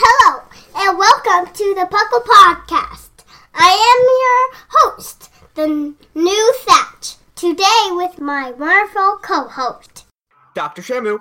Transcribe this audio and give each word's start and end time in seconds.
Hello, 0.00 0.42
and 0.76 0.96
welcome 0.96 1.52
to 1.52 1.74
the 1.74 1.88
Puckle 1.90 2.22
Podcast. 2.22 3.24
I 3.52 3.74
am 3.90 4.00
your 4.22 4.94
host, 4.94 5.28
the 5.56 5.94
new 6.14 6.52
Thatch, 6.58 7.16
today 7.34 7.88
with 7.90 8.20
my 8.20 8.52
wonderful 8.52 9.18
co-host. 9.20 10.06
Dr. 10.54 10.82
Shamu. 10.82 11.18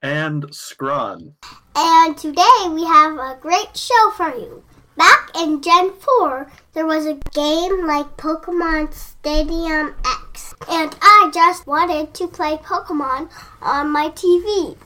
and 0.00 0.46
Scrawn. 0.54 1.34
And 1.74 2.16
today 2.16 2.66
we 2.70 2.86
have 2.86 3.18
a 3.18 3.36
great 3.42 3.76
show 3.76 4.10
for 4.16 4.30
you. 4.34 4.64
Back 4.96 5.32
in 5.38 5.60
Gen 5.60 5.92
4, 5.92 6.50
there 6.72 6.86
was 6.86 7.04
a 7.04 7.20
game 7.34 7.86
like 7.86 8.16
Pokemon 8.16 8.94
Stadium 8.94 9.94
X, 10.06 10.54
and 10.70 10.96
I 11.02 11.30
just 11.34 11.66
wanted 11.66 12.14
to 12.14 12.26
play 12.26 12.56
Pokemon 12.56 13.30
on 13.60 13.90
my 13.90 14.08
TV. 14.08 14.78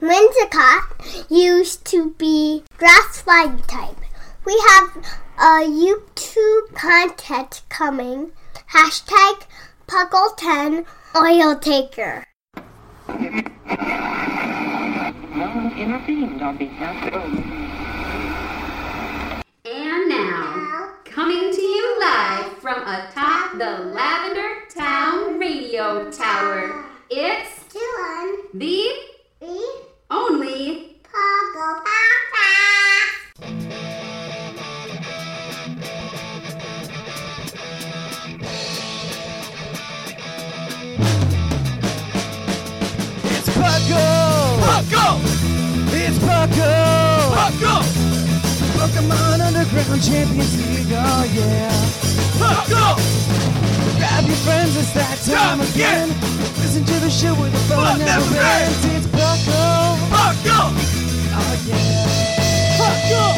Whimsicott 0.00 1.28
used 1.28 1.84
to 1.86 2.10
be 2.12 2.62
grass 2.76 3.20
flying 3.22 3.58
type. 3.62 3.96
We 4.44 4.56
have 4.68 4.96
a 5.38 5.66
YouTube 5.66 6.72
content 6.74 7.62
coming. 7.68 8.30
Hashtag 8.72 9.42
Puckle10 9.88 10.86
Oil 11.16 11.58
Taker. 11.58 12.24
intervened 15.76 16.42
on 16.42 16.56
behalf 16.56 17.12
of. 17.12 17.24
And 19.64 20.08
now, 20.08 20.92
coming 21.04 21.52
to 21.52 21.60
you 21.60 22.00
live 22.00 22.52
from 22.58 22.82
atop 22.82 23.58
the 23.58 23.84
Lavender 23.94 24.66
Town 24.70 25.38
Radio 25.38 26.10
Tower, 26.10 26.84
it's 27.10 27.64
Dylan, 27.72 28.36
the 28.54 29.08
the 29.40 29.87
only 30.10 30.96
Puckle 31.04 31.84
Podcast. 31.84 33.48
it's 43.24 43.48
Puckle! 43.50 44.58
Puckle! 44.64 45.20
It's 45.92 46.18
Puckle! 46.18 47.34
Puckle! 47.36 47.82
Pokemon 48.78 49.40
Underground 49.46 50.02
Champions 50.02 50.56
League, 50.56 50.92
oh 50.92 51.24
yeah. 51.34 51.70
Puckle! 52.40 52.96
Grab 53.98 54.24
your 54.24 54.36
friends, 54.36 54.76
it's 54.76 54.92
that 54.92 55.18
time 55.26 55.60
again. 55.60 56.08
Listen 56.62 56.84
to 56.84 56.94
the 57.00 57.10
show 57.10 57.34
with 57.40 57.52
the 57.52 57.74
fun 57.74 57.98
never 57.98 58.36
ends. 58.36 58.84
It's 58.96 59.06
Puckle! 60.28 60.68
Oh 61.32 61.54
yeah. 61.66 62.76
Puckle! 62.76 63.32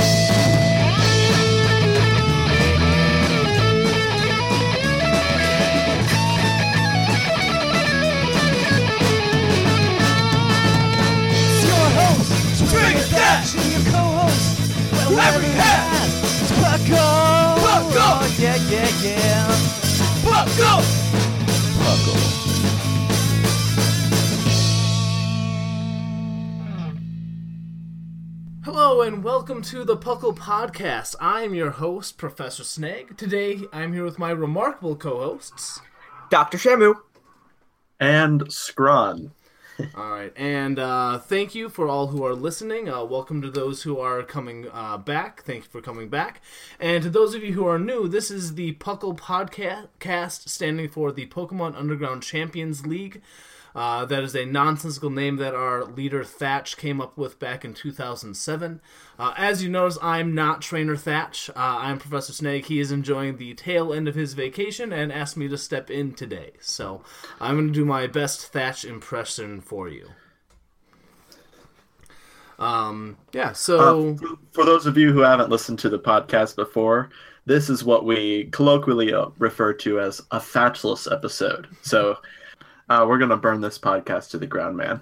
It's 11.31 11.63
your 11.63 11.87
host, 11.95 12.31
Drink 12.71 12.99
Dash, 13.11 13.55
and 13.55 13.71
your 13.71 13.85
co-host, 13.93 14.51
well, 14.91 15.11
Larry 15.13 15.53
Hat. 15.55 16.11
It's 16.43 16.51
Puckle. 16.59 17.55
Puckle. 17.63 18.03
Oh, 18.03 18.37
yeah, 18.37 18.59
yeah, 18.69 18.91
yeah. 19.01 19.47
Puckle. 20.25 20.83
Hello 29.01 29.15
and 29.15 29.25
welcome 29.25 29.63
to 29.63 29.83
the 29.83 29.97
Puckle 29.97 30.37
Podcast. 30.37 31.17
I 31.19 31.41
am 31.41 31.55
your 31.55 31.71
host, 31.71 32.19
Professor 32.19 32.65
Snag. 32.65 33.17
Today 33.17 33.63
I'm 33.73 33.95
here 33.95 34.05
with 34.05 34.19
my 34.19 34.29
remarkable 34.31 34.95
co-hosts. 34.95 35.81
Dr. 36.29 36.59
Shamu. 36.59 36.97
And 37.99 38.53
Scrawn. 38.53 39.33
All 39.95 40.11
right, 40.11 40.35
and 40.37 40.79
uh, 40.79 41.19
thank 41.19 41.55
you 41.55 41.71
for 41.71 41.89
all 41.89 42.09
who 42.09 42.23
are 42.27 42.35
listening. 42.35 42.91
Uh, 42.91 43.03
welcome 43.05 43.41
to 43.41 43.51
those 43.51 43.85
who 43.85 43.99
are 43.99 44.23
coming 44.23 44.67
uh, 44.71 44.99
back. 44.99 45.45
Thank 45.45 45.65
you 45.65 45.71
for 45.71 45.81
coming 45.81 46.11
back. 46.11 46.43
And 46.79 47.03
to 47.03 47.09
those 47.09 47.35
of 47.35 47.43
you 47.43 47.55
who 47.55 47.67
are 47.67 47.79
new, 47.79 48.07
this 48.07 48.31
is 48.31 48.55
the 48.55 48.75
Puckle 48.75 49.17
Podcast, 49.17 50.51
standing 50.51 50.91
for 50.91 51.11
the 51.11 51.27
Pokemon 51.29 51.75
Underground 51.75 52.23
Champions 52.23 52.87
League. 52.87 53.23
Uh, 53.75 54.05
that 54.05 54.23
is 54.23 54.35
a 54.35 54.45
nonsensical 54.45 55.11
name 55.11 55.37
that 55.37 55.55
our 55.55 55.85
leader 55.85 56.25
Thatch 56.25 56.77
came 56.77 57.01
up 57.01 57.17
with 57.17 57.39
back 57.39 57.65
in 57.65 57.75
2007. 57.75 58.81
Uh, 59.19 59.35
as 59.37 59.63
you 59.63 59.69
notice, 59.69 59.99
I'm 60.03 60.35
not 60.35 60.63
Trainer 60.63 60.97
Thatch. 60.97 61.51
Uh, 61.51 61.53
I'm 61.57 61.99
Professor 61.99 62.33
Snake. 62.33 62.67
He 62.67 62.81
is 62.81 62.91
enjoying 62.91 63.37
the 63.37 63.55
tail 63.55 63.93
end 63.93 64.09
of 64.09 64.15
his 64.15 64.35
vacation 64.35 64.93
and 64.93 65.13
asked 65.13 65.37
me 65.37 65.49
to 65.49 65.59
step 65.59 65.91
in 65.91 66.15
today. 66.15 66.53
So 66.61 67.03
I'm 67.41 67.57
going 67.57 67.69
to 67.69 67.73
do 67.73 67.85
my 67.85 68.07
best 68.07 68.53
Thatch 68.53 68.85
impression 68.85 69.61
for 69.61 69.89
you. 69.89 70.09
Um, 72.59 73.17
yeah, 73.33 73.53
so. 73.53 74.11
Uh, 74.11 74.35
for, 74.53 74.65
those 74.65 74.87
of 74.87 74.99
you 74.99 75.13
who 75.13 75.21
haven't 75.21 75.49
listened 75.49 75.79
to 75.81 75.89
the 75.89 75.99
podcast 75.99 76.57
before, 76.57 77.11
this 77.47 77.71
is 77.71 77.85
what 77.85 78.05
we 78.05 78.45
colloquially 78.53 79.15
uh, 79.15 79.27
refer 79.39 79.73
to 79.73 79.99
as 79.99 80.21
a 80.31 80.39
Thatchless 80.39 81.11
episode. 81.11 81.69
So 81.83 82.19
uh, 82.91 83.07
we're 83.09 83.19
going 83.19 83.31
to 83.31 83.37
burn 83.37 83.61
this 83.61 83.79
podcast 83.79 84.31
to 84.31 84.39
the 84.39 84.47
ground, 84.47 84.77
man. 84.77 85.01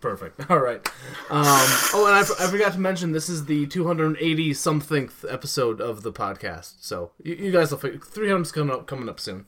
Perfect. 0.00 0.48
All 0.50 0.60
right. 0.60 0.86
Um, 1.30 1.44
oh, 1.92 2.04
and 2.06 2.14
I, 2.14 2.20
f- 2.20 2.40
I 2.40 2.46
forgot 2.46 2.72
to 2.74 2.78
mention 2.78 3.10
this 3.10 3.28
is 3.28 3.46
the 3.46 3.66
280 3.66 4.54
something 4.54 5.10
episode 5.28 5.80
of 5.80 6.02
the 6.02 6.12
podcast. 6.12 6.74
So 6.80 7.10
you, 7.22 7.34
you 7.34 7.50
guys 7.50 7.72
will 7.72 7.78
figure 7.78 7.98
300's 7.98 8.52
coming 8.52 8.72
up 8.72 8.86
coming 8.86 9.08
up 9.08 9.18
soon. 9.18 9.46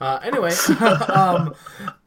Uh, 0.00 0.18
anyway, 0.22 0.52
um, 1.14 1.54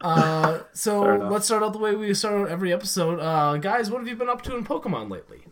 uh, 0.02 0.60
so 0.74 1.04
let's 1.30 1.46
start 1.46 1.62
out 1.62 1.72
the 1.72 1.80
way 1.80 1.96
we 1.96 2.14
start 2.16 2.42
out 2.42 2.50
every 2.50 2.74
episode. 2.74 3.20
Uh, 3.20 3.58
guys, 3.58 3.92
what 3.92 4.00
have 4.00 4.08
you 4.08 4.16
been 4.16 4.28
up 4.28 4.42
to 4.42 4.58
in 4.58 4.66
Pokemon 4.66 5.12
lately? 5.12 5.44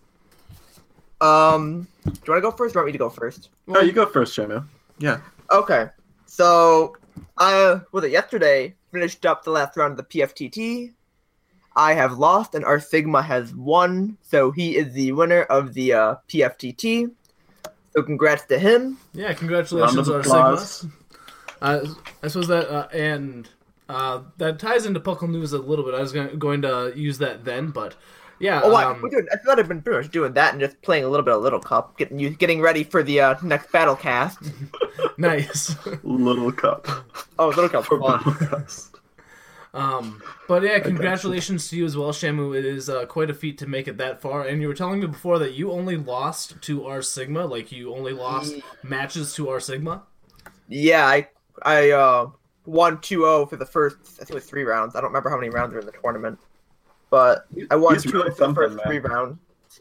Um, 1.22 1.88
do 2.04 2.12
you 2.26 2.34
want 2.34 2.38
to 2.38 2.42
go 2.42 2.52
first 2.52 2.76
or 2.76 2.80
want 2.80 2.88
me 2.88 2.92
to 2.94 2.98
go 2.98 3.10
first? 3.10 3.50
Oh, 3.70 3.80
you 3.80 3.94
go 3.94 4.08
first, 4.08 4.36
Shamu. 4.36 4.66
Yeah. 4.98 5.22
Okay. 5.52 5.88
So, 6.26 6.98
I, 7.38 7.80
was 7.94 8.04
it 8.04 8.12
yesterday, 8.12 8.76
finished 8.94 9.26
up 9.26 9.44
the 9.44 9.52
last 9.52 9.76
round 9.76 9.92
of 9.92 9.98
the 9.98 10.20
PFTT. 10.20 10.94
I 11.76 11.94
have 11.96 12.20
lost 12.20 12.54
and 12.54 12.64
R 12.64 12.80
Sigma 12.80 13.24
has 13.24 13.54
won, 13.54 14.18
so 14.22 14.52
he 14.52 14.78
is 14.78 14.94
the 14.94 15.12
winner 15.12 15.42
of 15.44 15.74
the 15.74 15.94
uh, 15.94 16.16
PFTT. 16.30 17.12
So 17.96 18.04
congrats 18.04 18.46
to 18.46 18.60
him. 18.60 18.98
Yeah, 19.14 19.34
congratulations, 19.34 20.08
of 20.08 20.34
our. 20.34 20.58
Sigma. 20.58 20.92
Uh, 21.62 21.86
I 22.22 22.28
suppose 22.28 22.48
that 22.48 22.70
uh, 22.70 22.88
and 22.94 23.50
uh, 23.90 24.22
that 24.38 24.60
ties 24.60 24.86
into 24.86 25.00
Puckle 25.00 25.30
News 25.30 25.54
a 25.54 25.58
little 25.58 25.84
bit. 25.84 25.96
I 25.96 26.02
was 26.02 26.12
gonna, 26.12 26.36
going 26.36 26.62
to 26.62 26.94
use 26.96 27.18
that 27.18 27.44
then, 27.44 27.72
but 27.72 27.96
yeah. 28.40 28.62
Oh, 28.64 28.74
I, 28.74 28.86
um, 28.86 29.02
we're 29.02 29.10
doing, 29.10 29.28
I 29.32 29.38
thought 29.38 29.60
I've 29.60 29.68
been 29.68 29.82
pretty 29.82 30.04
much 30.04 30.12
doing 30.12 30.34
that 30.34 30.52
and 30.52 30.60
just 30.60 30.82
playing 30.82 31.06
a 31.06 31.08
little 31.08 31.24
bit 31.24 31.34
of 31.34 31.42
Little 31.42 31.60
Cup, 31.60 31.98
getting 31.98 32.20
you 32.20 32.30
getting 32.32 32.62
ready 32.62 32.84
for 32.84 33.02
the 33.02 33.22
uh, 33.22 33.36
next 33.42 33.72
battle 33.72 33.96
cast. 33.96 34.40
nice. 35.18 35.76
Little 36.04 36.52
cup. 36.52 36.88
Oh, 37.40 37.48
Little 37.50 37.70
Cup's 37.70 37.88
fun. 37.88 38.90
Um, 39.74 40.22
but 40.48 40.62
yeah, 40.62 40.80
congratulations 40.80 41.68
to 41.70 41.78
you 41.78 41.86
as 41.86 41.98
well, 41.98 42.12
Shamu. 42.12 42.56
It 42.56 42.64
is 42.66 42.90
uh, 42.90 43.06
quite 43.08 43.30
a 43.32 43.34
feat 43.34 43.58
to 43.58 43.68
make 43.68 43.88
it 43.88 43.98
that 43.98 44.22
far. 44.22 44.44
And 44.44 44.62
you 44.62 44.68
were 44.68 44.76
telling 44.76 45.00
me 45.00 45.08
before 45.08 45.40
that 45.40 45.54
you 45.54 45.72
only 45.72 45.98
lost 45.98 46.62
to 46.62 46.86
R 46.86 47.02
Sigma, 47.02 47.46
like 47.46 47.72
you 47.72 47.94
only 47.96 48.14
lost 48.14 48.54
matches 48.84 49.34
to 49.36 49.50
R 49.50 49.60
Sigma. 49.60 50.04
Yeah, 50.68 51.08
I 51.08 51.28
I 51.64 51.92
uh 51.92 52.28
won 52.66 52.98
2-0 52.98 53.50
for 53.50 53.56
the 53.58 53.66
first 53.66 53.98
I 54.16 54.18
think 54.20 54.32
it 54.32 54.36
was 54.36 54.46
three 54.46 54.64
rounds. 54.64 54.96
I 54.96 55.02
don't 55.02 55.10
remember 55.10 55.30
how 55.30 55.38
many 55.38 55.50
rounds 55.50 55.74
were 55.74 55.80
in 55.80 55.86
the 55.86 55.92
tournament. 55.92 56.40
But 57.10 57.48
I 57.72 57.76
won 57.76 57.96
He's 57.96 58.06
2-0 58.06 58.14
really 58.14 58.32
for 58.32 58.48
the 58.48 58.54
first 58.54 58.76
man. 58.78 58.86
three 58.86 59.00
rounds. 59.00 59.40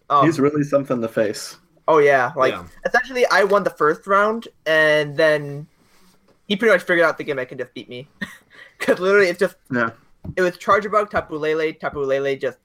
Um, 0.09 0.25
He's 0.27 0.41
really 0.41 0.65
something 0.65 1.01
to 1.03 1.09
face. 1.09 1.57
Oh 1.87 1.99
yeah, 1.99 2.33
like 2.35 2.55
Yeah. 2.55 2.65
essentially 2.87 3.27
I 3.27 3.45
won 3.45 3.63
the 3.63 3.71
first 3.71 4.07
round 4.07 4.49
and 4.65 5.17
then 5.17 5.67
he 6.47 6.57
pretty 6.57 6.73
much 6.73 6.83
figured 6.83 7.05
out 7.05 7.19
the 7.19 7.25
gimmick 7.25 7.53
and 7.53 7.61
just 7.61 7.75
beat 7.75 7.89
me. 7.91 8.09
Cuz 8.83 8.99
literally 9.01 9.29
it's 9.29 9.39
just 9.39 9.57
Yeah. 9.71 9.91
it 10.37 10.43
was 10.43 10.57
Charjabug, 10.59 11.11
Tapu 11.11 11.37
Lele, 11.37 11.73
Tapu 11.75 12.01
Lele 12.05 12.37
just 12.37 12.59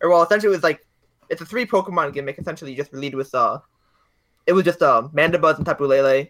or 0.00 0.10
well, 0.10 0.22
essentially 0.22 0.52
it 0.52 0.56
was 0.56 0.62
like 0.62 0.86
it's 1.28 1.40
a 1.42 1.46
three 1.46 1.66
Pokemon 1.66 2.12
gimmick. 2.14 2.38
Essentially, 2.38 2.70
you 2.70 2.76
just 2.76 2.92
lead 2.94 3.14
with 3.14 3.34
uh, 3.34 3.58
it 4.46 4.52
was 4.52 4.64
just 4.64 4.80
uh, 4.82 5.08
Mandibuzz 5.12 5.56
and 5.56 5.66
Tapu 5.66 5.84
Lele. 5.86 6.26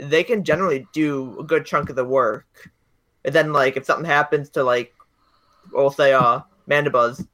They 0.00 0.22
can 0.24 0.44
generally 0.44 0.86
do 0.92 1.38
a 1.40 1.44
good 1.44 1.64
chunk 1.64 1.88
of 1.88 1.96
the 1.96 2.04
work, 2.04 2.46
and 3.24 3.34
then 3.34 3.52
like 3.52 3.76
if 3.78 3.86
something 3.86 4.04
happens 4.04 4.50
to 4.50 4.62
like, 4.64 4.92
we'll 5.72 5.90
say 5.90 6.12
uh, 6.12 6.40
Mandibuzz, 6.68 7.26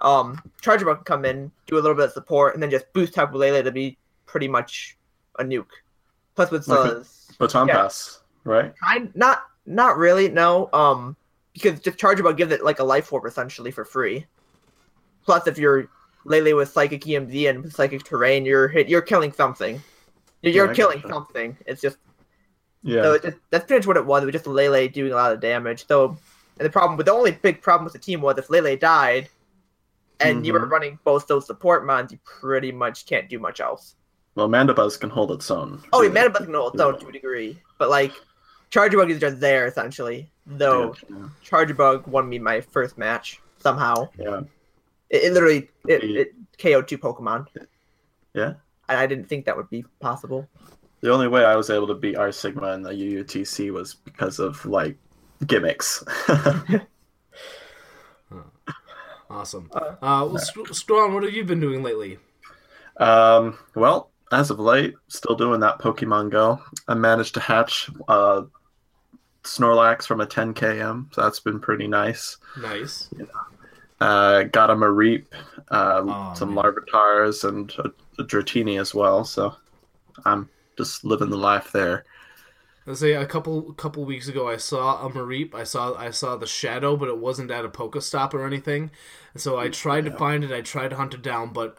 um, 0.00 0.38
Charger 0.60 0.84
can 0.94 1.04
come 1.04 1.24
in, 1.24 1.50
do 1.66 1.76
a 1.76 1.80
little 1.80 1.94
bit 1.96 2.06
of 2.06 2.12
support, 2.12 2.52
and 2.54 2.62
then 2.62 2.70
just 2.70 2.92
boost 2.92 3.14
Tapu 3.14 3.38
Lele 3.38 3.62
to 3.62 3.72
be 3.72 3.96
pretty 4.26 4.48
much 4.48 4.98
a 5.38 5.44
nuke. 5.44 5.66
Plus 6.34 6.50
with 6.50 6.68
Like 6.68 6.90
uh, 6.90 7.04
Baton 7.38 7.68
Yeah. 7.68 7.74
pass, 7.76 8.20
right? 8.44 8.74
kind 8.84 9.10
not 9.14 9.44
not 9.66 9.96
really 9.96 10.28
no 10.28 10.68
um 10.72 11.16
because 11.52 11.80
just 11.80 11.98
Charjabug 11.98 12.36
gives 12.36 12.52
it 12.52 12.64
like 12.64 12.80
a 12.80 12.84
life 12.84 13.12
orb 13.12 13.24
essentially 13.26 13.70
for 13.70 13.84
free 13.84 14.26
plus 15.24 15.46
if 15.46 15.58
you're 15.58 15.88
Lele 16.24 16.56
with 16.56 16.72
Psychium 16.72 17.30
Z 17.30 17.46
and 17.46 17.72
psychic 17.72 18.02
terrain 18.04 18.44
you're 18.44 18.68
hit 18.68 18.88
you're 18.88 19.02
killing 19.02 19.32
something 19.32 19.80
you're, 20.42 20.52
you're 20.52 20.66
Yeah, 20.68 20.74
killing 20.74 21.02
something 21.08 21.56
it's 21.66 21.80
just 21.80 21.96
Yeah. 22.82 23.02
so 23.02 23.12
it 23.14 23.22
just, 23.22 23.36
that's 23.50 23.64
pretty 23.66 23.80
much 23.80 23.86
what 23.86 23.96
it 23.96 24.04
was 24.06 24.22
it 24.22 24.26
was 24.26 24.32
just 24.34 24.46
Lele 24.46 24.88
doing 24.88 25.12
a 25.12 25.16
lot 25.16 25.32
of 25.32 25.40
damage 25.40 25.86
so 25.86 26.16
and 26.58 26.66
the 26.66 26.70
problem 26.70 26.96
but 26.96 27.06
the 27.06 27.12
only 27.12 27.32
big 27.32 27.62
problem 27.62 27.84
with 27.84 27.92
the 27.94 27.98
team 27.98 28.20
was 28.20 28.36
if 28.38 28.50
Lele 28.50 28.76
died 28.76 29.28
and 30.20 30.46
you 30.46 30.52
were 30.52 30.60
Mhm. 30.66 30.70
running 30.70 30.98
both 31.04 31.26
those 31.26 31.46
support 31.46 31.84
mons 31.86 32.12
you 32.12 32.18
pretty 32.24 32.70
much 32.72 33.06
can't 33.06 33.28
do 33.28 33.38
much 33.38 33.60
else 33.60 33.96
well, 34.36 34.48
Mandibuzz 34.48 34.98
can 34.98 35.10
hold 35.10 35.30
its 35.30 35.48
own. 35.48 35.80
Oh, 35.92 36.02
yeah, 36.02 36.08
really. 36.08 36.28
Mandibuzz 36.28 36.44
can 36.46 36.54
hold 36.54 36.74
its 36.74 36.80
own 36.82 36.98
to 36.98 37.06
a 37.06 37.12
degree, 37.12 37.56
but 37.78 37.88
like 37.88 38.12
Charjabug 38.74 39.10
is 39.10 39.20
just 39.20 39.38
there 39.40 39.66
essentially. 39.66 40.30
Though 40.46 40.94
Yeah. 41.08 41.28
Charjabug 41.44 42.06
won 42.08 42.28
me 42.28 42.38
my 42.38 42.60
first 42.60 42.98
match 42.98 43.40
somehow. 43.58 44.08
Yeah. 44.18 44.40
It, 45.10 45.24
it 45.24 45.32
literally 45.32 45.68
it, 45.86 46.02
Yeah. 46.04 46.20
it 46.22 46.34
KO'd 46.58 46.88
two 46.88 46.98
Pokemon. 46.98 47.46
Yeah. 48.34 48.54
And 48.88 48.98
I 48.98 49.06
didn't 49.06 49.26
think 49.28 49.44
that 49.46 49.56
would 49.56 49.70
be 49.70 49.84
possible. 50.00 50.48
The 51.00 51.12
only 51.12 51.28
way 51.28 51.44
I 51.44 51.54
was 51.54 51.70
able 51.70 51.86
to 51.86 51.94
beat 51.94 52.16
R 52.16 52.32
Sigma 52.32 52.72
in 52.72 52.82
the 52.82 52.90
UUTC 52.90 53.70
was 53.72 53.94
because 53.94 54.38
of 54.38 54.64
like 54.66 54.96
gimmicks. 55.46 56.02
Awesome. 59.30 59.68
Uh, 59.72 59.96
well, 60.02 60.38
Str- 60.38 60.72
Strawn, 60.72 61.14
what 61.14 61.22
have 61.24 61.32
you 61.32 61.44
been 61.44 61.58
doing 61.60 61.82
lately? 61.82 62.18
um, 62.98 63.58
well, 63.74 64.10
as 64.30 64.50
of 64.50 64.60
late, 64.60 64.94
still 65.08 65.34
doing 65.34 65.60
that 65.60 65.78
Pokemon 65.80 66.30
Go. 66.30 66.60
I 66.86 66.94
managed 66.94 67.34
to 67.34 67.40
hatch 67.40 67.90
uh, 68.06 68.42
Snorlax 69.44 70.06
from 70.06 70.20
a 70.20 70.26
10km, 70.26 71.14
so 71.14 71.22
that's 71.22 71.40
been 71.40 71.60
pretty 71.60 71.86
nice. 71.86 72.38
Nice. 72.56 73.10
Uh, 74.00 74.44
got 74.44 74.70
a 74.70 74.74
Mareep, 74.74 75.26
uh, 75.70 76.02
Oh, 76.06 76.34
some 76.34 76.54
man. 76.54 76.64
Larvitars, 76.64 77.48
and 77.48 77.72
a, 77.78 77.92
a 78.22 78.24
Dratini 78.26 78.80
as 78.80 78.94
well. 78.94 79.24
So 79.24 79.54
I'm 80.24 80.48
just 80.76 81.04
living 81.04 81.30
the 81.30 81.36
life 81.36 81.72
there. 81.72 82.04
Let's 82.86 83.00
say 83.00 83.12
a 83.14 83.24
couple 83.26 83.72
couple 83.74 84.04
weeks 84.04 84.28
ago, 84.28 84.48
I 84.48 84.56
saw 84.58 85.06
a 85.06 85.10
Mareep. 85.10 85.54
I 85.54 85.64
saw 85.64 85.94
I 85.94 86.10
saw 86.10 86.36
the 86.36 86.46
shadow, 86.46 86.96
but 86.96 87.08
it 87.08 87.18
wasn't 87.18 87.50
at 87.50 87.64
a 87.64 87.68
Pokestop 87.70 88.34
or 88.34 88.46
anything. 88.46 88.90
And 89.32 89.42
so 89.42 89.58
I 89.58 89.68
tried 89.70 90.04
to 90.04 90.10
find 90.10 90.44
it. 90.44 90.52
I 90.52 90.60
tried 90.60 90.88
to 90.90 90.96
hunt 90.96 91.14
it 91.14 91.22
down, 91.22 91.52
but 91.52 91.78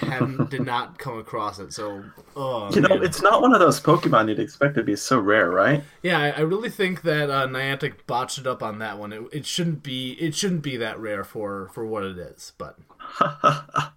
hadn't 0.00 0.50
did 0.50 0.64
not 0.64 0.98
come 0.98 1.18
across 1.18 1.58
it. 1.58 1.72
So, 1.72 2.02
oh, 2.34 2.70
You 2.74 2.80
know, 2.80 2.94
it's 3.02 3.22
not 3.22 3.40
one 3.42 3.52
of 3.54 3.60
those 3.60 3.80
Pokemon 3.80 4.28
you'd 4.28 4.38
expect 4.38 4.74
to 4.76 4.82
be 4.82 4.96
so 4.96 5.18
rare, 5.18 5.50
right? 5.50 5.84
yeah, 6.02 6.18
I, 6.18 6.30
I 6.30 6.40
really 6.40 6.70
think 6.70 7.02
that 7.02 7.30
uh, 7.30 7.46
Niantic 7.46 8.06
botched 8.06 8.38
it 8.38 8.46
up 8.46 8.62
on 8.62 8.78
that 8.80 8.98
one. 8.98 9.12
It, 9.12 9.22
it 9.32 9.46
shouldn't 9.46 9.82
be 9.82 10.12
it 10.12 10.34
shouldn't 10.34 10.62
be 10.62 10.76
that 10.78 10.98
rare 10.98 11.24
for 11.24 11.68
for 11.74 11.84
what 11.86 12.04
it 12.04 12.18
is. 12.18 12.52
But 12.58 12.78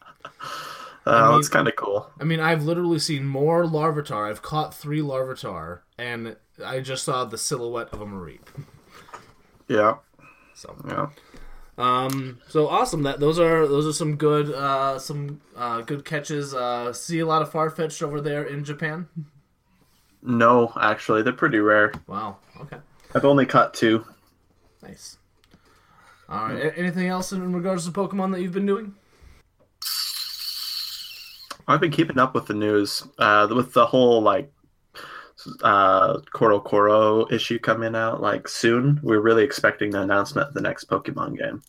Uh, 1.05 1.37
it's 1.39 1.49
kind 1.49 1.67
of 1.67 1.75
cool. 1.75 2.11
I 2.19 2.23
mean, 2.23 2.39
I've 2.39 2.63
literally 2.65 2.99
seen 2.99 3.25
more 3.25 3.63
Larvitar. 3.63 4.29
I've 4.29 4.43
caught 4.43 4.75
three 4.75 4.99
Larvitar, 4.99 5.79
and 5.97 6.35
I 6.63 6.81
just 6.81 7.03
saw 7.03 7.25
the 7.25 7.37
silhouette 7.37 7.87
of 7.91 8.01
a 8.01 8.05
Mareep. 8.05 8.41
Yeah, 9.67 9.95
So. 10.53 10.75
yeah. 10.87 11.07
Um, 11.79 12.39
so 12.49 12.67
awesome. 12.67 13.03
That 13.03 13.21
those 13.21 13.39
are 13.39 13.65
those 13.65 13.87
are 13.87 13.93
some 13.93 14.17
good 14.17 14.51
uh, 14.51 14.99
some 14.99 15.39
uh, 15.55 15.81
good 15.81 16.03
catches. 16.03 16.53
Uh, 16.53 16.91
see 16.91 17.19
a 17.19 17.25
lot 17.25 17.41
of 17.41 17.49
Farfetch'd 17.51 18.03
over 18.03 18.19
there 18.19 18.43
in 18.43 18.65
Japan. 18.65 19.07
No, 20.21 20.73
actually, 20.79 21.21
they're 21.21 21.31
pretty 21.31 21.59
rare. 21.59 21.93
Wow. 22.05 22.37
Okay. 22.59 22.77
I've 23.15 23.23
only 23.23 23.45
caught 23.45 23.73
two. 23.73 24.05
Nice. 24.83 25.17
All 26.27 26.47
right. 26.49 26.57
A- 26.57 26.77
anything 26.77 27.07
else 27.07 27.31
in 27.31 27.53
regards 27.53 27.85
to 27.85 27.91
Pokemon 27.91 28.33
that 28.33 28.41
you've 28.41 28.51
been 28.53 28.65
doing? 28.65 28.95
I've 31.65 31.79
been 31.79 31.91
keeping 31.91 32.19
up 32.19 32.33
with 32.33 32.47
the 32.47 32.53
news, 32.55 33.07
uh, 33.19 33.47
with 33.49 33.73
the 33.73 33.85
whole 33.85 34.21
like 34.21 34.51
uh 35.63 36.17
CoroCoro 36.33 37.31
issue 37.31 37.59
coming 37.59 37.95
out 37.95 38.21
like 38.21 38.47
soon. 38.47 38.99
We're 39.03 39.21
really 39.21 39.43
expecting 39.43 39.91
the 39.91 40.01
announcement 40.01 40.49
of 40.49 40.53
the 40.53 40.61
next 40.61 40.89
Pokemon 40.89 41.37
game. 41.37 41.61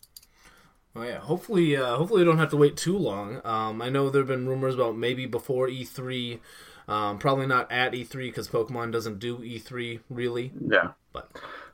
Oh 0.97 1.03
yeah. 1.03 1.19
Hopefully, 1.19 1.77
uh, 1.77 1.97
hopefully 1.97 2.21
we 2.21 2.25
don't 2.25 2.39
have 2.39 2.51
to 2.51 2.57
wait 2.57 2.77
too 2.77 2.99
long. 2.99 3.41
Um, 3.45 3.81
I 3.81 3.89
know 3.89 4.11
there 4.11 4.23
have 4.23 4.29
been 4.29 4.49
rumors 4.49 4.75
about 4.75 4.97
maybe 4.97 5.27
before 5.27 5.69
E3. 5.69 6.41
Um, 6.89 7.19
probably 7.19 7.47
not 7.47 7.71
at 7.71 7.93
E3 7.93 8.15
because 8.29 8.49
Pokemon 8.49 8.91
doesn't 8.91 9.21
do 9.21 9.39
E3 9.39 10.01
really. 10.11 10.53
Yeah. 10.61 10.93
But 11.13 11.31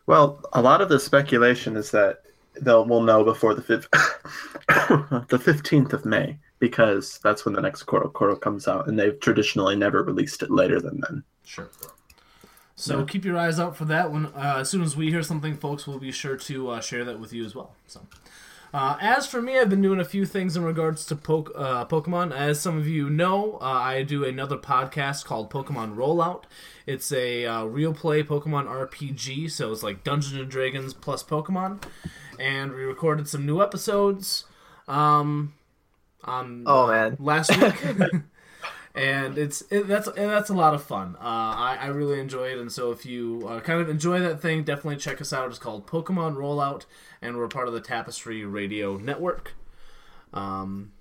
Well, 0.07 0.41
a 0.53 0.61
lot 0.61 0.83
of 0.83 0.89
the 0.89 1.01
speculation 1.01 1.77
is 1.77 1.91
that 1.93 2.23
they'll 2.61 2.85
we'll 2.85 3.03
know 3.03 3.25
before 3.25 3.55
the 3.55 3.63
fifth, 3.63 3.89
the 5.29 5.41
fifteenth 5.43 5.93
of 5.93 6.05
May 6.05 6.39
because 6.59 7.19
that's 7.23 7.45
when 7.45 7.55
the 7.55 7.61
next 7.61 7.85
CoroCoro 7.85 8.41
comes 8.41 8.67
out, 8.69 8.89
and 8.89 8.99
they've 8.99 9.19
traditionally 9.21 9.77
never 9.77 10.03
released 10.03 10.43
it 10.43 10.51
later 10.51 10.81
than 10.81 11.01
then. 11.01 11.23
Sure. 11.47 11.69
So 12.75 13.05
keep 13.07 13.25
your 13.25 13.39
eyes 13.39 13.59
out 13.59 13.75
for 13.77 13.87
that. 13.87 14.13
When 14.13 14.27
uh, 14.27 14.57
as 14.59 14.69
soon 14.69 14.83
as 14.83 14.97
we 14.97 15.09
hear 15.11 15.23
something, 15.23 15.57
folks, 15.57 15.87
we'll 15.87 15.99
be 15.99 16.13
sure 16.13 16.37
to 16.37 16.69
uh, 16.71 16.81
share 16.81 17.05
that 17.05 17.19
with 17.19 17.33
you 17.33 17.45
as 17.45 17.55
well. 17.55 17.75
So. 17.87 18.01
Uh, 18.75 18.99
as 19.01 19.27
for 19.27 19.41
me, 19.41 19.59
I've 19.59 19.71
been 19.71 19.81
doing 19.81 20.01
a 20.01 20.05
few 20.05 20.27
things 20.27 20.55
in 20.57 20.63
regards 20.63 21.07
to 21.07 21.17
po- 21.17 21.51
uh, 21.55 21.87
Pokemon. 21.87 22.33
As 22.37 22.61
some 22.61 22.77
of 22.77 22.87
you 22.87 23.09
know, 23.09 23.59
uh, 23.63 23.65
I 23.65 24.03
do 24.03 24.25
another 24.25 24.59
podcast 24.59 25.25
called 25.25 25.51
Pokemon 25.51 25.95
Rollout. 25.97 26.43
It's 26.85 27.11
a 27.13 27.47
uh, 27.47 27.65
real 27.65 27.95
play 27.95 28.23
Pokemon 28.23 28.67
RPG, 28.67 29.51
so 29.51 29.73
it's 29.73 29.83
like 29.83 30.05
Dungeons 30.05 30.35
and 30.39 30.51
Dragons 30.51 30.93
plus 30.93 31.23
Pokemon. 31.23 31.83
And 32.39 32.73
we 32.73 32.83
recorded 32.83 33.29
some 33.29 33.47
new 33.47 33.63
episodes 33.63 34.45
um, 34.89 35.55
on 36.25 36.65
Oh 36.67 36.89
man. 36.89 37.17
last 37.19 37.57
week, 37.57 37.75
and 38.97 39.37
it's 39.37 39.63
it, 39.71 39.87
that's 39.87 40.09
that's 40.13 40.49
a 40.49 40.55
lot 40.55 40.73
of 40.73 40.83
fun. 40.83 41.17
Uh, 41.21 41.23
I, 41.23 41.79
I 41.83 41.87
really 41.89 42.19
enjoy 42.19 42.49
it, 42.49 42.59
and 42.59 42.73
so 42.73 42.91
if 42.91 43.05
you 43.05 43.47
uh, 43.47 43.61
kind 43.61 43.81
of 43.81 43.91
enjoy 43.91 44.21
that 44.21 44.41
thing, 44.41 44.65
definitely 44.65 44.97
check 44.97 45.21
us 45.21 45.35
out. 45.35 45.51
It's 45.51 45.59
called 45.59 45.87
Pokemon 45.87 46.37
Rollout, 46.37 46.87
and 47.21 47.37
we're 47.37 47.47
part 47.47 47.69
of 47.69 47.75
the 47.75 47.81
Tapestry 47.81 48.45
Radio 48.47 48.97
Network. 48.97 49.53
Um, 50.33 50.93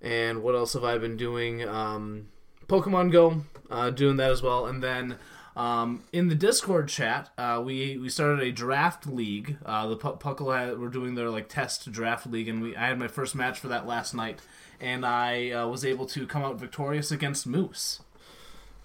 and 0.00 0.42
what 0.44 0.54
else 0.54 0.74
have 0.74 0.84
I 0.84 0.96
been 0.98 1.16
doing? 1.16 1.68
Um, 1.68 2.28
Pokemon 2.68 3.10
Go, 3.10 3.42
uh, 3.70 3.90
doing 3.90 4.16
that 4.16 4.30
as 4.30 4.40
well, 4.40 4.66
and 4.66 4.82
then. 4.82 5.16
Um, 5.56 6.02
in 6.12 6.26
the 6.26 6.34
Discord 6.34 6.88
chat, 6.88 7.30
uh, 7.38 7.62
we 7.64 7.96
we 7.96 8.08
started 8.08 8.40
a 8.40 8.50
draft 8.50 9.06
league. 9.06 9.56
Uh, 9.64 9.86
the 9.86 9.96
Pu- 9.96 10.16
Puckle 10.16 10.52
had, 10.52 10.80
were 10.80 10.88
doing 10.88 11.14
their 11.14 11.30
like 11.30 11.48
test 11.48 11.92
draft 11.92 12.26
league, 12.26 12.48
and 12.48 12.60
we 12.60 12.74
I 12.74 12.88
had 12.88 12.98
my 12.98 13.06
first 13.06 13.36
match 13.36 13.60
for 13.60 13.68
that 13.68 13.86
last 13.86 14.14
night, 14.14 14.40
and 14.84 15.04
I 15.06 15.50
uh, 15.50 15.66
was 15.68 15.84
able 15.84 16.06
to 16.06 16.26
come 16.26 16.42
out 16.44 16.58
victorious 16.60 17.10
against 17.10 17.46
Moose. 17.46 18.00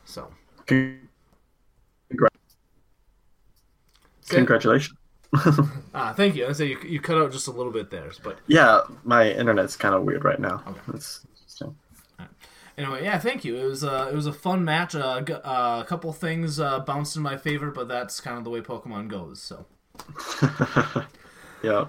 So 0.05 0.31
Congratulations. 4.29 4.97
Ah, 5.93 6.13
thank 6.15 6.35
you. 6.35 6.47
I 6.47 6.53
say 6.53 6.65
you, 6.67 6.79
you 6.85 6.99
cut 6.99 7.17
out 7.17 7.31
just 7.31 7.47
a 7.47 7.51
little 7.51 7.71
bit 7.71 7.91
there, 7.91 8.11
but 8.23 8.39
Yeah, 8.47 8.81
my 9.03 9.29
internet's 9.31 9.75
kind 9.75 9.93
of 9.93 10.03
weird 10.03 10.23
right 10.23 10.39
now. 10.39 10.63
It's 10.93 11.25
interesting. 11.29 11.75
anyway, 12.77 13.03
yeah, 13.03 13.19
thank 13.19 13.43
you. 13.45 13.55
It 13.57 13.65
was 13.65 13.83
uh, 13.83 14.09
it 14.11 14.15
was 14.15 14.25
a 14.25 14.33
fun 14.33 14.63
match. 14.65 14.95
Uh, 14.95 15.21
uh, 15.43 15.81
a 15.83 15.85
couple 15.87 16.11
things 16.13 16.59
uh, 16.59 16.79
bounced 16.79 17.15
in 17.15 17.21
my 17.21 17.37
favor, 17.37 17.69
but 17.69 17.87
that's 17.87 18.19
kind 18.21 18.37
of 18.39 18.43
the 18.43 18.49
way 18.49 18.61
Pokemon 18.61 19.07
goes. 19.09 19.39
So, 19.41 19.65
Yeah, 21.63 21.85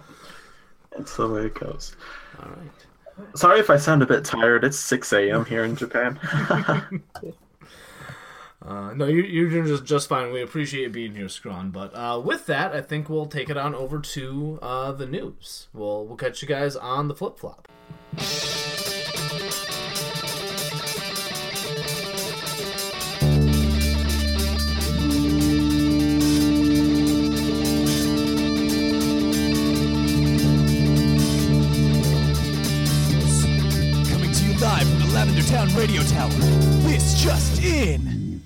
it's 0.98 1.16
the 1.16 1.28
way 1.28 1.46
it 1.46 1.54
goes. 1.54 1.96
all 2.42 2.48
right. 2.50 2.86
Sorry 3.34 3.60
if 3.60 3.70
I 3.70 3.76
sound 3.76 4.02
a 4.02 4.06
bit 4.06 4.24
tired. 4.24 4.64
It's 4.64 4.78
6 4.78 5.12
a.m. 5.12 5.44
here 5.44 5.64
in 5.64 5.76
Japan. 5.76 6.18
Uh, 8.62 8.92
no, 8.92 9.06
you, 9.06 9.22
you're 9.22 9.48
doing 9.48 9.66
just, 9.66 9.84
just 9.84 10.08
fine. 10.08 10.30
We 10.32 10.42
appreciate 10.42 10.82
you 10.82 10.90
being 10.90 11.14
here, 11.14 11.30
Scrawn. 11.30 11.70
But 11.70 11.94
uh, 11.94 12.20
with 12.22 12.44
that, 12.46 12.74
I 12.74 12.82
think 12.82 13.08
we'll 13.08 13.24
take 13.24 13.48
it 13.48 13.56
on 13.56 13.74
over 13.74 13.98
to 14.00 14.58
uh, 14.60 14.92
the 14.92 15.06
news. 15.06 15.68
We'll 15.72 16.06
we'll 16.06 16.18
catch 16.18 16.42
you 16.42 16.48
guys 16.48 16.76
on 16.76 17.08
the 17.08 17.14
flip 17.14 17.38
flop. 17.38 17.68
Radio 36.20 36.38
This 36.88 37.22
just 37.22 37.62
in. 37.62 38.42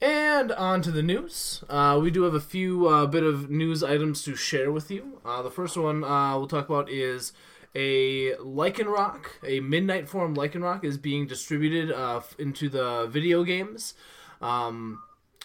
And 0.00 0.50
on 0.52 0.80
to 0.82 0.90
the 0.90 1.02
news. 1.02 1.62
Uh, 1.68 1.98
we 2.02 2.10
do 2.10 2.22
have 2.22 2.32
a 2.32 2.40
few 2.40 2.88
uh, 2.88 3.06
bit 3.06 3.22
of 3.22 3.50
news 3.50 3.82
items 3.82 4.22
to 4.22 4.34
share 4.34 4.72
with 4.72 4.90
you. 4.90 5.20
Uh, 5.24 5.42
the 5.42 5.50
first 5.50 5.76
one 5.76 6.02
uh, 6.02 6.38
we'll 6.38 6.46
talk 6.46 6.68
about 6.68 6.88
is 6.88 7.32
a 7.74 8.34
Lycanroc, 8.36 9.26
a 9.46 9.60
midnight 9.60 10.08
form 10.08 10.34
Lycanroc, 10.34 10.84
is 10.84 10.96
being 10.96 11.26
distributed 11.26 11.92
uh, 11.92 12.22
into 12.38 12.70
the 12.70 13.06
video 13.06 13.44
games. 13.44 13.92
Um, 14.40 15.02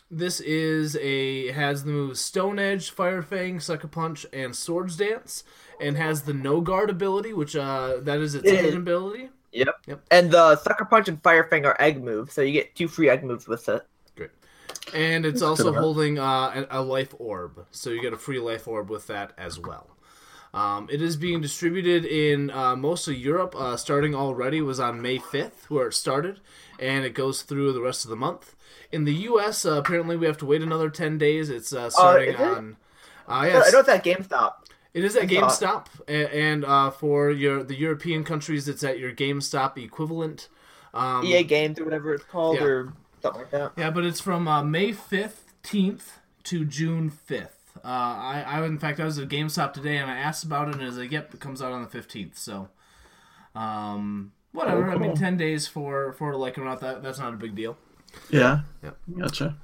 this 0.09 0.39
is 0.39 0.95
a 0.97 1.51
has 1.51 1.83
the 1.83 1.91
moves 1.91 2.21
Stone 2.21 2.59
Edge, 2.59 2.91
Fire 2.91 3.21
Fang, 3.21 3.59
Sucker 3.59 3.89
Punch, 3.89 4.25
and 4.31 4.55
Swords 4.55 4.95
Dance, 4.95 5.43
and 5.81 5.97
has 5.97 6.21
the 6.21 6.33
No 6.33 6.61
Guard 6.61 6.89
ability, 6.89 7.33
which 7.33 7.57
uh, 7.57 7.97
that 7.99 8.19
is 8.19 8.35
its 8.35 8.49
hidden 8.49 8.77
ability. 8.77 9.29
Yep. 9.55 9.75
Yep. 9.87 10.05
And 10.11 10.31
the 10.31 10.57
Sucker 10.57 10.85
Punch 10.85 11.07
and 11.07 11.21
Fire 11.23 11.45
Fang 11.45 11.65
are 11.65 11.77
egg 11.79 12.03
moves, 12.03 12.33
so 12.33 12.41
you 12.41 12.51
get 12.51 12.75
two 12.75 12.87
free 12.87 13.09
egg 13.09 13.23
moves 13.23 13.47
with 13.47 13.67
it. 13.69 13.87
Great. 14.15 14.31
And 14.93 15.25
it's 15.25 15.39
good 15.39 15.47
also 15.47 15.73
holding 15.73 16.19
uh, 16.19 16.65
a, 16.69 16.79
a 16.79 16.81
life 16.81 17.13
orb, 17.17 17.65
so 17.71 17.89
you 17.89 18.01
get 18.01 18.13
a 18.13 18.17
free 18.17 18.39
life 18.39 18.67
orb 18.67 18.89
with 18.89 19.07
that 19.07 19.31
as 19.37 19.57
well. 19.57 19.95
Um, 20.53 20.87
it 20.89 21.01
is 21.01 21.17
being 21.17 21.41
distributed 21.41 22.05
in 22.05 22.49
uh, 22.49 22.75
most 22.75 23.07
of 23.07 23.15
Europe. 23.15 23.55
Uh, 23.57 23.75
starting 23.75 24.15
already 24.15 24.61
was 24.61 24.79
on 24.79 25.01
May 25.01 25.19
5th, 25.19 25.69
where 25.69 25.87
it 25.87 25.93
started, 25.93 26.39
and 26.79 27.05
it 27.05 27.13
goes 27.13 27.41
through 27.41 27.73
the 27.73 27.81
rest 27.81 28.05
of 28.05 28.09
the 28.09 28.15
month. 28.15 28.55
In 28.91 29.03
the 29.03 29.13
U.S., 29.13 29.65
uh, 29.65 29.73
apparently 29.73 30.15
we 30.15 30.25
have 30.25 30.37
to 30.37 30.45
wait 30.45 30.61
another 30.61 30.89
10 30.89 31.17
days. 31.17 31.49
It's 31.49 31.73
uh, 31.73 31.89
starting 31.89 32.35
is 32.35 32.39
it? 32.39 32.41
on. 32.41 32.77
Uh, 33.27 33.31
I 33.31 33.49
know 33.49 33.79
it's 33.79 33.89
at 33.89 34.03
GameStop. 34.03 34.53
It 34.95 35.03
is 35.03 35.17
at 35.17 35.23
I 35.23 35.27
GameStop, 35.27 35.87
a- 36.07 36.33
and 36.33 36.63
uh, 36.63 36.89
for 36.89 37.29
your 37.29 37.63
the 37.63 37.75
European 37.75 38.23
countries, 38.23 38.69
it's 38.69 38.81
at 38.81 38.97
your 38.97 39.11
GameStop 39.11 39.77
equivalent. 39.77 40.47
Um, 40.93 41.25
EA 41.25 41.43
Games 41.43 41.77
or 41.77 41.83
whatever 41.83 42.13
it's 42.13 42.23
called, 42.23 42.55
yeah. 42.55 42.63
or 42.63 42.93
something 43.21 43.41
like 43.41 43.51
that. 43.51 43.73
Yeah, 43.75 43.91
but 43.91 44.05
it's 44.05 44.21
from 44.21 44.47
uh, 44.47 44.63
May 44.63 44.93
15th 44.93 46.03
to 46.45 46.63
June 46.63 47.11
5th. 47.11 47.49
Uh, 47.83 47.87
I, 47.87 48.43
I, 48.47 48.65
in 48.65 48.79
fact, 48.79 49.01
I 49.01 49.03
was 49.03 49.19
at 49.19 49.27
GameStop 49.27 49.73
today 49.73 49.97
and 49.97 50.09
I 50.09 50.17
asked 50.17 50.45
about 50.45 50.69
it, 50.69 50.75
and 50.75 50.83
it's 50.83 50.95
like, 50.95 51.11
yep, 51.11 51.33
it 51.33 51.41
comes 51.41 51.61
out 51.61 51.73
on 51.73 51.83
the 51.83 51.89
15th. 51.89 52.37
So, 52.37 52.69
um, 53.53 54.31
whatever. 54.53 54.89
I 54.89 54.95
mean, 54.95 55.13
10 55.13 55.35
days 55.35 55.67
for, 55.67 56.13
for 56.13 56.37
like, 56.37 56.57
not 56.57 56.79
that, 56.79 57.03
that's 57.03 57.19
not 57.19 57.33
a 57.33 57.37
big 57.37 57.53
deal. 57.53 57.77
Yeah. 58.29 58.61
Yep. 58.81 58.97
Gotcha. 59.19 59.57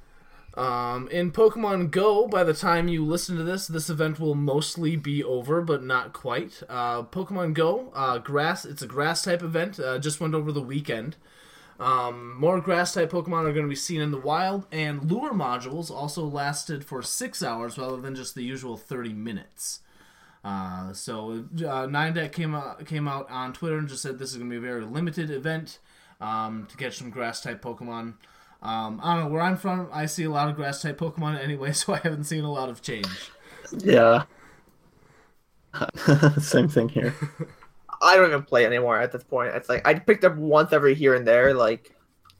Um, 0.54 1.08
in 1.08 1.32
Pokemon 1.32 1.90
Go, 1.90 2.28
by 2.28 2.44
the 2.44 2.52
time 2.52 2.88
you 2.88 3.04
listen 3.04 3.36
to 3.36 3.42
this, 3.42 3.66
this 3.66 3.88
event 3.88 4.20
will 4.20 4.34
mostly 4.34 4.96
be 4.96 5.24
over, 5.24 5.62
but 5.62 5.82
not 5.82 6.12
quite. 6.12 6.62
Uh, 6.68 7.04
Pokemon 7.04 7.54
Go, 7.54 7.90
uh, 7.94 8.18
grass. 8.18 8.64
It's 8.64 8.82
a 8.82 8.86
grass 8.86 9.22
type 9.22 9.42
event. 9.42 9.80
Uh, 9.80 9.98
just 9.98 10.20
went 10.20 10.34
over 10.34 10.52
the 10.52 10.60
weekend. 10.60 11.16
Um, 11.80 12.38
more 12.38 12.60
grass 12.60 12.92
type 12.92 13.10
Pokemon 13.10 13.46
are 13.46 13.52
going 13.52 13.64
to 13.64 13.68
be 13.68 13.74
seen 13.74 14.00
in 14.00 14.10
the 14.10 14.18
wild, 14.18 14.66
and 14.70 15.10
lure 15.10 15.32
modules 15.32 15.90
also 15.90 16.24
lasted 16.24 16.84
for 16.84 17.02
six 17.02 17.42
hours 17.42 17.78
rather 17.78 18.00
than 18.00 18.14
just 18.14 18.34
the 18.34 18.44
usual 18.44 18.76
thirty 18.76 19.12
minutes. 19.12 19.80
Uh, 20.44 20.92
so 20.92 21.44
uh, 21.56 21.86
Niantic 21.86 22.32
came 22.32 22.54
out 22.54 22.84
came 22.84 23.08
out 23.08 23.28
on 23.30 23.52
Twitter 23.52 23.78
and 23.78 23.88
just 23.88 24.02
said 24.02 24.18
this 24.18 24.30
is 24.30 24.36
going 24.36 24.50
to 24.50 24.54
be 24.54 24.64
a 24.64 24.70
very 24.70 24.84
limited 24.84 25.30
event 25.30 25.78
um, 26.20 26.66
to 26.70 26.76
catch 26.76 26.98
some 26.98 27.10
grass 27.10 27.40
type 27.40 27.62
Pokemon. 27.62 28.14
Um, 28.62 29.00
I 29.02 29.14
don't 29.16 29.24
know 29.24 29.30
where 29.30 29.42
I'm 29.42 29.56
from. 29.56 29.88
I 29.92 30.06
see 30.06 30.24
a 30.24 30.30
lot 30.30 30.48
of 30.48 30.56
grass 30.56 30.82
type 30.82 30.98
Pokemon 30.98 31.38
anyway, 31.42 31.72
so 31.74 31.94
I 31.94 31.98
haven't 31.98 32.24
seen 32.24 32.44
a 32.44 32.52
lot 32.52 32.68
of 32.68 32.82
change. 32.82 33.32
Yeah. 33.72 34.24
Same 36.40 36.68
thing 36.68 36.88
here. 36.88 37.14
I 38.02 38.16
don't 38.16 38.28
even 38.28 38.42
play 38.42 38.66
anymore 38.66 38.98
at 38.98 39.12
this 39.12 39.24
point. 39.24 39.54
It's 39.54 39.68
like 39.68 39.86
I 39.86 39.94
picked 39.94 40.24
up 40.24 40.36
once 40.36 40.72
every 40.72 40.94
here 40.94 41.14
and 41.14 41.26
there. 41.26 41.54
Like, 41.54 41.94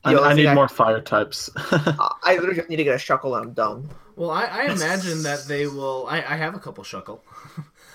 I, 0.04 0.12
the 0.12 0.18
only 0.18 0.30
I 0.30 0.34
thing 0.34 0.44
need 0.46 0.54
more 0.54 0.68
fire 0.68 1.00
types. 1.00 1.50
I, 1.56 2.10
I 2.22 2.34
literally 2.34 2.56
just 2.56 2.68
need 2.68 2.76
to 2.76 2.84
get 2.84 2.94
a 2.94 2.98
shuckle 2.98 3.36
and 3.36 3.46
I'm 3.46 3.52
done. 3.52 3.88
Well, 4.16 4.30
I, 4.30 4.44
I 4.44 4.64
imagine 4.72 5.22
that 5.22 5.46
they 5.46 5.66
will. 5.66 6.06
I, 6.08 6.18
I 6.18 6.36
have 6.36 6.54
a 6.54 6.58
couple 6.58 6.84
Shuckle. 6.84 7.20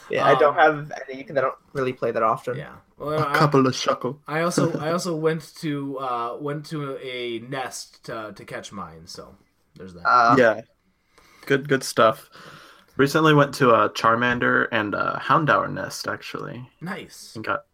Yeah, 0.10 0.26
I 0.26 0.36
don't 0.36 0.58
Um, 0.58 0.90
have 0.90 0.92
any 1.10 1.18
because 1.18 1.38
I 1.38 1.42
don't 1.42 1.56
really 1.74 1.94
play 1.94 2.12
that 2.12 2.24
often. 2.24 2.58
Yeah. 2.58 2.76
Well, 2.98 3.20
a 3.20 3.30
I- 3.30 3.34
couple 3.38 3.66
of 3.68 3.74
shuckle. 3.74 4.20
I 4.28 4.42
also 4.42 4.78
I 4.80 4.92
also 4.92 5.16
went 5.16 5.56
to 5.58 5.98
uh, 6.00 6.38
went 6.40 6.66
to 6.68 6.98
a 6.98 7.40
nest 7.40 8.06
to, 8.06 8.34
to 8.36 8.46
catch 8.46 8.72
mine. 8.72 9.06
So 9.06 9.36
there's 9.76 9.94
that. 9.94 10.06
Uh, 10.06 10.36
yeah. 10.38 10.62
Good 11.46 11.70
good 11.70 11.84
stuff. 11.84 12.30
Recently 12.98 13.34
went 13.34 13.54
to 13.56 13.70
a 13.70 13.90
Charmander 13.92 14.68
and 14.72 14.96
a 14.96 15.22
Houndour 15.24 15.68
nest 15.72 16.08
actually. 16.08 16.68
nice. 16.82 17.34
And 17.36 17.46
got 17.46 17.66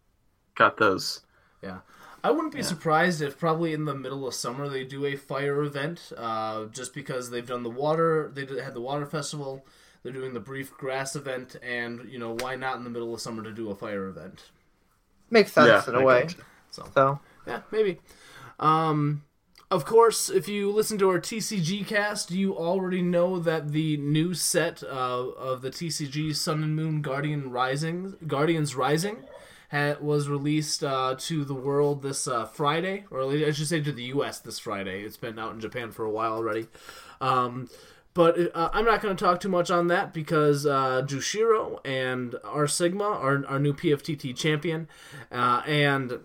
got 0.54 0.76
those. 0.76 1.20
Yeah. 1.62 1.78
I 2.22 2.30
wouldn't 2.30 2.54
be 2.54 2.62
surprised 2.62 3.20
if 3.20 3.38
probably 3.38 3.74
in 3.74 3.84
the 3.84 3.94
middle 3.94 4.26
of 4.26 4.32
summer 4.32 4.66
they 4.66 4.82
do 4.84 5.04
a 5.04 5.14
fire 5.14 5.62
event, 5.62 6.10
uh, 6.16 6.64
just 6.66 6.94
because 6.94 7.28
they've 7.28 7.46
done 7.46 7.62
the 7.62 7.68
water. 7.70 8.30
They 8.32 8.46
did, 8.46 8.58
had 8.64 8.72
the 8.72 8.80
water 8.80 9.04
festival. 9.04 9.66
They're 10.02 10.12
doing 10.12 10.32
the 10.32 10.40
brief 10.40 10.72
grass 10.72 11.16
event, 11.16 11.56
and 11.62 12.08
you 12.10 12.18
know 12.18 12.34
why 12.40 12.56
not 12.56 12.76
in 12.78 12.84
the 12.84 12.90
middle 12.90 13.12
of 13.14 13.20
summer 13.20 13.42
to 13.42 13.52
do 13.52 13.70
a 13.70 13.74
fire 13.74 14.06
event? 14.06 14.50
Makes 15.34 15.52
sense 15.52 15.68
Yeah, 15.68 15.84
in 15.88 15.94
I 15.94 15.98
a 15.98 16.02
way. 16.02 16.28
So 16.70 16.84
So 16.94 17.20
yeah, 17.46 17.62
maybe. 17.70 18.00
Um, 18.58 19.22
of 19.70 19.84
course, 19.84 20.30
if 20.30 20.48
you 20.48 20.70
listen 20.70 20.98
to 20.98 21.10
our 21.10 21.20
TCG 21.20 21.82
cast, 21.84 22.30
you 22.30 22.56
already 22.56 23.02
know 23.02 23.38
that 23.40 23.72
the 23.72 23.96
new 23.96 24.34
set 24.34 24.82
uh, 24.82 24.88
of 25.30 25.62
the 25.62 25.70
TCG 25.70 26.32
Sun 26.32 26.62
and 26.62 26.76
Moon 26.76 27.02
Guardian 27.02 27.50
Rising, 27.50 28.14
Guardians 28.26 28.76
Rising, 28.76 29.24
ha- 29.72 29.96
was 30.00 30.28
released 30.28 30.84
uh, 30.84 31.16
to 31.18 31.44
the 31.44 31.54
world 31.54 32.02
this 32.02 32.28
uh, 32.28 32.46
Friday, 32.46 33.04
or 33.10 33.22
I 33.30 33.50
should 33.50 33.66
say 33.68 33.80
to 33.80 33.92
the 33.92 34.04
U.S. 34.04 34.38
this 34.40 34.58
Friday. 34.58 35.02
It's 35.02 35.16
been 35.16 35.38
out 35.38 35.54
in 35.54 35.60
Japan 35.60 35.90
for 35.90 36.04
a 36.04 36.10
while 36.10 36.32
already. 36.34 36.68
Um, 37.20 37.68
but 38.14 38.38
uh, 38.54 38.70
I'm 38.72 38.84
not 38.84 39.02
going 39.02 39.14
to 39.16 39.24
talk 39.24 39.40
too 39.40 39.48
much 39.48 39.70
on 39.70 39.88
that 39.88 40.14
because 40.14 40.64
uh, 40.64 41.02
Jushiro 41.02 41.80
and 41.84 42.36
R 42.44 42.66
Sigma, 42.68 43.04
our, 43.04 43.44
our 43.46 43.58
new 43.58 43.74
PFTT 43.74 44.36
champion, 44.36 44.88
uh, 45.32 45.62
and 45.66 46.20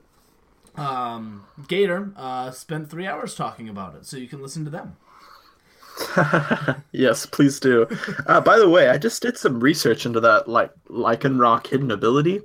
um, 0.76 1.46
Gator 1.68 2.14
uh, 2.16 2.52
spent 2.52 2.90
three 2.90 3.08
hours 3.08 3.36
talking 3.36 3.68
about 3.68 3.96
it, 3.96 4.06
so 4.06 4.18
you 4.18 4.28
can 4.28 4.42
listen 4.42 4.64
to 4.66 4.72
them. 4.72 4.98
Yes, 6.92 7.26
please 7.26 7.60
do. 7.60 7.88
Uh, 8.26 8.42
by 8.42 8.58
the 8.58 8.70
way, 8.70 8.90
I 8.90 8.98
just 8.98 9.22
did 9.22 9.38
some 9.38 9.60
research 9.60 10.06
into 10.06 10.20
that 10.22 10.48
like 10.48 10.72
Lycanroc 10.90 11.68
hidden 11.68 11.92
ability. 11.92 12.42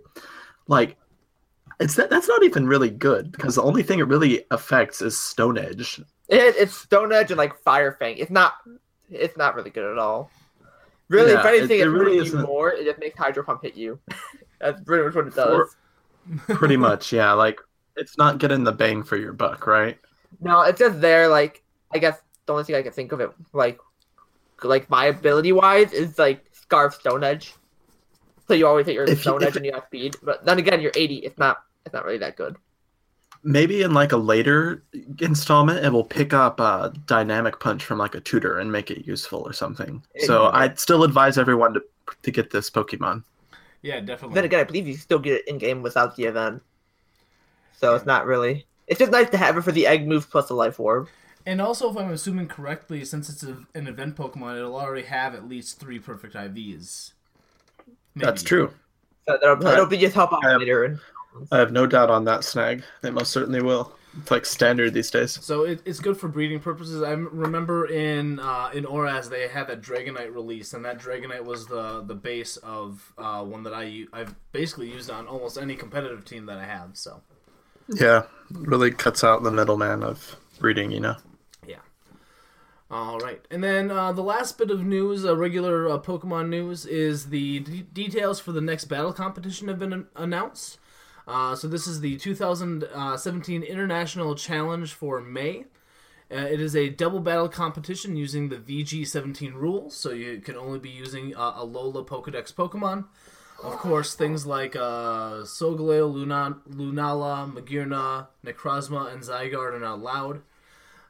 Like, 0.66 0.96
it's 1.80 1.96
that 1.96 2.10
that's 2.10 2.28
not 2.28 2.42
even 2.42 2.66
really 2.66 2.90
good 2.90 3.32
because 3.32 3.56
the 3.56 3.62
only 3.62 3.82
thing 3.82 3.98
it 3.98 4.08
really 4.08 4.44
affects 4.50 5.02
is 5.02 5.18
Stone 5.18 5.58
Edge. 5.58 6.00
it, 6.28 6.54
it's 6.56 6.74
Stone 6.76 7.12
Edge 7.12 7.30
and 7.30 7.38
like 7.38 7.58
Fire 7.62 7.96
Fang. 7.98 8.16
It's 8.18 8.30
not. 8.30 8.54
It's 9.10 9.36
not 9.36 9.54
really 9.54 9.70
good 9.70 9.90
at 9.90 9.98
all. 9.98 10.30
Really, 11.08 11.32
Yeah, 11.32 11.40
if 11.40 11.46
anything, 11.46 11.80
it- 11.80 11.86
it, 11.86 11.90
really 11.90 12.18
isn't- 12.18 12.42
more. 12.42 12.70
It 12.72 12.84
just 12.84 12.98
makes 12.98 13.18
Hydro 13.18 13.44
Pump 13.44 13.62
hit 13.62 13.74
you. 13.76 13.98
That's 14.60 14.80
pretty 14.82 15.04
much 15.04 15.14
what 15.14 15.26
it 15.26 15.34
does. 15.34 15.74
For- 16.46 16.54
Pretty 16.56 16.78
much, 16.78 17.12
yeah. 17.12 17.32
Like, 17.32 17.60
it's 17.96 18.16
not 18.16 18.38
getting 18.38 18.64
the 18.64 18.72
bang 18.72 19.02
for 19.02 19.16
your 19.16 19.34
buck, 19.34 19.66
right? 19.66 19.98
No, 20.40 20.62
it's 20.62 20.78
just 20.78 21.00
there. 21.00 21.28
Like 21.28 21.62
I 21.92 21.98
guess 21.98 22.18
the 22.46 22.52
only 22.52 22.64
thing 22.64 22.74
I 22.76 22.82
can 22.82 22.92
think 22.92 23.12
of 23.12 23.20
it 23.20 23.30
like 23.52 23.78
like 24.62 24.88
viability 24.88 25.52
wise 25.52 25.92
is 25.92 26.18
like 26.18 26.44
Scarf 26.52 26.94
Stone 26.94 27.22
Edge. 27.22 27.54
So 28.48 28.54
you 28.54 28.66
always 28.66 28.86
hit 28.86 28.94
your 28.94 29.04
If 29.04 29.20
Stone 29.20 29.42
if 29.42 29.48
Edge 29.48 29.56
and 29.58 29.66
you 29.66 29.72
have 29.74 29.84
speed, 29.84 30.16
but 30.22 30.44
then 30.44 30.58
again, 30.58 30.80
you're 30.80 30.92
80. 30.94 31.16
It's 31.16 31.38
not. 31.38 31.58
It's 31.86 31.92
not 31.92 32.04
really 32.04 32.18
that 32.18 32.36
good. 32.36 32.56
Maybe 33.46 33.82
in 33.82 33.92
like 33.92 34.12
a 34.12 34.16
later 34.16 34.82
installment, 35.20 35.84
it 35.84 35.92
will 35.92 36.04
pick 36.04 36.32
up 36.32 36.60
a 36.60 36.92
dynamic 37.06 37.60
punch 37.60 37.84
from 37.84 37.98
like 37.98 38.14
a 38.14 38.20
tutor 38.20 38.58
and 38.58 38.72
make 38.72 38.90
it 38.90 39.06
useful 39.06 39.40
or 39.40 39.52
something. 39.52 40.02
So 40.20 40.44
might. 40.44 40.54
I'd 40.54 40.78
still 40.78 41.04
advise 41.04 41.36
everyone 41.36 41.74
to 41.74 41.82
to 42.22 42.30
get 42.30 42.50
this 42.50 42.70
Pokemon. 42.70 43.22
Yeah, 43.82 44.00
definitely. 44.00 44.34
Then 44.34 44.44
again, 44.44 44.60
I 44.60 44.64
believe 44.64 44.88
you 44.88 44.96
still 44.96 45.18
get 45.18 45.34
it 45.34 45.48
in 45.48 45.58
game 45.58 45.82
without 45.82 46.16
the 46.16 46.24
event. 46.24 46.62
So 47.76 47.94
it's 47.94 48.06
not 48.06 48.24
really. 48.24 48.66
It's 48.86 48.98
just 48.98 49.12
nice 49.12 49.28
to 49.30 49.36
have 49.36 49.56
it 49.56 49.62
for 49.62 49.72
the 49.72 49.86
egg 49.86 50.06
move 50.06 50.30
plus 50.30 50.48
the 50.48 50.54
life 50.54 50.80
orb. 50.80 51.08
and 51.46 51.60
also, 51.60 51.90
if 51.90 51.96
I'm 51.96 52.10
assuming 52.10 52.48
correctly, 52.48 53.04
since 53.04 53.28
it's 53.28 53.42
a, 53.42 53.58
an 53.74 53.86
event 53.86 54.16
Pokemon, 54.16 54.56
it'll 54.56 54.76
already 54.76 55.06
have 55.06 55.34
at 55.34 55.48
least 55.48 55.80
three 55.80 55.98
perfect 55.98 56.34
IVs. 56.34 57.12
That's 58.16 58.42
true. 58.42 58.72
So 59.26 59.38
that'll, 59.40 59.56
that'll 59.56 59.86
be 59.86 59.98
just 59.98 60.14
help 60.14 60.32
out 60.32 60.44
um, 60.44 60.60
later. 60.60 61.00
I 61.50 61.58
have 61.58 61.72
no 61.72 61.86
doubt 61.86 62.10
on 62.10 62.24
that 62.24 62.44
snag. 62.44 62.84
They 63.02 63.10
most 63.10 63.32
certainly 63.32 63.62
will. 63.62 63.96
It's 64.20 64.30
like 64.30 64.46
standard 64.46 64.94
these 64.94 65.10
days. 65.10 65.32
So 65.44 65.64
it, 65.64 65.82
it's 65.84 65.98
good 65.98 66.16
for 66.16 66.28
breeding 66.28 66.60
purposes. 66.60 67.02
I 67.02 67.10
remember 67.12 67.86
in 67.86 68.38
uh, 68.38 68.70
in 68.72 68.84
ORAS 68.86 69.28
they 69.28 69.48
had 69.48 69.66
that 69.66 69.82
Dragonite 69.82 70.32
release, 70.32 70.72
and 70.72 70.84
that 70.84 70.98
Dragonite 71.00 71.44
was 71.44 71.66
the 71.66 72.02
the 72.02 72.14
base 72.14 72.56
of 72.58 73.12
uh, 73.18 73.42
one 73.42 73.64
that 73.64 73.74
I 73.74 74.04
I've 74.12 74.34
basically 74.52 74.88
used 74.92 75.10
on 75.10 75.26
almost 75.26 75.58
any 75.58 75.74
competitive 75.74 76.24
team 76.24 76.46
that 76.46 76.58
I 76.58 76.64
have. 76.64 76.90
So 76.92 77.22
Yeah, 77.88 78.22
really 78.52 78.92
cuts 78.92 79.24
out 79.24 79.42
the 79.42 79.50
middleman 79.50 80.04
of 80.04 80.36
breeding, 80.60 80.92
you 80.92 81.00
know. 81.00 81.16
yeah. 81.66 81.78
All 82.90 83.18
right, 83.18 83.44
and 83.50 83.64
then 83.64 83.90
uh, 83.90 84.12
the 84.12 84.22
last 84.22 84.58
bit 84.58 84.70
of 84.70 84.84
news, 84.84 85.24
uh, 85.24 85.34
regular 85.34 85.88
uh, 85.88 85.98
Pokemon 85.98 86.48
news, 86.50 86.86
is 86.86 87.30
the 87.30 87.58
d- 87.60 87.86
details 87.92 88.38
for 88.38 88.52
the 88.52 88.60
next 88.60 88.84
battle 88.84 89.12
competition 89.12 89.66
have 89.66 89.80
been 89.80 89.92
an- 89.92 90.06
announced. 90.14 90.78
Uh, 91.26 91.54
so 91.54 91.66
this 91.68 91.86
is 91.86 92.00
the 92.00 92.16
2017 92.16 93.62
International 93.62 94.34
Challenge 94.34 94.92
for 94.92 95.20
May. 95.20 95.64
Uh, 96.30 96.36
it 96.36 96.60
is 96.60 96.74
a 96.74 96.88
double 96.88 97.20
battle 97.20 97.48
competition 97.48 98.16
using 98.16 98.48
the 98.48 98.56
VG17 98.56 99.54
rules, 99.54 99.96
so 99.96 100.10
you 100.10 100.40
can 100.40 100.56
only 100.56 100.78
be 100.78 100.90
using 100.90 101.34
uh, 101.36 101.52
Alola 101.52 102.06
Pokedex 102.06 102.52
Pokemon. 102.52 103.04
Of 103.62 103.78
course, 103.78 104.14
things 104.14 104.44
like 104.46 104.74
uh, 104.76 105.44
Luna, 105.60 106.58
Lunala, 106.68 107.52
Magearna, 107.52 108.26
Necrozma, 108.44 109.12
and 109.12 109.22
Zygarde 109.22 109.74
are 109.74 109.80
not 109.80 109.94
allowed. 109.94 110.42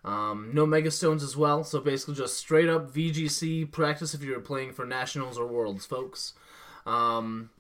Um, 0.05 0.51
no 0.53 0.67
Mega 0.67 0.91
Stones 0.91 1.23
as 1.23 1.37
well, 1.37 1.65
so 1.65 1.81
basically 1.81 2.15
just 2.15 2.37
straight 2.37 2.69
up 2.69 2.93
VGC 2.93 3.73
practice 3.73 4.13
if 4.15 4.23
you're 4.23 4.41
playing 4.41 4.73
for 4.73 4.85
Nationals 4.85 5.39
or 5.39 5.47
Worlds, 5.47 5.87
folks. 5.87 6.35
Um, 6.85 7.51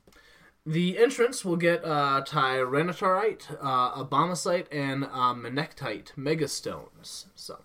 the 0.66 0.98
entrance 0.98 1.44
will 1.44 1.56
get 1.56 1.84
uh, 1.84 2.22
Tyranitarite, 2.26 3.56
uh, 3.60 4.02
Abomasite, 4.04 4.66
and 4.72 5.04
uh, 5.04 5.34
Manectite 5.34 6.16
Mega 6.16 6.48
Stones. 6.48 7.26
So, 7.34 7.58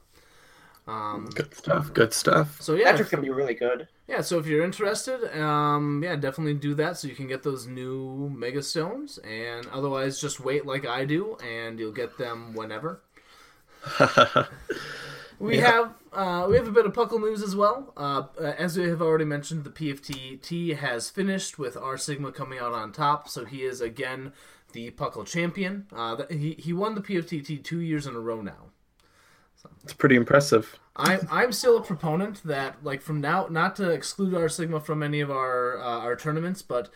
um, 0.87 1.29
Good 1.33 1.53
stuff. 1.55 1.93
Good 1.93 2.13
stuff. 2.13 2.61
so 2.61 2.75
yeah, 2.75 2.91
Patrick's 2.91 3.11
gonna 3.11 3.23
be 3.23 3.29
really 3.29 3.53
good. 3.53 3.87
yeah. 4.07 4.21
So 4.21 4.37
if 4.39 4.47
you're 4.47 4.63
interested, 4.65 5.33
um, 5.39 6.01
yeah, 6.03 6.15
definitely 6.15 6.55
do 6.55 6.73
that 6.75 6.97
so 6.97 7.07
you 7.07 7.15
can 7.15 7.27
get 7.27 7.43
those 7.43 7.67
new 7.67 8.29
Mega 8.35 8.61
Stones. 8.63 9.17
And 9.19 9.65
otherwise, 9.67 10.19
just 10.19 10.39
wait 10.39 10.65
like 10.65 10.85
I 10.85 11.05
do, 11.05 11.37
and 11.37 11.79
you'll 11.79 11.91
get 11.93 12.17
them 12.17 12.53
whenever. 12.53 13.01
We 15.39 15.57
have 15.57 15.93
uh, 16.11 16.47
we 16.49 16.57
have 16.57 16.67
a 16.67 16.71
bit 16.71 16.85
of 16.85 16.93
Puckle 16.93 17.19
news 17.19 17.41
as 17.41 17.55
well. 17.55 17.93
Uh, 17.95 18.23
as 18.39 18.77
we 18.77 18.87
have 18.89 19.01
already 19.01 19.25
mentioned, 19.25 19.63
the 19.63 19.69
PFTT 19.69 20.77
has 20.77 21.09
finished 21.09 21.57
with 21.57 21.77
R 21.77 21.97
Sigma 21.97 22.31
coming 22.31 22.59
out 22.59 22.73
on 22.73 22.91
top, 22.91 23.29
so 23.29 23.45
he 23.45 23.63
is 23.63 23.79
again 23.79 24.33
the 24.73 24.91
Puckle 24.91 25.25
champion. 25.25 25.87
Uh, 25.95 26.23
he 26.29 26.55
he 26.59 26.73
won 26.73 26.95
the 26.95 27.01
PFTT 27.01 27.63
two 27.63 27.79
years 27.79 28.05
in 28.05 28.15
a 28.15 28.19
row 28.19 28.41
now. 28.41 28.71
It's 29.83 29.93
pretty 29.93 30.15
impressive. 30.15 30.77
I'm 30.95 31.27
I'm 31.31 31.51
still 31.53 31.77
a 31.77 31.81
proponent 31.81 32.43
that 32.43 32.83
like 32.83 33.01
from 33.01 33.21
now 33.21 33.47
not 33.49 33.75
to 33.77 33.89
exclude 33.89 34.33
R 34.33 34.49
Sigma 34.49 34.81
from 34.81 35.01
any 35.01 35.21
of 35.21 35.31
our 35.31 35.79
uh, 35.79 35.99
our 35.99 36.15
tournaments, 36.15 36.61
but 36.61 36.89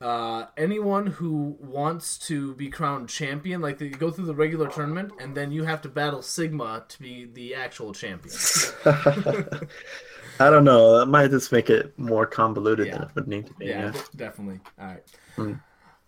uh, 0.00 0.46
anyone 0.56 1.06
who 1.06 1.56
wants 1.60 2.18
to 2.18 2.54
be 2.54 2.70
crowned 2.70 3.08
champion, 3.08 3.60
like 3.60 3.78
they 3.78 3.88
go 3.88 4.10
through 4.10 4.26
the 4.26 4.34
regular 4.34 4.68
tournament, 4.68 5.12
and 5.20 5.36
then 5.36 5.52
you 5.52 5.64
have 5.64 5.82
to 5.82 5.88
battle 5.88 6.22
Sigma 6.22 6.84
to 6.88 6.98
be 7.00 7.26
the 7.26 7.54
actual 7.54 7.92
champion. 7.92 8.34
I 10.40 10.48
don't 10.48 10.64
know. 10.64 10.98
That 10.98 11.06
might 11.06 11.30
just 11.30 11.52
make 11.52 11.68
it 11.68 11.98
more 11.98 12.24
convoluted 12.24 12.90
than 12.90 13.02
it 13.02 13.08
would 13.14 13.28
need 13.28 13.46
to 13.46 13.54
be. 13.54 13.66
Yeah, 13.66 13.92
Yeah. 13.94 14.00
definitely. 14.16 14.60
All 14.80 14.86
right. 14.86 15.56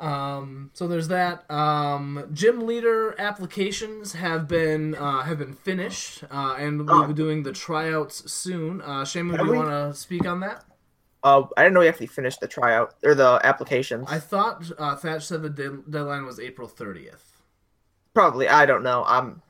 Um, 0.01 0.71
so 0.73 0.89
there's 0.89 1.09
that. 1.09 1.49
Um, 1.51 2.29
gym 2.33 2.67
leader 2.67 3.15
applications 3.21 4.15
have 4.15 4.49
been 4.49 4.95
uh, 4.97 5.21
have 5.23 5.39
been 5.39 5.53
finished, 5.53 6.25
uh, 6.31 6.57
and 6.59 6.89
we'll 6.89 7.07
be 7.07 7.15
doing 7.15 7.43
the 7.45 7.53
tryouts 7.53 8.33
soon. 8.33 8.81
Uh, 8.81 9.05
Shaman, 9.05 9.39
do 9.39 9.45
you 9.47 9.53
want 9.55 9.69
to 9.69 9.95
speak 9.95 10.27
on 10.27 10.41
that? 10.41 10.65
Uh, 11.25 11.45
I 11.57 11.63
didn't 11.63 11.75
know 11.75 11.81
we 11.81 11.89
actually 11.89 12.07
finished 12.09 12.41
the 12.41 12.49
tryout 12.49 12.95
or 13.05 13.15
the 13.15 13.41
applications. 13.45 14.07
I 14.11 14.19
thought 14.19 14.65
uh, 14.79 14.97
Thatch 14.97 15.25
said 15.25 15.43
the 15.43 15.51
de- 15.51 15.83
deadline 15.89 16.27
was 16.27 16.41
April 16.41 16.69
30th. 16.69 17.21
Probably, 18.15 18.49
I 18.49 18.67
don't 18.67 18.83
know. 18.83 19.05
I'm, 19.07 19.41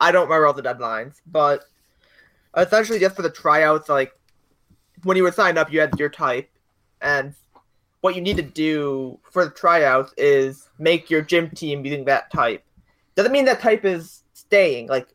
I 0.00 0.10
don't 0.10 0.24
remember 0.24 0.46
all 0.46 0.52
the 0.52 0.62
deadlines, 0.62 1.20
but 1.26 1.64
essentially 2.56 2.98
just 2.98 3.16
for 3.16 3.22
the 3.22 3.30
tryouts, 3.30 3.88
like 3.88 4.12
when 5.04 5.16
you 5.16 5.22
were 5.22 5.32
signed 5.32 5.58
up, 5.58 5.72
you 5.72 5.80
had 5.80 5.98
your 5.98 6.08
type, 6.08 6.50
and 7.00 7.34
what 8.00 8.14
you 8.14 8.20
need 8.20 8.36
to 8.36 8.42
do 8.42 9.18
for 9.30 9.44
the 9.44 9.50
tryouts 9.50 10.12
is 10.16 10.68
make 10.78 11.10
your 11.10 11.22
gym 11.22 11.50
team 11.50 11.84
using 11.84 12.04
that 12.04 12.30
type. 12.30 12.64
Doesn't 13.14 13.32
mean 13.32 13.44
that 13.44 13.60
type 13.60 13.84
is 13.84 14.24
staying. 14.32 14.88
Like 14.88 15.08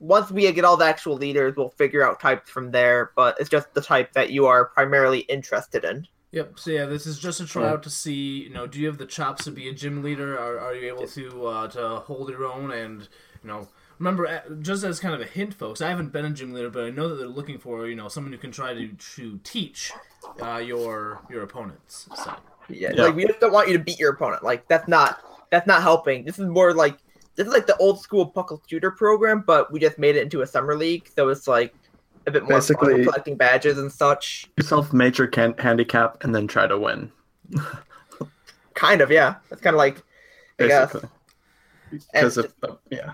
once 0.00 0.30
we 0.30 0.50
get 0.52 0.64
all 0.64 0.76
the 0.76 0.84
actual 0.84 1.14
leaders, 1.16 1.54
we'll 1.56 1.70
figure 1.70 2.02
out 2.02 2.20
types 2.20 2.50
from 2.50 2.70
there. 2.70 3.12
But 3.16 3.36
it's 3.40 3.50
just 3.50 3.72
the 3.74 3.80
type 3.80 4.12
that 4.14 4.30
you 4.30 4.46
are 4.46 4.66
primarily 4.66 5.20
interested 5.20 5.84
in. 5.84 6.06
Yep. 6.32 6.58
So 6.58 6.70
yeah, 6.70 6.86
this 6.86 7.06
is 7.06 7.18
just 7.18 7.40
a 7.40 7.46
tryout 7.46 7.84
to 7.84 7.90
see. 7.90 8.42
You 8.42 8.50
know, 8.50 8.66
do 8.66 8.80
you 8.80 8.88
have 8.88 8.98
the 8.98 9.06
chops 9.06 9.44
to 9.44 9.52
be 9.52 9.68
a 9.68 9.72
gym 9.72 10.02
leader? 10.02 10.36
Are, 10.38 10.58
are 10.58 10.74
you 10.74 10.88
able 10.88 11.06
to 11.06 11.46
uh, 11.46 11.68
to 11.68 11.88
hold 12.00 12.28
your 12.28 12.44
own? 12.44 12.72
And 12.72 13.02
you 13.42 13.48
know, 13.48 13.68
remember, 13.98 14.26
uh, 14.26 14.40
just 14.60 14.82
as 14.82 14.98
kind 14.98 15.14
of 15.14 15.20
a 15.20 15.26
hint, 15.26 15.54
folks, 15.54 15.80
I 15.80 15.88
haven't 15.90 16.12
been 16.12 16.24
a 16.24 16.30
gym 16.30 16.52
leader, 16.52 16.70
but 16.70 16.84
I 16.84 16.90
know 16.90 17.08
that 17.08 17.14
they're 17.16 17.28
looking 17.28 17.58
for 17.58 17.86
you 17.86 17.94
know 17.94 18.08
someone 18.08 18.32
who 18.32 18.38
can 18.38 18.50
try 18.50 18.74
to 18.74 18.88
to 18.88 19.38
teach 19.44 19.92
uh, 20.42 20.56
your 20.56 21.20
your 21.30 21.42
opponents. 21.44 22.08
So 22.14 22.34
Yeah, 22.68 22.92
Yeah. 22.94 23.04
like 23.04 23.14
we 23.14 23.26
just 23.26 23.38
don't 23.38 23.52
want 23.52 23.68
you 23.68 23.78
to 23.78 23.84
beat 23.84 24.00
your 24.00 24.12
opponent. 24.12 24.42
Like 24.42 24.66
that's 24.66 24.88
not 24.88 25.20
that's 25.50 25.68
not 25.68 25.82
helping. 25.82 26.24
This 26.24 26.40
is 26.40 26.46
more 26.46 26.74
like 26.74 26.98
this 27.36 27.46
is 27.46 27.52
like 27.52 27.66
the 27.66 27.76
old 27.78 28.00
school 28.00 28.30
Puckle 28.30 28.60
shooter 28.68 28.90
program, 28.90 29.42
but 29.46 29.72
we 29.72 29.80
just 29.80 29.98
made 29.98 30.16
it 30.16 30.22
into 30.22 30.42
a 30.42 30.46
summer 30.46 30.76
league, 30.76 31.08
so 31.14 31.28
it's 31.28 31.48
like 31.48 31.74
a 32.26 32.30
bit 32.30 32.42
more 32.44 32.54
Basically- 32.54 32.94
fun, 32.94 33.04
collecting 33.04 33.36
badges 33.36 33.78
and 33.78 33.90
such. 33.92 34.48
Yourself 34.56 34.92
major 34.92 35.26
can- 35.26 35.56
handicap 35.58 36.22
and 36.24 36.34
then 36.34 36.46
try 36.46 36.66
to 36.66 36.78
win. 36.78 37.10
Kind 38.74 39.00
of, 39.00 39.10
yeah. 39.10 39.36
It's 39.50 39.60
kind 39.60 39.74
of 39.74 39.78
like 39.78 40.02
I 40.58 40.66
guess. 40.68 40.92
Because 41.90 42.38
And- 42.38 42.46
if 42.46 42.52
uh, 42.70 42.74
yeah, 42.90 43.12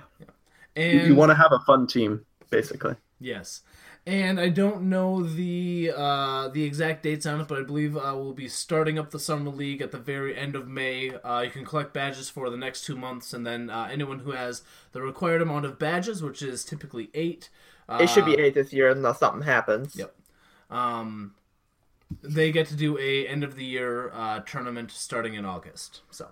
and 0.76 1.00
you, 1.00 1.06
you 1.08 1.14
want 1.14 1.30
to 1.30 1.34
have 1.34 1.52
a 1.52 1.58
fun 1.60 1.86
team, 1.86 2.24
basically. 2.50 2.94
Yes. 3.20 3.62
And 4.06 4.40
I 4.40 4.48
don't 4.48 4.84
know 4.84 5.22
the 5.22 5.92
uh, 5.94 6.48
the 6.48 6.64
exact 6.64 7.02
dates 7.02 7.26
on 7.26 7.40
it, 7.40 7.48
but 7.48 7.58
I 7.58 7.62
believe 7.62 7.96
uh, 7.96 8.14
we'll 8.16 8.32
be 8.32 8.48
starting 8.48 8.98
up 8.98 9.10
the 9.10 9.18
summer 9.20 9.50
league 9.50 9.82
at 9.82 9.92
the 9.92 9.98
very 9.98 10.36
end 10.36 10.56
of 10.56 10.66
May. 10.66 11.10
Uh, 11.10 11.42
you 11.42 11.50
can 11.50 11.64
collect 11.66 11.92
badges 11.92 12.30
for 12.30 12.48
the 12.48 12.56
next 12.56 12.84
two 12.84 12.96
months, 12.96 13.32
and 13.34 13.46
then 13.46 13.68
uh, 13.68 13.88
anyone 13.92 14.20
who 14.20 14.32
has 14.32 14.62
the 14.92 15.02
required 15.02 15.42
amount 15.42 15.66
of 15.66 15.78
badges, 15.78 16.22
which 16.22 16.40
is 16.42 16.64
typically 16.64 17.10
eight, 17.12 17.50
uh, 17.90 17.98
It 18.00 18.08
should 18.08 18.24
be 18.24 18.34
eight 18.34 18.54
this 18.54 18.72
year 18.72 18.88
unless 18.90 19.18
something 19.18 19.42
happens. 19.42 19.96
Yep. 19.96 20.14
um, 20.70 21.34
they 22.22 22.50
get 22.50 22.66
to 22.68 22.74
do 22.74 22.98
a 22.98 23.26
end 23.26 23.44
of 23.44 23.54
the 23.54 23.64
year 23.64 24.10
uh, 24.12 24.40
tournament 24.40 24.90
starting 24.90 25.34
in 25.34 25.44
August. 25.44 26.00
So. 26.10 26.28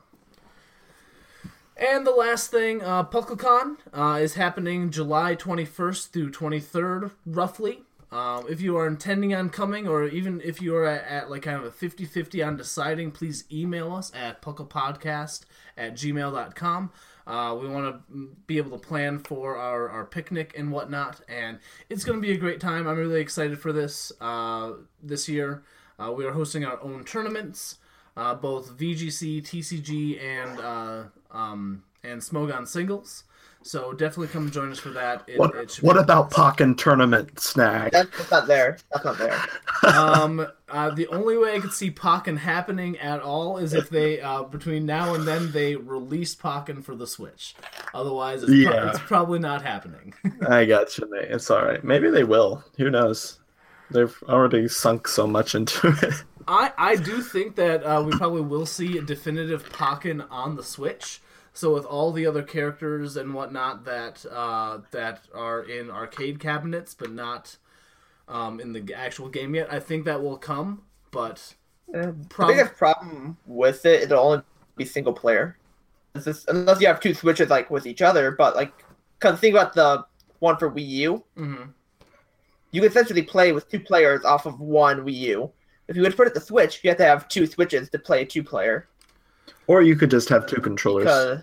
And 1.79 2.05
the 2.05 2.11
last 2.11 2.51
thing, 2.51 2.83
uh, 2.83 3.05
PuckleCon 3.05 3.77
uh, 3.93 4.19
is 4.21 4.35
happening 4.35 4.91
July 4.91 5.37
21st 5.37 6.11
through 6.11 6.33
23rd, 6.33 7.13
roughly. 7.25 7.83
Um, 8.11 8.47
if 8.49 8.61
you 8.61 8.77
are 8.77 8.87
intending 8.89 9.33
on 9.33 9.51
coming, 9.51 9.87
or 9.87 10.05
even 10.07 10.41
if 10.41 10.61
you 10.61 10.75
are 10.75 10.87
at, 10.87 11.05
at 11.05 11.31
like 11.31 11.43
kind 11.43 11.57
of 11.57 11.65
a 11.65 11.71
50 11.71 12.05
50 12.05 12.43
on 12.43 12.57
deciding, 12.57 13.13
please 13.13 13.45
email 13.53 13.95
us 13.95 14.11
at 14.13 14.43
pucklepodcast 14.43 15.43
at 15.77 15.95
gmail.com. 15.95 16.91
Uh, 17.29 17.57
we 17.61 17.69
want 17.69 18.09
to 18.11 18.29
be 18.49 18.57
able 18.57 18.77
to 18.77 18.85
plan 18.85 19.21
for 19.21 19.57
our, 19.57 19.89
our 19.89 20.05
picnic 20.05 20.55
and 20.59 20.73
whatnot, 20.73 21.21
and 21.29 21.61
it's 21.89 22.03
going 22.03 22.21
to 22.21 22.27
be 22.27 22.33
a 22.33 22.39
great 22.39 22.59
time. 22.59 22.89
I'm 22.89 22.97
really 22.97 23.21
excited 23.21 23.61
for 23.61 23.73
this 23.73 24.11
uh, 24.21 24.73
this 25.01 25.29
year. 25.29 25.63
Uh, 25.97 26.11
we 26.11 26.25
are 26.25 26.33
hosting 26.33 26.65
our 26.65 26.83
own 26.83 27.05
tournaments 27.05 27.77
uh, 28.19 28.35
both 28.35 28.77
VGC, 28.77 29.43
TCG, 29.43 30.21
and 30.21 30.59
uh, 30.59 31.03
um, 31.39 31.83
and 32.03 32.21
Smogon 32.21 32.67
singles. 32.67 33.25
So 33.63 33.93
definitely 33.93 34.29
come 34.29 34.51
join 34.51 34.71
us 34.71 34.79
for 34.79 34.91
that. 34.91 35.25
It, 35.27 35.39
What 35.39 35.55
it 35.57 35.75
What 35.83 35.95
be- 35.95 36.01
about 36.01 36.31
Pokken 36.31 36.79
tournament 36.79 37.39
snag? 37.41 37.91
That's, 37.91 38.09
that's 38.17 38.31
not 38.31 38.47
there. 38.47 38.79
That's 38.93 39.05
not 39.05 39.19
there. 39.19 39.39
um, 39.95 40.47
uh, 40.69 40.91
the 40.91 41.09
only 41.09 41.37
way 41.37 41.57
I 41.57 41.59
could 41.59 41.73
see 41.73 41.91
Pokken 41.91 42.39
happening 42.39 42.97
at 42.99 43.21
all 43.21 43.59
is 43.59 43.75
if 43.75 43.91
they 43.91 44.21
uh, 44.21 44.45
between 44.45 44.87
now 44.87 45.15
and 45.15 45.27
then 45.27 45.51
they 45.51 45.75
release 45.75 46.35
Pokken 46.37 46.83
for 46.85 46.95
the 46.95 47.07
Switch. 47.07 47.57
Otherwise, 47.93 48.43
it's, 48.45 48.53
pro- 48.53 48.59
Yeah. 48.75 48.91
it's 48.91 49.01
probably 49.01 49.41
not 49.41 49.61
happening. 49.63 50.15
I 50.49 50.65
got 50.65 50.97
you. 50.97 51.11
mate. 51.11 51.27
It's 51.29 51.51
all 51.51 51.65
right. 51.65 51.83
Maybe 51.83 52.11
they 52.11 52.25
will. 52.25 52.65
Who 52.79 52.91
knows? 52.91 53.41
They've 53.91 54.17
already 54.29 54.69
sunk 54.69 55.09
so 55.09 55.27
much 55.27 55.55
into 55.57 55.89
it. 56.03 56.15
I, 56.47 56.73
I 56.79 56.97
do 56.97 57.21
think 57.23 57.57
that 57.57 57.83
uh, 57.85 58.03
we 58.07 58.13
probably 58.13 58.43
will 58.43 58.67
see 58.67 58.99
a 58.99 59.03
definitive 59.03 59.69
Pokken 59.71 60.27
on 60.31 60.55
the 60.57 60.63
Switch. 60.65 61.21
So 61.59 61.75
with 61.75 61.85
all 61.87 62.13
the 62.13 62.25
other 62.25 62.45
characters 62.45 63.17
and 63.17 63.35
whatnot 63.35 63.85
that 63.85 64.25
uh, 64.31 64.79
that 64.93 65.23
are 65.35 65.65
in 65.65 65.91
arcade 65.91 66.39
cabinets, 66.39 66.95
but 66.95 67.11
not 67.11 67.57
um, 68.29 68.61
in 68.61 68.73
the 68.73 68.95
actual 68.95 69.29
game 69.29 69.57
yet, 69.57 69.67
I 69.73 69.81
think 69.81 70.05
that 70.05 70.23
will 70.23 70.37
come. 70.37 70.83
But 71.11 71.55
The 71.93 72.15
prob- 72.29 72.51
biggest 72.51 72.77
problem 72.77 73.37
with 73.45 73.85
it, 73.87 74.03
it'll 74.03 74.25
only 74.25 74.43
be 74.77 74.85
single 74.85 75.13
player. 75.13 75.59
It's 76.15 76.27
just, 76.27 76.49
unless 76.49 76.81
you 76.81 76.87
have 76.87 77.01
two 77.01 77.13
switches 77.13 77.51
like 77.51 77.71
with 77.73 77.87
each 77.87 78.03
other, 78.03 78.31
but 78.31 78.55
like, 78.55 78.73
cause 79.19 79.41
think 79.41 79.57
about 79.57 79.75
the 79.75 80.05
one 80.39 80.59
for 80.59 80.71
Wii 80.71 80.87
U. 80.87 81.25
Mhm. 81.37 81.71
You 82.71 82.83
can 82.83 82.89
essentially 82.91 83.23
play 83.23 83.51
with 83.51 83.69
two 83.69 83.81
players 83.81 84.25
off 84.25 84.47
of 84.47 84.61
one 84.61 85.05
Wii 85.05 85.15
U. 85.35 85.51
If 85.89 85.97
you 85.97 86.03
would 86.03 86.17
put 86.17 86.29
it 86.29 86.35
the 86.35 86.41
Switch, 86.41 86.85
you 86.85 86.91
have 86.91 86.99
to 86.99 87.05
have 87.05 87.27
two 87.29 87.47
switches 87.47 87.91
to 87.91 87.99
play 87.99 88.25
two 88.25 88.45
player. 88.45 88.87
Or 89.67 89.83
you 89.83 89.97
could 89.97 90.11
just 90.11 90.29
have 90.29 90.47
two 90.47 90.61
controllers. 90.61 91.05
Because, 91.05 91.43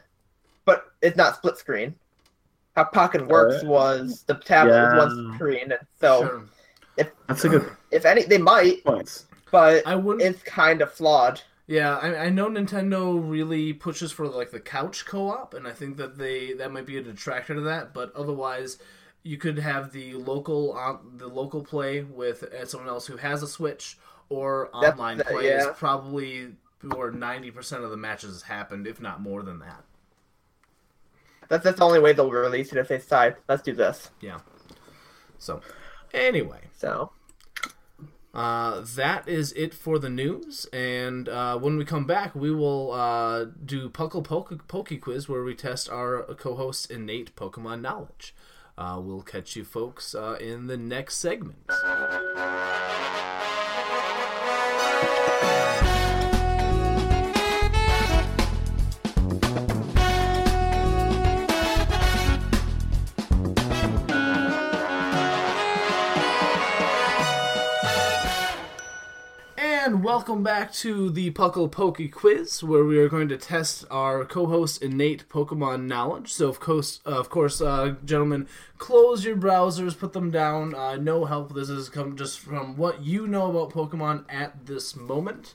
but 0.65 0.91
it's 1.01 1.15
not 1.17 1.35
split 1.35 1.57
screen. 1.57 1.95
How 2.75 2.83
Pokken 2.83 3.27
works 3.27 3.63
Uh, 3.63 3.67
was 3.67 4.23
the 4.27 4.35
tablet 4.35 4.73
yeah. 4.73 4.95
was 4.97 5.15
one 5.15 5.35
screen, 5.35 5.71
and 5.71 5.79
so 5.99 6.21
sure. 6.97 7.09
That's 7.27 7.43
a 7.45 7.49
good 7.49 7.69
if 7.91 8.05
any, 8.05 8.23
they 8.23 8.37
might, 8.37 8.83
point. 8.83 9.25
but 9.51 9.85
I 9.87 9.95
wouldn't. 9.95 10.23
it's 10.23 10.43
kind 10.43 10.81
of 10.81 10.91
flawed. 10.91 11.41
Yeah, 11.67 11.97
I, 11.97 12.25
I 12.25 12.29
know 12.29 12.47
Nintendo 12.49 13.19
really 13.27 13.73
pushes 13.73 14.11
for 14.11 14.27
like 14.27 14.51
the 14.51 14.59
couch 14.59 15.05
co-op, 15.05 15.53
and 15.55 15.67
I 15.67 15.71
think 15.71 15.97
that 15.97 16.17
they 16.17 16.53
that 16.53 16.71
might 16.71 16.85
be 16.85 16.97
a 16.97 17.01
detractor 17.01 17.55
to 17.55 17.61
that. 17.61 17.93
But 17.93 18.13
otherwise, 18.15 18.77
you 19.23 19.37
could 19.37 19.57
have 19.57 19.91
the 19.91 20.13
local 20.13 20.77
uh, 20.77 20.97
the 21.17 21.27
local 21.27 21.63
play 21.63 22.01
with 22.03 22.43
uh, 22.43 22.65
someone 22.65 22.89
else 22.89 23.07
who 23.07 23.17
has 23.17 23.41
a 23.41 23.47
Switch, 23.47 23.97
or 24.29 24.69
online 24.75 25.17
that- 25.17 25.27
play 25.27 25.47
is 25.47 25.65
probably 25.77 26.49
where 26.81 27.11
ninety 27.11 27.51
percent 27.51 27.83
of 27.83 27.89
the 27.89 27.97
matches 27.97 28.43
happened, 28.43 28.85
if 28.85 29.01
not 29.01 29.21
more 29.21 29.41
than 29.43 29.59
that. 29.59 29.83
That's 31.49 31.63
that's 31.63 31.79
the 31.79 31.85
only 31.85 31.99
way 31.99 32.13
they'll 32.13 32.31
release 32.31 32.71
it 32.71 32.77
if 32.77 32.87
they 32.87 32.97
decide 32.97 33.35
let's 33.47 33.61
do 33.61 33.73
this. 33.73 34.09
Yeah. 34.21 34.39
So, 35.37 35.61
anyway, 36.13 36.61
So 36.77 37.11
Uh, 38.33 38.83
that 38.95 39.27
is 39.29 39.53
it 39.53 39.73
for 39.73 39.97
the 39.97 40.09
news, 40.09 40.65
and 40.73 41.29
uh, 41.29 41.57
when 41.57 41.77
we 41.77 41.85
come 41.85 42.05
back, 42.05 42.35
we 42.35 42.51
will 42.51 42.91
uh, 42.91 43.45
do 43.63 43.89
Puckle 43.89 44.23
Poke, 44.23 44.67
Poke 44.67 44.99
Quiz, 44.99 45.29
where 45.29 45.41
we 45.43 45.55
test 45.55 45.89
our 45.89 46.21
co-host's 46.35 46.85
innate 46.87 47.33
Pokemon 47.37 47.79
knowledge. 47.79 48.35
Uh, 48.77 48.99
we'll 49.01 49.21
catch 49.21 49.55
you 49.55 49.63
folks 49.63 50.13
uh, 50.13 50.37
in 50.41 50.67
the 50.67 50.75
next 50.75 51.15
segment. 51.15 51.69
And 69.85 70.03
welcome 70.03 70.41
back 70.41 70.73
to 70.73 71.11
the 71.11 71.29
Puckle 71.29 71.71
Poke 71.71 72.09
Quiz, 72.11 72.63
where 72.63 72.83
we 72.83 72.97
are 72.97 73.07
going 73.07 73.27
to 73.27 73.37
test 73.37 73.85
our 73.91 74.25
co-host's 74.25 74.79
innate 74.79 75.29
Pokemon 75.29 75.85
knowledge. 75.85 76.33
So, 76.33 76.49
of 76.49 76.59
course, 76.59 77.01
uh, 77.05 77.11
of 77.11 77.29
course, 77.29 77.61
uh, 77.61 77.93
gentlemen, 78.03 78.47
close 78.79 79.23
your 79.23 79.37
browsers, 79.37 79.95
put 79.95 80.13
them 80.13 80.31
down. 80.31 80.73
Uh, 80.73 80.95
no 80.95 81.25
help. 81.25 81.53
This 81.53 81.69
is 81.69 81.89
come 81.89 82.17
just 82.17 82.39
from 82.39 82.77
what 82.77 83.03
you 83.03 83.27
know 83.27 83.51
about 83.51 83.73
Pokemon 83.73 84.25
at 84.27 84.65
this 84.65 84.95
moment. 84.95 85.53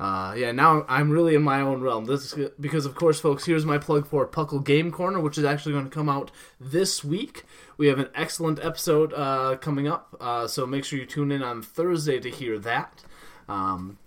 Uh, 0.00 0.32
yeah, 0.34 0.50
now 0.50 0.86
I'm 0.88 1.10
really 1.10 1.34
in 1.34 1.42
my 1.42 1.60
own 1.60 1.82
realm. 1.82 2.06
This 2.06 2.32
is 2.32 2.50
because, 2.58 2.86
of 2.86 2.94
course, 2.94 3.20
folks, 3.20 3.44
here's 3.44 3.66
my 3.66 3.76
plug 3.76 4.06
for 4.06 4.26
Puckle 4.26 4.64
Game 4.64 4.90
Corner, 4.90 5.20
which 5.20 5.36
is 5.36 5.44
actually 5.44 5.72
going 5.72 5.84
to 5.84 5.90
come 5.90 6.08
out 6.08 6.30
this 6.58 7.04
week. 7.04 7.44
We 7.76 7.88
have 7.88 7.98
an 7.98 8.08
excellent 8.14 8.64
episode 8.64 9.12
uh, 9.12 9.56
coming 9.56 9.86
up, 9.86 10.16
uh, 10.18 10.46
so 10.46 10.64
make 10.64 10.86
sure 10.86 10.98
you 10.98 11.04
tune 11.04 11.30
in 11.30 11.42
on 11.42 11.60
Thursday 11.60 12.18
to 12.18 12.30
hear 12.30 12.58
that. 12.60 13.04
Um, 13.48 13.98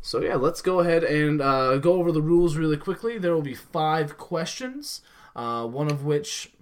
so 0.00 0.20
yeah, 0.20 0.34
let's 0.34 0.60
go 0.60 0.80
ahead 0.80 1.02
and 1.02 1.40
uh, 1.40 1.78
go 1.78 1.94
over 1.94 2.12
the 2.12 2.22
rules 2.22 2.56
really 2.56 2.76
quickly. 2.76 3.18
There 3.18 3.34
will 3.34 3.42
be 3.42 3.54
five 3.54 4.18
questions, 4.18 5.00
uh, 5.34 5.66
one 5.66 5.90
of 5.90 6.04
which 6.04 6.52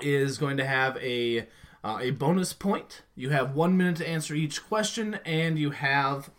is 0.00 0.38
going 0.38 0.56
to 0.56 0.64
have 0.64 0.96
a 0.98 1.48
uh, 1.82 1.98
a 2.00 2.10
bonus 2.10 2.52
point. 2.52 3.02
You 3.16 3.30
have 3.30 3.54
one 3.54 3.76
minute 3.76 3.96
to 3.96 4.08
answer 4.08 4.34
each 4.34 4.66
question, 4.66 5.18
and 5.24 5.58
you 5.58 5.70
have 5.70 6.30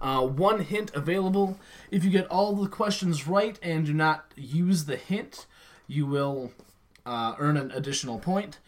uh, 0.00 0.26
one 0.26 0.60
hint 0.60 0.90
available. 0.94 1.58
If 1.90 2.04
you 2.04 2.10
get 2.10 2.26
all 2.26 2.54
the 2.54 2.68
questions 2.68 3.26
right 3.26 3.58
and 3.62 3.86
do 3.86 3.92
not 3.92 4.32
use 4.36 4.86
the 4.86 4.96
hint, 4.96 5.46
you 5.86 6.06
will 6.06 6.52
uh, 7.04 7.34
earn 7.38 7.56
an 7.56 7.70
additional 7.70 8.18
point. 8.18 8.58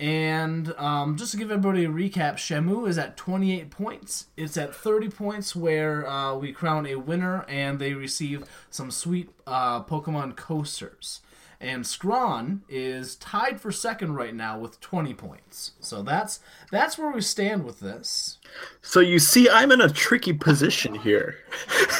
And 0.00 0.74
um, 0.76 1.16
just 1.16 1.32
to 1.32 1.36
give 1.36 1.50
everybody 1.50 1.84
a 1.84 1.88
recap, 1.88 2.34
Shamu 2.34 2.88
is 2.88 2.98
at 2.98 3.16
28 3.16 3.70
points. 3.70 4.26
It's 4.36 4.56
at 4.56 4.74
30 4.74 5.08
points 5.10 5.54
where 5.54 6.08
uh, 6.08 6.34
we 6.34 6.52
crown 6.52 6.86
a 6.86 6.96
winner 6.96 7.44
and 7.48 7.78
they 7.78 7.94
receive 7.94 8.44
some 8.70 8.90
sweet 8.90 9.30
uh, 9.46 9.84
Pokemon 9.84 10.36
coasters. 10.36 11.20
And 11.60 11.86
Scrawn 11.86 12.62
is 12.68 13.16
tied 13.16 13.60
for 13.60 13.72
second 13.72 14.14
right 14.16 14.34
now 14.34 14.58
with 14.58 14.80
20 14.80 15.14
points. 15.14 15.72
So 15.80 16.02
that's 16.02 16.40
that's 16.70 16.98
where 16.98 17.10
we 17.10 17.22
stand 17.22 17.64
with 17.64 17.80
this. 17.80 18.38
So 18.82 19.00
you 19.00 19.18
see, 19.18 19.48
I'm 19.48 19.72
in 19.72 19.80
a 19.80 19.88
tricky 19.88 20.34
position 20.34 20.94
here. 20.94 21.36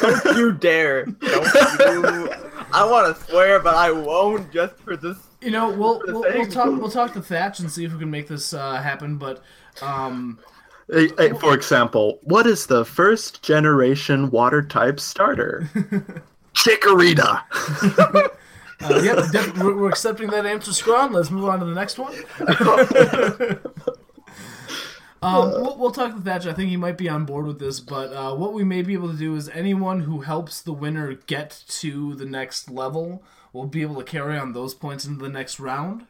don't 0.00 0.36
you 0.36 0.52
dare! 0.52 1.06
Don't 1.20 1.78
you! 1.78 2.30
I 2.72 2.84
want 2.84 3.16
to 3.16 3.24
swear, 3.24 3.60
but 3.60 3.74
I 3.74 3.90
won't 3.90 4.52
just 4.52 4.76
for 4.78 4.96
this. 4.96 5.16
You 5.44 5.50
know, 5.50 5.68
we'll 5.70 6.00
we'll, 6.06 6.22
we'll 6.22 6.46
talk 6.46 6.66
we'll 6.80 6.90
talk 6.90 7.12
to 7.12 7.20
Thatch 7.22 7.60
and 7.60 7.70
see 7.70 7.84
if 7.84 7.92
we 7.92 7.98
can 7.98 8.10
make 8.10 8.28
this 8.28 8.54
uh, 8.54 8.76
happen. 8.76 9.18
But 9.18 9.42
um, 9.82 10.38
Uh, 10.92 11.06
uh, 11.18 11.34
For 11.34 11.54
example, 11.54 12.18
what 12.22 12.46
is 12.46 12.66
the 12.66 12.84
first 12.84 13.42
generation 13.42 14.30
water 14.30 14.62
type 14.62 15.00
starter? 15.00 15.68
Chikorita. 16.54 17.42
uh, 18.82 19.00
yep, 19.02 19.30
def- 19.32 19.58
we're, 19.58 19.76
we're 19.76 19.88
accepting 19.88 20.28
that 20.30 20.46
answer, 20.46 20.72
Scrawn. 20.72 21.12
Let's 21.12 21.30
move 21.30 21.48
on 21.48 21.58
to 21.60 21.64
the 21.66 21.74
next 21.74 21.98
one. 21.98 22.14
Um, 25.22 25.52
we'll, 25.52 25.78
we'll 25.78 25.90
talk 25.90 26.14
to 26.14 26.20
Thatch. 26.20 26.44
I 26.44 26.52
think 26.52 26.68
he 26.68 26.76
might 26.76 26.98
be 26.98 27.08
on 27.08 27.24
board 27.24 27.46
with 27.46 27.58
this, 27.58 27.80
but 27.80 28.12
uh, 28.12 28.34
what 28.34 28.52
we 28.52 28.62
may 28.62 28.82
be 28.82 28.92
able 28.92 29.10
to 29.10 29.16
do 29.16 29.36
is 29.36 29.48
anyone 29.48 30.00
who 30.00 30.20
helps 30.20 30.60
the 30.60 30.74
winner 30.74 31.14
get 31.14 31.64
to 31.80 32.14
the 32.14 32.26
next 32.26 32.70
level 32.70 33.22
will 33.54 33.66
be 33.66 33.80
able 33.80 33.94
to 33.96 34.04
carry 34.04 34.36
on 34.36 34.52
those 34.52 34.74
points 34.74 35.06
into 35.06 35.22
the 35.22 35.30
next 35.30 35.58
round. 35.58 36.06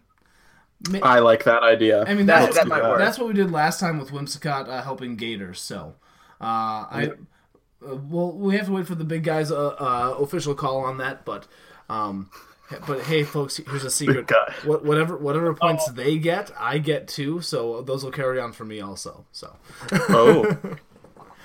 Ma- 0.91 0.99
I 1.03 1.21
like 1.21 1.45
that 1.45 1.63
idea. 1.63 2.03
I 2.05 2.15
mean, 2.15 2.27
That- 2.27 2.41
that's, 2.47 2.57
that 2.57 2.67
might 2.67 2.83
work. 2.83 2.99
that's 2.99 3.19
what 3.19 3.29
we 3.29 3.35
did 3.35 3.53
last 3.53 3.79
time 3.79 3.99
with 4.01 4.11
Whimsicott 4.11 4.69
uh, 4.69 4.83
helping 4.83 5.15
Gators. 5.15 5.61
So, 5.61 5.95
uh, 6.41 6.89
I 6.91 7.13
uh, 7.87 7.95
well, 7.97 8.33
we 8.33 8.57
have 8.57 8.67
to 8.67 8.73
wait 8.73 8.87
for 8.87 8.95
the 8.97 9.05
big 9.05 9.23
guys' 9.23 9.53
uh, 9.53 9.69
uh, 9.69 10.17
official 10.19 10.55
call 10.55 10.79
on 10.79 10.97
that. 10.99 11.25
But, 11.25 11.47
um, 11.89 12.31
but 12.87 13.03
hey, 13.03 13.23
folks, 13.25 13.59
here's 13.59 13.85
a 13.85 13.91
secret: 13.91 14.27
guy. 14.27 14.55
what, 14.65 14.85
whatever 14.85 15.17
whatever 15.17 15.55
points 15.55 15.87
they 15.93 16.17
get, 16.19 16.51
I 16.59 16.79
get 16.79 17.09
too. 17.09 17.41
So 17.43 17.83
those 17.83 18.03
will 18.03 18.11
carry 18.11 18.41
on 18.41 18.53
for 18.53 18.65
me 18.65 18.81
also. 18.81 19.27
So, 19.33 19.55
oh. 19.93 20.57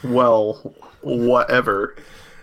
Well, 0.01 0.53
whatever. 1.01 1.95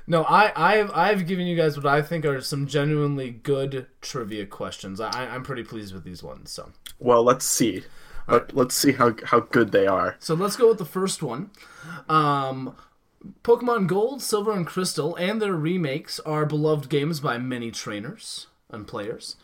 No, 0.07 0.23
I 0.25 0.53
I've 0.57 0.91
I've 0.93 1.27
given 1.27 1.47
you 1.47 1.57
guys 1.57 1.77
what 1.77 1.87
I 1.87 2.03
think 2.03 2.25
are 2.25 2.41
some 2.41 2.67
genuinely 2.67 3.31
good 3.31 3.87
trivia 4.01 4.47
questions. 4.47 5.01
I, 5.01 5.27
I'm 5.27 5.43
pretty 5.43 5.65
pleased 5.65 5.95
with 5.95 6.05
these 6.05 6.23
ones. 6.23 6.51
So. 6.51 6.73
Well, 6.99 7.23
let's 7.23 7.45
see. 7.45 7.85
Let, 8.29 8.55
let's 8.57 8.75
see 8.75 8.93
how 8.93 9.15
how 9.25 9.41
good 9.41 9.73
they 9.73 9.87
are. 9.87 10.17
So 10.19 10.35
let's 10.35 10.57
go 10.57 10.69
with 10.69 10.79
the 10.79 10.85
first 10.85 11.23
one. 11.23 11.51
Um, 12.09 12.75
Pokemon 13.43 13.87
Gold, 13.87 14.23
Silver, 14.23 14.53
and 14.53 14.67
Crystal 14.67 15.17
and 15.17 15.41
their 15.41 15.55
remakes 15.55 16.21
are 16.21 16.47
beloved 16.47 16.89
games 16.89 17.21
by 17.21 17.39
many 17.39 17.71
trainers 17.71 18.47
and 18.71 18.87
players. 18.87 19.37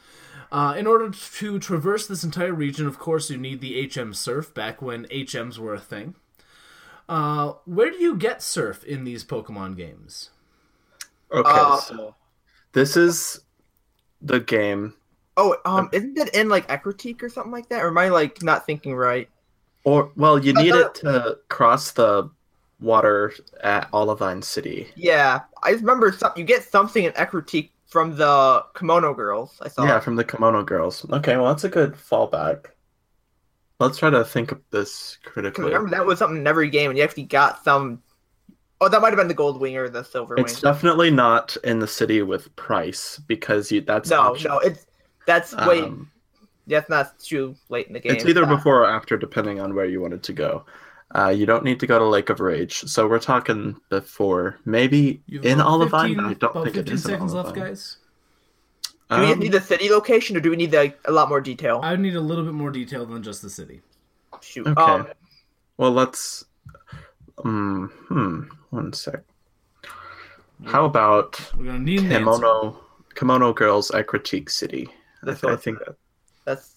Uh, 0.51 0.75
in 0.77 0.87
order 0.87 1.11
to 1.11 1.59
traverse 1.59 2.07
this 2.07 2.22
entire 2.22 2.53
region, 2.53 2.87
of 2.87 2.98
course, 2.98 3.31
you 3.31 3.38
need 3.38 3.61
the 3.61 3.88
HM 3.88 4.12
Surf 4.12 4.53
back 4.53 4.83
when 4.83 5.07
HMs 5.07 5.59
were 5.59 5.75
a 5.75 5.81
thing. 5.81 6.14
Uh, 7.09 7.55
where 7.64 7.90
do 7.90 7.96
you 7.96 8.14
get 8.14 8.42
Surf 8.42 8.85
in 8.85 9.05
these 9.05 9.25
Pokemon 9.25 9.77
games? 9.77 10.31
Okay, 11.33 11.51
Uh, 11.51 11.81
so 11.81 12.14
this 12.73 12.97
is 12.97 13.40
the 14.21 14.40
game, 14.40 14.95
Oh, 15.37 15.57
um, 15.64 15.88
isn't 15.92 16.18
it 16.18 16.35
in 16.35 16.49
like 16.49 16.68
Ecruteak 16.68 17.23
or 17.23 17.29
something 17.29 17.53
like 17.53 17.68
that? 17.71 17.83
Or 17.83 17.88
am 17.88 17.99
I 17.99 18.09
like 18.09 18.42
not 18.42 18.66
thinking 18.66 18.95
right? 18.95 19.29
or 19.85 20.12
well, 20.16 20.38
you 20.38 20.53
need 20.53 20.75
it 20.75 20.95
to 20.97 21.38
cross 21.49 21.92
the 21.92 22.31
water 22.81 23.33
at 23.62 23.88
Olivine 23.92 24.42
City. 24.42 24.88
Yeah, 24.95 25.40
I 25.62 25.71
remember 25.71 26.12
some, 26.12 26.33
you 26.37 26.45
get 26.45 26.62
something 26.62 27.05
in 27.05 27.12
Ecruteak 27.12 27.71
from 27.87 28.16
the 28.16 28.64
Kimono 28.75 29.14
Girls. 29.14 29.59
I 29.62 29.68
saw. 29.68 29.85
Yeah, 29.85 30.01
from 30.01 30.16
the 30.16 30.25
Kimono 30.25 30.62
Girls. 30.62 31.05
Okay, 31.11 31.37
well, 31.37 31.47
that's 31.47 31.64
a 31.64 31.68
good 31.68 31.95
fallback. 31.95 32.66
Let's 33.81 33.99
try 33.99 34.11
to 34.11 34.25
think 34.25 34.53
of 34.53 34.61
this 34.71 35.18
critically. 35.25 35.64
remember 35.64 35.90
that 35.90 36.07
was 36.07 36.18
something 36.18 36.38
in 36.38 36.47
every 36.47 36.71
game, 36.71 36.90
and 36.90 36.99
you 36.99 37.05
actually 37.05 37.25
got 37.25 37.64
some. 37.64 38.03
Oh, 38.83 38.88
that 38.88 39.01
might 39.01 39.11
have 39.11 39.16
been 39.16 39.29
the 39.29 39.35
Gold 39.35 39.61
Wing 39.61 39.77
or 39.77 39.88
the 39.88 40.03
Silver 40.03 40.35
Wing. 40.35 40.45
It's 40.45 40.61
definitely 40.61 41.11
not 41.12 41.57
in 41.62 41.79
the 41.79 41.87
city 41.87 42.21
with 42.23 42.55
Pryce 42.57 43.21
because 43.29 43.71
you 43.71 43.81
that's 43.81 44.11
no, 44.11 44.21
optional. 44.21 44.57
no, 44.57 44.61
it's 44.66 44.87
that's 45.25 45.55
way. 45.55 45.83
Um, 45.83 46.11
That's 46.66 46.88
not 46.90 47.16
too 47.21 47.55
late 47.68 47.87
in 47.87 47.92
the 47.92 48.01
game. 48.01 48.12
It's 48.12 48.25
either 48.25 48.45
Uh, 48.45 48.57
before 48.57 48.83
or 48.83 48.87
after, 48.87 49.16
depending 49.16 49.61
on 49.61 49.75
where 49.77 49.85
you 49.85 50.01
wanted 50.01 50.25
to 50.25 50.33
go. 50.33 50.64
Uh, 51.14 51.29
you 51.29 51.47
don't 51.47 51.62
need 51.62 51.79
to 51.79 51.87
go 51.87 51.99
to 51.99 52.05
Lake 52.05 52.29
of 52.29 52.40
Rage, 52.40 52.81
so 52.88 53.07
we're 53.07 53.18
talking 53.21 53.77
before, 53.88 54.59
maybe 54.64 55.23
You've 55.27 55.45
in 55.45 55.61
about 55.61 55.73
Olivine. 55.75 56.16
15 56.16 56.18
I 56.25 56.35
don't 56.35 56.51
about 56.51 56.64
think 56.64 56.77
it 56.77 56.88
15 56.88 56.92
in 56.92 56.99
seconds 56.99 57.35
left, 57.35 57.55
guys. 57.55 57.99
Do 59.11 59.21
we 59.21 59.33
Um, 59.33 59.38
need 59.38 59.53
the 59.53 59.61
city 59.61 59.90
location, 59.90 60.37
or 60.37 60.40
do 60.40 60.51
we 60.51 60.57
need 60.57 60.73
like, 60.73 60.99
a 61.05 61.12
lot 61.12 61.29
more 61.29 61.40
detail? 61.40 61.81
I 61.85 61.95
need 61.97 62.16
a 62.16 62.21
little 62.21 62.45
bit 62.45 62.55
more 62.55 62.71
detail 62.71 63.05
than 63.07 63.23
just 63.23 63.42
the 63.42 63.51
city. 63.51 63.83
Shoot. 64.40 64.66
Okay. 64.66 64.81
Um, 64.83 65.07
Well, 65.77 65.92
let's. 65.92 66.45
Um, 67.45 67.90
hmm. 68.09 68.42
One 68.73 68.93
sec. 68.95 69.21
How 70.65 70.87
about 70.87 71.39
We're 71.57 71.67
gonna 71.67 71.79
need 71.81 72.01
an. 72.05 72.09
Kimono 72.11 72.79
Kimono 73.15 73.53
Girls 73.53 73.91
at 73.91 74.07
Critique 74.07 74.49
City? 74.49 74.89
That's 75.23 75.45
I, 75.45 75.49
I 75.49 75.51
what- 75.53 75.63
think 75.63 75.79
that's 76.47 76.73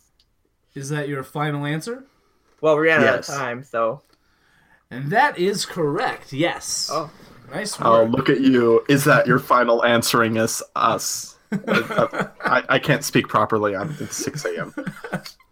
Is 0.73 0.89
that 0.89 1.07
your 1.07 1.23
final 1.23 1.65
answer? 1.65 2.03
well, 2.59 2.75
we 2.77 2.87
ran 2.87 3.03
out 3.03 3.19
of 3.19 3.25
time, 3.25 3.63
so 3.63 4.01
And 4.91 5.09
that 5.11 5.37
is 5.37 5.65
correct. 5.65 6.33
Yes. 6.33 6.89
oh, 6.91 7.09
Nice 7.49 7.79
work. 7.79 7.87
Oh, 7.87 8.03
look 8.03 8.27
at 8.29 8.41
you. 8.41 8.83
Is 8.89 9.03
that 9.05 9.25
your 9.27 9.39
final 9.39 9.85
answering 9.85 10.37
us? 10.37 10.61
Us. 10.75 11.37
I, 11.51 12.63
I 12.67 12.79
can't 12.79 13.03
speak 13.05 13.27
properly. 13.29 13.75
I'm 13.75 13.95
it's 14.01 14.17
6 14.17 14.43
a.m. 14.45 14.75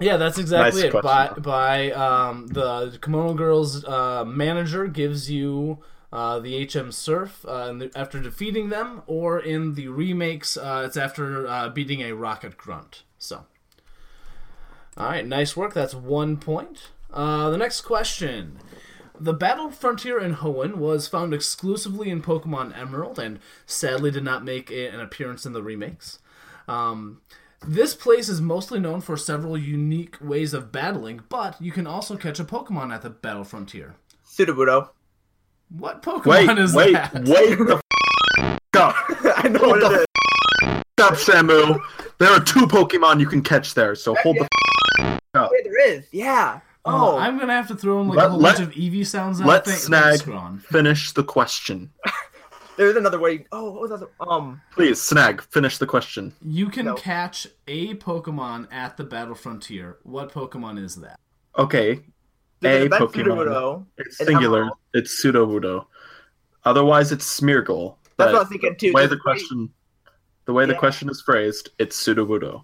Yeah, 0.00 0.16
that's 0.16 0.38
exactly 0.38 0.82
Nice 0.82 0.94
it. 0.94 1.02
By 1.02 1.26
question. 1.26 1.42
by 1.42 1.90
um, 1.92 2.46
the 2.48 2.98
Kimono 3.02 3.34
Girls 3.34 3.84
uh, 3.84 4.24
manager 4.24 4.86
gives 4.86 5.30
you 5.30 5.78
uh, 6.12 6.38
the 6.38 6.66
HM 6.66 6.92
Surf 6.92 7.44
uh, 7.46 7.72
the, 7.72 7.90
after 7.94 8.20
defeating 8.20 8.68
them, 8.68 9.02
or 9.06 9.38
in 9.38 9.74
the 9.74 9.88
remakes, 9.88 10.56
uh, 10.56 10.84
it's 10.86 10.96
after 10.96 11.46
uh, 11.46 11.68
beating 11.68 12.00
a 12.00 12.12
Rocket 12.12 12.56
Grunt. 12.56 13.02
So, 13.18 13.44
all 14.96 15.06
right, 15.06 15.26
nice 15.26 15.56
work. 15.56 15.74
That's 15.74 15.94
one 15.94 16.36
point. 16.36 16.88
Uh, 17.12 17.50
the 17.50 17.58
next 17.58 17.82
question. 17.82 18.58
The 19.20 19.34
Battle 19.34 19.70
Frontier 19.70 20.20
in 20.20 20.36
Hoenn 20.36 20.76
was 20.76 21.08
found 21.08 21.34
exclusively 21.34 22.08
in 22.08 22.22
Pokemon 22.22 22.78
Emerald 22.78 23.18
and 23.18 23.40
sadly 23.66 24.12
did 24.12 24.22
not 24.22 24.44
make 24.44 24.70
an 24.70 25.00
appearance 25.00 25.44
in 25.44 25.52
the 25.52 25.62
remakes. 25.62 26.20
Um, 26.68 27.20
this 27.66 27.94
place 27.94 28.28
is 28.28 28.40
mostly 28.40 28.78
known 28.80 29.00
for 29.00 29.16
several 29.16 29.58
unique 29.58 30.16
ways 30.20 30.54
of 30.54 30.70
battling, 30.72 31.20
but 31.28 31.60
you 31.60 31.72
can 31.72 31.86
also 31.86 32.16
catch 32.16 32.38
a 32.40 32.44
Pokemon 32.44 32.92
at 32.94 33.02
the 33.02 33.10
Battle 33.10 33.44
Frontier. 33.44 33.96
Sudowoodo. 34.26 34.90
What 35.70 36.02
Pokemon 36.02 36.26
Wait, 36.48 36.58
is 36.58 36.74
wait, 36.74 36.92
that? 36.94 37.12
wait 37.14 37.58
the 37.58 37.74
f- 38.38 38.58
up. 38.76 38.94
I 39.44 39.48
know 39.48 39.68
what 39.68 39.80
the 39.80 39.86
it 39.90 39.92
is. 40.00 40.06
F- 40.64 40.82
up, 41.00 41.14
Samu. 41.14 41.78
There 42.18 42.30
are 42.30 42.40
two 42.40 42.66
Pokemon 42.66 43.20
you 43.20 43.26
can 43.26 43.42
catch 43.42 43.74
there, 43.74 43.94
so 43.94 44.14
hold 44.22 44.36
the 44.36 44.48
f- 45.00 45.20
up. 45.34 45.50
Yeah, 45.52 45.58
there 45.64 45.88
is. 45.90 46.06
Yeah. 46.12 46.60
Oh, 46.84 47.16
Oh, 47.16 47.18
I'm 47.18 47.38
gonna 47.38 47.52
have 47.52 47.68
to 47.68 47.76
throw 47.76 48.00
in 48.00 48.08
like 48.08 48.16
Let- 48.16 48.26
a 48.26 48.30
whole 48.30 48.38
let- 48.40 48.56
bunch 48.58 48.68
of 48.68 48.74
Eevee 48.74 49.06
sounds. 49.06 49.40
Let 49.42 49.66
Thank- 49.66 49.78
Snag 49.78 50.62
finish 50.62 51.12
the 51.12 51.24
question. 51.24 51.90
there's 52.78 52.96
another 52.96 53.18
way. 53.18 53.44
Oh, 53.52 53.72
what 53.72 53.90
was 53.90 54.00
that? 54.00 54.08
Um, 54.26 54.60
Please, 54.72 55.02
Snag, 55.02 55.42
finish 55.42 55.76
the 55.76 55.86
question. 55.86 56.32
You 56.42 56.68
can 56.70 56.86
No. 56.86 56.94
catch 56.94 57.46
a 57.66 57.94
Pokemon 57.96 58.72
at 58.72 58.96
the 58.96 59.04
Battle 59.04 59.34
Frontier. 59.34 59.98
What 60.04 60.32
Pokemon 60.32 60.82
is 60.82 60.96
that? 60.96 61.20
Okay, 61.58 62.00
a 62.64 62.86
a 62.86 62.88
Pokemon. 62.88 63.12
Sudowoodo. 63.12 63.86
It's 63.98 64.20
An 64.20 64.26
singular. 64.28 64.58
Emerald. 64.60 64.78
It's 64.94 65.22
Sudowoodo. 65.22 65.86
Otherwise, 66.64 67.12
it's 67.12 67.40
Smeargle. 67.40 67.96
That's 68.16 68.32
what 68.32 68.36
I 68.36 68.38
was 68.40 68.48
thinking 68.48 68.76
too. 68.76 68.88
The 68.88 68.94
way 68.94 69.06
the 69.06 69.14
a 69.14 69.18
great- 69.18 69.22
question, 69.38 69.70
the 70.46 70.52
way 70.52 70.64
the 70.66 70.74
question 70.74 71.08
is 71.10 71.20
phrased, 71.20 71.70
it's 71.78 72.02
Sudowoodo. 72.02 72.62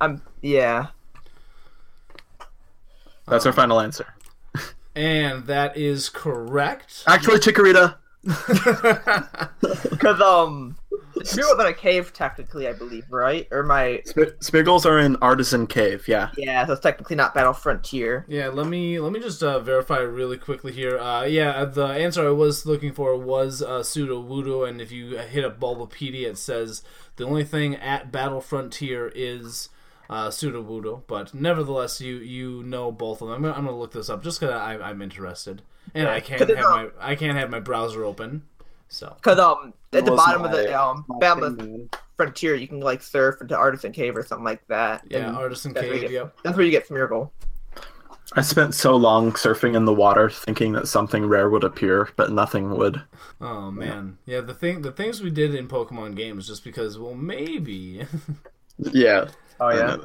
Um, 0.00 0.22
yeah. 0.42 0.86
That's 3.28 3.44
our 3.46 3.52
final 3.52 3.80
answer. 3.80 4.06
And 4.94 5.44
that 5.46 5.76
is 5.76 6.08
correct. 6.08 7.04
Actually, 7.06 7.38
Chikorita. 7.40 7.96
Because 9.90 10.20
um, 10.20 10.76
Smeargle 11.18 11.56
was 11.56 11.60
in 11.60 11.66
a 11.66 11.72
cave 11.72 12.12
technically, 12.12 12.68
I 12.68 12.72
believe, 12.72 13.04
right? 13.10 13.48
Or 13.50 13.62
my 13.62 14.02
Sp- 14.06 14.38
Smeargles 14.40 14.84
are 14.84 14.98
in 14.98 15.16
Artisan 15.16 15.66
Cave. 15.66 16.06
Yeah. 16.06 16.30
yeah, 16.36 16.66
so 16.66 16.72
it's 16.72 16.82
technically 16.82 17.16
not 17.16 17.34
Battle 17.34 17.52
Frontier. 17.52 18.24
Yeah, 18.28 18.48
let 18.48 18.66
me 18.66 19.00
let 19.00 19.12
me 19.12 19.20
just 19.20 19.42
uh, 19.42 19.58
verify 19.60 19.98
really 19.98 20.38
quickly 20.38 20.72
here. 20.72 20.98
Uh, 20.98 21.24
yeah, 21.24 21.64
the 21.64 21.86
answer 21.86 22.26
I 22.26 22.30
was 22.30 22.66
looking 22.66 22.92
for 22.92 23.16
was 23.16 23.62
uh, 23.62 23.80
Sudowoodo, 23.80 24.68
and 24.68 24.80
if 24.80 24.92
you 24.92 25.16
hit 25.18 25.44
up 25.44 25.58
Bulbapedia, 25.58 26.28
it 26.28 26.38
says 26.38 26.82
the 27.16 27.24
only 27.24 27.44
thing 27.44 27.74
at 27.76 28.12
Battle 28.12 28.40
Frontier 28.40 29.10
is 29.14 29.70
uh, 30.10 30.28
Sudowoodo. 30.28 31.02
But 31.06 31.34
nevertheless, 31.34 32.00
you 32.00 32.16
you 32.16 32.62
know 32.62 32.92
both 32.92 33.22
of 33.22 33.28
them. 33.28 33.36
I'm 33.36 33.42
gonna, 33.42 33.54
I'm 33.54 33.64
gonna 33.64 33.78
look 33.78 33.92
this 33.92 34.10
up 34.10 34.22
just 34.22 34.40
because 34.40 34.54
I'm 34.54 35.02
interested, 35.02 35.62
and 35.96 36.08
I 36.08 36.20
can't 36.20 36.40
have 36.40 36.50
it's, 36.50 36.60
my 36.60 36.82
um, 36.84 36.92
I 37.00 37.14
can't 37.14 37.36
have 37.36 37.50
my 37.50 37.60
browser 37.60 38.04
open. 38.04 38.42
So 38.88 39.12
Because 39.16 39.38
um, 39.38 39.74
at 39.92 40.04
the 40.04 40.12
was 40.12 40.20
bottom 40.20 40.44
of 40.44 40.52
the 40.52 40.78
um 40.80 41.04
my 41.08 41.18
Battle 41.18 41.54
thing. 41.56 41.90
Frontier, 42.16 42.54
you 42.54 42.66
can 42.68 42.80
like 42.80 43.02
surf 43.02 43.40
into 43.40 43.56
Artisan 43.56 43.92
Cave 43.92 44.16
or 44.16 44.24
something 44.24 44.44
like 44.44 44.66
that. 44.68 45.02
yeah, 45.08 45.28
and 45.28 45.36
Artisan 45.36 45.72
that's 45.72 45.84
where 45.86 45.94
you 45.94 46.00
Cave. 46.00 46.10
get- 46.10 46.14
Yep. 46.14 46.36
That's 46.44 46.56
where 46.56 46.64
you 46.64 46.70
get 46.72 46.88
Smeargle. 46.88 47.30
I 48.32 48.40
spent 48.40 48.74
so 48.74 48.96
long 48.96 49.32
surfing 49.32 49.76
in 49.76 49.84
the 49.84 49.94
water, 49.94 50.28
thinking 50.30 50.72
that 50.72 50.88
something 50.88 51.26
rare 51.26 51.48
would 51.48 51.62
appear, 51.62 52.08
but 52.16 52.32
nothing 52.32 52.70
would. 52.76 53.00
Oh 53.40 53.70
man, 53.70 54.18
yeah. 54.26 54.40
The 54.40 54.54
thing 54.54 54.82
the 54.82 54.90
things 54.92 55.20
we 55.22 55.30
did 55.30 55.54
in 55.54 55.68
Pokemon 55.68 56.16
games 56.16 56.46
just 56.48 56.64
because 56.64 56.98
well 56.98 57.14
maybe. 57.14 58.04
Yeah. 58.78 59.28
Oh 59.58 59.66
I 59.68 59.76
yeah. 59.76 59.96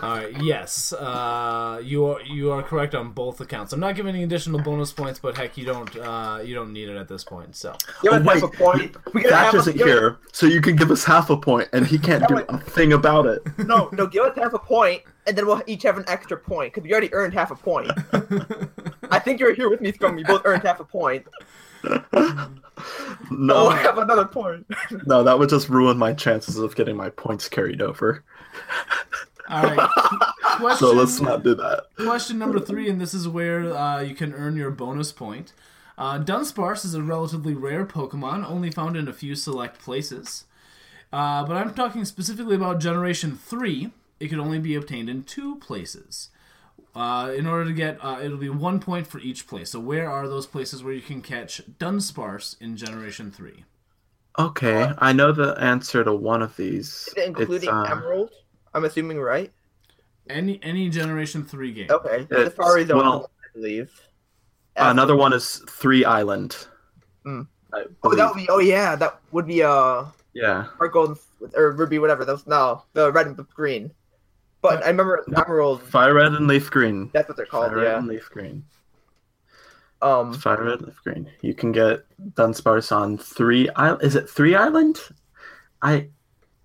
Know. 0.00 0.08
All 0.08 0.16
right. 0.16 0.42
Yes, 0.42 0.92
uh, 0.92 1.80
you 1.84 2.06
are 2.06 2.20
you 2.22 2.50
are 2.52 2.62
correct 2.62 2.94
on 2.94 3.12
both 3.12 3.40
accounts. 3.40 3.72
I'm 3.72 3.80
not 3.80 3.96
giving 3.96 4.14
any 4.14 4.24
additional 4.24 4.60
bonus 4.60 4.92
points, 4.92 5.18
but 5.18 5.36
heck, 5.36 5.56
you 5.56 5.64
don't 5.64 5.94
uh, 5.96 6.40
you 6.44 6.54
don't 6.54 6.72
need 6.72 6.88
it 6.88 6.96
at 6.96 7.08
this 7.08 7.24
point. 7.24 7.56
So 7.56 7.76
Give 8.02 8.12
us 8.12 8.42
oh, 8.42 8.46
wait, 8.46 8.54
point. 8.54 9.14
We 9.14 9.22
Thatch 9.22 9.54
isn't 9.54 9.76
give 9.76 9.86
here, 9.86 10.18
so 10.32 10.46
you 10.46 10.60
can 10.60 10.76
give 10.76 10.90
us 10.90 11.04
half 11.04 11.30
a 11.30 11.36
point, 11.36 11.68
and 11.72 11.86
he 11.86 11.98
can't 11.98 12.26
do 12.28 12.38
a 12.38 12.58
thing 12.58 12.92
about 12.92 13.26
it. 13.26 13.42
No, 13.70 13.88
no, 13.92 14.06
give 14.06 14.24
us 14.24 14.36
half 14.36 14.52
a 14.52 14.58
point, 14.58 15.02
and 15.26 15.36
then 15.36 15.46
we'll 15.46 15.62
each 15.66 15.84
have 15.84 15.96
an 15.96 16.04
extra 16.08 16.36
point 16.36 16.72
because 16.72 16.82
we 16.82 16.92
already 16.92 17.12
earned 17.14 17.34
half 17.34 17.50
a 17.50 17.54
point. 17.54 17.90
I 19.10 19.18
think 19.18 19.38
you're 19.38 19.54
here 19.54 19.70
with 19.70 19.80
me, 19.80 19.92
Scrum. 19.92 20.16
We 20.16 20.24
both 20.24 20.42
earned 20.44 20.64
half 20.64 20.80
a 20.80 20.84
point. 20.84 21.26
No, 23.30 23.64
We'll 23.64 23.70
have 23.70 23.98
another 23.98 24.24
point. 24.24 24.66
no, 25.06 25.22
that 25.22 25.38
would 25.38 25.50
just 25.50 25.68
ruin 25.68 25.98
my 25.98 26.12
chances 26.14 26.56
of 26.56 26.74
getting 26.74 26.96
my 26.96 27.10
points 27.10 27.48
carried 27.48 27.82
over. 27.82 28.24
All 29.48 29.62
right. 29.62 29.90
Question, 30.58 30.78
So 30.78 30.92
let's 30.92 31.20
not 31.20 31.42
do 31.42 31.54
that. 31.54 31.84
question 31.96 32.38
number 32.38 32.60
three, 32.60 32.90
and 32.90 33.00
this 33.00 33.14
is 33.14 33.26
where 33.26 33.72
uh, 33.74 34.00
you 34.00 34.14
can 34.14 34.34
earn 34.34 34.56
your 34.56 34.70
bonus 34.70 35.10
point. 35.12 35.52
Uh, 35.96 36.18
Dunsparce 36.18 36.84
is 36.84 36.94
a 36.94 37.02
relatively 37.02 37.54
rare 37.54 37.86
Pokemon, 37.86 38.44
only 38.48 38.70
found 38.70 38.96
in 38.96 39.08
a 39.08 39.12
few 39.12 39.34
select 39.34 39.78
places. 39.80 40.44
Uh, 41.12 41.44
but 41.44 41.56
I'm 41.56 41.74
talking 41.74 42.04
specifically 42.04 42.56
about 42.56 42.80
Generation 42.80 43.36
3. 43.36 43.90
It 44.18 44.28
could 44.28 44.38
only 44.38 44.58
be 44.58 44.74
obtained 44.74 45.08
in 45.08 45.22
two 45.24 45.56
places. 45.56 46.28
Uh, 46.94 47.32
in 47.36 47.46
order 47.46 47.64
to 47.66 47.72
get, 47.72 47.98
uh, 48.04 48.18
it'll 48.22 48.36
be 48.36 48.48
one 48.50 48.80
point 48.80 49.06
for 49.06 49.18
each 49.20 49.46
place. 49.46 49.70
So, 49.70 49.80
where 49.80 50.10
are 50.10 50.26
those 50.26 50.46
places 50.46 50.82
where 50.82 50.92
you 50.92 51.00
can 51.02 51.22
catch 51.22 51.62
Dunsparce 51.78 52.60
in 52.60 52.76
Generation 52.76 53.30
3? 53.30 53.64
Okay, 54.38 54.92
I 54.98 55.12
know 55.12 55.32
the 55.32 55.54
answer 55.60 56.02
to 56.04 56.14
one 56.14 56.42
of 56.42 56.56
these. 56.56 56.88
Is 57.08 57.14
it 57.16 57.26
including 57.26 57.68
It's, 57.68 57.68
uh, 57.68 57.82
Emerald? 57.90 58.30
I'm 58.74 58.84
assuming, 58.84 59.20
right? 59.20 59.52
Any 60.28 60.60
any 60.62 60.88
Generation 60.88 61.44
3 61.44 61.72
game. 61.72 61.88
Okay. 61.90 62.22
It's- 62.30 62.54
Safari 62.54 62.84
Zone, 62.86 62.98
well- 62.98 63.30
I 63.44 63.58
believe. 63.58 63.90
Another 64.76 65.16
one 65.16 65.32
is 65.32 65.62
Three 65.68 66.04
Island. 66.04 66.66
I 67.26 67.44
Oh, 68.02 68.14
that 68.14 68.28
would 68.34 68.36
be. 68.36 68.46
Oh, 68.48 68.58
yeah, 68.60 68.96
that 68.96 69.20
would 69.32 69.46
be 69.46 69.62
uh, 69.62 70.04
Yeah. 70.32 70.64
Heart 70.78 70.92
Gold 70.92 71.18
or 71.54 71.72
Ruby, 71.72 71.98
whatever. 71.98 72.24
Those 72.24 72.46
no, 72.46 72.82
the 72.94 73.12
red 73.12 73.26
and 73.26 73.36
the 73.36 73.44
green. 73.54 73.90
But 74.62 74.82
I 74.84 74.88
remember 74.88 75.24
Emerald. 75.36 75.82
Fire 75.82 76.14
Red 76.14 76.32
and 76.32 76.46
Leaf 76.46 76.70
Green. 76.70 77.10
That's 77.12 77.28
what 77.28 77.36
they're 77.36 77.46
called. 77.46 77.68
Fire 77.68 77.76
Red 77.76 77.94
and 77.96 78.08
Leaf 78.08 78.28
Green. 78.30 78.64
Um. 80.02 80.32
Fire 80.34 80.64
Red, 80.64 80.78
and 80.78 80.86
Leaf 80.88 81.00
Green. 81.04 81.30
You 81.42 81.54
can 81.54 81.72
get 81.72 82.04
Dunsparce 82.34 82.94
on 82.94 83.18
Three 83.18 83.68
Island. 83.70 84.02
Is 84.02 84.16
it 84.16 84.28
Three 84.30 84.54
Island? 84.54 85.00
I. 85.82 86.08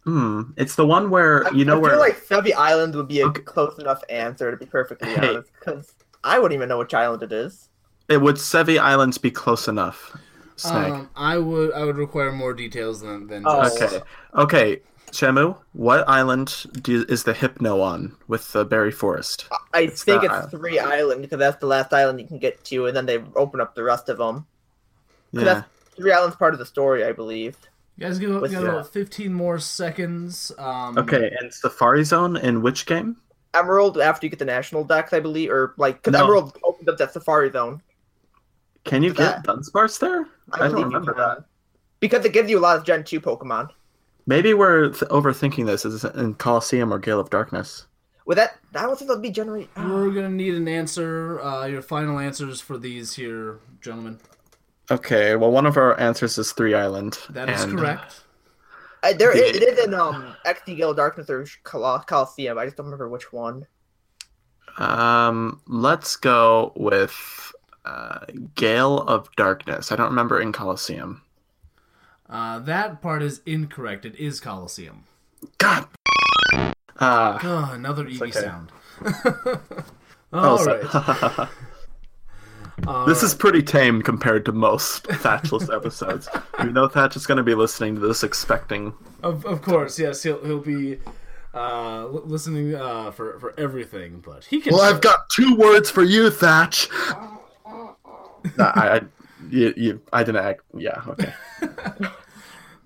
Hmm. 0.05 0.41
It's 0.55 0.75
the 0.75 0.85
one 0.85 1.09
where 1.09 1.51
you 1.53 1.65
know 1.65 1.77
I 1.77 1.79
where. 1.79 1.91
I 1.91 1.93
feel 1.95 1.99
like 1.99 2.23
Stubby 2.23 2.53
Island 2.53 2.95
would 2.95 3.07
be 3.07 3.21
a 3.21 3.27
Okay. 3.27 3.41
close 3.41 3.77
enough 3.79 4.03
answer 4.09 4.51
to 4.51 4.57
be 4.57 4.65
perfectly 4.65 5.09
Hey. 5.09 5.29
honest, 5.29 5.49
because 5.59 5.93
I 6.23 6.37
wouldn't 6.39 6.57
even 6.57 6.69
know 6.69 6.77
which 6.77 6.93
island 6.93 7.23
it 7.23 7.31
is. 7.31 7.69
It 8.07 8.21
would 8.21 8.35
Sevii 8.35 8.77
Islands 8.79 9.17
be 9.17 9.31
close 9.31 9.67
enough? 9.67 10.15
Snag. 10.57 10.91
Um, 10.91 11.09
I 11.15 11.37
would 11.39 11.73
I 11.73 11.83
would 11.83 11.97
require 11.97 12.31
more 12.31 12.53
details 12.53 13.01
than 13.01 13.27
than 13.27 13.43
Oh. 13.45 13.63
just- 13.63 13.81
okay. 13.81 14.01
Okay. 14.35 14.81
Shamu, 15.11 15.55
what 15.73 16.07
island 16.09 16.65
do 16.81 17.05
is 17.07 17.23
the 17.23 17.33
Hypno 17.33 17.79
on 17.79 18.15
with 18.27 18.51
the 18.51 18.65
berry 18.65 18.91
forest? 18.91 19.45
I 19.73 19.81
It's 19.81 20.03
think 20.03 20.23
it's 20.23 20.33
island. 20.33 20.51
Three 20.51 20.77
Island 20.77 21.21
because 21.21 21.39
that's 21.39 21.57
the 21.61 21.67
last 21.67 21.93
island 21.93 22.19
you 22.19 22.27
can 22.27 22.37
get 22.37 22.63
to, 22.65 22.87
and 22.87 22.95
then 22.97 23.05
they 23.05 23.23
open 23.35 23.61
up 23.61 23.75
the 23.75 23.83
rest 23.83 24.09
of 24.09 24.17
them. 24.17 24.45
Yeah. 25.31 25.43
That's 25.45 25.67
Three 25.95 26.11
Islands 26.11 26.35
part 26.35 26.53
of 26.53 26.59
the 26.59 26.65
story, 26.65 27.05
I 27.05 27.13
believe. 27.13 27.55
You 27.97 28.05
guys 28.05 28.19
give 28.19 28.41
What's 28.41 28.53
got 28.53 28.63
about 28.63 28.91
15 28.91 29.33
more 29.33 29.57
seconds. 29.59 30.51
Um, 30.57 30.97
Okay, 30.97 31.31
and 31.39 31.53
Safari 31.53 32.03
Zone 32.03 32.35
in 32.37 32.61
which 32.61 32.85
game? 32.85 33.15
Emerald 33.53 33.97
after 33.99 34.25
you 34.25 34.29
get 34.29 34.39
the 34.39 34.45
national 34.45 34.83
dex, 34.83 35.13
I 35.13 35.21
believe, 35.21 35.49
or 35.49 35.73
like 35.77 36.03
because 36.03 36.11
No. 36.19 36.25
Emerald 36.25 36.57
opens 36.63 36.89
up 36.89 36.97
that 36.97 37.13
Safari 37.13 37.49
Zone. 37.51 37.81
Can 38.83 39.01
you 39.01 39.13
get 39.13 39.43
Dunsparce 39.45 39.97
there? 39.99 40.27
I, 40.51 40.67
don't 40.67 40.83
remember 40.83 41.13
can. 41.13 41.21
that. 41.21 41.45
because 42.01 42.25
it 42.25 42.33
gives 42.33 42.49
you 42.49 42.59
a 42.59 42.61
lot 42.61 42.77
of 42.77 42.83
Gen 42.83 43.03
two 43.05 43.21
Pokemon. 43.21 43.69
Maybe 44.27 44.53
we're 44.53 44.89
th- 44.89 45.09
overthinking 45.11 45.65
this. 45.65 45.85
Is 45.85 46.03
it 46.03 46.13
in 46.15 46.33
Colosseum 46.35 46.93
or 46.93 46.99
Gale 46.99 47.19
of 47.19 47.29
Darkness? 47.29 47.85
With 48.25 48.37
that, 48.37 48.57
I 48.75 48.81
don't 48.81 48.97
think 48.97 49.07
that'll 49.07 49.21
be 49.21 49.29
generate. 49.29 49.69
We're 49.77 50.09
gonna 50.11 50.29
need 50.29 50.55
an 50.55 50.67
answer. 50.67 51.39
Uh, 51.41 51.65
your 51.67 51.81
final 51.81 52.19
answers 52.19 52.59
for 52.59 52.77
these 52.77 53.13
here, 53.13 53.59
gentlemen. 53.81 54.19
Okay, 54.91 55.35
well, 55.35 55.51
one 55.51 55.65
of 55.65 55.77
our 55.77 55.99
answers 55.99 56.37
is 56.37 56.51
Three 56.51 56.73
Island. 56.75 57.17
That 57.29 57.49
is 57.49 57.63
and- 57.63 57.77
correct. 57.77 58.21
Uh, 59.03 59.13
there 59.13 59.33
The- 59.33 59.43
is, 59.45 59.57
it 59.57 59.63
is 59.63 59.85
in 59.85 59.93
um 59.93 60.35
XD 60.45 60.77
Gale 60.77 60.93
Darkness 60.93 61.29
or 61.29 61.45
Col- 61.63 61.99
Colosseum. 61.99 62.57
I 62.57 62.65
just 62.65 62.77
don't 62.77 62.85
remember 62.87 63.07
which 63.09 63.31
one. 63.31 63.65
Um, 64.77 65.61
let's 65.67 66.15
go 66.15 66.73
with 66.75 67.51
Uh, 67.85 68.25
Gale 68.55 69.01
of 69.01 69.29
Darkness. 69.35 69.91
I 69.91 69.95
don't 69.95 70.09
remember 70.09 70.39
in 70.41 70.51
Colosseum. 70.51 71.21
Uh, 72.27 72.57
that 72.59 72.99
part 73.01 73.21
is 73.21 73.41
incorrect. 73.45 74.05
It 74.05 74.15
is 74.15 74.39
Colosseum. 74.39 75.03
God. 75.59 75.85
Uh, 76.97 77.37
Oh, 77.43 77.69
another 77.73 78.05
Eevee 78.05 78.21
okay. 78.23 78.31
sound. 78.31 78.71
oh, 79.05 79.59
All 80.33 80.57
so- 80.57 80.79
right. 81.37 81.49
this 83.07 83.23
is 83.23 83.33
pretty 83.33 83.61
tame 83.63 84.01
compared 84.01 84.45
to 84.45 84.51
most 84.51 85.03
Thatchless 85.07 85.73
episodes. 85.73 86.27
You 86.63 86.71
know 86.71 86.87
Thatch 86.87 87.15
is 87.15 87.25
going 87.25 87.37
to 87.37 87.43
be 87.43 87.55
listening 87.55 87.95
to 87.95 88.01
this 88.01 88.23
expecting. 88.23 88.93
Of, 89.23 89.45
of 89.45 89.61
course, 89.61 89.97
yes, 89.99 90.23
he'll 90.23 90.43
he'll 90.45 90.59
be 90.59 90.99
uh, 91.53 92.07
li- 92.07 92.21
listening 92.25 92.75
uh, 92.75 93.11
for 93.11 93.39
for 93.39 93.57
everything, 93.59 94.21
but 94.25 94.43
he 94.45 94.59
can. 94.61 94.73
Well, 94.73 94.81
I've 94.83 95.01
got 95.01 95.29
two 95.29 95.55
words 95.55 95.89
for 95.89 96.03
you, 96.03 96.29
Thatch. 96.29 96.89
Nah, 98.57 98.71
I, 98.75 98.95
I, 98.97 99.01
you, 99.49 99.73
you, 99.75 100.01
I 100.13 100.23
didn't 100.23 100.45
act. 100.45 100.61
Yeah, 100.77 101.01
okay. 101.07 101.33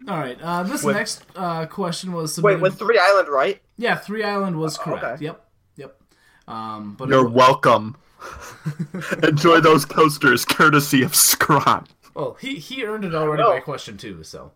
All 0.07 0.17
right. 0.17 0.37
Uh, 0.41 0.63
this 0.63 0.83
Wait. 0.85 0.93
next 0.93 1.25
uh, 1.35 1.65
question 1.65 2.13
was 2.13 2.31
Wait, 2.39 2.53
submitted. 2.53 2.61
was 2.61 2.75
Three 2.75 2.97
Island 2.97 3.27
right? 3.27 3.61
yeah, 3.77 3.95
Three 3.97 4.23
Island 4.23 4.57
was 4.57 4.77
correct. 4.77 5.03
okay. 5.03 5.25
Yep, 5.25 5.45
yep. 5.75 6.01
Um, 6.47 6.95
but 6.97 7.09
You're 7.09 7.25
it- 7.27 7.31
welcome. 7.33 7.97
Enjoy 9.23 9.59
those 9.59 9.85
coasters, 9.85 10.45
courtesy 10.45 11.03
of 11.03 11.15
Scrawn. 11.15 11.87
well, 12.15 12.37
he 12.39 12.55
he 12.55 12.83
earned 12.85 13.05
it 13.05 13.15
already 13.15 13.43
by 13.43 13.59
question 13.59 13.97
two. 13.97 14.23
So, 14.23 14.51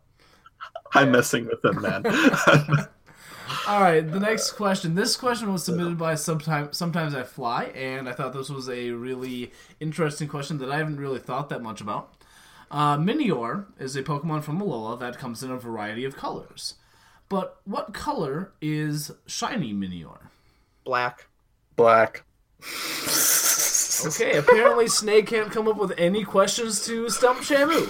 I'm 0.94 1.12
messing 1.12 1.48
with 1.48 1.64
him, 1.64 1.82
man. 1.82 2.06
all 3.68 3.82
right. 3.82 4.02
The 4.02 4.20
next 4.20 4.52
question. 4.52 4.96
This 4.96 5.16
question 5.16 5.52
was 5.52 5.64
submitted 5.64 5.98
by 5.98 6.16
sometimes 6.16 6.78
sometimes 6.78 7.16
I 7.16 7.24
fly, 7.24 7.66
and 7.76 8.10
I 8.10 8.14
thought 8.14 8.34
this 8.34 8.50
was 8.50 8.70
a 8.70 8.92
really 8.92 9.52
interesting 9.80 10.28
question 10.28 10.58
that 10.60 10.72
I 10.72 10.78
haven't 10.78 10.98
really 10.98 11.20
thought 11.20 11.50
that 11.50 11.62
much 11.62 11.82
about. 11.82 12.14
Uh, 12.72 12.98
Minior 12.98 13.68
is 13.80 13.96
a 13.96 14.02
Pokemon 14.02 14.44
from 14.44 14.60
Alola 14.60 15.00
that 15.00 15.20
comes 15.20 15.44
in 15.44 15.52
a 15.52 15.58
variety 15.58 16.06
of 16.06 16.16
colors. 16.16 16.76
But 17.30 17.60
what 17.66 17.94
color 17.94 18.52
is 18.62 19.12
shiny 19.28 19.74
Minior? 19.74 20.30
Black. 20.84 21.28
Black. 21.76 22.24
Okay, 24.06 24.38
apparently 24.38 24.88
Snake 24.88 25.28
can't 25.28 25.52
come 25.52 25.68
up 25.68 25.78
with 25.78 25.94
any 25.98 26.24
questions 26.24 26.86
to 26.86 27.10
stump 27.10 27.40
Shamu. 27.40 27.84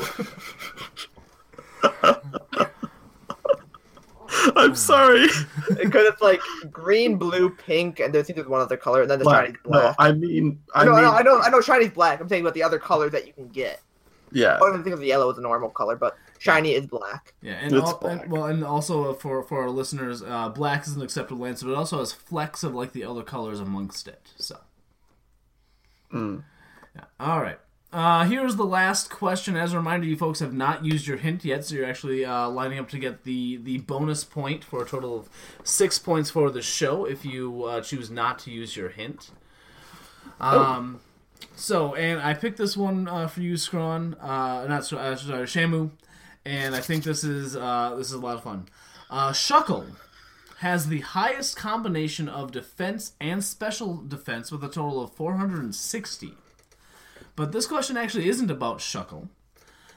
I'm 4.55 4.75
sorry. 4.75 5.27
Because 5.69 6.05
it's 6.07 6.21
like 6.21 6.41
green, 6.71 7.17
blue, 7.17 7.49
pink, 7.49 7.99
and 7.99 8.13
there's 8.13 8.27
there's 8.27 8.47
one 8.47 8.61
other 8.61 8.77
color, 8.77 9.01
and 9.03 9.11
then 9.11 9.19
the 9.19 9.25
Black. 9.25 9.45
shiny's 9.45 9.57
No. 9.67 9.93
I 9.99 10.11
mean, 10.11 10.59
I 10.73 10.85
no, 10.85 10.93
mean, 10.93 11.03
no, 11.03 11.11
I 11.11 11.21
know, 11.21 11.39
I 11.39 11.49
know, 11.49 11.61
shiny's 11.61 11.91
black. 11.91 12.19
I'm 12.19 12.27
saying 12.27 12.41
about 12.41 12.53
the 12.53 12.63
other 12.63 12.79
color 12.79 13.09
that 13.09 13.27
you 13.27 13.33
can 13.33 13.47
get. 13.49 13.81
yeah. 14.31 14.55
I 14.55 14.59
don't 14.59 14.69
even 14.69 14.83
think 14.83 14.93
of 14.95 14.99
the 14.99 15.07
yellow 15.07 15.31
as 15.31 15.37
a 15.37 15.41
normal 15.41 15.69
color, 15.69 15.95
but 15.95 16.17
shiny 16.39 16.71
is 16.71 16.87
black. 16.87 17.33
Yeah, 17.41 17.53
and, 17.53 17.73
It's 17.73 17.87
al- 17.89 17.99
and 18.07 18.19
black. 18.19 18.29
well, 18.31 18.45
and 18.45 18.63
also 18.63 19.11
uh, 19.11 19.13
for 19.13 19.43
for 19.43 19.61
our 19.61 19.69
listeners, 19.69 20.23
uh, 20.23 20.49
black 20.49 20.87
is 20.87 20.95
an 20.95 21.01
acceptable 21.01 21.45
answer, 21.45 21.65
but 21.67 21.73
it 21.73 21.77
also 21.77 21.99
has 21.99 22.11
flecks 22.11 22.63
of 22.63 22.73
like 22.73 22.91
the 22.93 23.03
other 23.03 23.23
colors 23.23 23.59
amongst 23.59 24.07
it. 24.07 24.31
So, 24.37 24.57
Hmm. 26.13 26.37
yeah. 26.95 27.03
all 27.19 27.41
right. 27.41 27.57
Uh, 27.91 28.25
here's 28.25 28.55
the 28.55 28.65
last 28.65 29.09
question. 29.09 29.55
As 29.55 29.73
a 29.73 29.77
reminder, 29.77 30.07
you 30.07 30.15
folks 30.15 30.39
have 30.39 30.53
not 30.53 30.85
used 30.85 31.05
your 31.05 31.17
hint 31.17 31.43
yet, 31.43 31.65
so 31.65 31.75
you're 31.75 31.85
actually 31.85 32.23
uh, 32.25 32.49
lining 32.49 32.79
up 32.79 32.89
to 32.89 32.99
get 32.99 33.23
the 33.23 33.57
the 33.57 33.79
bonus 33.79 34.23
point 34.23 34.63
for 34.63 34.81
a 34.81 34.85
total 34.87 35.17
of 35.17 35.29
six 35.63 35.99
points 35.99 36.29
for 36.29 36.49
the 36.49 36.61
show 36.61 37.05
if 37.05 37.23
you 37.25 37.65
uh, 37.65 37.81
choose 37.81 38.09
not 38.09 38.39
to 38.39 38.51
use 38.51 38.75
your 38.75 38.89
hint. 38.89 39.31
Um. 40.39 41.01
So, 41.55 41.93
and 41.93 42.19
I 42.21 42.33
picked 42.33 42.57
this 42.57 42.75
one 42.75 43.07
uh, 43.07 43.27
for 43.27 43.41
you, 43.41 43.57
Scrawn. 43.57 44.15
Uh, 44.15 44.65
not 44.67 44.91
uh, 44.93 45.15
sorry, 45.15 45.45
Shamu. 45.45 45.91
And 46.45 46.75
I 46.75 46.79
think 46.79 47.03
this 47.03 47.23
is 47.23 47.55
uh, 47.55 47.95
this 47.97 48.07
is 48.07 48.13
a 48.13 48.19
lot 48.19 48.37
of 48.37 48.43
fun. 48.43 48.67
Uh, 49.09 49.31
Shuckle 49.31 49.85
has 50.63 50.87
the 50.87 51.01
highest 51.01 51.57
combination 51.57 52.29
of 52.29 52.53
defense 52.53 53.11
and 53.19 53.43
special 53.43 53.97
defense 53.97 54.49
with 54.49 54.63
a 54.63 54.69
total 54.69 55.03
of 55.03 55.11
460. 55.11 56.35
But 57.35 57.51
this 57.51 57.67
question 57.67 57.97
actually 57.97 58.29
isn't 58.29 58.49
about 58.49 58.77
Shuckle. 58.77 59.27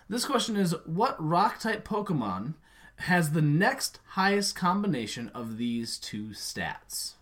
This 0.09 0.24
question 0.24 0.57
is 0.57 0.74
what 0.85 1.14
rock 1.24 1.61
type 1.61 1.87
Pokemon 1.87 2.55
has 2.96 3.31
the 3.31 3.42
next 3.42 4.00
highest 4.09 4.57
combination 4.57 5.29
of 5.33 5.57
these 5.57 5.98
two 5.98 6.31
stats? 6.31 7.12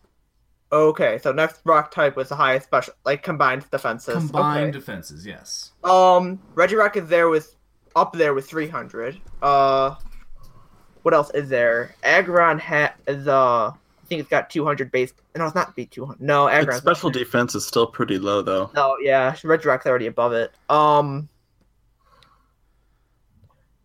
Okay, 0.73 1.19
so 1.19 1.31
next 1.31 1.61
rock 1.67 1.91
type 1.91 2.17
was 2.17 2.31
the 2.31 2.37
highest 2.37 2.65
special, 2.65 2.95
like 3.05 3.23
combined 3.23 3.69
defenses. 3.71 4.15
Combined 4.15 4.63
Okay. 4.69 4.71
defenses, 4.71 5.27
yes. 5.27 5.73
Um, 5.85 6.39
Regirock 6.55 6.97
is 6.97 7.09
there 7.11 7.29
with 7.29 7.55
up 7.95 8.15
there 8.15 8.33
with 8.33 8.49
300. 8.49 9.21
Uh, 9.43 9.97
what 11.05 11.13
else 11.13 11.31
is 11.35 11.51
there? 11.51 11.95
Aggron 12.03 12.59
ha- 12.59 12.95
is 13.07 13.29
uh, 13.29 13.69
I 13.69 14.07
think 14.07 14.21
it's 14.21 14.31
got 14.31 14.49
200 14.49 14.91
base. 14.91 15.13
No, 15.37 15.45
it's 15.45 15.55
not 15.55 15.77
B 15.77 15.85
200. 15.85 16.21
No, 16.21 16.47
Its 16.47 16.63
Aggron. 16.63 16.79
special 16.79 17.11
defense 17.11 17.55
is 17.55 17.67
still 17.67 17.87
pretty 17.87 18.19
low, 18.19 18.41
though. 18.41 18.71
No, 18.75 18.97
yeah, 19.01 19.33
Regirock's 19.33 19.85
already 19.87 20.07
above 20.07 20.33
it. 20.33 20.53
Um, 20.71 21.29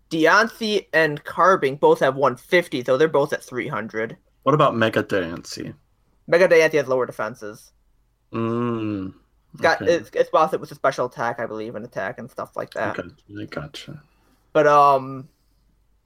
Diancie 0.09 0.87
and 0.93 1.23
Carbink 1.25 1.81
both 1.81 1.99
have 1.99 2.15
150, 2.15 2.83
though 2.83 2.97
they're 2.97 3.09
both 3.09 3.33
at 3.33 3.43
300. 3.43 4.15
What 4.43 4.55
about 4.55 4.75
Mega 4.75 5.03
Diancie? 5.03 5.73
Mega 6.27 6.47
Diancie 6.47 6.73
has 6.73 6.87
lower 6.87 7.05
defenses. 7.05 7.73
Mmm. 8.31 9.13
It's 9.53 9.61
got 9.61 9.81
okay. 9.81 9.91
it's, 9.93 10.09
it's 10.13 10.29
both 10.29 10.57
with 10.57 10.71
a 10.71 10.75
special 10.75 11.07
attack, 11.07 11.39
I 11.39 11.45
believe, 11.47 11.75
and 11.75 11.83
attack 11.83 12.19
and 12.19 12.29
stuff 12.31 12.55
like 12.55 12.71
that. 12.75 12.97
Okay, 12.97 13.09
I 13.41 13.45
gotcha. 13.45 14.01
But 14.53 14.67
um, 14.67 15.27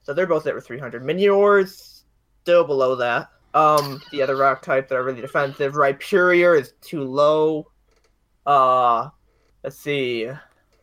so 0.04 0.14
they're 0.14 0.26
both 0.26 0.46
at 0.46 0.62
300. 0.62 1.02
Minior's 1.02 2.04
still 2.42 2.64
below 2.64 2.94
that. 2.96 3.28
Um, 3.54 4.00
the 4.10 4.22
other 4.22 4.36
rock 4.36 4.62
types 4.62 4.88
that 4.90 4.96
are 4.96 5.02
really 5.04 5.20
defensive. 5.20 5.74
Rhyperior 5.74 6.58
is 6.58 6.72
too 6.80 7.02
low. 7.04 7.70
Uh, 8.46 9.08
let's 9.62 9.78
see. 9.78 10.28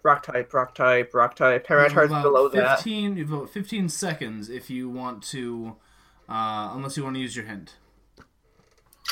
Rock 0.04 0.24
type, 0.24 0.54
rock 0.54 0.74
type, 0.74 1.14
rock 1.14 1.36
type. 1.36 1.66
You 1.70 1.76
have 1.78 1.92
Tyranitar's 1.92 2.10
about 2.12 2.24
below 2.24 2.50
that. 2.50 2.78
15, 2.78 3.18
You 3.18 3.24
have 3.26 3.34
about 3.34 3.50
15 3.52 3.88
seconds 3.90 4.50
if 4.50 4.70
you 4.70 4.90
want 4.90 5.22
to, 5.24 5.76
uh, 6.28 6.72
unless 6.74 6.98
you 6.98 7.04
want 7.04 7.16
to 7.16 7.20
use 7.22 7.36
your 7.36 7.46
hint. 7.46 7.76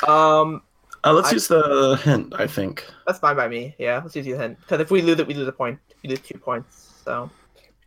Um, 0.06 0.62
Uh, 1.04 1.12
let's 1.12 1.28
I- 1.28 1.32
use 1.32 1.48
the 1.48 1.96
hint, 2.02 2.34
I 2.36 2.46
think. 2.46 2.84
that's 3.06 3.18
fine 3.18 3.36
by 3.36 3.48
me. 3.48 3.74
Yeah, 3.78 4.00
let's 4.02 4.16
use 4.16 4.26
the 4.26 4.32
hint. 4.36 4.58
Because 4.60 4.80
if 4.80 4.90
we 4.90 5.00
lose 5.02 5.18
it, 5.18 5.26
we 5.26 5.34
lose 5.34 5.48
a 5.48 5.52
point. 5.52 5.78
We 6.02 6.10
lose 6.10 6.20
two 6.20 6.38
points. 6.38 6.92
So 7.04 7.30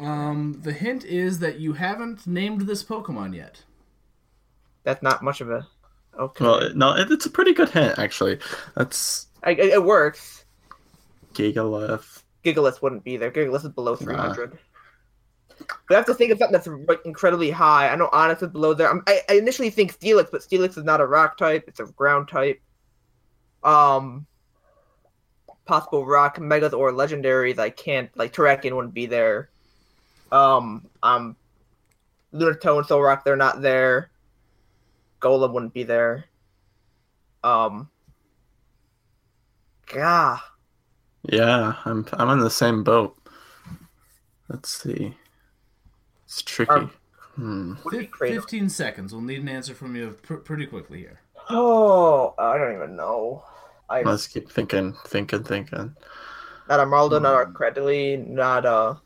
Um, 0.04 0.60
the 0.62 0.74
hint 0.74 1.06
is 1.06 1.40
that 1.40 1.60
you 1.60 1.74
haven't 1.74 2.28
named 2.28 2.62
this 2.62 2.84
Pokemon 2.84 3.36
yet. 3.36 3.64
that's 4.84 5.02
not 5.02 5.24
much 5.24 5.40
of 5.40 5.50
a. 5.50 5.66
Okay. 6.20 6.44
Well, 6.44 6.70
no, 6.76 6.96
it, 6.96 7.10
it's 7.10 7.26
a 7.26 7.30
pretty 7.30 7.54
good 7.54 7.70
hint, 7.70 7.98
actually. 7.98 8.40
That's 8.76 9.28
I, 9.44 9.52
it, 9.52 9.60
it 9.60 9.84
works. 9.84 10.46
Gigalith. 11.34 12.24
Gigalith 12.44 12.82
wouldn't 12.82 13.04
be 13.04 13.18
there. 13.18 13.32
Gigalith 13.32 13.64
is 13.64 13.70
below 13.70 13.96
300. 13.96 14.58
We 15.90 15.96
have 15.96 16.06
to 16.08 16.14
think 16.14 16.32
of 16.32 16.40
something 16.40 16.54
that's 16.54 16.68
like, 16.88 17.00
incredibly 17.06 17.50
high. 17.50 17.88
I 17.88 17.96
know 17.96 18.10
Onix 18.12 18.44
is 18.44 18.50
below 18.50 18.74
there. 18.74 18.90
I'm, 18.90 19.02
I, 19.08 19.22
I 19.30 19.34
initially 19.36 19.70
think 19.70 19.98
Steelix, 19.98 20.30
but 20.30 20.42
Steelix 20.42 20.78
is 20.78 20.84
not 20.84 21.00
a 21.00 21.06
rock 21.06 21.38
type; 21.38 21.66
it's 21.68 21.80
a 21.80 21.86
ground 21.86 22.28
type. 22.28 22.60
Um, 23.64 24.26
possible 25.66 26.06
rock 26.06 26.40
megas 26.40 26.74
or 26.74 26.92
legendaries. 26.92 27.60
I 27.60 27.70
can't 27.70 28.10
like 28.18 28.34
Terrakion 28.34 28.76
wouldn't 28.76 28.94
be 28.94 29.06
there. 29.06 29.50
Um, 30.34 30.88
um, 31.04 31.36
Lunatone 32.34 32.80
and 32.80 32.88
Solrock, 32.88 33.24
they're 33.24 33.36
not 33.36 33.62
there. 33.62 34.10
Golem 35.22 35.54
wouldn't 35.54 35.74
be 35.74 35.84
there. 35.84 36.26
Um, 37.44 37.90
gah. 39.86 40.40
Yeah, 41.30 41.76
I'm 41.86 42.06
I'm 42.14 42.30
in 42.32 42.40
the 42.40 42.50
same 42.50 42.84
boat. 42.84 43.16
Let's 44.50 44.70
see. 44.70 45.16
It's 46.26 46.42
tricky. 46.42 46.72
Um, 46.72 46.92
hmm. 47.36 47.74
Would 47.86 47.92
be 47.92 48.00
Fif- 48.00 48.12
creative. 48.12 48.44
15 48.44 48.70
seconds. 48.70 49.14
We'll 49.14 49.22
need 49.22 49.42
an 49.42 49.50
answer 49.50 49.76
from 49.76 49.96
you 49.96 50.18
pr- 50.24 50.36
pretty 50.36 50.66
quickly 50.66 51.00
here. 51.00 51.20
Oh, 51.50 52.34
I 52.40 52.58
don't 52.58 52.76
even 52.76 52.96
know. 52.96 53.44
I 53.90 54.02
Let's 54.02 54.28
keep 54.28 54.50
thinking, 54.50 54.96
thinking, 55.06 55.44
thinking. 55.44 55.96
not 56.68 56.80
a 56.80 56.84
Marldo, 56.84 57.22
not 57.22 57.42
a 57.42 57.46
Cradily, 57.52 58.26
not 58.28 58.66
a 58.66 59.00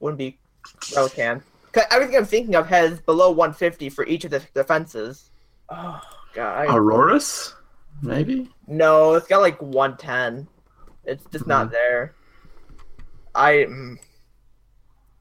wouldn't 0.00 0.18
be 0.18 0.38
Relicanth. 0.80 1.42
'Cause 1.72 1.84
Everything 1.90 2.16
I'm 2.16 2.24
thinking 2.24 2.54
of 2.54 2.66
has 2.68 3.00
below 3.00 3.30
150 3.30 3.90
for 3.90 4.06
each 4.06 4.24
of 4.24 4.30
the 4.30 4.40
defenses. 4.54 5.30
Oh 5.68 6.00
god, 6.34 6.68
I, 6.68 6.72
Aurorus? 6.72 7.54
Maybe? 8.02 8.50
no, 8.66 9.14
it's 9.14 9.26
got 9.26 9.40
like 9.40 9.60
110. 9.60 10.46
It's 11.04 11.24
just 11.30 11.46
not 11.46 11.70
there. 11.70 12.14
I 13.34 13.66
mm, 13.68 13.96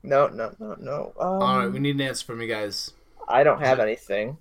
no 0.03 0.27
no 0.27 0.55
no 0.59 0.75
no. 0.79 1.13
Um, 1.19 1.41
All 1.41 1.59
right, 1.59 1.67
we 1.71 1.79
need 1.79 1.95
an 1.95 2.01
answer 2.01 2.25
from 2.25 2.41
you 2.41 2.47
guys. 2.47 2.91
I 3.27 3.43
don't 3.43 3.59
have 3.59 3.79
anything. 3.79 4.37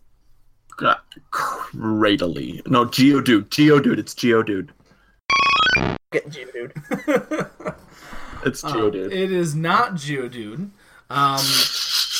Uh, 0.81 0.97
Cradily. 1.33 2.67
No, 2.67 2.85
Geodude. 2.85 3.49
Geodude. 3.49 3.99
It's 3.99 4.15
Geodude. 4.15 4.71
Get 6.13 6.29
Geodude. 6.29 7.51
It's 8.47 8.61
Geodude. 8.63 9.11
It 9.11 9.33
is 9.33 9.55
not 9.55 9.95
Geodude. 9.95 10.69
Um, 11.15 11.39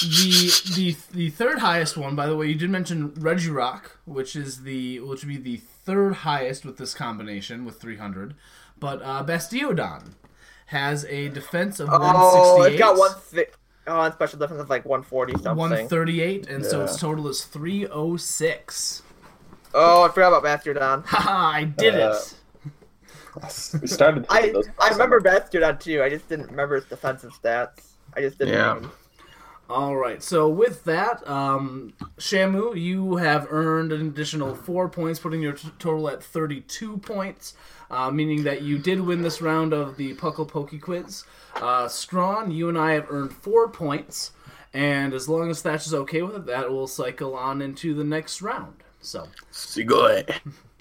the 0.01 0.73
the 0.75 0.97
the 1.13 1.31
third 1.31 1.59
highest 1.59 1.97
one, 1.97 2.15
by 2.15 2.27
the 2.27 2.37
way, 2.37 2.47
you 2.49 2.55
did 2.55 2.71
mention 2.71 3.11
Regirock, 3.13 3.83
which 4.07 4.37
is 4.37 4.63
the 4.63 5.01
which 5.01 5.25
would 5.25 5.29
be 5.29 5.37
the 5.39 5.57
third 5.85 6.15
highest 6.15 6.65
with 6.65 6.77
this 6.79 6.95
combination 6.95 7.65
with 7.65 7.81
300. 7.81 8.35
But 8.79 9.03
uh, 9.03 9.25
Bastiodon 9.25 10.13
has 10.67 11.05
a 11.07 11.29
defense 11.29 11.81
of 11.81 11.89
168. 11.89 12.03
Oh, 12.17 12.63
it's 12.63 12.79
got 12.79 12.97
one. 12.99 13.15
Thi- 13.15 13.53
oh, 13.87 14.01
and 14.03 14.15
special 14.15 14.39
defense 14.39 14.61
of 14.61 14.69
like 14.71 14.85
140 14.85 15.33
something. 15.35 15.57
138, 15.57 16.49
and 16.49 16.65
so 16.65 16.83
its 16.85 16.97
total 16.99 17.29
is 17.29 17.45
306. 17.45 19.03
Oh, 19.77 20.05
I 20.05 20.09
forgot 20.09 20.29
about 20.33 20.45
Bastardon. 20.45 21.05
Haha, 21.05 21.31
I 21.59 21.65
did 21.65 21.95
Uh, 21.95 22.15
it. 22.17 22.35
We 23.83 23.89
started. 23.89 24.27
I 24.31 24.51
those- 24.51 24.69
I 24.81 24.91
remember 24.91 25.21
Bastardon 25.21 25.81
too. 25.81 26.03
I 26.03 26.09
just 26.09 26.29
didn't 26.29 26.51
remember 26.51 26.77
his 26.77 26.85
defensive 26.85 27.33
stats. 27.33 27.94
I 28.17 28.21
just 28.21 28.39
didn't. 28.39 28.55
Yeah. 28.55 28.81
All 29.69 29.97
right. 29.97 30.23
So 30.23 30.49
with 30.49 30.85
that, 30.85 31.27
um, 31.27 31.95
Shamu, 32.19 32.79
you 32.79 33.17
have 33.17 33.47
earned 33.51 33.93
an 33.93 34.09
additional 34.09 34.55
four 34.55 34.89
points, 34.91 35.19
putting 35.19 35.41
your 35.41 35.55
t- 35.55 35.71
total 35.79 36.09
at 36.11 36.23
32 36.23 36.99
points, 36.99 37.55
uh, 37.91 38.11
meaning 38.11 38.45
that 38.45 38.61
you 38.63 38.79
did 38.79 39.01
win 39.01 39.23
this 39.23 39.41
round 39.41 39.73
of 39.73 39.97
the 39.97 40.15
Puckle 40.17 40.47
Pokey 40.47 40.79
Quiz. 40.79 41.25
Uh, 41.57 41.89
Scrawn, 41.89 42.51
you 42.51 42.69
and 42.69 42.77
I 42.77 42.93
have 42.93 43.07
earned 43.11 43.33
four 43.33 43.69
points, 43.69 44.33
and 44.75 45.15
as 45.15 45.29
long 45.31 45.51
as 45.51 45.63
Thatch 45.63 45.87
is 45.87 45.95
okay 45.95 46.21
with 46.21 46.37
it, 46.37 46.47
that 46.47 46.71
will 46.71 46.87
cycle 46.87 47.35
on 47.35 47.63
into 47.63 47.95
the 47.95 48.05
next 48.05 48.43
round. 48.43 48.75
So. 49.01 49.29
See 49.51 49.85
Sugoi. 49.85 50.41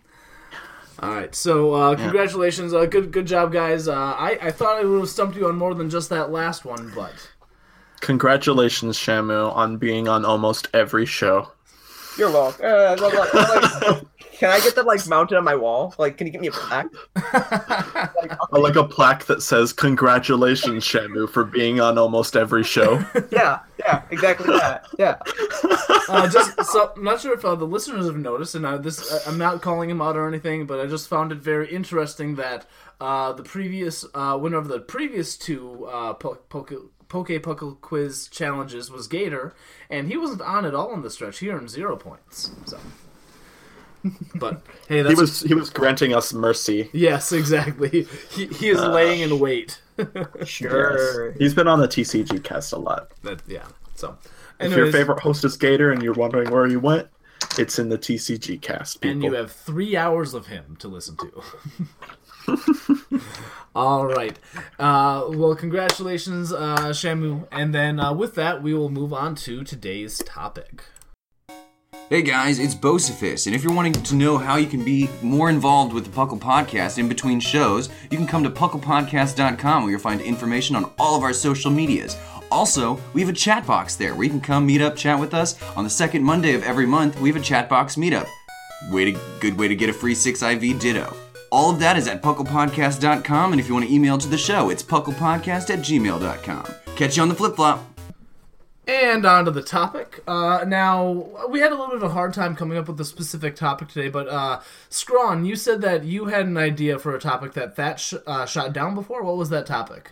All 0.99 1.09
right, 1.09 1.33
so 1.35 1.73
uh, 1.73 1.95
congratulations, 1.95 2.73
uh, 2.73 2.85
good 2.85 3.11
good 3.11 3.25
job, 3.25 3.51
guys. 3.51 3.87
Uh, 3.87 3.93
I 3.95 4.37
I 4.41 4.51
thought 4.51 4.77
I 4.77 4.83
would 4.85 4.99
have 4.99 5.09
stumped 5.09 5.35
you 5.35 5.47
on 5.47 5.55
more 5.57 5.73
than 5.73 5.89
just 5.89 6.09
that 6.09 6.31
last 6.31 6.65
one, 6.65 6.91
but 6.95 7.13
Congratulations, 8.01 8.97
Shamu, 8.97 9.55
on 9.55 9.77
being 9.77 10.07
on 10.07 10.25
almost 10.25 10.67
every 10.73 11.05
show. 11.05 11.51
You're 12.17 12.31
welcome. 12.31 12.65
Uh, 12.65 12.95
like- 12.99 13.13
like- 13.33 13.33
like- 13.91 14.03
can 14.43 14.51
I 14.51 14.59
get 14.59 14.75
that 14.75 14.85
like 14.85 15.07
mounted 15.07 15.37
on 15.37 15.45
my 15.45 15.55
wall? 15.55 15.95
Like, 15.97 16.17
can 16.17 16.27
you 16.27 16.33
get 16.33 16.41
me 16.41 16.47
a 16.47 16.51
plaque? 16.51 16.87
Or 18.51 18.59
like 18.59 18.75
a 18.75 18.83
plaque 18.83 19.25
that 19.25 19.41
says 19.41 19.71
"Congratulations, 19.71 20.83
Shamu, 20.83 21.29
for 21.29 21.45
being 21.45 21.79
on 21.79 21.97
almost 21.97 22.35
every 22.35 22.63
show." 22.63 23.03
Yeah, 23.31 23.59
yeah, 23.79 24.01
exactly 24.11 24.47
that. 24.57 24.85
Yeah. 24.99 25.15
uh, 26.09 26.29
just 26.29 26.61
so 26.65 26.91
I'm 26.95 27.03
not 27.03 27.21
sure 27.21 27.33
if 27.33 27.45
uh, 27.45 27.55
the 27.55 27.65
listeners 27.65 28.05
have 28.05 28.17
noticed, 28.17 28.53
and 28.53 28.65
uh, 28.65 28.77
this 28.77 29.11
uh, 29.11 29.23
I'm 29.27 29.37
not 29.37 29.61
calling 29.61 29.89
him 29.89 30.01
out 30.01 30.17
or 30.17 30.27
anything, 30.27 30.65
but 30.65 30.79
I 30.81 30.87
just 30.87 31.07
found 31.07 31.31
it 31.31 31.37
very 31.37 31.73
interesting 31.73 32.35
that 32.35 32.65
uh, 32.99 33.31
the 33.31 33.43
previous 33.43 34.05
uh, 34.13 34.37
winner 34.39 34.57
of 34.57 34.67
the 34.67 34.79
previous 34.79 35.37
two 35.37 35.85
uh, 35.85 36.13
po- 36.13 36.39
poke 36.49 36.73
poke 37.07 37.29
puckle 37.29 37.79
quiz 37.79 38.27
challenges 38.27 38.91
was 38.91 39.07
Gator, 39.07 39.55
and 39.89 40.09
he 40.09 40.17
wasn't 40.17 40.41
on 40.41 40.65
at 40.65 40.75
all 40.75 40.93
in 40.93 41.01
the 41.01 41.09
stretch. 41.09 41.39
He 41.39 41.49
earned 41.49 41.69
zero 41.69 41.95
points. 41.95 42.51
So, 42.65 42.77
but 44.35 44.61
hey, 44.87 45.01
that's 45.01 45.15
he 45.15 45.21
was 45.21 45.41
he 45.41 45.53
was 45.53 45.69
granting 45.69 46.13
us 46.13 46.33
mercy. 46.33 46.89
yes, 46.93 47.31
exactly. 47.31 48.07
He, 48.31 48.47
he 48.47 48.69
is 48.69 48.81
laying 48.81 49.21
in 49.21 49.39
wait. 49.39 49.81
Sure. 50.43 51.29
Yes. 51.29 51.37
He's 51.39 51.53
been 51.53 51.67
on 51.67 51.79
the 51.79 51.87
TCG 51.87 52.43
cast 52.43 52.73
a 52.73 52.77
lot. 52.77 53.11
that 53.21 53.41
yeah. 53.47 53.65
So, 53.95 54.17
If 54.59 54.75
your 54.75 54.91
favorite 54.91 55.19
host 55.19 55.43
is 55.45 55.55
Gator 55.55 55.91
and 55.91 56.01
you're 56.01 56.13
wondering 56.13 56.49
where 56.51 56.67
he 56.67 56.75
went, 56.75 57.07
it's 57.57 57.77
in 57.79 57.89
the 57.89 57.97
TCG 57.97 58.61
cast. 58.61 59.01
People. 59.01 59.11
and 59.11 59.23
you 59.23 59.33
have 59.33 59.51
three 59.51 59.95
hours 59.95 60.33
of 60.33 60.47
him 60.47 60.75
to 60.79 60.87
listen 60.87 61.15
to. 61.17 61.43
All 63.75 64.05
right. 64.05 64.37
Uh, 64.79 65.25
well, 65.29 65.55
congratulations, 65.55 66.51
uh, 66.51 66.89
Shamu. 66.89 67.47
And 67.51 67.73
then 67.73 67.99
uh, 67.99 68.13
with 68.13 68.35
that, 68.35 68.61
we 68.61 68.73
will 68.73 68.89
move 68.89 69.13
on 69.13 69.35
to 69.35 69.63
today's 69.63 70.19
topic. 70.25 70.83
Hey 72.13 72.21
guys, 72.21 72.59
it's 72.59 72.75
Bocephus, 72.75 73.47
and 73.47 73.55
if 73.55 73.63
you're 73.63 73.73
wanting 73.73 73.93
to 73.93 74.13
know 74.13 74.37
how 74.37 74.57
you 74.57 74.67
can 74.67 74.85
be 74.85 75.09
more 75.23 75.49
involved 75.49 75.93
with 75.93 76.05
the 76.05 76.11
Puckle 76.11 76.37
Podcast 76.37 76.99
in 76.99 77.09
between 77.09 77.39
shows, 77.39 77.89
you 78.11 78.19
can 78.19 78.27
come 78.27 78.43
to 78.43 78.51
pucklepodcast.com 78.51 79.81
where 79.81 79.89
you'll 79.89 79.99
find 79.99 80.21
information 80.21 80.75
on 80.75 80.91
all 80.99 81.17
of 81.17 81.23
our 81.23 81.33
social 81.33 81.71
medias. 81.71 82.15
Also, 82.51 83.01
we 83.13 83.21
have 83.21 83.31
a 83.31 83.33
chat 83.33 83.65
box 83.65 83.95
there 83.95 84.13
where 84.13 84.25
you 84.25 84.29
can 84.29 84.41
come 84.41 84.63
meet 84.63 84.79
up, 84.79 84.95
chat 84.95 85.19
with 85.19 85.33
us. 85.33 85.59
On 85.75 85.83
the 85.83 85.89
second 85.89 86.23
Monday 86.23 86.53
of 86.53 86.61
every 86.61 86.85
month, 86.85 87.19
we 87.19 87.29
have 87.29 87.41
a 87.41 87.43
chat 87.43 87.67
box 87.67 87.95
meetup. 87.95 88.27
Way 88.91 89.11
to, 89.11 89.19
good 89.39 89.57
way 89.57 89.67
to 89.67 89.75
get 89.75 89.89
a 89.89 89.93
free 89.93 90.13
6IV 90.13 90.79
Ditto. 90.79 91.17
All 91.51 91.71
of 91.71 91.79
that 91.79 91.97
is 91.97 92.07
at 92.07 92.21
pucklepodcast.com, 92.21 93.53
and 93.53 93.59
if 93.59 93.67
you 93.67 93.73
want 93.73 93.87
to 93.87 93.91
email 93.91 94.19
to 94.19 94.27
the 94.27 94.37
show, 94.37 94.69
it's 94.69 94.83
pucklepodcast 94.83 95.71
at 95.71 95.79
gmail.com. 95.79 96.67
Catch 96.95 97.17
you 97.17 97.23
on 97.23 97.29
the 97.29 97.33
flip 97.33 97.55
flop. 97.55 97.92
And 98.85 99.25
on 99.25 99.45
to 99.45 99.51
the 99.51 99.61
topic. 99.61 100.21
Uh, 100.27 100.65
now, 100.67 101.29
we 101.49 101.61
had 101.61 101.71
a 101.71 101.75
little 101.75 101.87
bit 101.95 101.97
of 101.97 102.03
a 102.03 102.09
hard 102.13 102.33
time 102.33 102.53
coming 102.55 102.77
up 102.77 102.89
with 102.89 102.99
a 102.99 103.05
specific 103.05 103.55
topic 103.55 103.87
today, 103.87 104.09
but 104.09 104.27
uh, 104.27 104.59
Scrawn, 104.89 105.45
you 105.45 105.55
said 105.55 105.81
that 105.81 106.03
you 106.03 106.25
had 106.25 106.47
an 106.47 106.57
idea 106.57 106.99
for 106.99 107.15
a 107.15 107.19
topic 107.19 107.53
that 107.53 107.77
That 107.77 107.99
sh- 108.01 108.15
uh, 108.27 108.45
shot 108.45 108.73
down 108.73 108.93
before. 108.93 109.23
What 109.23 109.37
was 109.37 109.49
that 109.51 109.65
topic? 109.65 110.11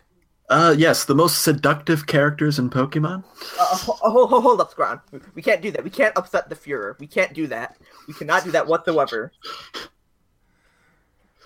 Uh, 0.49 0.73
yes, 0.77 1.03
the 1.03 1.15
most 1.15 1.41
seductive 1.43 2.07
characters 2.07 2.59
in 2.59 2.69
Pokemon. 2.69 3.23
Uh, 3.59 3.75
ho- 3.77 3.97
ho- 4.01 4.27
ho- 4.27 4.41
hold 4.41 4.61
up, 4.61 4.71
Scrawn. 4.71 5.01
We- 5.11 5.19
We 5.35 5.41
can't 5.41 5.61
do 5.61 5.71
that. 5.71 5.83
We 5.83 5.89
can't 5.89 6.17
upset 6.17 6.47
the 6.49 6.55
Fuhrer. 6.55 6.97
We 6.97 7.07
can't 7.07 7.33
do 7.33 7.47
that. 7.47 7.75
We 8.07 8.13
cannot 8.13 8.45
do 8.45 8.51
that 8.51 8.67
whatsoever. 8.67 9.33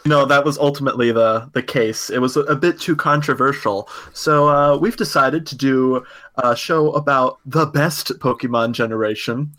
No, 0.05 0.25
that 0.25 0.45
was 0.45 0.57
ultimately 0.57 1.11
the 1.11 1.49
the 1.53 1.63
case. 1.63 2.09
It 2.09 2.19
was 2.19 2.37
a, 2.37 2.41
a 2.41 2.55
bit 2.55 2.79
too 2.79 2.95
controversial, 2.95 3.89
so 4.13 4.47
uh, 4.47 4.77
we've 4.77 4.97
decided 4.97 5.47
to 5.47 5.55
do 5.55 6.05
a 6.35 6.55
show 6.55 6.91
about 6.91 7.39
the 7.45 7.65
best 7.65 8.09
Pokemon 8.19 8.73
generation 8.73 9.53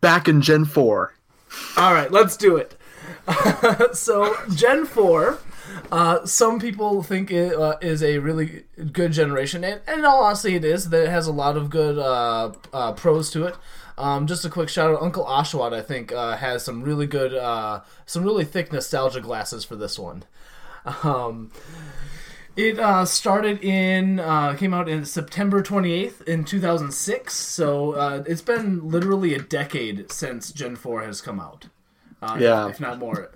back 0.00 0.28
in 0.28 0.42
Gen 0.42 0.64
Four. 0.64 1.14
All 1.76 1.94
right, 1.94 2.10
let's 2.10 2.36
do 2.36 2.56
it. 2.56 2.76
so, 3.92 4.34
Gen 4.54 4.86
4, 4.86 5.38
uh, 5.90 6.26
some 6.26 6.60
people 6.60 7.02
think 7.02 7.30
it 7.30 7.54
uh, 7.54 7.76
is 7.80 8.02
a 8.02 8.18
really 8.18 8.64
good 8.92 9.12
generation, 9.12 9.64
and, 9.64 9.80
and 9.86 10.00
in 10.00 10.04
all 10.04 10.24
honesty, 10.24 10.54
it 10.56 10.64
is. 10.64 10.90
That 10.90 11.04
it 11.04 11.08
has 11.10 11.26
a 11.26 11.32
lot 11.32 11.56
of 11.56 11.70
good 11.70 11.98
uh, 11.98 12.52
uh, 12.72 12.92
pros 12.92 13.30
to 13.30 13.44
it. 13.44 13.56
Um, 13.96 14.26
just 14.26 14.44
a 14.44 14.50
quick 14.50 14.68
shout 14.68 14.90
out, 14.90 15.02
Uncle 15.02 15.24
Oshawott, 15.24 15.72
I 15.72 15.80
think, 15.80 16.10
uh, 16.12 16.36
has 16.36 16.64
some 16.64 16.82
really 16.82 17.06
good, 17.06 17.32
uh, 17.34 17.80
some 18.06 18.24
really 18.24 18.44
thick 18.44 18.72
nostalgia 18.72 19.20
glasses 19.20 19.64
for 19.64 19.76
this 19.76 19.98
one. 19.98 20.24
Um, 21.04 21.50
it 22.56 22.78
uh, 22.78 23.04
started 23.04 23.62
in, 23.64 24.20
uh, 24.20 24.54
came 24.54 24.74
out 24.74 24.88
in 24.88 25.04
September 25.04 25.62
28th 25.62 26.22
in 26.22 26.44
2006, 26.44 27.32
so 27.34 27.92
uh, 27.92 28.22
it's 28.26 28.42
been 28.42 28.88
literally 28.88 29.34
a 29.34 29.40
decade 29.40 30.10
since 30.10 30.52
Gen 30.52 30.76
4 30.76 31.02
has 31.04 31.20
come 31.20 31.40
out. 31.40 31.66
Uh, 32.20 32.36
Yeah. 32.40 32.68
If 32.68 32.80
not 32.80 32.98
more. 32.98 33.30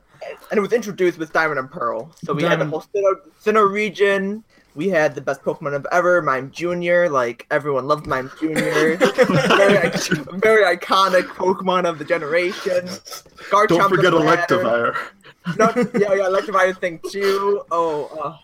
And 0.51 0.59
it 0.59 0.61
was 0.61 0.73
introduced 0.73 1.19
with 1.19 1.33
Diamond 1.33 1.61
and 1.61 1.71
Pearl. 1.71 2.13
So 2.25 2.33
we 2.35 2.43
had 2.43 2.59
the 2.59 2.67
whole 2.67 2.83
Sinnoh, 2.95 3.15
Sinnoh 3.43 3.71
region. 3.71 4.45
We 4.75 4.89
had 4.89 5.14
the 5.14 5.21
best 5.21 5.43
Pokemon 5.43 5.75
of 5.75 5.87
ever, 5.91 6.23
Mime 6.23 6.51
Jr. 6.53 7.09
Like, 7.11 7.47
everyone 7.51 7.87
loved 7.89 8.07
Mime 8.07 8.31
Jr. 8.39 8.47
very, 8.55 8.97
very 8.97 10.77
iconic 10.77 11.25
Pokemon 11.25 11.85
of 11.85 11.99
the 11.99 12.05
generation. 12.05 12.87
Garchomp 13.51 13.69
Don't 13.69 13.89
forget. 13.89 14.12
Electivire. 14.12 14.97
No, 15.57 15.73
yeah, 15.99 16.14
yeah, 16.14 16.29
Electivire 16.29 16.79
thing 16.79 17.01
too. 17.11 17.62
Oh, 17.71 18.07
uh, 18.23 18.37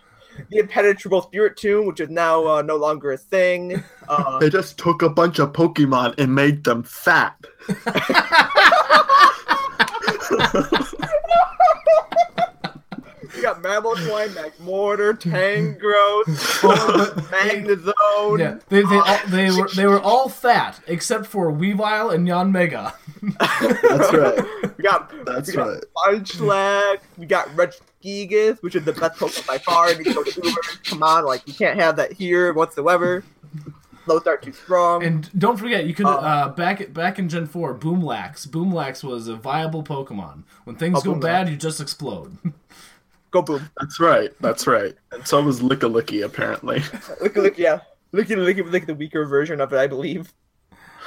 the 0.49 0.57
Impenetrable 0.57 1.21
Spiritomb, 1.21 1.85
which 1.87 1.99
is 1.99 2.09
now 2.09 2.45
uh, 2.45 2.61
no 2.61 2.75
longer 2.75 3.13
a 3.13 3.17
thing. 3.17 3.83
Uh, 4.09 4.39
They 4.39 4.49
just 4.49 4.77
took 4.77 5.01
a 5.01 5.09
bunch 5.09 5.39
of 5.39 5.53
Pokemon 5.53 6.15
and 6.17 6.35
made 6.35 6.63
them 6.63 6.83
fat. 6.83 7.37
we 13.45 13.61
got 13.61 13.83
Mamoswine, 13.83 14.29
Magmortar, 14.29 15.13
Tangrowth, 15.19 16.25
Magnezone. 17.29 18.39
Yeah, 18.39 18.57
they, 18.69 18.81
they, 18.81 18.97
all, 18.97 19.17
they 19.27 19.51
were 19.61 19.69
they 19.75 19.85
were 19.85 19.99
all 20.01 20.29
fat 20.29 20.79
except 20.87 21.25
for 21.27 21.51
Weavile 21.51 22.13
and 22.13 22.27
Yanmega. 22.27 22.93
That's 23.39 24.13
right. 24.13 24.77
We 24.77 24.83
got 24.83 25.25
That's 25.25 25.49
we 25.49 25.55
got 25.55 25.67
right. 25.67 25.83
Munchlax, 26.07 26.97
we 27.17 27.25
got 27.25 27.47
Regigigas, 27.49 28.61
which 28.61 28.75
is 28.75 28.83
the 28.83 28.93
best 28.93 29.19
Pokemon 29.19 29.47
by 29.47 29.57
far. 29.59 29.89
And 29.89 30.05
you 30.05 30.13
go 30.13 30.23
Uber, 30.23 30.61
come 30.85 31.03
on, 31.03 31.25
like 31.25 31.47
you 31.47 31.53
can't 31.53 31.79
have 31.79 31.95
that 31.97 32.13
here 32.13 32.53
whatsoever. 32.53 33.23
Those 34.07 34.27
are 34.27 34.37
too 34.37 34.53
strong. 34.53 35.03
And 35.03 35.29
don't 35.39 35.57
forget, 35.57 35.85
you 35.87 35.95
could 35.95 36.05
uh, 36.05 36.49
back 36.49 36.93
back 36.93 37.17
in 37.17 37.27
Gen 37.27 37.47
Four, 37.47 37.73
Boomlax. 37.75 38.47
Boomlax 38.47 39.03
was 39.03 39.27
a 39.27 39.35
viable 39.35 39.83
Pokemon. 39.83 40.43
When 40.63 40.75
things 40.75 40.99
Oh, 40.99 41.01
go 41.01 41.13
Boomlax. 41.15 41.21
bad, 41.21 41.49
you 41.49 41.57
just 41.57 41.81
explode. 41.81 42.37
go 43.35 43.41
boom. 43.41 43.69
That's 43.79 43.99
right. 43.99 44.31
That's 44.41 44.67
right. 44.67 44.95
And 45.11 45.27
so 45.27 45.41
was 45.41 45.61
Lickilicky, 45.61 46.23
apparently. 46.23 46.81
Look, 47.21 47.35
look, 47.35 47.57
yeah. 47.57 47.81
Look 48.11 48.31
at 48.31 48.37
look 48.37 48.57
at 48.57 48.87
the 48.87 48.95
weaker 48.95 49.25
version 49.25 49.59
of 49.61 49.73
it, 49.73 49.77
I 49.77 49.87
believe. 49.87 50.33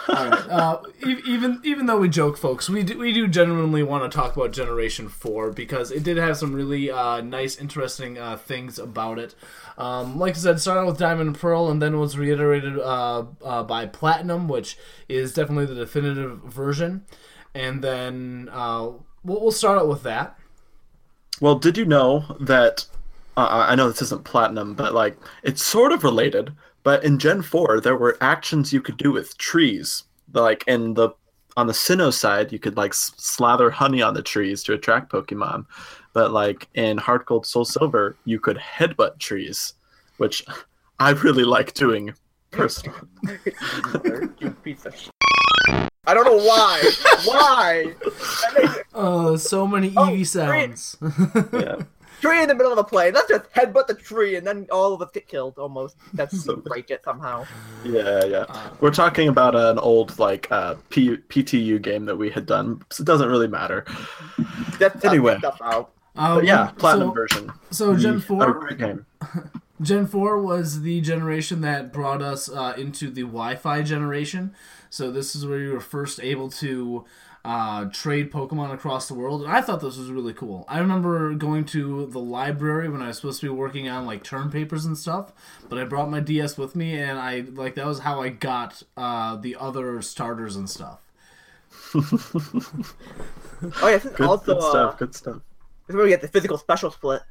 uh, 0.09 0.79
e- 1.07 1.21
even 1.27 1.61
even 1.65 1.87
though 1.87 1.99
we 1.99 2.09
joke, 2.09 2.39
folks, 2.39 2.69
we 2.71 2.83
do, 2.83 2.99
we 2.99 3.13
do 3.13 3.29
genuinely 3.29 3.83
want 3.83 4.11
to 4.11 4.17
talk 4.17 4.37
about 4.37 4.53
Generation 4.53 5.09
Four 5.09 5.51
because 5.51 5.91
it 5.91 6.03
did 6.03 6.17
have 6.17 6.37
some 6.37 6.53
really 6.55 6.91
uh, 6.91 7.21
nice, 7.21 7.57
interesting 7.57 8.17
uh, 8.19 8.37
things 8.37 8.79
about 8.79 9.19
it. 9.19 9.35
Um, 9.77 10.19
like 10.19 10.35
I 10.35 10.39
said, 10.39 10.61
started 10.61 10.81
out 10.83 10.87
with 10.87 10.99
Diamond 10.99 11.29
and 11.29 11.39
Pearl, 11.39 11.69
and 11.71 11.81
then 11.83 11.99
was 11.99 12.17
reiterated 12.17 12.79
uh, 12.79 13.25
uh, 13.43 13.63
by 13.65 13.87
Platinum, 13.87 14.49
which 14.49 14.79
is 15.09 15.35
definitely 15.35 15.67
the 15.67 15.75
definitive 15.75 16.41
version. 16.43 17.05
And 17.55 17.83
then 17.83 18.49
uh, 18.53 18.85
we'll, 19.25 19.41
we'll 19.43 19.53
start 19.53 19.79
out 19.79 19.89
with 19.89 20.03
that. 20.05 20.38
Well, 21.41 21.57
did 21.57 21.77
you 21.77 21.85
know 21.85 22.37
that? 22.41 22.85
Uh, 23.37 23.67
I 23.69 23.77
know 23.77 23.89
this 23.89 24.03
isn't 24.03 24.25
platinum, 24.25 24.75
but 24.75 24.95
like 24.95 25.17
it's 25.43 25.63
sort 25.63 25.93
of 25.93 26.05
related. 26.05 26.53
But 26.83 27.05
in 27.05 27.19
Gen 27.19 27.43
Four, 27.43 27.81
there 27.81 27.97
were 27.97 28.17
actions 28.21 28.73
you 28.73 28.81
could 28.81 28.97
do 28.97 29.13
with 29.13 29.37
trees. 29.39 30.05
Like 30.33 30.65
in 30.67 30.95
the 30.95 31.11
on 31.57 31.67
the 31.67 31.73
Sinnoh 31.73 32.13
side, 32.13 32.53
you 32.53 32.59
could 32.59 32.77
like 32.77 32.95
slather 32.95 33.71
honey 33.71 34.01
on 34.01 34.15
the 34.15 34.23
trees 34.23 34.63
to 34.65 34.75
attract 34.75 35.13
Pokemon. 35.13 35.67
But 36.13 36.33
like 36.33 36.69
in 36.75 36.99
Heart 36.99 37.27
Gold, 37.27 37.47
Soul 37.47 37.65
Silver, 37.65 38.17
you 38.25 38.41
could 38.41 38.57
headbutt 38.57 39.19
trees, 39.19 39.75
which 40.17 40.45
I 40.99 41.11
really 41.11 41.45
like 41.45 41.75
doing 41.75 42.15
personally. 42.51 42.99
you 44.39 44.51
piece 44.63 44.87
of 44.87 44.97
shit. 44.97 45.13
I 46.07 46.15
don't 46.15 46.25
know 46.25 46.37
why. 46.39 46.81
why? 47.25 47.95
That 48.03 48.55
makes 48.63 48.77
it 48.77 48.87
Uh, 48.95 49.37
so 49.37 49.67
many 49.67 49.93
Oh, 49.97 50.07
Eevee 50.09 50.27
sounds. 50.27 50.97
yeah. 51.53 51.77
tree 52.21 52.43
in 52.43 52.49
the 52.49 52.55
middle 52.55 52.73
of 52.73 52.79
a 52.79 52.83
plane. 52.85 53.13
Let's 53.15 53.29
just 53.29 53.45
headbutt 53.53 53.87
the 53.87 53.95
tree, 53.95 54.35
and 54.37 54.45
then 54.47 54.67
all 54.73 54.93
of 54.93 55.01
us 55.03 55.11
get 55.13 55.29
killed 55.29 55.57
almost. 55.59 55.97
That's 56.15 56.43
So- 56.45 56.57
break 56.65 56.91
it 56.91 57.03
somehow. 57.05 57.45
Yeah, 57.85 58.25
yeah. 58.25 58.71
We're 58.81 58.91
talking 58.91 59.29
about 59.29 59.55
an 59.55 59.79
old 59.79 60.19
like 60.19 60.51
uh, 60.51 60.75
P- 60.89 61.19
PTU 61.29 61.81
game 61.83 62.07
that 62.07 62.17
we 62.17 62.31
had 62.31 62.47
done. 62.47 62.83
So 62.91 63.03
it 63.03 63.07
doesn't 63.07 63.29
really 63.29 63.47
matter. 63.49 63.85
That's 64.79 65.05
Anyway. 65.05 65.39
stuff 65.39 65.61
out. 65.63 65.91
Uh, 66.17 66.37
But 66.37 66.45
yeah, 66.45 66.69
so- 66.69 66.75
platinum 66.77 67.13
version. 67.15 67.53
So 67.71 67.95
Gen 67.95 68.19
Four, 68.21 68.53
great 68.55 68.79
game. 68.79 69.07
Gen 69.81 70.07
4 70.09 70.43
was 70.43 70.83
the 70.83 71.01
generation 71.01 71.61
that 71.61 71.93
brought 71.93 72.21
us 72.21 72.49
uh, 72.49 72.75
into 72.77 73.11
the 73.13 73.21
Wi 73.23 73.55
Fi 73.55 73.83
generation. 73.83 74.53
So, 74.91 75.11
this 75.11 75.35
is 75.35 75.47
where 75.47 75.59
you 75.59 75.73
were 75.73 75.81
first 75.81 76.21
able 76.21 76.51
to 76.51 77.05
uh, 77.45 77.87
trade 77.87 78.31
Pokemon 78.31 78.73
across 78.75 79.09
the 79.09 79.15
world. 79.15 79.43
And 79.43 79.51
I 79.51 79.61
thought 79.61 79.81
this 79.81 79.97
was 79.97 80.11
really 80.11 80.35
cool. 80.35 80.65
I 80.69 80.79
remember 80.79 81.35
going 81.35 81.65
to 81.67 82.07
the 82.07 82.19
library 82.19 82.89
when 82.89 83.03
I 83.03 83.09
was 83.09 83.17
supposed 83.17 83.41
to 83.41 83.47
be 83.47 83.51
working 83.51 83.89
on 83.89 84.07
like 84.07 84.23
term 84.23 84.51
papers 84.51 84.85
and 84.85 84.99
stuff, 84.99 85.33
but 85.69 85.79
I 85.79 85.85
brought 85.85 86.11
my 86.11 86.21
DS 86.21 86.59
with 86.59 86.77
me, 86.77 86.99
and 86.99 87.19
I 87.19 87.41
like 87.41 87.75
that 87.77 87.87
was 87.87 88.01
how 88.01 88.21
I 88.23 88.29
got 88.31 88.83
uh, 88.97 89.37
the 89.37 89.57
other 89.57 90.03
starters 90.03 90.57
and 90.57 90.69
stuff. 90.69 91.01
Oh 93.83 93.89
yeah, 93.89 93.99
Good, 93.99 94.21
also 94.21 94.55
good 94.55 94.59
uh, 94.59 94.71
stuff. 94.71 94.99
Good 94.99 95.15
stuff. 95.15 95.41
this 95.87 95.95
is 95.95 95.97
where 95.97 96.05
we 96.05 96.11
get 96.11 96.21
the 96.21 96.29
physical 96.29 96.59
special 96.59 96.91
split. 96.91 97.23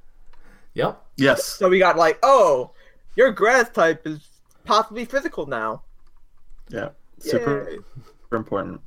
Yep. 0.73 1.01
Yes. 1.15 1.45
So 1.45 1.69
we 1.69 1.79
got 1.79 1.97
like, 1.97 2.19
oh, 2.21 2.71
your 3.15 3.31
grass 3.31 3.69
type 3.69 4.05
is 4.05 4.27
possibly 4.65 5.05
physical 5.05 5.45
now. 5.45 5.83
Yeah. 6.69 6.89
Super, 7.19 7.69
Yay. 7.69 7.77
super 8.21 8.35
important. 8.35 8.81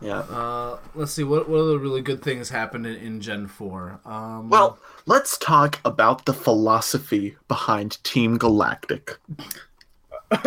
Yeah. 0.00 0.18
Uh, 0.20 0.78
let's 0.94 1.12
see 1.12 1.22
what 1.22 1.48
what 1.48 1.60
other 1.60 1.78
really 1.78 2.02
good 2.02 2.22
things 2.22 2.50
happened 2.50 2.86
in, 2.86 2.96
in 2.96 3.20
Gen 3.20 3.46
Four. 3.46 4.00
Um, 4.04 4.50
Well, 4.50 4.78
let's 5.06 5.38
talk 5.38 5.78
about 5.84 6.24
the 6.26 6.34
philosophy 6.34 7.36
behind 7.46 8.02
Team 8.02 8.36
Galactic. 8.36 9.16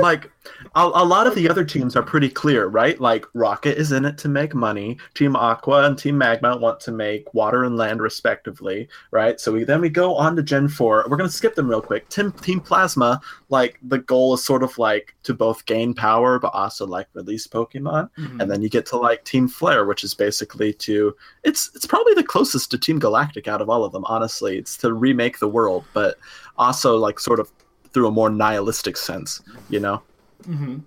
like 0.00 0.30
a, 0.74 0.82
a 0.82 1.04
lot 1.04 1.26
of 1.26 1.34
the 1.34 1.48
other 1.48 1.64
teams 1.64 1.96
are 1.96 2.02
pretty 2.02 2.28
clear, 2.28 2.66
right? 2.66 3.00
Like 3.00 3.26
Rocket 3.34 3.78
is 3.78 3.92
in 3.92 4.04
it 4.04 4.18
to 4.18 4.28
make 4.28 4.54
money. 4.54 4.98
Team 5.14 5.36
Aqua 5.36 5.84
and 5.84 5.98
Team 5.98 6.18
Magma 6.18 6.56
want 6.56 6.80
to 6.80 6.92
make 6.92 7.32
water 7.34 7.64
and 7.64 7.76
land 7.76 8.00
respectively, 8.00 8.88
right? 9.10 9.40
So 9.40 9.52
we 9.52 9.64
then 9.64 9.80
we 9.80 9.88
go 9.88 10.14
on 10.16 10.36
to 10.36 10.42
Gen 10.42 10.68
4. 10.68 11.06
We're 11.08 11.16
going 11.16 11.28
to 11.28 11.34
skip 11.34 11.54
them 11.54 11.68
real 11.68 11.80
quick. 11.80 12.08
Team 12.08 12.32
Team 12.32 12.60
Plasma, 12.60 13.20
like 13.48 13.78
the 13.82 13.98
goal 13.98 14.34
is 14.34 14.44
sort 14.44 14.62
of 14.62 14.76
like 14.78 15.14
to 15.24 15.34
both 15.34 15.66
gain 15.66 15.94
power 15.94 16.38
but 16.38 16.52
also 16.54 16.86
like 16.86 17.08
release 17.14 17.46
Pokemon. 17.46 18.10
mhm. 18.18 18.40
And 18.40 18.50
then 18.50 18.62
you 18.62 18.68
get 18.68 18.86
to 18.86 18.96
like 18.96 19.24
Team 19.24 19.48
Flare, 19.48 19.84
which 19.84 20.04
is 20.04 20.14
basically 20.14 20.72
to 20.74 21.14
it's 21.44 21.70
it's 21.74 21.86
probably 21.86 22.14
the 22.14 22.24
closest 22.24 22.70
to 22.70 22.78
Team 22.78 22.98
Galactic 22.98 23.48
out 23.48 23.60
of 23.60 23.70
all 23.70 23.84
of 23.84 23.92
them, 23.92 24.04
honestly. 24.06 24.58
It's 24.58 24.76
to 24.78 24.92
remake 24.92 25.38
the 25.38 25.48
world, 25.48 25.84
but 25.92 26.18
also 26.56 26.96
like 26.96 27.20
sort 27.20 27.40
of 27.40 27.50
through 27.92 28.08
a 28.08 28.10
more 28.10 28.30
nihilistic 28.30 28.96
sense, 28.96 29.40
you 29.70 29.80
know? 29.80 30.02
Mhm. 30.42 30.82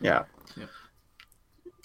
Yeah. 0.00 0.24
Yeah. 0.56 0.64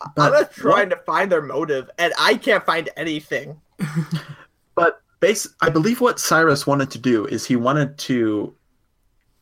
I'm 0.02 0.12
But, 0.16 0.32
just 0.32 0.52
trying 0.54 0.90
to 0.90 0.98
find 0.98 1.32
their 1.32 1.42
motive, 1.42 1.90
and 1.98 2.14
I 2.20 2.36
can't 2.36 2.66
find 2.66 2.90
anything. 2.98 3.60
but 4.76 5.02
base 5.20 5.48
I 5.62 5.70
believe 5.70 6.02
what 6.02 6.20
Cyrus 6.20 6.68
wanted 6.68 6.92
to 6.92 7.00
do 7.00 7.26
is 7.26 7.46
he 7.46 7.56
wanted 7.56 7.98
to 8.00 8.56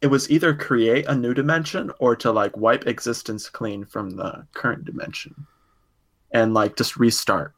it 0.01 0.07
was 0.07 0.29
either 0.29 0.53
create 0.53 1.05
a 1.07 1.15
new 1.15 1.33
dimension 1.33 1.89
or 1.99 2.13
to 2.17 2.29
like 2.29 2.57
wipe 2.57 2.85
existence 2.87 3.49
clean 3.49 3.85
from 3.85 4.09
the 4.11 4.45
current 4.53 4.83
dimension 4.83 5.33
and 6.31 6.53
like 6.53 6.75
just 6.75 6.97
restart. 6.97 7.53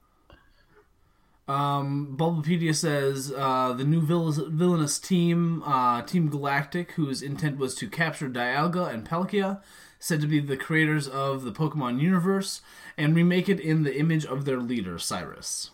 Um, 1.47 2.15
Bulbapedia 2.17 2.73
says 2.75 3.31
uh, 3.35 3.73
the 3.73 3.83
new 3.83 4.01
vil- 4.01 4.31
villainous 4.31 4.97
team, 4.97 5.61
uh, 5.63 6.01
Team 6.01 6.29
Galactic, 6.29 6.93
whose 6.93 7.21
intent 7.21 7.57
was 7.59 7.75
to 7.75 7.87
capture 7.87 8.29
Dialga 8.29 8.91
and 8.91 9.07
Palkia, 9.07 9.61
said 9.99 10.21
to 10.21 10.27
be 10.27 10.39
the 10.39 10.57
creators 10.57 11.07
of 11.07 11.43
the 11.43 11.51
Pokemon 11.51 11.99
universe 12.01 12.61
and 12.97 13.15
remake 13.15 13.47
it 13.47 13.59
in 13.59 13.83
the 13.83 13.95
image 13.97 14.25
of 14.25 14.45
their 14.45 14.57
leader, 14.59 14.97
Cyrus. 14.97 15.69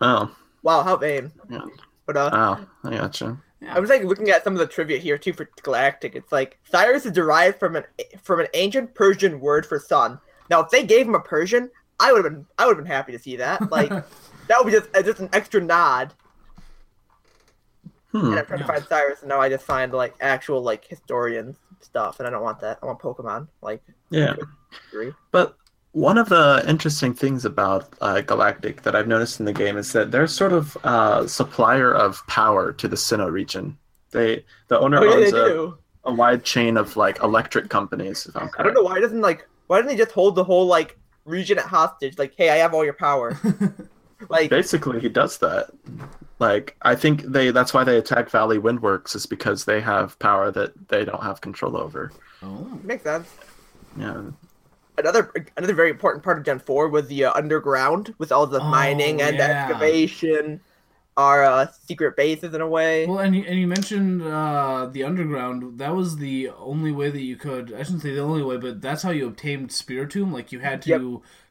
Oh, 0.00 0.34
Wow, 0.62 0.82
how 0.82 0.96
vain. 0.96 1.32
yeah. 1.48 1.60
But 2.06 2.16
uh, 2.16 2.30
Oh, 2.32 2.66
I 2.88 2.96
gotcha. 2.96 3.38
I 3.68 3.80
was 3.80 3.90
like 3.90 4.02
looking 4.04 4.30
at 4.30 4.44
some 4.44 4.52
of 4.54 4.58
the 4.60 4.66
trivia 4.66 4.98
here 4.98 5.18
too 5.18 5.32
for 5.32 5.48
Galactic. 5.62 6.14
It's 6.14 6.32
like 6.32 6.58
Cyrus 6.70 7.04
is 7.06 7.12
derived 7.12 7.58
from 7.58 7.76
an 7.76 7.84
from 8.22 8.40
an 8.40 8.46
ancient 8.54 8.94
Persian 8.94 9.40
word 9.40 9.66
for 9.66 9.78
sun. 9.78 10.18
Now, 10.48 10.60
if 10.60 10.70
they 10.70 10.84
gave 10.86 11.06
him 11.06 11.14
a 11.14 11.20
Persian, 11.20 11.70
I 12.00 12.12
would 12.12 12.24
have 12.24 12.32
been 12.32 12.46
I 12.58 12.66
would 12.66 12.76
have 12.76 12.84
been 12.84 12.92
happy 12.92 13.12
to 13.12 13.18
see 13.18 13.36
that. 13.36 13.70
Like 13.70 13.90
that 14.48 14.58
would 14.58 14.66
be 14.70 14.78
just 14.78 14.88
uh, 14.94 15.02
just 15.02 15.20
an 15.20 15.28
extra 15.32 15.60
nod. 15.60 16.14
Hmm. 18.12 18.30
And 18.32 18.38
I'm 18.38 18.46
trying 18.46 18.60
Yeah. 18.60 18.66
to 18.66 18.72
find 18.72 18.86
Cyrus, 18.88 19.20
and 19.20 19.28
now 19.28 19.40
I 19.40 19.48
just 19.48 19.64
find 19.64 19.92
like 19.92 20.16
actual 20.20 20.62
like 20.62 20.86
historian 20.86 21.56
stuff, 21.80 22.20
and 22.20 22.26
I 22.26 22.30
don't 22.30 22.42
want 22.42 22.60
that. 22.60 22.78
I 22.82 22.86
want 22.86 23.00
Pokemon. 23.00 23.48
Like, 23.62 23.82
Yeah. 24.10 24.34
agree. 24.92 25.12
But 25.30 25.56
one 25.92 26.18
of 26.18 26.28
the 26.28 26.64
interesting 26.66 27.14
things 27.14 27.44
about 27.44 27.92
uh, 28.00 28.20
Galactic 28.22 28.82
that 28.82 28.94
I've 28.96 29.08
noticed 29.08 29.40
in 29.40 29.46
the 29.46 29.52
game 29.52 29.76
is 29.76 29.92
that 29.92 30.10
they're 30.10 30.26
sort 30.26 30.52
of 30.52 30.76
uh, 30.84 31.26
supplier 31.26 31.92
of 31.94 32.26
power 32.26 32.72
to 32.72 32.88
the 32.88 32.96
Sinnoh 32.96 33.30
region. 33.30 33.78
They 34.10 34.44
the 34.68 34.78
owner 34.78 34.98
Oh 34.98 35.04
yeah, 35.04 35.14
owns 35.14 35.32
a, 35.32 35.74
a 36.04 36.12
wide 36.14 36.44
chain 36.44 36.76
of 36.76 36.96
like 36.96 37.22
electric 37.22 37.68
companies. 37.68 38.26
If 38.26 38.36
I'm 38.36 38.50
I 38.58 38.62
don't 38.62 38.74
know 38.74 38.82
why 38.82 39.00
doesn't 39.00 39.20
like 39.20 39.46
why 39.66 39.78
doesn't 39.78 39.90
he 39.92 39.98
just 39.98 40.12
hold 40.12 40.34
the 40.34 40.44
whole 40.44 40.66
like 40.66 40.97
region 41.28 41.58
at 41.58 41.66
hostage? 41.66 42.18
Like, 42.18 42.34
hey, 42.36 42.50
I 42.50 42.56
have 42.56 42.74
all 42.74 42.84
your 42.84 42.94
power. 42.94 43.38
like, 44.28 44.50
Basically, 44.50 45.00
he 45.00 45.08
does 45.08 45.38
that. 45.38 45.70
Like 46.40 46.76
I 46.82 46.94
think 46.94 47.22
they 47.22 47.50
that's 47.50 47.74
why 47.74 47.82
they 47.82 47.98
attack 47.98 48.30
Valley 48.30 48.58
Windworks 48.58 49.16
is 49.16 49.26
because 49.26 49.64
they 49.64 49.80
have 49.80 50.16
power 50.20 50.52
that 50.52 50.88
they 50.88 51.04
don't 51.04 51.22
have 51.22 51.40
control 51.40 51.76
over. 51.76 52.12
Oh. 52.42 52.78
makes 52.84 53.02
sense. 53.02 53.28
Yeah. 53.98 54.22
Another 54.98 55.32
another 55.56 55.74
very 55.74 55.90
important 55.90 56.22
part 56.22 56.38
of 56.38 56.44
Gen 56.44 56.60
Four 56.60 56.88
was 56.88 57.08
the 57.08 57.24
uh, 57.24 57.32
underground 57.34 58.14
with 58.18 58.30
all 58.30 58.46
the 58.46 58.60
Oh, 58.60 58.68
mining 58.68 59.20
and 59.20 59.36
yeah. 59.36 59.66
excavation, 59.68 60.60
our 61.18 61.42
uh, 61.44 61.66
secret 61.86 62.16
bases 62.16 62.54
in 62.54 62.60
a 62.60 62.66
way. 62.68 63.04
Well, 63.04 63.18
and 63.18 63.34
you, 63.36 63.44
and 63.46 63.58
you 63.58 63.66
mentioned 63.66 64.22
uh, 64.22 64.86
the 64.90 65.02
underground. 65.04 65.78
That 65.78 65.94
was 65.94 66.16
the 66.16 66.48
only 66.56 66.92
way 66.92 67.10
that 67.10 67.20
you 67.22 67.36
could. 67.36 67.74
I 67.74 67.82
shouldn't 67.82 68.02
say 68.02 68.14
the 68.14 68.20
only 68.22 68.42
way, 68.42 68.56
but 68.56 68.80
that's 68.80 69.02
how 69.02 69.10
you 69.10 69.26
obtained 69.26 69.70
Spiritomb. 69.70 70.32
Like 70.32 70.52
you 70.52 70.60
had 70.60 70.80
to 70.82 70.88
Yep. 70.90 71.02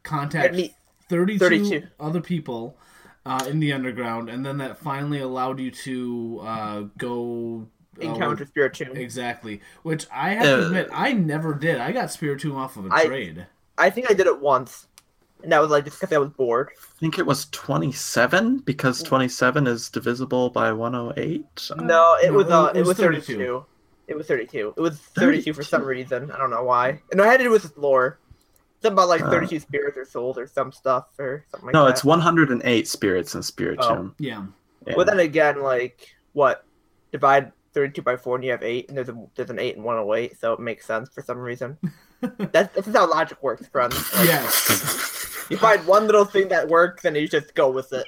contact 0.03 0.55
meet 0.55 0.73
32, 1.09 1.39
32. 1.39 1.87
other 1.99 2.21
people 2.21 2.77
uh, 3.25 3.45
in 3.49 3.59
the 3.59 3.73
underground, 3.73 4.29
and 4.29 4.45
then 4.45 4.57
that 4.59 4.77
finally 4.77 5.19
allowed 5.19 5.59
you 5.59 5.69
to 5.69 6.39
uh, 6.43 6.81
go 6.97 7.67
uh, 7.99 8.01
Encounter 8.05 8.45
Spiritomb. 8.45 8.95
Exactly. 8.95 9.59
Which 9.83 10.07
I 10.13 10.29
have 10.35 10.43
to 10.43 10.63
Uh, 10.63 10.65
admit, 10.67 10.89
I 10.93 11.11
never 11.11 11.53
did. 11.53 11.77
I 11.79 11.91
got 11.91 12.05
Spiritomb 12.07 12.55
off 12.55 12.77
of 12.77 12.85
a 12.85 12.89
I- 12.93 13.05
trade. 13.05 13.47
I 13.77 13.89
think 13.91 14.09
I 14.09 14.13
did 14.15 14.25
it 14.27 14.39
once, 14.39 14.87
and 15.43 15.51
that 15.51 15.59
was 15.61 15.69
like 15.69 15.85
just 15.85 15.99
because 15.99 16.13
I 16.15 16.19
was 16.19 16.29
bored. 16.29 16.69
I 16.77 16.99
think 16.99 17.19
it 17.19 17.25
was 17.25 17.45
27 17.51 18.59
because 18.59 19.03
27 19.03 19.67
is 19.67 19.89
divisible 19.89 20.49
by 20.49 20.71
108. 20.71 21.69
No, 21.77 22.15
it 22.21 22.31
No, 22.31 22.37
was 22.37 22.47
uh, 22.49 22.71
it 22.73 22.77
it 22.77 22.79
was 22.79 22.87
was 22.89 22.97
32. 22.97 23.33
32. 23.37 23.65
It 24.07 24.15
was 24.17 24.27
32. 24.27 24.73
It 24.77 24.81
was 24.81 24.97
32 24.99 25.53
for 25.53 25.63
some 25.63 25.83
reason. 25.83 26.31
I 26.31 26.37
don't 26.37 26.49
know 26.49 26.63
why. 26.63 27.01
And 27.11 27.21
I 27.21 27.27
had 27.27 27.37
to 27.37 27.43
do 27.43 27.51
with 27.51 27.63
his 27.63 27.77
lore. 27.77 28.19
Something 28.81 28.93
about 28.93 29.09
like 29.09 29.21
Uh. 29.21 29.29
32 29.29 29.59
spirits 29.59 29.97
or 29.97 30.05
souls 30.05 30.37
or 30.37 30.47
some 30.47 30.71
stuff 30.71 31.07
or 31.19 31.45
something 31.51 31.67
like 31.67 31.73
no, 31.73 31.85
that. 31.85 31.91
it's 31.91 32.03
108 32.03 32.87
spirits 32.87 33.35
in 33.35 33.43
Spirit 33.43 33.79
Oh. 33.81 34.11
Yeah. 34.19 34.45
Yeah. 34.85 34.95
Well, 34.95 35.05
then 35.05 35.19
again, 35.19 35.61
like 35.61 36.15
what 36.33 36.63
divide 37.11 37.51
32 37.73 38.01
by 38.01 38.15
4 38.17 38.35
and 38.35 38.43
you 38.45 38.51
have 38.51 38.63
8 38.63 38.87
and 38.89 38.97
there's 38.97 39.09
a 39.09 39.25
there's 39.35 39.49
an 39.49 39.59
8 39.59 39.75
and 39.75 39.83
108 39.85 40.39
so 40.39 40.53
it 40.53 40.59
makes 40.59 40.85
sense 40.85 41.09
for 41.09 41.21
some 41.21 41.37
reason 41.37 41.77
that's 42.51 42.73
this 42.75 42.87
is 42.87 42.95
how 42.95 43.07
logic 43.09 43.41
works 43.43 43.67
friends 43.67 43.95
Like, 44.15 44.27
Yes. 44.27 45.16
you 45.51 45.57
find 45.57 45.85
one 45.87 46.05
little 46.05 46.25
thing 46.25 46.47
that 46.49 46.67
works 46.67 47.05
and 47.05 47.15
you 47.17 47.27
just 47.27 47.53
go 47.55 47.69
with 47.69 47.93
it 47.93 48.05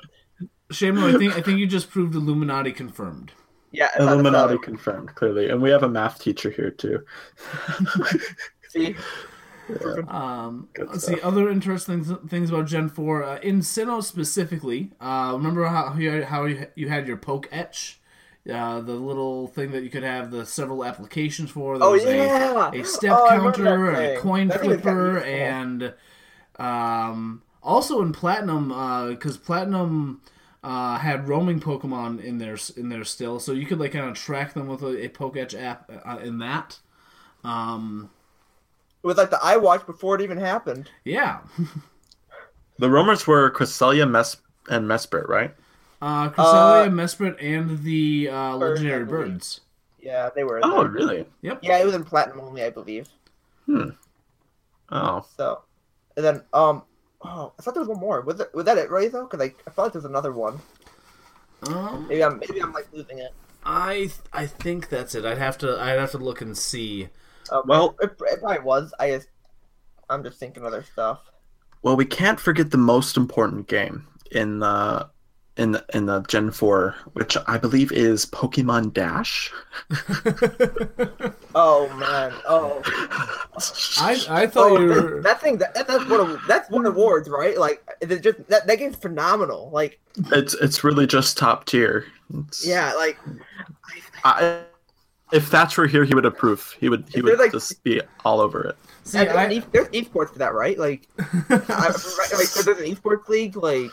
Shamu, 0.72 1.16
I 1.16 1.18
think 1.18 1.36
I 1.36 1.42
think 1.42 1.60
you 1.60 1.66
just 1.68 1.90
proved 1.90 2.14
Illuminati 2.16 2.72
confirmed. 2.72 3.32
yeah 3.72 3.90
Illuminati 4.00 4.56
it's 4.56 4.64
confirmed 4.64 5.16
clearly, 5.16 5.50
and 5.50 5.62
we 5.62 5.70
have 5.72 5.84
a 5.84 5.90
math 5.90 6.20
teacher 6.20 6.50
here 6.52 6.70
too. 6.70 7.04
not- 7.96 8.16
see 8.70 8.96
Um, 10.08 10.68
Good 10.74 10.90
let's 10.90 11.04
stuff. 11.04 11.16
see 11.16 11.22
other 11.22 11.50
interesting 11.50 12.04
things 12.04 12.50
about 12.50 12.66
Gen 12.68 12.90
Four. 12.90 13.24
Uh, 13.24 13.38
in 13.40 13.60
Sinnoh 13.62 14.04
specifically, 14.04 14.92
uh, 15.00 15.32
remember 15.34 15.66
how 15.66 15.94
you 15.96 16.10
had, 16.12 16.24
how 16.26 16.46
you 16.46 16.68
you 16.76 16.88
had 16.90 17.08
your 17.08 17.18
Poketch, 17.18 17.96
uh, 18.52 18.82
the 18.82 18.94
little 18.94 19.48
thing 19.48 19.72
that 19.72 19.84
you 19.84 19.90
could 19.92 20.04
have 20.04 20.32
the 20.32 20.46
several 20.46 20.84
applications 20.84 21.52
for. 21.52 21.78
There 21.78 21.88
Oh, 21.88 21.92
was 21.94 22.04
yeah! 22.04 22.72
a, 22.74 22.82
a 22.82 22.84
step 22.84 23.16
Oh, 23.20 23.28
counter, 23.30 23.92
and 23.92 24.18
a 24.18 24.20
coin 24.20 24.48
That 24.48 24.62
thing 24.62 24.70
was 24.70 24.78
kinda 24.82 24.92
flipper, 24.92 25.14
useful. 25.18 25.34
and 25.34 25.94
um, 26.60 27.41
also 27.64 28.01
in 28.01 28.12
Platinum, 28.14 28.70
because 29.10 29.38
Platinum. 29.38 30.22
Uh, 30.62 30.97
had 30.97 31.26
roaming 31.30 31.57
Pokemon 31.57 32.22
in 32.22 32.38
there 32.38 32.57
in 32.76 32.89
there 32.89 33.05
still, 33.05 33.39
so 33.39 33.53
you 33.53 33.66
could 33.66 33.80
like 33.80 33.93
kind 33.93 34.10
of 34.10 34.14
track 34.18 34.53
them 34.53 34.68
with 34.68 34.82
a, 34.84 35.05
a 35.05 35.07
Poketch 35.07 35.57
app 35.57 35.89
uh, 36.05 36.18
in 36.22 36.39
that. 36.39 36.78
Um, 37.45 38.10
it 39.01 39.07
was 39.07 39.16
like 39.16 39.30
the 39.30 39.38
iWatch 39.38 39.86
before 39.86 40.16
it 40.16 40.22
even 40.22 40.38
happened 40.38 40.91
yeah, 41.05 41.39
The 42.78 42.89
rumors 42.89 43.26
were 43.26 43.49
Cresselia, 43.51 44.05
Mes- 44.10 44.36
and 44.70 44.86
Mesprit, 44.86 45.30
right? 45.30 45.55
Uh, 46.01 46.30
Cresselia, 46.30 46.88
Uh, 46.88 46.89
Mesprit, 46.89 47.38
and 47.41 47.82
the 47.84 48.30
uh, 48.30 48.55
legendary 48.57 49.05
birds. 49.05 49.62
yeah 50.01 50.30
they 50.36 50.43
were 50.43 50.60
Oh, 50.62 50.84
there. 50.84 50.91
really? 50.91 51.26
Yep. 51.41 51.60
yeah 51.64 51.78
it 51.78 51.86
was 51.86 51.95
in 51.95 52.03
platinum 52.03 52.41
only 52.41 52.64
i 52.64 52.70
believe 52.70 53.07
Hmm. 53.66 53.91
Oh, 54.91 55.26
so 55.38 55.62
and 56.20 56.26
then 56.26 56.43
um 56.53 56.84
oh 57.24 57.53
i 57.57 57.61
thought 57.61 57.74
there 57.74 57.82
was 57.82 57.88
one 57.89 57.99
more 57.99 58.20
was 58.22 58.39
it 58.41 58.49
was 58.53 58.65
that 58.65 58.78
it 58.78 58.91
right 58.91 59.09
though 59.11 59.24
because 59.26 59.39
I, 59.39 59.53
I 59.65 59.72
felt 59.72 59.86
like 59.86 59.93
there 59.93 60.01
was 60.01 60.05
another 60.05 60.34
one 60.34 60.59
Um, 61.67 62.07
maybe 62.09 62.24
i'm 62.24 62.39
maybe 62.39 62.59
i'm 62.61 62.74
like 62.74 62.88
losing 62.91 63.20
it 63.20 63.32
I 63.63 64.09
I 64.32 64.45
think 64.45 64.88
that's 64.88 65.15
it. 65.15 65.26
I'd 65.26 65.38
have 65.38 65.57
to 65.59 65.78
I'd 65.82 65.99
have 65.99 66.11
to 66.11 66.17
look 66.17 66.39
and 66.39 66.57
see. 66.57 67.09
Okay. 67.51 67.67
Well- 67.67 67.95
it, 67.99 68.11
it 68.32 68.39
probably 68.39 68.61
was. 68.61 68.93
I 69.01 69.09
just, 69.11 69.28
I'm 70.09 70.24
just 70.24 70.39
thinking 70.39 70.65
other 70.65 70.82
stuff. 70.82 71.20
well, 71.82 71.97
we 71.97 72.05
can't 72.05 72.39
forget 72.39 72.72
the 72.72 72.78
most 72.78 73.17
important 73.17 73.67
game 73.67 74.07
in 74.32 74.59
the 74.59 75.09
in 75.60 75.72
the, 75.74 75.86
in 75.93 76.05
the 76.07 76.22
Gen 76.22 76.49
Four, 76.51 76.95
which 77.14 77.38
I 77.47 77.57
believe 77.57 77.91
is 77.91 78.26
Pokemon 78.26 78.93
Dash. 78.93 79.51
Oh 81.55 81.89
man. 81.97 82.32
Oh. 82.47 82.80
I 83.97 84.22
I 84.30 84.47
thought 84.47 84.72
oh 84.72 84.80
you 84.80 84.88
that, 84.93 85.03
were. 85.03 85.22
that 85.24 85.41
thing. 85.41 85.57
That, 85.57 85.74
that's 85.74 86.07
one 86.07 86.20
of 86.20 86.39
that's 86.47 86.70
one 86.70 86.86
awards, 86.86 87.28
right? 87.28 87.57
Like, 87.57 87.84
is 88.01 88.12
it 88.12 88.22
just 88.22 88.47
that 88.49 88.68
that 88.68 88.78
game's 88.78 88.95
phenomenal. 88.97 89.72
Like, 89.74 89.99
It's 90.32 90.53
it's 90.53 90.84
really 90.84 91.07
just 91.07 91.38
top 91.39 91.66
tier. 91.66 92.05
It's- 92.30 92.66
yeah. 92.66 92.93
Like, 92.93 93.18
I, 94.24 94.62
if 95.34 95.47
Thatch 95.47 95.76
were 95.78 95.88
here, 95.88 96.05
he 96.05 96.14
would 96.14 96.26
approve. 96.26 96.76
He 96.80 96.88
would 96.88 97.05
he 97.12 97.22
would 97.24 97.39
like- 97.39 97.51
just 97.51 97.84
be 97.84 97.99
all 98.24 98.39
over 98.41 98.62
it. 98.62 98.76
See, 99.03 99.18
and 99.18 99.28
there's, 99.30 99.38
I, 99.38 99.43
an 99.45 99.51
e- 99.53 99.64
there's 99.72 99.88
esports 99.88 100.32
for 100.32 100.39
that, 100.39 100.53
right? 100.53 100.78
Like, 100.78 101.07
I, 101.20 101.24
right, 101.49 101.89
like 101.89 102.45
so 102.45 102.62
there's 102.62 102.80
an 102.80 102.95
esports 102.95 103.28
league. 103.28 103.55
Like, 103.57 103.89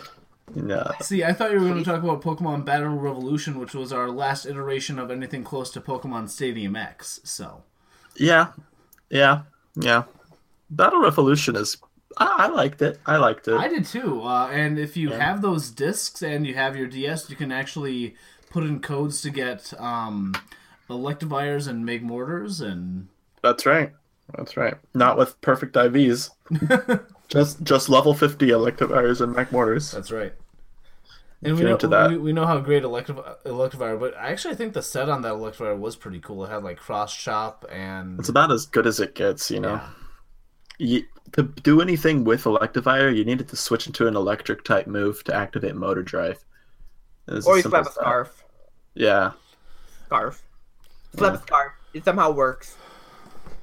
Yeah. 0.54 0.92
see. 1.00 1.24
I 1.24 1.32
thought 1.32 1.52
you 1.52 1.60
were 1.60 1.68
going 1.68 1.82
to 1.82 1.84
talk 1.84 2.02
about 2.02 2.22
Pokemon 2.22 2.64
Battle 2.64 2.88
Revolution, 2.88 3.58
which 3.58 3.74
was 3.74 3.92
our 3.92 4.10
last 4.10 4.46
iteration 4.46 4.98
of 4.98 5.10
anything 5.10 5.44
close 5.44 5.70
to 5.72 5.80
Pokemon 5.80 6.28
Stadium 6.28 6.76
X. 6.76 7.20
So 7.24 7.64
Yeah, 8.16 8.52
yeah, 9.10 9.42
yeah. 9.74 10.04
Battle 10.70 11.00
Revolution 11.00 11.56
is. 11.56 11.76
I, 12.18 12.34
I 12.38 12.46
liked 12.48 12.80
it. 12.82 12.98
I 13.06 13.16
liked 13.16 13.48
it. 13.48 13.54
I 13.54 13.68
did 13.68 13.84
too. 13.84 14.22
Uh, 14.22 14.48
and 14.48 14.78
if 14.78 14.96
you 14.96 15.10
have 15.10 15.42
those 15.42 15.70
discs 15.70 16.22
and 16.22 16.46
you 16.46 16.54
have 16.54 16.76
your 16.76 16.86
DS, 16.86 17.28
you 17.28 17.36
can 17.36 17.52
actually 17.52 18.14
put 18.50 18.64
in 18.64 18.80
codes 18.80 19.20
to 19.22 19.30
get 19.30 19.72
um, 19.78 20.34
Electivires 20.88 21.68
and 21.68 21.84
Magmortars 21.86 22.60
and 22.60 23.08
That's 23.42 23.66
right. 23.66 23.92
That's 24.36 24.56
right. 24.56 24.74
Not 24.94 25.18
with 25.18 25.40
perfect 25.40 25.74
IVs. 25.74 26.30
just 27.28 27.62
just 27.62 27.88
level 27.88 28.14
fifty 28.14 28.48
Electivires 28.48 29.20
and 29.20 29.34
Magmortars. 29.34 29.92
That's 29.92 30.10
right. 30.10 30.32
And 31.42 31.56
we 31.56 31.64
know, 31.64 31.76
that. 31.76 32.10
we, 32.10 32.16
we 32.16 32.32
know 32.32 32.46
how 32.46 32.58
great 32.58 32.82
Electiv- 32.82 33.42
Electivire, 33.44 34.00
but 34.00 34.16
I 34.16 34.28
actually 34.28 34.54
think 34.54 34.72
the 34.72 34.82
set 34.82 35.08
on 35.08 35.22
that 35.22 35.34
Electivire 35.34 35.78
was 35.78 35.94
pretty 35.94 36.18
cool. 36.18 36.44
It 36.44 36.50
had 36.50 36.64
like 36.64 36.78
cross 36.78 37.14
chop 37.14 37.66
and 37.70 38.18
It's 38.18 38.30
about 38.30 38.50
as 38.50 38.64
good 38.66 38.86
as 38.86 39.00
it 39.00 39.14
gets, 39.14 39.50
you 39.50 39.60
know. 39.60 39.74
Yeah. 39.74 39.88
You, 40.78 41.04
to 41.32 41.42
do 41.42 41.80
anything 41.80 42.24
with 42.24 42.44
Electivire, 42.44 43.14
you 43.14 43.24
needed 43.24 43.48
to 43.48 43.56
switch 43.56 43.86
into 43.86 44.06
an 44.06 44.16
electric 44.16 44.64
type 44.64 44.86
move 44.86 45.22
to 45.24 45.34
activate 45.34 45.74
Motor 45.74 46.02
Drive. 46.02 46.42
Or 47.28 47.34
you 47.56 47.62
simple 47.62 47.70
slap 47.70 47.84
a 47.84 47.88
as 47.88 47.94
scarf. 47.94 48.44
Yeah. 48.94 49.32
Scarf. 50.06 50.42
Slap 51.16 51.34
a 51.34 51.38
scarf. 51.38 51.72
It 51.92 52.04
somehow 52.04 52.30
works. 52.30 52.76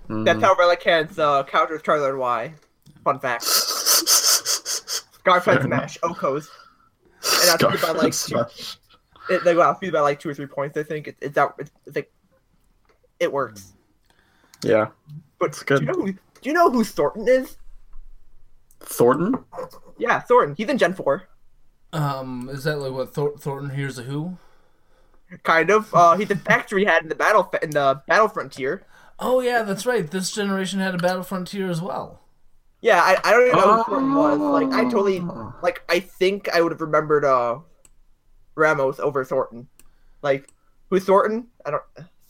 Mhm. 0.10 0.26
That's 0.26 0.42
how 0.44 0.56
Relicanth's 0.56 1.18
uh, 1.18 1.44
counters 1.44 1.82
Charizard 1.82 2.18
Y. 2.18 2.54
Fun 3.04 3.20
fact. 3.20 3.44
Scarf 3.44 5.46
Fair 5.46 5.56
and 5.56 5.64
Smash. 5.66 5.98
Okos. 6.00 6.48
And 7.24 7.48
that's 7.48 7.64
Scarf 7.64 7.82
by 7.82 7.90
and 7.90 7.98
like 7.98 8.14
two, 8.14 8.44
it, 9.30 9.44
they 9.44 9.54
got 9.54 9.80
beat 9.80 9.94
by 9.94 10.02
like 10.02 10.20
two 10.20 10.30
or 10.30 10.34
three 10.34 10.48
points. 10.48 10.78
I 10.78 10.84
think 10.84 11.08
it, 11.08 11.16
it's 11.22 11.38
out. 11.38 11.56
It's, 11.60 11.72
it's 11.86 11.96
like 11.96 12.12
it 13.20 13.32
works. 13.32 13.74
Yeah. 14.64 14.88
But 15.40 15.50
it's 15.50 15.64
good. 15.64 15.80
do 15.80 15.86
you 15.86 15.92
know 15.92 16.06
who? 16.06 16.12
Do 16.12 16.50
you 16.50 16.54
know 16.54 16.72
who 16.72 16.84
Thornton 16.84 17.28
is? 17.28 17.58
Thornton? 18.82 19.44
Yeah, 19.98 20.20
Thornton. 20.20 20.56
He's 20.56 20.68
in 20.68 20.78
Gen 20.78 20.94
Four. 20.94 21.28
um, 21.94 22.50
is 22.52 22.66
that 22.66 22.80
like 22.80 22.92
what 22.92 23.14
Thor- 23.14 23.38
Thornton 23.38 23.70
here's 23.70 23.98
a 23.98 24.04
who? 24.04 24.38
Kind 25.44 25.70
of. 25.70 25.94
Uh, 25.94 26.18
he's 26.18 26.28
the 26.28 26.36
factory 26.36 26.86
head 26.86 27.04
in 27.04 27.10
the 27.10 27.16
battle 27.16 27.52
in 27.62 27.72
the 27.72 28.02
Battle 28.08 28.28
Frontier. 28.28 28.86
Oh 29.20 29.40
yeah, 29.40 29.64
that's 29.64 29.86
right. 29.86 30.10
This 30.10 30.32
generation 30.32 30.80
had 30.80 30.96
a 30.96 30.98
Battle 30.98 31.24
Frontier 31.24 31.70
as 31.70 31.82
well. 31.82 32.20
Yeah, 32.84 33.02
I, 33.02 33.18
I 33.24 33.32
don't 33.32 33.48
even 33.48 33.60
know 33.60 33.78
who 33.78 33.84
Thornton 33.92 34.14
was. 34.14 34.40
Like 34.40 34.72
I 34.74 34.84
totally 34.84 35.20
Oh. 35.22 35.54
like 35.64 35.82
I 35.90 36.00
think 36.02 36.50
I 36.54 36.62
would 36.62 36.72
have 36.74 36.82
remembered 36.82 37.24
uh 37.26 37.60
Ramos 38.56 39.00
over 39.00 39.24
Thornton. 39.24 39.68
Like 40.22 40.50
who's 40.90 41.06
Thornton? 41.06 41.48
I 41.66 41.72
don't. 41.72 41.84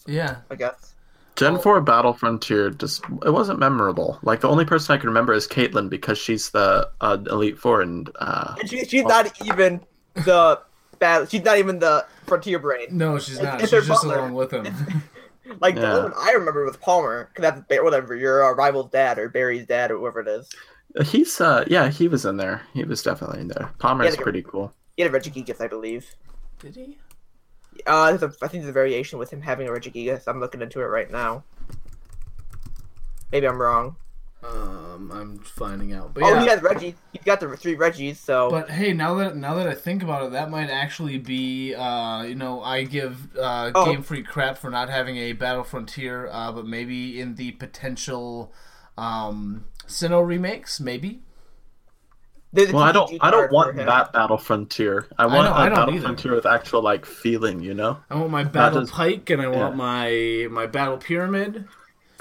Yeah, 0.06 0.38
I 0.51 0.56
guess. 0.56 0.91
Gen 1.36 1.58
4 1.58 1.82
Battle 1.82 2.14
Frontier 2.14 2.70
just 2.70 3.04
it 3.26 3.32
wasn't 3.32 3.58
memorable. 3.58 4.20
Like 4.22 4.41
the 4.41 4.47
only 4.49 4.66
person 4.66 4.93
I 4.93 4.99
can 4.99 5.10
remember 5.10 5.34
is 5.34 5.47
Caitlin 5.47 5.89
because 5.89 6.20
she's 6.20 6.51
the 6.51 6.88
uh, 7.01 7.18
Elite 7.32 7.58
Four 7.58 7.82
and 7.82 8.10
uh 8.20 8.54
And 8.60 8.70
she, 8.70 8.86
she's 8.86 9.04
not 9.06 9.34
even 9.43 9.82
the 10.14 10.60
battle. 10.99 11.26
She's 11.26 11.43
not 11.43 11.58
even 11.58 11.80
the 11.80 12.06
Frontier 12.28 12.60
brain. 12.60 12.89
no, 12.91 13.18
she's 13.18 13.41
not. 13.41 13.60
It's 13.60 13.72
their 13.72 13.82
she's 13.82 13.88
just 13.89 14.04
butler. 14.04 14.20
along 14.20 14.34
with 14.36 14.51
him. 14.51 14.68
Like 15.60 15.76
the 15.76 15.82
Yeah. 15.82 15.91
only 15.98 16.04
one 16.12 16.14
I 16.18 16.32
remember 16.32 16.66
was 16.66 16.78
Palmer, 16.78 17.30
because 17.34 17.54
that's 17.68 17.84
whatever 17.84 18.16
your 18.16 18.44
uh, 18.46 18.54
rival's 18.54 18.91
dad 18.91 19.20
or 19.20 19.30
Barry's 19.30 19.66
dad 19.68 19.91
or 19.91 19.98
whoever 19.98 20.22
it 20.22 20.28
is. 20.28 20.50
he's 21.08 21.41
uh 21.41 21.64
yeah, 21.68 21.89
he 21.89 22.08
was 22.08 22.26
in 22.26 22.38
there. 22.38 22.62
He 22.74 22.84
was 22.84 23.02
definitely 23.04 23.41
in 23.41 23.48
there. 23.50 23.72
Palmer's 23.80 24.12
like 24.12 24.20
a- 24.20 24.24
pretty 24.24 24.41
cool. 24.44 24.74
He 24.96 25.04
had 25.04 25.14
a 25.14 25.20
Regigigas, 25.20 25.60
I 25.60 25.68
believe. 25.68 26.06
Did 26.60 26.76
he? 26.76 26.98
Uh, 27.88 28.12
there's 28.16 28.22
a, 28.24 28.28
I 28.44 28.48
think 28.48 28.64
there's 28.64 28.68
a 28.68 28.72
variation 28.72 29.18
with 29.18 29.32
him 29.32 29.41
having 29.41 29.68
a 29.68 29.72
Regigigas. 29.72 30.24
I'm 30.28 30.39
looking 30.39 30.62
into 30.62 30.80
it 30.82 30.86
right 30.86 31.10
now. 31.12 31.44
Maybe 33.32 33.48
I'm 33.48 33.60
wrong. 33.60 33.96
Um, 34.46 35.12
I'm 35.14 35.39
finding 35.39 35.94
out. 35.94 36.14
But 36.14 36.24
Oh, 36.24 36.34
yeah. 36.34 36.41
he 36.41 36.48
has 36.48 36.62
Reggie. 36.62 36.96
He's 37.14 37.24
got 37.24 37.39
the 37.39 37.56
three 37.56 37.76
Reggies, 37.78 38.18
so 38.18 38.50
But 38.50 38.70
hey, 38.70 38.91
now 38.94 39.16
that 39.16 39.36
now 39.38 39.54
that 39.56 39.68
I 39.68 39.74
think 39.74 40.04
about 40.04 40.24
it, 40.26 40.32
that 40.34 40.50
might 40.50 40.70
actually 40.70 41.18
be, 41.18 41.74
uh, 41.76 42.24
you 42.24 42.36
know, 42.36 42.62
I 42.62 42.84
give 42.84 43.36
uh, 43.38 43.72
Oh. 43.74 43.86
Game 43.86 44.04
Freak 44.04 44.28
crap 44.28 44.58
for 44.58 44.70
not 44.70 44.89
having 44.89 45.16
a 45.18 45.34
Battle 45.34 45.64
Frontier, 45.64 46.28
uh, 46.32 46.52
but 46.52 46.66
maybe 46.68 47.20
in 47.22 47.36
the 47.36 47.52
potential 47.52 48.52
um, 48.98 49.66
Sinnoh 49.88 50.26
remakes, 50.26 50.80
maybe. 50.80 51.22
There's 52.52 52.72
Well, 52.72 52.84
I 52.84 52.91
don't 52.91 53.12
I 53.22 53.32
don't 53.32 53.52
want 53.52 53.76
that 53.78 54.14
Battle 54.14 54.38
Frontier. 54.38 55.08
I 55.18 55.26
want 55.26 55.48
know, 55.50 55.54
I 55.54 55.66
a 55.66 55.70
don't 55.70 55.76
Battle 55.80 55.94
either. 55.96 56.04
Frontier 56.04 56.36
with 56.36 56.46
actual 56.46 56.84
like 56.84 57.06
feeling, 57.06 57.62
you 57.62 57.74
know? 57.74 57.98
I 58.12 58.16
want 58.16 58.30
my 58.30 58.44
Battle 58.44 58.82
does- 58.82 58.91
Pike 58.91 59.30
and 59.32 59.41
I 59.41 59.48
want 59.48 59.76
my 59.76 60.48
my 60.52 60.68
Battle 60.68 60.98
Pyramid. 60.98 61.66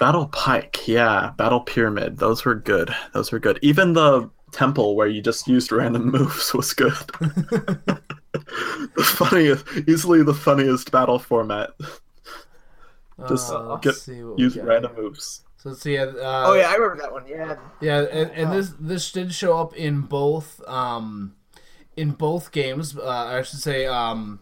Battle 0.03 0.27
Pike, 0.27 0.85
yeah, 0.85 1.31
Battle 1.37 1.61
Pyramid, 1.61 2.17
those 2.17 2.43
were 2.43 2.55
good. 2.55 2.93
Those 3.13 3.31
were 3.31 3.39
good. 3.39 3.57
Even 3.61 3.93
the 3.93 4.29
temple 4.51 4.97
where 4.97 5.07
you 5.07 5.21
just 5.21 5.47
used 5.47 5.71
random 5.71 6.11
moves 6.11 6.53
was 6.53 6.73
good. 6.73 6.91
the 7.21 9.03
funniest, 9.03 9.65
easily 9.87 10.21
the 10.21 10.33
funniest 10.33 10.91
battle 10.91 11.19
format. 11.19 11.69
Just 13.29 13.49
Uh, 13.53 13.77
get 13.77 13.95
see 13.95 14.21
what 14.23 14.37
use 14.39 14.57
random 14.57 14.93
here. 14.93 15.03
moves. 15.03 15.41
So 15.55 15.69
let's 15.69 15.81
see. 15.81 15.97
Uh, 15.97 16.11
Oh 16.17 16.53
yeah, 16.53 16.69
I 16.69 16.73
remember 16.75 17.01
that 17.01 17.13
one. 17.13 17.25
Yeah. 17.25 17.55
Yeah, 17.79 18.01
and, 18.01 18.31
and 18.31 18.51
this 18.51 18.73
this 18.77 19.09
did 19.09 19.33
show 19.33 19.57
up 19.57 19.73
in 19.73 20.01
both 20.01 20.59
um, 20.67 21.35
in 21.95 22.11
both 22.11 22.51
games. 22.51 22.97
Uh, 22.97 23.07
I 23.07 23.41
should 23.43 23.61
say 23.61 23.85
um, 23.85 24.41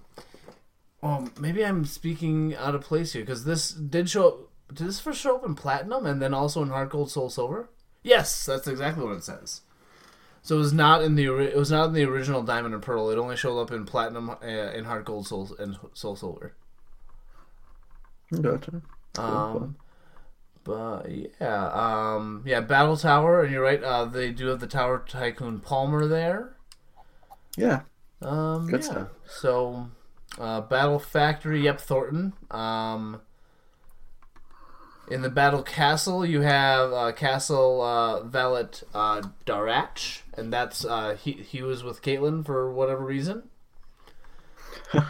Oh, 1.04 1.28
maybe 1.40 1.64
I'm 1.64 1.86
speaking 1.86 2.56
out 2.56 2.74
of 2.74 2.82
place 2.82 3.14
here 3.14 3.22
because 3.22 3.46
this 3.46 3.70
did 3.72 4.10
show 4.10 4.28
up. 4.28 4.38
Did 4.74 4.88
this 4.88 5.00
first 5.00 5.22
show 5.22 5.36
up 5.36 5.46
in 5.46 5.56
platinum 5.56 6.06
and 6.06 6.22
then 6.22 6.34
also 6.34 6.62
in 6.62 6.70
Heart 6.70 6.90
Gold 6.90 7.12
Soul 7.12 7.30
Silver? 7.30 7.70
Yes, 8.04 8.46
that's 8.46 8.68
exactly 8.68 9.04
what 9.04 9.18
it 9.18 9.24
says. 9.24 9.62
So 10.42 10.56
it 10.56 10.60
was 10.60 10.74
not 10.74 11.04
in 11.04 11.16
the 11.16 11.28
it 11.38 11.56
was 11.56 11.72
not 11.72 11.90
in 11.90 11.94
the 11.94 12.04
original 12.04 12.42
Diamond 12.42 12.74
and 12.74 12.82
Pearl. 12.82 13.10
It 13.10 13.20
only 13.20 13.36
showed 13.36 13.60
up 13.60 13.72
in 13.72 13.86
platinum, 13.86 14.30
uh, 14.30 14.46
in 14.46 14.86
Heart 14.86 15.06
Gold, 15.06 15.28
Soul 15.28 15.56
and 15.60 15.78
Soul 15.94 16.16
Silver. 16.16 16.56
Gotcha. 18.42 18.82
Um, 19.18 19.76
but 20.64 21.06
yeah, 21.40 21.68
um, 21.70 22.44
yeah, 22.46 22.62
Battle 22.62 22.98
Tower, 22.98 23.44
and 23.44 23.52
you're 23.52 23.62
right. 23.62 23.84
Uh, 23.84 24.06
they 24.06 24.32
do 24.32 24.48
have 24.48 24.60
the 24.60 24.68
Tower 24.68 25.04
Tycoon 25.08 25.60
Palmer 25.60 26.08
there. 26.08 26.56
Yeah. 27.58 27.82
Um, 28.22 28.68
Good 28.68 28.82
yeah. 28.82 28.90
stuff. 28.90 29.08
So, 29.28 29.90
uh, 30.40 30.62
Battle 30.62 31.00
Factory, 31.00 31.62
yep, 31.62 31.82
Thornton. 31.82 32.34
Um, 32.50 33.22
in 35.12 35.22
the 35.22 35.30
Battle 35.30 35.62
Castle, 35.62 36.26
you 36.26 36.42
have 36.42 36.94
uh, 36.94 37.12
Castle 37.12 37.82
uh, 37.82 38.24
Valet 38.24 38.68
uh, 38.94 39.22
Darach, 39.46 40.22
and 40.36 40.52
that's 40.54 40.86
uh, 40.86 41.18
he 41.22 41.34
he 41.34 41.62
was 41.62 41.84
with 41.84 42.02
Caitlin 42.02 42.46
for 42.46 42.72
whatever 42.72 43.04
reason. 43.04 43.44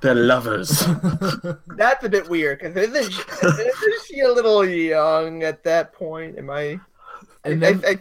They're 0.00 0.14
lovers. 0.14 0.68
That's 1.66 2.04
a 2.04 2.08
bit 2.10 2.28
weird 2.28 2.58
because 2.58 2.76
isn't, 2.76 3.10
she- 3.12 3.46
isn't 3.46 4.04
she 4.06 4.20
a 4.20 4.30
little 4.30 4.64
young 4.66 5.42
at 5.42 5.64
that 5.64 5.94
point? 5.94 6.36
Am 6.36 6.50
I? 6.50 6.78
And 7.44 7.64
I, 7.64 7.72
then 7.72 7.82
I, 7.86 7.98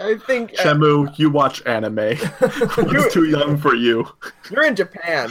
I 0.00 0.18
think 0.26 0.54
uh, 0.58 0.62
Shamu, 0.62 1.16
you 1.18 1.30
watch 1.30 1.64
anime. 1.66 2.16
What's 2.38 3.14
too 3.14 3.26
young 3.26 3.58
for 3.58 3.76
you? 3.76 4.08
you're 4.50 4.64
in 4.64 4.74
Japan. 4.74 5.30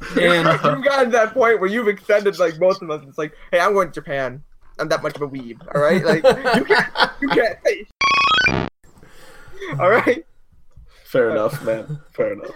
And 0.00 0.46
You've 0.64 0.84
gotten 0.84 1.06
to 1.06 1.10
that 1.12 1.32
point 1.32 1.60
where 1.60 1.68
you've 1.70 1.88
extended 1.88 2.38
like 2.38 2.58
most 2.58 2.82
of 2.82 2.90
us. 2.90 3.02
It's 3.08 3.18
like, 3.18 3.34
hey, 3.50 3.60
I'm 3.60 3.72
going 3.72 3.88
to 3.88 3.94
Japan. 3.94 4.42
I'm 4.78 4.88
that 4.88 5.02
much 5.02 5.16
of 5.16 5.22
a 5.22 5.28
weeb. 5.28 5.60
All 5.74 5.80
right, 5.80 6.04
like 6.04 6.22
you 6.56 6.64
can't, 6.64 7.10
you 7.22 7.28
can't 7.28 7.58
say. 7.64 7.86
All 9.80 9.90
right. 9.90 10.24
Fair 11.06 11.30
enough, 11.30 11.62
man. 11.64 12.00
Fair 12.12 12.32
enough. 12.34 12.50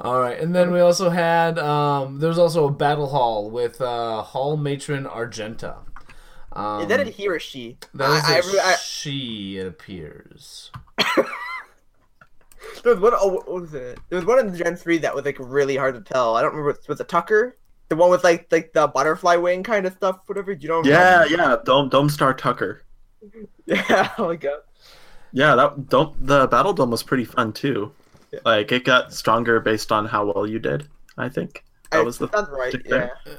All 0.00 0.18
right, 0.20 0.38
and 0.40 0.54
then 0.54 0.70
we 0.72 0.80
also 0.80 1.10
had 1.10 1.58
um, 1.58 2.18
there 2.20 2.28
was 2.30 2.38
also 2.38 2.66
a 2.66 2.70
battle 2.70 3.08
hall 3.08 3.50
with 3.50 3.80
uh, 3.82 4.22
Hall 4.22 4.56
Matron 4.56 5.06
Argenta. 5.06 5.76
Um, 6.52 6.82
Is 6.82 6.88
that 6.88 7.00
a 7.00 7.04
he 7.04 7.28
or 7.28 7.38
she? 7.38 7.76
that 7.94 8.08
was 8.08 8.24
I- 8.24 8.38
a 8.38 8.62
I 8.66 8.72
I- 8.72 8.76
she, 8.76 9.58
it 9.58 9.66
appears. 9.66 10.70
There 12.82 12.94
was 12.94 13.00
one. 13.02 13.12
Oh, 13.16 13.28
what 13.28 13.48
was 13.50 13.74
it? 13.74 13.98
There 14.08 14.16
was 14.18 14.24
one 14.26 14.38
in 14.38 14.52
the 14.52 14.58
Gen 14.58 14.76
three 14.76 14.98
that 14.98 15.14
was 15.14 15.24
like 15.24 15.36
really 15.38 15.76
hard 15.76 15.94
to 15.94 16.00
tell. 16.00 16.36
I 16.36 16.42
don't 16.42 16.52
remember. 16.54 16.70
It 16.70 16.88
Was 16.88 17.00
it 17.00 17.08
Tucker? 17.08 17.56
The 17.88 17.96
one 17.96 18.10
with 18.10 18.22
like 18.24 18.46
like 18.50 18.72
the 18.72 18.86
butterfly 18.86 19.36
wing 19.36 19.62
kind 19.62 19.84
of 19.86 19.92
stuff, 19.94 20.20
whatever. 20.26 20.52
You 20.52 20.68
don't. 20.68 20.86
Yeah, 20.86 21.24
yeah. 21.24 21.56
Dome 21.64 21.88
Dome 21.88 22.08
Star 22.08 22.32
Tucker. 22.34 22.82
yeah. 23.66 24.10
Oh 24.18 24.28
my 24.28 24.36
god. 24.36 24.60
Yeah, 25.32 25.54
that 25.56 25.88
don't 25.88 26.26
the 26.26 26.46
battle 26.48 26.72
dome 26.72 26.90
was 26.90 27.02
pretty 27.02 27.24
fun 27.24 27.52
too. 27.52 27.92
Like 28.44 28.70
it 28.72 28.84
got 28.84 29.12
stronger 29.12 29.60
based 29.60 29.90
on 29.92 30.06
how 30.06 30.32
well 30.32 30.46
you 30.46 30.58
did. 30.58 30.88
I 31.18 31.28
think 31.28 31.64
that 31.90 31.98
I- 32.00 32.02
was 32.02 32.18
the 32.18 32.28
sounds 32.30 32.48
right. 32.50 32.70
stick 32.70 32.82
Yeah. 32.86 33.08
there. 33.24 33.38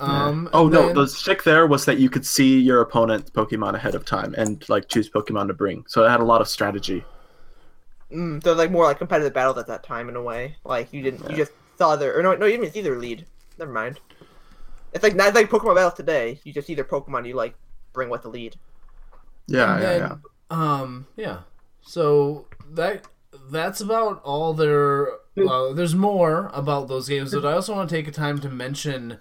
Um, 0.00 0.48
Oh 0.52 0.68
no, 0.68 0.86
then- 0.86 0.94
the 0.96 1.06
stick 1.06 1.44
there 1.44 1.66
was 1.66 1.84
that 1.84 1.98
you 1.98 2.10
could 2.10 2.26
see 2.26 2.58
your 2.60 2.80
opponent's 2.80 3.30
Pokemon 3.30 3.74
ahead 3.74 3.94
of 3.94 4.04
time 4.04 4.34
and 4.36 4.66
like 4.68 4.88
choose 4.88 5.08
Pokemon 5.10 5.46
to 5.48 5.54
bring. 5.54 5.84
So 5.88 6.04
it 6.04 6.08
had 6.10 6.20
a 6.20 6.24
lot 6.24 6.40
of 6.40 6.48
strategy. 6.48 7.04
Mm, 8.14 8.42
so 8.42 8.52
like 8.52 8.70
more 8.70 8.84
like 8.84 8.98
competitive 8.98 9.34
battles 9.34 9.58
at 9.58 9.66
that 9.66 9.82
time 9.82 10.08
in 10.08 10.16
a 10.16 10.22
way. 10.22 10.56
Like 10.64 10.92
you 10.92 11.02
didn't. 11.02 11.28
You 11.28 11.36
just 11.36 11.52
saw 11.76 11.96
their 11.96 12.18
or 12.18 12.22
no 12.22 12.34
no 12.34 12.46
you 12.46 12.58
didn't 12.58 12.72
see 12.72 12.82
their 12.82 12.96
lead. 12.96 13.26
Never 13.58 13.72
mind. 13.72 14.00
It's 14.92 15.02
like 15.02 15.16
not 15.16 15.34
like 15.34 15.50
Pokemon 15.50 15.74
battles 15.74 15.94
today. 15.94 16.40
You 16.44 16.52
just 16.52 16.66
see 16.66 16.74
their 16.74 16.84
Pokemon 16.84 17.26
you 17.26 17.34
like 17.34 17.54
bring 17.92 18.08
with 18.08 18.22
the 18.22 18.28
lead. 18.28 18.56
Yeah, 19.46 19.74
And 19.74 19.82
yeah, 19.82 19.88
then, 19.88 20.00
yeah. 20.00 20.16
Um, 20.50 21.06
yeah. 21.16 21.38
So 21.82 22.46
that 22.70 23.06
that's 23.50 23.80
about 23.80 24.22
all 24.22 24.54
there. 24.54 25.08
Uh, 25.36 25.72
there's 25.72 25.96
more 25.96 26.50
about 26.54 26.86
those 26.86 27.08
games, 27.08 27.34
but 27.34 27.44
I 27.44 27.54
also 27.54 27.74
want 27.74 27.88
to 27.88 27.94
take 27.96 28.06
a 28.06 28.12
time 28.12 28.38
to 28.38 28.48
mention 28.48 29.18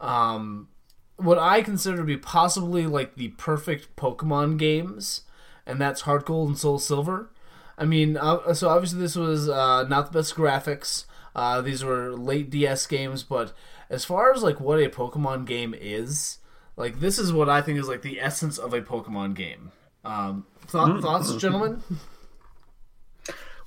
um, 0.00 0.68
what 1.16 1.38
I 1.38 1.62
consider 1.62 1.98
to 1.98 2.04
be 2.04 2.16
possibly 2.16 2.86
like 2.86 3.14
the 3.14 3.28
perfect 3.28 3.94
Pokemon 3.94 4.58
games, 4.58 5.22
and 5.64 5.80
that's 5.80 6.00
Heart 6.02 6.26
Gold 6.26 6.48
and 6.48 6.58
Soul 6.58 6.80
Silver. 6.80 7.30
I 7.78 7.84
mean, 7.84 8.16
uh, 8.16 8.54
so 8.54 8.68
obviously 8.68 9.00
this 9.00 9.16
was 9.16 9.48
uh, 9.48 9.84
not 9.88 10.12
the 10.12 10.18
best 10.18 10.34
graphics. 10.34 11.06
Uh, 11.34 11.60
these 11.62 11.82
were 11.82 12.12
late 12.12 12.50
DS 12.50 12.86
games, 12.86 13.22
but 13.22 13.52
as 13.88 14.04
far 14.04 14.32
as 14.32 14.42
like 14.42 14.60
what 14.60 14.78
a 14.78 14.88
Pokemon 14.88 15.46
game 15.46 15.74
is, 15.78 16.38
like 16.76 17.00
this 17.00 17.18
is 17.18 17.32
what 17.32 17.48
I 17.48 17.62
think 17.62 17.78
is 17.78 17.88
like 17.88 18.02
the 18.02 18.20
essence 18.20 18.58
of 18.58 18.74
a 18.74 18.82
Pokemon 18.82 19.34
game. 19.34 19.72
Um, 20.04 20.46
thought, 20.66 21.00
thoughts, 21.00 21.34
gentlemen? 21.36 21.82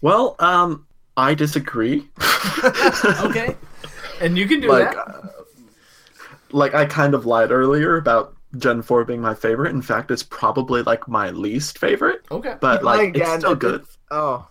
Well, 0.02 0.36
um, 0.40 0.86
I 1.18 1.34
disagree. 1.34 2.08
Okay, 3.22 3.56
and 4.22 4.38
you 4.38 4.48
can 4.48 4.60
do 4.62 4.70
like, 4.70 4.92
that. 4.92 4.98
uh, 4.98 5.28
like 6.52 6.74
I 6.74 6.86
kind 6.86 7.14
of 7.14 7.26
lied 7.28 7.52
earlier 7.52 7.98
about 7.98 8.36
Gen 8.58 8.82
Four 8.82 9.06
being 9.06 9.22
my 9.22 9.36
favorite. 9.36 9.72
In 9.72 9.82
fact, 9.84 10.10
it's 10.10 10.24
probably 10.24 10.82
like 10.82 11.08
my 11.08 11.30
least 11.30 11.78
favorite. 11.78 12.22
Okay, 12.32 12.56
But 12.60 12.84
Lying 12.84 13.14
like, 13.14 13.18
it's 13.18 13.28
again, 13.28 13.40
still 13.42 13.52
it's- 13.54 13.62
good. 13.72 13.86
Oh, 14.12 14.48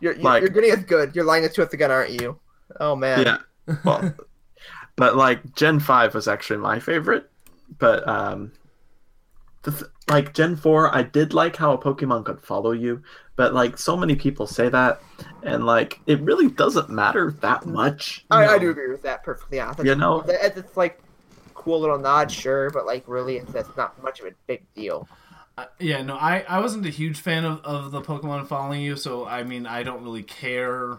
you're 0.00 0.14
you're, 0.14 0.22
Like- 0.22 0.42
you're 0.42 0.50
getting 0.50 0.72
us 0.72 0.84
good. 0.84 1.14
You're 1.14 1.24
lying 1.24 1.48
to 1.48 1.62
us 1.66 1.72
again, 1.72 1.90
aren't 1.90 2.20
you? 2.20 2.38
Oh 2.80 2.94
man. 2.96 3.24
Yeah. 3.24 3.76
Well, 3.84 4.14
but 4.96 5.16
like 5.16 5.54
Gen 5.54 5.80
Five 5.80 6.14
was 6.14 6.28
actually 6.28 6.58
my 6.58 6.80
favorite. 6.80 7.30
But 7.78 8.06
um, 8.08 8.52
the 9.62 9.72
th- 9.72 9.90
like 10.08 10.32
Gen 10.34 10.56
Four, 10.56 10.94
I 10.94 11.02
did 11.02 11.34
like 11.34 11.56
how 11.56 11.72
a 11.72 11.78
Pokemon 11.78 12.24
could 12.24 12.40
follow 12.40 12.72
you. 12.72 13.02
But 13.36 13.54
like 13.54 13.78
so 13.78 13.96
many 13.96 14.16
people 14.16 14.46
say 14.46 14.68
that, 14.68 15.00
and 15.42 15.64
like 15.66 16.00
it 16.06 16.20
really 16.20 16.48
doesn't 16.48 16.90
matter 16.90 17.30
that 17.40 17.66
much. 17.66 18.24
I, 18.30 18.46
I 18.46 18.58
do 18.58 18.70
agree 18.70 18.90
with 18.90 19.02
that 19.02 19.22
perfectly. 19.22 19.60
Honest. 19.60 19.84
You 19.84 19.94
know? 19.94 20.24
it's, 20.26 20.56
it's 20.56 20.76
like 20.76 21.00
cool 21.54 21.80
little 21.80 21.98
nod, 21.98 22.32
sure, 22.32 22.70
but 22.70 22.86
like 22.86 23.04
really, 23.06 23.36
it's, 23.36 23.54
it's 23.54 23.76
not 23.76 24.02
much 24.02 24.20
of 24.20 24.26
a 24.26 24.32
big 24.46 24.64
deal. 24.74 25.08
Yeah, 25.78 26.02
no, 26.02 26.16
I, 26.16 26.44
I 26.48 26.60
wasn't 26.60 26.86
a 26.86 26.90
huge 26.90 27.20
fan 27.20 27.44
of, 27.44 27.60
of 27.64 27.90
the 27.90 28.00
Pokemon 28.00 28.46
following 28.46 28.82
you, 28.82 28.96
so 28.96 29.26
I 29.26 29.42
mean, 29.44 29.66
I 29.66 29.82
don't 29.82 30.02
really 30.04 30.22
care. 30.22 30.98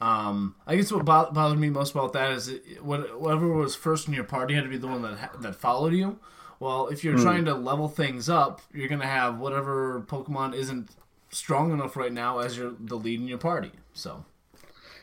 Um, 0.00 0.56
I 0.66 0.76
guess 0.76 0.90
what 0.90 1.04
bo- 1.04 1.30
bothered 1.30 1.58
me 1.58 1.70
most 1.70 1.92
about 1.92 2.12
that 2.14 2.32
is 2.32 2.48
it, 2.48 2.82
whatever 2.84 3.48
was 3.48 3.76
first 3.76 4.08
in 4.08 4.14
your 4.14 4.24
party 4.24 4.54
had 4.54 4.64
to 4.64 4.70
be 4.70 4.76
the 4.76 4.88
one 4.88 5.02
that 5.02 5.18
ha- 5.18 5.30
that 5.40 5.54
followed 5.54 5.92
you. 5.92 6.18
Well, 6.58 6.88
if 6.88 7.04
you're 7.04 7.16
trying 7.16 7.44
to 7.46 7.54
level 7.54 7.88
things 7.88 8.28
up, 8.28 8.62
you're 8.72 8.88
gonna 8.88 9.06
have 9.06 9.38
whatever 9.38 10.00
Pokemon 10.02 10.54
isn't 10.54 10.90
strong 11.30 11.72
enough 11.72 11.96
right 11.96 12.12
now 12.12 12.38
as 12.38 12.56
your 12.56 12.72
the 12.78 12.96
lead 12.96 13.20
in 13.20 13.28
your 13.28 13.38
party. 13.38 13.72
So 13.94 14.24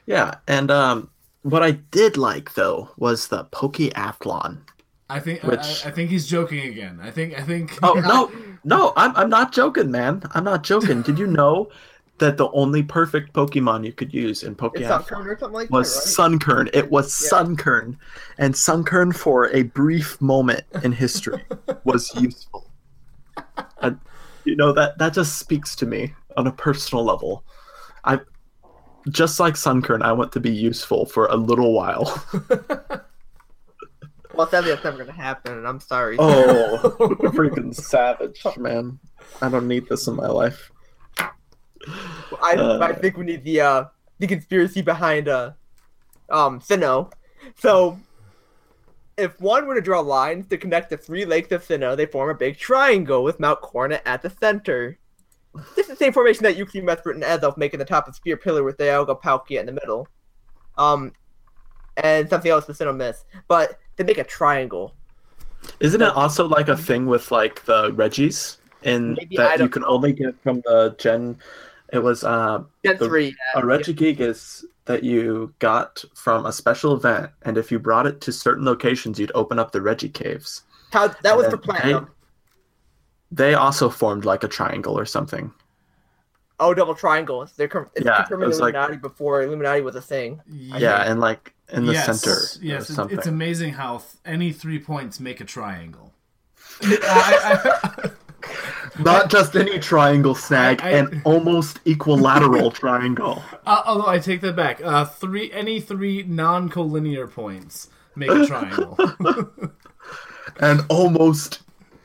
Yeah, 0.05 0.35
and 0.47 0.69
um, 0.71 1.09
what 1.43 1.63
I 1.63 1.71
did 1.71 2.17
like 2.17 2.53
though 2.55 2.89
was 2.97 3.27
the 3.27 3.45
Pokeathlon. 3.45 4.59
I 5.09 5.19
think 5.19 5.43
Which- 5.43 5.85
I, 5.85 5.89
I 5.89 5.91
think 5.91 6.09
he's 6.11 6.27
joking 6.27 6.67
again. 6.67 6.99
I 7.01 7.11
think 7.11 7.37
I 7.37 7.41
think 7.41 7.77
Oh 7.81 7.93
no, 8.05 8.31
no, 8.63 8.93
I'm 8.95 9.15
I'm 9.15 9.29
not 9.29 9.51
joking, 9.51 9.89
man. 9.91 10.21
I'm 10.31 10.43
not 10.43 10.63
joking. 10.63 11.01
Did 11.01 11.17
you 11.17 11.27
know 11.27 11.69
that 12.19 12.37
the 12.37 12.49
only 12.51 12.83
perfect 12.83 13.33
Pokemon 13.33 13.85
you 13.85 13.93
could 13.93 14.13
use 14.13 14.43
in 14.43 14.51
It's 14.51 14.61
Pokeathlon 14.61 15.03
Sunkern 15.05 15.25
or 15.25 15.39
something 15.39 15.53
like 15.53 15.69
was 15.69 15.93
that, 15.93 16.21
right? 16.21 16.31
Sunkern. 16.31 16.69
It 16.73 16.91
was 16.91 17.07
Yeah. 17.23 17.29
Sunkern, 17.39 17.97
and 18.37 18.53
Sunkern 18.53 19.15
for 19.15 19.49
a 19.49 19.63
brief 19.63 20.19
moment 20.21 20.63
in 20.83 20.91
history 20.91 21.43
was 21.85 22.13
useful. 22.21 22.69
And, 23.81 23.99
you 24.45 24.55
know 24.55 24.71
that 24.73 24.97
that 24.99 25.13
just 25.13 25.37
speaks 25.37 25.75
to 25.77 25.85
me 25.85 26.13
on 26.37 26.45
a 26.47 26.51
personal 26.51 27.03
level. 27.03 27.43
I 28.03 28.19
just 29.09 29.39
like 29.39 29.55
Sunkern, 29.55 30.01
I 30.01 30.11
want 30.11 30.31
to 30.33 30.39
be 30.39 30.51
useful 30.51 31.05
for 31.05 31.25
a 31.27 31.35
little 31.35 31.73
while. 31.73 32.23
Well, 34.39 34.47
sadly, 34.47 34.69
that's 34.69 34.85
never 34.85 34.99
gonna 34.99 35.11
happen, 35.11 35.51
and 35.51 35.67
I'm 35.67 35.81
sorry. 35.81 36.15
Oh, 36.17 36.79
freaking 37.35 37.75
savage, 37.75 38.41
man! 38.55 38.97
I 39.41 39.49
don't 39.49 39.67
need 39.67 39.89
this 39.89 40.07
in 40.07 40.15
my 40.15 40.27
life. 40.27 40.71
I, 42.41 42.55
Uh. 42.55 42.79
I 42.81 42.93
think 42.93 43.17
we 43.17 43.25
need 43.25 43.43
the 43.43 43.59
uh 43.59 43.83
the 44.17 44.27
conspiracy 44.27 44.81
behind 44.81 45.27
uh 45.27 45.51
um 46.29 46.61
Sinnoh. 46.61 47.11
So 47.57 47.99
if 49.17 49.37
one 49.41 49.67
were 49.67 49.75
to 49.75 49.81
draw 49.81 49.99
lines 49.99 50.47
to 50.47 50.57
connect 50.57 50.89
the 50.89 50.95
three 50.95 51.25
lakes 51.25 51.51
of 51.51 51.67
Sinnoh, 51.67 51.97
they 51.97 52.05
form 52.05 52.29
a 52.29 52.33
big 52.33 52.57
triangle 52.57 53.25
with 53.25 53.41
Mount 53.41 53.59
Coronet 53.59 54.03
at 54.05 54.21
the 54.21 54.29
center. 54.29 54.97
This 55.75 55.89
is 55.89 55.97
the 55.97 56.05
same 56.05 56.13
formation 56.13 56.43
that 56.43 56.55
Uxie 56.55 56.81
Mesprit 56.81 57.15
and 57.15 57.23
Azelf 57.23 57.57
make 57.57 57.73
in 57.73 57.79
the 57.79 57.85
top 57.85 58.07
of 58.07 58.15
Spear 58.15 58.37
Pillar 58.37 58.63
with 58.63 58.77
the 58.77 58.85
Dialga 58.85 59.21
Palkia 59.21 59.59
in 59.59 59.65
the 59.65 59.73
middle. 59.73 60.07
Um 60.77 61.11
and 61.97 62.29
something 62.29 62.49
else 62.49 62.63
the 62.65 62.71
Sinnoh 62.71 62.95
miss. 62.95 63.25
But 63.49 63.77
they 63.99 64.05
make 64.05 64.17
a 64.17 64.23
triangle. 64.23 64.95
Isn't 65.81 66.01
it 66.01 66.13
also 66.15 66.47
like 66.47 66.69
a 66.69 66.77
thing 66.77 67.05
with 67.05 67.31
like 67.31 67.65
the 67.65 67.91
Reggies 67.91 68.57
and 68.83 69.15
Maybe, 69.15 69.35
that 69.35 69.59
you 69.59 69.67
can 69.67 69.83
only 69.83 70.13
get 70.13 70.41
from 70.41 70.61
the 70.65 70.95
Gen 70.97 71.37
It 71.91 71.99
was 71.99 72.23
uh, 72.23 72.63
Gen 72.85 72.97
the- 72.97 73.05
three. 73.07 73.35
a 73.55 73.59
yeah. 73.59 73.61
Regigigas 73.63 74.63
that 74.85 75.03
you 75.03 75.53
got 75.59 76.03
from 76.15 76.45
a 76.45 76.53
special 76.53 76.93
event, 76.95 77.29
and 77.43 77.57
if 77.57 77.71
you 77.71 77.77
brought 77.77 78.07
it 78.07 78.21
to 78.21 78.31
certain 78.31 78.63
locations, 78.65 79.19
you'd 79.19 79.31
open 79.35 79.59
up 79.59 79.71
the 79.71 79.81
Reggie 79.81 80.09
caves. 80.09 80.63
How, 80.91 81.09
that 81.09 81.35
was 81.37 81.45
And 81.47 81.51
for 81.51 81.57
platinum. 81.57 82.09
They 83.31 83.53
also 83.53 83.89
formed 83.89 84.25
like 84.25 84.43
a 84.43 84.47
triangle 84.47 84.97
or 84.97 85.05
something. 85.05 85.51
Oh, 86.59 86.73
double 86.73 86.95
triangles. 86.95 87.51
They're 87.55 87.67
com- 87.67 87.89
it's 87.95 88.05
Yeah, 88.05 88.17
confirming 88.17 88.45
it 88.45 88.47
was 88.47 88.59
like- 88.59 88.73
Illuminati 88.73 88.97
before 89.01 89.43
Illuminati 89.43 89.81
was 89.81 89.95
a 89.95 90.01
thing. 90.01 90.41
Yeah, 90.47 91.03
and 91.03 91.19
like 91.19 91.53
in 91.71 91.85
the 91.85 91.93
yes, 91.93 92.21
center 92.21 92.37
Yes, 92.61 92.89
or 92.89 92.93
something. 92.93 93.17
it's 93.17 93.27
amazing 93.27 93.73
how 93.73 93.97
th- 93.99 94.09
any 94.25 94.51
three 94.51 94.79
points 94.79 95.19
make 95.19 95.39
a 95.41 95.45
triangle. 95.45 96.13
I- 96.81 97.79
I- 98.03 98.09
Not 99.01 99.29
just 99.29 99.55
any 99.55 99.79
triangle 99.79 100.35
snag, 100.35 100.81
I- 100.81 100.89
I- 100.89 100.91
an 100.93 101.21
almost 101.25 101.79
equilateral 101.85 102.71
triangle. 102.81 103.43
Uh, 103.65 103.81
although 103.85 104.07
I 104.07 104.19
take 104.19 104.41
that 104.41 104.55
back, 104.55 104.81
uh, 104.83 105.05
three 105.05 105.51
any 105.51 105.79
three 105.79 106.23
non-collinear 106.23 107.31
points 107.31 107.89
make 108.15 108.29
a 108.31 108.45
triangle. 108.45 108.97
An 110.61 110.81
almost 110.89 111.61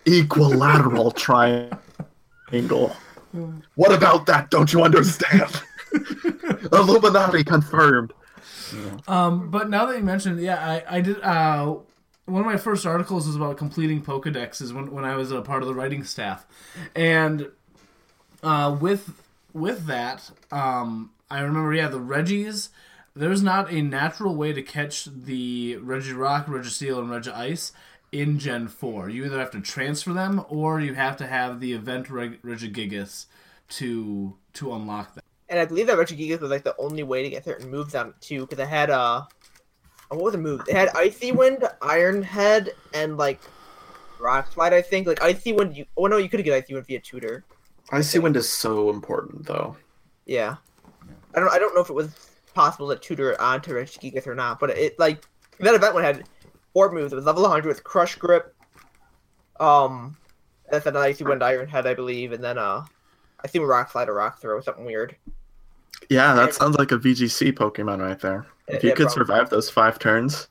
equilateral 0.06 1.10
triangle. 1.10 2.94
What 3.74 3.92
about 3.92 4.26
that? 4.26 4.50
Don't 4.50 4.72
you 4.72 4.82
understand? 4.84 5.62
Illuminati 6.72 7.42
confirmed. 7.42 8.12
Um, 9.08 9.50
but 9.50 9.68
now 9.68 9.86
that 9.86 9.96
you 9.96 10.02
mentioned, 10.02 10.40
yeah, 10.40 10.56
I, 10.88 10.98
I 10.98 11.00
did. 11.00 11.20
Uh, 11.20 11.76
one 12.26 12.40
of 12.40 12.46
my 12.46 12.56
first 12.56 12.86
articles 12.86 13.26
was 13.26 13.36
about 13.36 13.56
completing 13.58 14.02
Pokedexes 14.02 14.72
when 14.72 14.90
when 14.90 15.04
I 15.04 15.16
was 15.16 15.30
a 15.30 15.42
part 15.42 15.62
of 15.62 15.68
the 15.68 15.74
writing 15.74 16.04
staff, 16.04 16.46
and 16.94 17.50
uh, 18.42 18.76
with 18.80 19.22
with 19.52 19.86
that, 19.86 20.30
um, 20.50 21.10
I 21.30 21.40
remember, 21.40 21.72
yeah, 21.74 21.88
the 21.88 22.00
Reggies. 22.00 22.68
There's 23.16 23.42
not 23.44 23.72
a 23.72 23.80
natural 23.80 24.34
way 24.34 24.52
to 24.52 24.60
catch 24.60 25.04
the 25.04 25.76
Regirock, 25.80 26.46
Registeel, 26.46 26.98
and 26.98 27.08
Regice 27.08 27.70
in 28.10 28.40
Gen 28.40 28.66
4. 28.66 29.08
You 29.08 29.24
either 29.24 29.38
have 29.38 29.52
to 29.52 29.60
transfer 29.60 30.12
them 30.12 30.44
or 30.48 30.80
you 30.80 30.94
have 30.94 31.16
to 31.18 31.26
have 31.26 31.60
the 31.60 31.72
event 31.74 32.10
Reg- 32.10 32.42
Regigigas 32.42 33.26
to 33.70 34.36
to 34.54 34.72
unlock 34.74 35.14
them. 35.14 35.23
And 35.54 35.60
I 35.60 35.66
believe 35.66 35.86
that 35.86 35.96
Regigigas 35.96 36.40
was 36.40 36.50
like 36.50 36.64
the 36.64 36.74
only 36.78 37.04
way 37.04 37.22
to 37.22 37.30
get 37.30 37.44
certain 37.44 37.70
moves 37.70 37.94
on 37.94 38.08
it 38.08 38.20
too, 38.20 38.40
because 38.40 38.58
it 38.58 38.66
had 38.66 38.90
uh, 38.90 39.22
what 40.08 40.20
was 40.20 40.32
the 40.32 40.38
move? 40.38 40.62
It 40.66 40.74
had 40.74 40.88
Icy 40.96 41.30
Wind, 41.30 41.62
Iron 41.80 42.24
Head, 42.24 42.72
and 42.92 43.16
like 43.16 43.40
Rock 44.18 44.50
Slide. 44.50 44.72
I 44.72 44.82
think 44.82 45.06
like 45.06 45.22
Icy 45.22 45.52
Wind. 45.52 45.76
You 45.76 45.86
oh 45.96 46.06
no, 46.06 46.16
you 46.16 46.28
could 46.28 46.42
get 46.42 46.54
Icy 46.54 46.74
Wind 46.74 46.88
via 46.88 46.98
tutor. 46.98 47.44
Icy 47.92 48.18
Wind 48.18 48.36
is 48.36 48.48
so 48.48 48.90
important, 48.90 49.46
though. 49.46 49.76
Yeah, 50.26 50.56
I 51.36 51.38
don't 51.38 51.52
I 51.52 51.60
don't 51.60 51.72
know 51.72 51.82
if 51.82 51.88
it 51.88 51.94
was 51.94 52.32
possible 52.52 52.88
to 52.88 52.96
tutor 52.96 53.30
it 53.30 53.38
onto 53.38 53.74
Regigigas 53.74 54.26
or 54.26 54.34
not, 54.34 54.58
but 54.58 54.70
it 54.70 54.98
like 54.98 55.24
that 55.60 55.76
event 55.76 55.94
one 55.94 56.02
had 56.02 56.24
four 56.72 56.90
moves. 56.90 57.12
It 57.12 57.16
was 57.16 57.26
level 57.26 57.42
100 57.42 57.68
with 57.68 57.84
Crush 57.84 58.16
Grip. 58.16 58.56
Um, 59.60 60.16
that's 60.68 60.86
an 60.86 60.96
Icy 60.96 61.22
Wind, 61.22 61.44
Iron 61.44 61.68
Head, 61.68 61.86
I 61.86 61.94
believe, 61.94 62.32
and 62.32 62.42
then 62.42 62.58
uh, 62.58 62.84
I 63.44 63.46
think 63.46 63.68
Rock 63.68 63.92
Slide 63.92 64.08
or 64.08 64.14
Rock 64.14 64.40
Throw, 64.40 64.60
something 64.60 64.84
weird. 64.84 65.14
Yeah, 66.10 66.34
that 66.34 66.54
sounds 66.54 66.76
like 66.76 66.92
a 66.92 66.98
VGC 66.98 67.52
Pokemon 67.52 68.00
right 68.00 68.18
there. 68.18 68.46
If 68.68 68.82
you 68.82 68.90
Yeah, 68.90 68.94
could 68.94 69.06
probably. 69.08 69.20
survive 69.26 69.50
those 69.50 69.68
five 69.70 69.98
turns, 69.98 70.48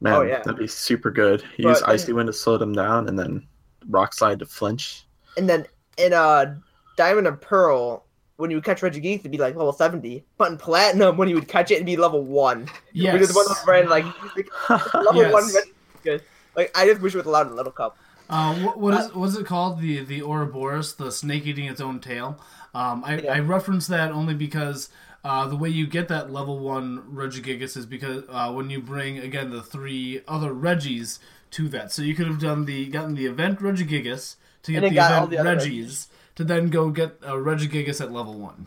man, 0.00 0.14
Oh, 0.14 0.22
yeah. 0.22 0.38
that'd 0.38 0.56
be 0.56 0.66
super 0.66 1.10
good. 1.10 1.42
But- 1.58 1.58
Use 1.58 1.82
Icy 1.82 2.12
Wind 2.12 2.26
to 2.28 2.32
slow 2.32 2.56
them 2.58 2.72
down, 2.72 3.08
and 3.08 3.18
then 3.18 3.46
Rock 3.88 4.14
Slide 4.14 4.38
to 4.38 4.46
flinch. 4.46 5.04
And 5.36 5.48
then 5.48 5.66
in 5.98 6.12
uh 6.12 6.54
Diamond 6.96 7.26
and 7.26 7.40
Pearl, 7.40 8.04
when 8.36 8.50
you 8.50 8.56
would 8.56 8.64
catch 8.64 8.80
Regigigas, 8.80 9.20
it'd 9.20 9.30
be 9.32 9.38
like 9.38 9.54
level 9.56 9.72
seventy. 9.72 10.24
But 10.38 10.50
in 10.52 10.58
Platinum, 10.58 11.16
when 11.16 11.28
you 11.28 11.34
would 11.34 11.48
catch 11.48 11.70
it, 11.70 11.74
it'd 11.74 11.86
be 11.86 11.96
level 11.96 12.22
one. 12.22 12.68
Yes. 12.92 13.12
Because 13.12 13.28
the 13.28 13.34
one 13.34 13.46
that 13.48 13.64
ran 13.66 13.88
like, 13.88 14.04
like 14.36 14.94
level 14.94 15.22
Yes. 15.22 15.32
one 15.32 15.44
Regigigas. 15.44 16.20
Like 16.56 16.70
I 16.76 16.86
just 16.86 17.00
wish 17.00 17.14
it 17.14 17.18
was 17.18 17.26
allowed 17.26 17.48
in 17.48 17.56
Little 17.56 17.72
Cup. 17.72 17.96
Uh, 18.30 18.54
what, 18.60 18.78
what 18.78 18.94
is 18.94 19.14
what 19.14 19.26
is 19.28 19.36
it 19.36 19.46
called? 19.46 19.80
The 19.80 20.04
the 20.04 20.22
Ouroboros, 20.22 20.94
the 20.94 21.10
snake 21.12 21.46
eating 21.46 21.64
its 21.66 21.80
own 21.80 22.00
tail. 22.00 22.38
Um, 22.74 23.04
I, 23.04 23.18
Yeah. 23.18 23.34
I 23.34 23.40
reference 23.40 23.86
that 23.88 24.12
only 24.12 24.34
because 24.34 24.88
uh, 25.24 25.46
the 25.46 25.56
way 25.56 25.68
you 25.68 25.86
get 25.86 26.08
that 26.08 26.32
level 26.32 26.58
one 26.58 27.02
Regigigas 27.12 27.76
is 27.76 27.86
because 27.86 28.24
uh, 28.28 28.52
when 28.52 28.70
you 28.70 28.80
bring 28.80 29.18
again 29.18 29.50
the 29.50 29.62
three 29.62 30.22
other 30.26 30.52
Reggies 30.52 31.18
to 31.52 31.68
that. 31.68 31.92
So 31.92 32.02
you 32.02 32.14
could 32.14 32.26
have 32.26 32.40
done 32.40 32.64
the 32.64 32.86
gotten 32.86 33.14
the 33.14 33.26
event 33.26 33.60
Regigigas 33.60 34.36
to 34.64 34.72
get 34.72 34.82
the 34.82 34.90
got 34.90 35.12
event 35.12 35.30
the 35.30 35.38
other 35.38 35.56
Reggies 35.56 36.06
to 36.34 36.44
then 36.44 36.70
go 36.70 36.90
get 36.90 37.18
a 37.22 37.32
Regigigas 37.34 38.00
at 38.00 38.10
level 38.10 38.34
one. 38.34 38.66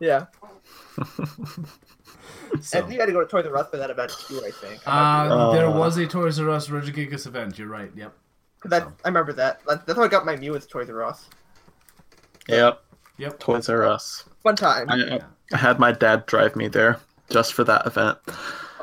Yeah. 0.00 0.26
So. 2.62 2.78
And 2.78 2.92
you 2.92 2.98
had 2.98 3.06
to 3.06 3.12
go 3.12 3.20
to 3.20 3.26
Toys 3.26 3.46
R 3.46 3.56
Us 3.58 3.68
for 3.68 3.76
that 3.76 3.90
event 3.90 4.10
too, 4.26 4.42
I 4.44 4.50
think. 4.50 4.80
I 4.88 5.26
Uh, 5.26 5.52
there 5.52 5.70
was 5.70 5.98
a 5.98 6.06
Toys 6.06 6.40
R 6.40 6.48
Us 6.48 6.68
Regigigas 6.68 7.26
event. 7.26 7.58
You're 7.58 7.68
right. 7.68 7.90
Yep. 7.94 8.14
that, 8.64 8.88
I 9.04 9.08
remember 9.08 9.34
that. 9.34 9.60
That's 9.66 9.94
how 9.94 10.02
I 10.02 10.08
got 10.08 10.24
my 10.24 10.34
Mew 10.34 10.52
with 10.52 10.68
Toys 10.68 10.88
R 10.88 11.04
Us. 11.04 11.28
Yep. 12.48 12.82
Yep. 13.18 13.38
Toys 13.40 13.68
R 13.68 13.84
Us. 13.84 14.24
One 14.42 14.56
time. 14.56 14.88
I, 14.90 15.16
I- 15.16 15.20
I 15.50 15.56
had 15.56 15.78
my 15.78 15.92
dad 15.92 16.26
drive 16.26 16.56
me 16.56 16.68
there 16.68 17.00
just 17.30 17.54
for 17.54 17.64
that 17.64 17.86
event. 17.86 18.18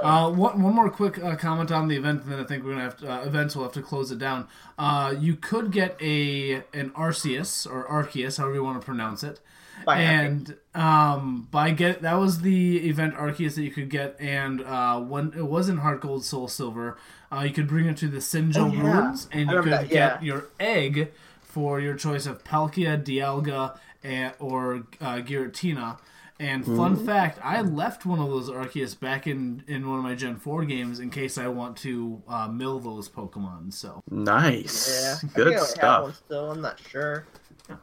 Uh, 0.01 0.31
one, 0.31 0.61
one 0.63 0.73
more 0.73 0.89
quick 0.89 1.23
uh, 1.23 1.35
comment 1.35 1.71
on 1.71 1.87
the 1.87 1.95
event, 1.95 2.23
and 2.23 2.31
then 2.31 2.39
I 2.39 2.43
think 2.43 2.63
we're 2.63 2.71
gonna 2.71 2.83
have 2.85 2.97
to, 2.97 3.11
uh, 3.13 3.23
events. 3.23 3.55
We'll 3.55 3.65
have 3.65 3.73
to 3.73 3.83
close 3.83 4.11
it 4.11 4.17
down. 4.17 4.47
Uh, 4.79 5.13
you 5.17 5.35
could 5.35 5.71
get 5.71 5.95
a 6.01 6.63
an 6.73 6.89
Arceus 6.97 7.65
or 7.71 7.85
Arceus, 7.87 8.39
however 8.39 8.55
you 8.55 8.63
want 8.63 8.81
to 8.81 8.85
pronounce 8.85 9.23
it, 9.23 9.39
By 9.85 9.99
and 9.99 10.57
um, 10.73 11.47
by 11.51 11.69
get 11.69 12.01
that 12.01 12.15
was 12.15 12.41
the 12.41 12.89
event 12.89 13.13
Arceus 13.13 13.53
that 13.55 13.61
you 13.63 13.71
could 13.71 13.89
get, 13.91 14.15
and 14.19 14.61
uh, 14.63 14.99
when 14.99 15.33
it 15.37 15.45
was 15.45 15.69
in 15.69 15.77
Heart 15.77 16.01
Gold, 16.01 16.25
Soul 16.25 16.47
Silver, 16.47 16.97
uh, 17.31 17.41
you 17.41 17.51
could 17.53 17.67
bring 17.67 17.85
it 17.85 17.95
to 17.97 18.07
the 18.07 18.17
Sinjoh 18.17 18.57
Oh, 18.57 18.73
yeah. 18.73 18.81
ruins, 18.81 19.27
and 19.31 19.51
I 19.51 19.53
you 19.53 19.59
could 19.59 19.65
remember 19.65 19.83
that, 19.87 19.89
get 19.91 20.23
your 20.23 20.45
egg 20.59 21.11
for 21.43 21.79
your 21.79 21.93
choice 21.95 22.25
of 22.25 22.43
Palkia, 22.43 23.01
Dialga, 23.01 23.77
and, 24.05 24.33
or 24.39 24.87
uh, 25.01 25.17
Giratina. 25.17 25.99
And 26.37 26.65
fun 26.65 26.97
Mm. 26.97 27.05
fact, 27.05 27.39
I 27.41 27.61
left 27.61 28.05
one 28.05 28.19
of 28.19 28.29
those 28.29 28.49
Arceus 28.49 28.99
back 28.99 29.25
in, 29.25 29.63
in 29.67 29.89
one 29.89 29.99
of 29.99 30.03
my 30.03 30.15
Gen 30.15 30.35
4 30.35 30.65
games 30.65 30.99
in 30.99 31.09
case 31.09 31.37
I 31.37 31.47
want 31.47 31.77
to 31.77 32.21
uh, 32.27 32.49
mill 32.49 32.79
those 32.79 33.07
Pokemon. 33.07 33.73
So 33.73 34.01
Nice. 34.11 34.89
Yeah. 34.89 35.15
I 35.23 35.39
I 35.39 35.43
Good 35.43 35.53
have 35.53 35.67
stuff. 35.67 36.01
one 36.03 36.13
still. 36.13 36.51
I'm 36.51 36.61
not 36.61 36.77
sure. 36.79 37.25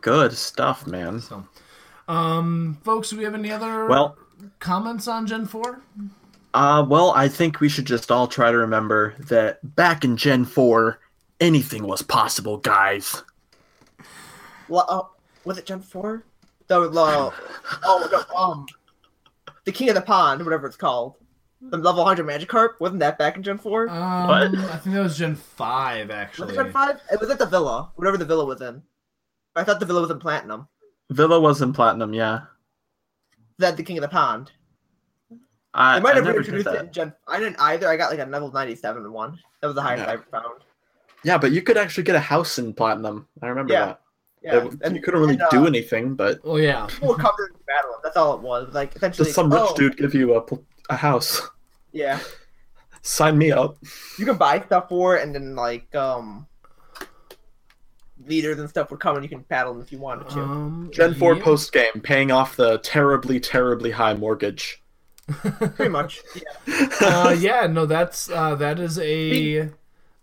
Good 0.03 0.35
stuff, 0.35 0.87
man. 0.87 1.21
So, 1.23 1.45
um, 2.09 2.79
folks, 2.85 3.09
do 3.11 3.17
we 3.17 3.25
have 3.25 3.35
any 3.35 3.51
other 3.51 3.87
Well, 3.89 4.19
comments 4.61 5.09
on 5.09 5.27
Gen 5.27 5.47
4? 5.47 5.81
uh, 6.55 6.85
well, 6.87 7.13
I 7.17 7.29
think 7.29 7.61
we 7.61 7.71
should 7.71 7.87
just 7.87 8.13
all 8.13 8.27
try 8.29 8.51
to 8.51 8.59
remember 8.59 9.15
that 9.29 9.61
back 9.75 10.05
in 10.05 10.19
Gen 10.19 10.45
4, 10.45 11.01
anything 11.41 11.87
was 11.87 12.03
possible, 12.03 12.59
guys. 12.59 13.23
Well, 14.69 14.87
uh, 14.89 15.03
was 15.45 15.59
it 15.59 15.67
Gen 15.67 15.81
Four? 15.81 16.25
The 16.69 16.81
uh, 16.81 17.31
oh 17.85 18.09
no, 18.13 18.37
um, 18.39 18.67
the 19.65 19.73
King 19.73 19.89
of 19.91 19.95
the 19.95 20.01
Pond, 20.03 20.45
whatever 20.45 20.67
it's 20.67 20.77
called. 20.77 21.17
The 21.61 21.77
level 21.77 22.05
100 22.05 22.27
Magikarp 22.27 22.81
wasn't 22.81 23.01
that 23.01 23.19
back 23.19 23.37
in 23.37 23.43
Gen 23.45 23.57
Four? 23.59 23.89
Um, 23.89 24.27
What? 24.27 24.55
I 24.57 24.77
think 24.79 24.97
that 24.97 25.03
was 25.03 25.17
Gen 25.17 25.37
5, 25.37 26.09
was 26.09 26.15
actually. 26.17 26.53
it 26.53 26.57
Gen 26.57 26.73
Five? 26.73 27.01
It 27.13 27.21
was 27.21 27.31
at 27.31 27.39
the 27.39 27.47
Villa, 27.47 27.93
whatever 27.95 28.17
the 28.17 28.25
Villa 28.25 28.45
was 28.45 28.61
in. 28.61 28.83
I 29.55 29.63
thought 29.63 29.79
the 29.79 29.87
Villa 29.87 30.01
was 30.01 30.11
in 30.11 30.19
Platinum. 30.19 30.67
Villa 31.11 31.39
was 31.39 31.63
in 31.63 31.73
Platinum, 31.73 32.15
yeah. 32.15 32.41
That 33.59 33.77
the 33.77 33.85
King 33.85 33.99
of 33.99 34.03
the 34.03 34.09
Pond. 34.09 34.51
I, 35.75 35.99
They 35.99 36.03
might 36.03 36.13
I 36.13 36.17
have 36.17 36.25
never 36.25 36.39
reintroduced 36.41 36.67
it 36.75 36.81
in 36.81 36.93
Gen. 36.93 37.13
I 37.29 37.39
didn't 37.39 37.57
either. 37.61 37.89
I 37.89 37.97
got 37.97 38.11
like 38.11 38.19
a 38.27 38.29
level 38.29 38.51
97 38.51 39.13
one. 39.13 39.39
That 39.61 39.69
was 39.69 39.77
the 39.77 39.83
highest 39.83 40.03
Yeah. 40.03 40.11
I 40.11 40.13
ever 40.15 40.27
found. 40.31 40.61
Yeah, 41.25 41.39
but 41.39 41.53
you 41.53 41.63
could 41.63 41.77
actually 41.77 42.03
get 42.05 42.17
a 42.17 42.21
house 42.21 42.59
in 42.59 42.75
Platinum. 42.75 43.29
I 43.41 43.47
remember 43.47 43.73
Yeah. 43.73 43.87
that. 43.87 44.01
Yeah, 44.45 44.69
It- 44.83 44.95
you 44.95 45.01
couldn't 45.01 45.21
really 45.21 45.35
and, 45.35 45.43
uh, 45.43 45.49
do 45.51 45.67
anything, 45.67 46.15
but 46.15 46.41
Oh, 46.45 46.57
yeah. 46.57 46.87
People 46.91 47.09
were 47.09 47.17
covered 47.17 47.53
in 47.53 47.61
battle. 47.67 47.95
That's 48.03 48.17
all 48.17 48.35
it 48.35 48.41
was. 48.41 48.75
Like 48.75 48.97
essentially, 48.97 49.27
just 49.27 49.37
some 49.37 49.53
rich 49.53 49.63
oh, 49.65 49.77
dude 49.77 49.97
give 49.97 50.15
you 50.15 50.35
a, 50.37 50.45
a 50.91 50.97
house. 50.97 51.41
Yeah, 51.93 52.19
Sign 53.03 53.37
me 53.39 53.53
up. 53.53 53.77
you 54.19 54.25
can 54.25 54.37
buy 54.37 54.61
stuff 54.61 54.89
for 54.89 55.17
it, 55.17 55.23
and 55.23 55.35
then 55.35 55.55
like 55.55 55.95
um, 55.95 56.47
leaders 58.27 58.59
and 58.59 58.69
stuff 58.69 58.91
would 58.91 59.01
come, 59.01 59.17
and 59.17 59.25
you 59.25 59.29
can 59.29 59.41
battle 59.43 59.75
them 59.75 59.83
if 59.83 59.93
you 59.93 59.99
wanted 59.99 60.29
to. 60.31 60.41
Um, 60.41 60.91
Gen 60.93 61.15
4 61.15 61.35
yeah. 61.35 61.43
post 61.43 61.73
game, 61.73 62.01
paying 62.03 62.31
off 62.31 62.57
the 62.57 62.79
terribly, 62.79 63.41
terribly 63.41 63.91
high 63.91 64.15
mortgage. 64.15 64.83
Pretty 65.29 65.89
much. 65.89 66.23
Yeah. 66.67 66.89
uh, 67.01 67.37
yeah, 67.39 67.67
no, 67.67 67.87
that's 67.87 68.31
uh, 68.31 68.55
that 68.57 68.79
is 68.79 68.99
a. 68.99 69.71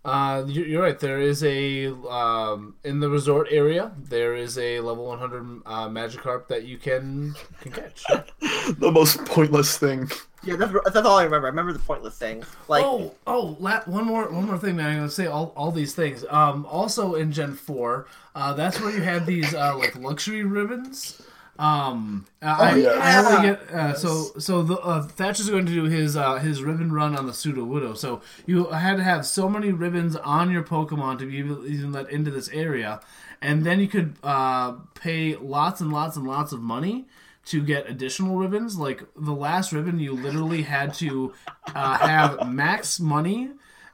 Uh, 0.04 0.44
you- 0.46 0.64
you're 0.64 0.82
right. 0.82 0.98
There 0.98 1.20
is 1.20 1.44
a 1.44 1.88
um, 2.08 2.74
in 2.84 3.00
the 3.00 3.10
resort 3.10 3.48
area. 3.50 3.92
There 3.98 4.34
is 4.34 4.56
a 4.56 4.80
level 4.80 5.06
100 5.06 5.62
uh, 5.66 5.88
Magikarp 5.88 6.48
that 6.48 6.64
you 6.64 6.78
can 6.78 7.34
can 7.60 7.72
catch. 7.72 8.04
the 8.78 8.90
most 8.90 9.22
pointless 9.26 9.76
thing. 9.76 10.10
Yeah, 10.42 10.56
that's, 10.56 10.72
that's 10.94 11.06
all 11.06 11.18
I 11.18 11.24
remember. 11.24 11.48
I 11.48 11.50
remember 11.50 11.74
the 11.74 11.78
pointless 11.80 12.16
thing. 12.16 12.42
Like, 12.66 12.82
oh, 12.82 13.14
oh, 13.26 13.58
la- 13.60 13.82
one 13.84 14.06
more, 14.06 14.30
one 14.32 14.46
more 14.46 14.56
thing, 14.56 14.76
man. 14.76 14.86
I'm 14.88 14.96
gonna 14.96 15.10
say 15.10 15.26
all, 15.26 15.52
all 15.54 15.70
these 15.70 15.94
things. 15.94 16.24
Um, 16.30 16.64
also 16.64 17.14
in 17.14 17.30
Gen 17.30 17.52
Four, 17.52 18.06
uh, 18.34 18.54
that's 18.54 18.80
where 18.80 18.90
you 18.90 19.02
had 19.02 19.26
these 19.26 19.54
uh, 19.54 19.76
like 19.76 19.94
luxury 19.96 20.44
ribbons. 20.44 21.20
Um, 21.60 22.24
I, 22.40 22.74
yeah. 22.76 22.92
I 22.92 23.10
have 23.10 23.42
get 23.42 23.70
uh, 23.70 23.94
so 23.94 24.32
so 24.38 24.62
the 24.62 24.78
uh, 24.78 25.02
Thatcher's 25.02 25.50
going 25.50 25.66
to 25.66 25.72
do 25.72 25.84
his 25.84 26.16
uh, 26.16 26.38
his 26.38 26.62
ribbon 26.62 26.90
run 26.90 27.14
on 27.14 27.26
the 27.26 27.32
Sudowoodo. 27.32 27.94
So 27.94 28.22
you 28.46 28.64
had 28.70 28.96
to 28.96 29.02
have 29.02 29.26
so 29.26 29.46
many 29.46 29.70
ribbons 29.70 30.16
on 30.16 30.50
your 30.50 30.62
Pokemon 30.62 31.18
to 31.18 31.26
be 31.26 31.36
even 31.70 31.92
let 31.92 32.10
into 32.10 32.30
this 32.30 32.48
area, 32.48 33.00
and 33.42 33.66
then 33.66 33.78
you 33.78 33.88
could 33.88 34.16
uh, 34.22 34.72
pay 34.94 35.36
lots 35.36 35.82
and 35.82 35.92
lots 35.92 36.16
and 36.16 36.26
lots 36.26 36.52
of 36.52 36.62
money 36.62 37.04
to 37.44 37.62
get 37.62 37.90
additional 37.90 38.38
ribbons. 38.38 38.78
Like 38.78 39.02
the 39.14 39.34
last 39.34 39.70
ribbon, 39.70 39.98
you 39.98 40.14
literally 40.14 40.62
had 40.62 40.94
to 40.94 41.34
uh, 41.74 41.98
have 41.98 42.48
max 42.50 42.98
money 42.98 43.50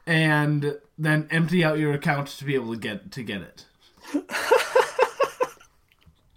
and 0.06 0.78
then 0.96 1.26
empty 1.32 1.64
out 1.64 1.80
your 1.80 1.94
account 1.94 2.28
to 2.28 2.44
be 2.44 2.54
able 2.54 2.74
to 2.74 2.78
get 2.78 3.10
to 3.10 3.24
get 3.24 3.40
it. 3.40 3.64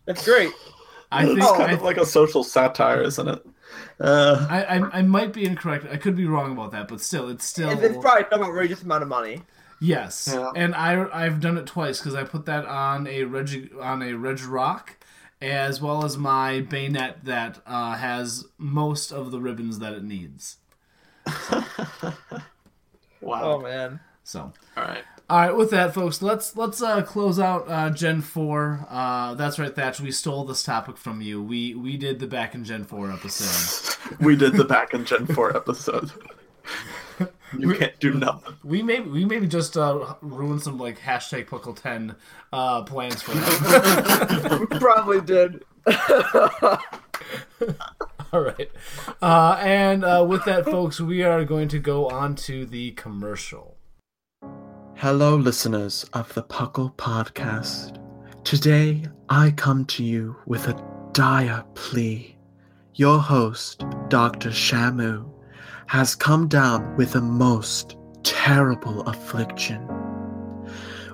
That's 0.05 0.25
great. 0.25 0.51
I 1.12 1.26
think 1.26 1.39
It's 1.39 1.51
kind 1.51 1.72
I, 1.72 1.74
of 1.74 1.82
like 1.82 1.97
a 1.97 2.05
social 2.05 2.43
satire, 2.43 3.01
isn't 3.01 3.28
it? 3.28 3.45
Uh, 3.99 4.45
I, 4.49 4.64
I 4.64 4.99
I 4.99 5.01
might 5.01 5.34
be 5.34 5.45
incorrect. 5.45 5.86
I 5.91 5.97
could 5.97 6.16
be 6.16 6.26
wrong 6.26 6.51
about 6.51 6.72
that, 6.72 6.88
but 6.88 7.01
still, 7.01 7.30
it's 7.30 7.45
still 7.45 7.70
And 7.70 7.82
it's 7.84 7.97
probably 7.97 8.26
some 8.32 8.43
outrageous 8.43 8.84
amount 8.84 9.03
of 9.03 9.10
money. 9.10 9.41
yes. 9.80 10.30
Yeah. 10.32 10.51
And 10.55 10.76
I 10.76 11.05
I've 11.14 11.39
done 11.39 11.57
it 11.57 11.66
twice 11.66 11.99
because 11.99 12.16
I 12.16 12.24
put 12.24 12.45
that 12.45 12.66
on 12.66 13.07
a 13.07 13.24
reg 13.24 13.72
on 13.82 14.01
a 14.01 14.12
Regirock, 14.12 14.89
as 15.41 15.82
well 15.82 16.05
as 16.05 16.18
my 16.18 16.62
bayonet 16.62 17.26
that 17.26 17.62
uh, 17.66 17.95
has 17.95 18.45
most 18.57 19.12
of 19.12 19.32
the 19.32 19.39
ribbons 19.39 19.80
that 19.80 19.93
it 19.93 20.03
needs. 20.03 20.57
wow. 23.22 23.41
Oh 23.43 23.60
man. 23.60 23.99
So. 24.24 24.53
All 24.78 24.84
right. 24.84 25.03
All 25.30 25.39
right, 25.39 25.55
with 25.55 25.69
that, 25.71 25.93
folks, 25.93 26.23
let's 26.23 26.55
let's 26.55 26.82
uh, 26.82 27.03
close 27.03 27.39
out 27.39 27.69
uh, 27.69 27.91
Gen 27.91 28.21
Four. 28.21 28.88
Uh, 28.89 29.36
that's 29.36 29.59
right, 29.59 29.75
Thatch. 29.75 30.01
We 30.01 30.11
stole 30.11 30.43
this 30.43 30.63
topic 30.63 30.97
from 30.97 31.21
you. 31.21 31.43
We 31.43 31.75
we 31.75 31.97
did 31.97 32.19
the 32.19 32.25
back 32.25 32.55
in 32.55 32.63
Gen 32.63 32.84
Four 32.84 33.11
episode. 33.11 33.95
We 34.19 34.36
did 34.36 34.53
the 34.53 34.65
back 34.65 34.93
in 34.93 35.05
Gen 35.05 35.27
4 35.27 35.55
episode. 35.55 36.11
You 37.57 37.73
can't 37.73 37.99
do 37.99 38.13
nothing. 38.13 38.55
We 38.63 38.82
maybe 38.82 39.09
we 39.09 39.25
maybe 39.25 39.45
just 39.47 39.75
uh, 39.77 40.15
ruined 40.21 40.61
some 40.61 40.77
like 40.77 40.99
hashtag 40.99 41.47
Puckle 41.47 41.80
Ten 41.80 42.15
uh, 42.53 42.84
plans 42.84 43.21
for 43.21 43.34
them. 43.34 44.57
We 44.71 44.80
probably 44.80 45.21
did. 45.21 45.63
All 48.32 48.41
right, 48.41 48.71
uh, 49.21 49.59
and 49.59 50.05
uh, 50.05 50.25
with 50.27 50.45
that, 50.45 50.65
folks, 50.65 51.01
we 51.01 51.23
are 51.23 51.43
going 51.43 51.67
to 51.69 51.80
go 51.80 52.07
on 52.09 52.36
to 52.36 52.65
the 52.65 52.91
commercial. 52.91 53.78
Hello, 55.02 55.38
listeners 55.38 56.04
of 56.12 56.34
the 56.34 56.43
Puckle 56.43 56.93
Podcast. 56.95 58.04
Today, 58.43 59.06
I 59.30 59.52
come 59.52 59.86
to 59.86 60.04
you 60.04 60.36
with 60.45 60.68
a 60.68 61.10
dire 61.14 61.64
plea. 61.74 62.36
Your 62.95 63.18
host, 63.18 63.86
Dr. 64.10 64.50
Shamu, 64.50 65.26
has 65.88 66.16
come 66.16 66.50
down 66.50 66.97
with 66.97 67.16
a 67.16 67.22
most 67.22 67.95
terrible 68.24 69.04
affliction. 69.04 69.88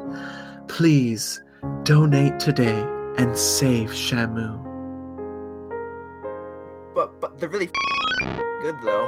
Please 0.67 1.41
donate 1.83 2.39
today 2.39 2.83
and 3.17 3.37
save 3.37 3.89
Shamu. 3.91 4.63
But 6.95 7.19
but 7.21 7.39
they're 7.39 7.49
really 7.49 7.69
good 8.61 8.75
though. 8.83 9.07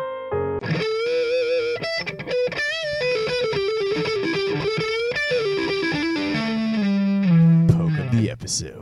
Poke 7.68 7.98
of 7.98 8.12
the 8.12 8.30
episode. 8.30 8.79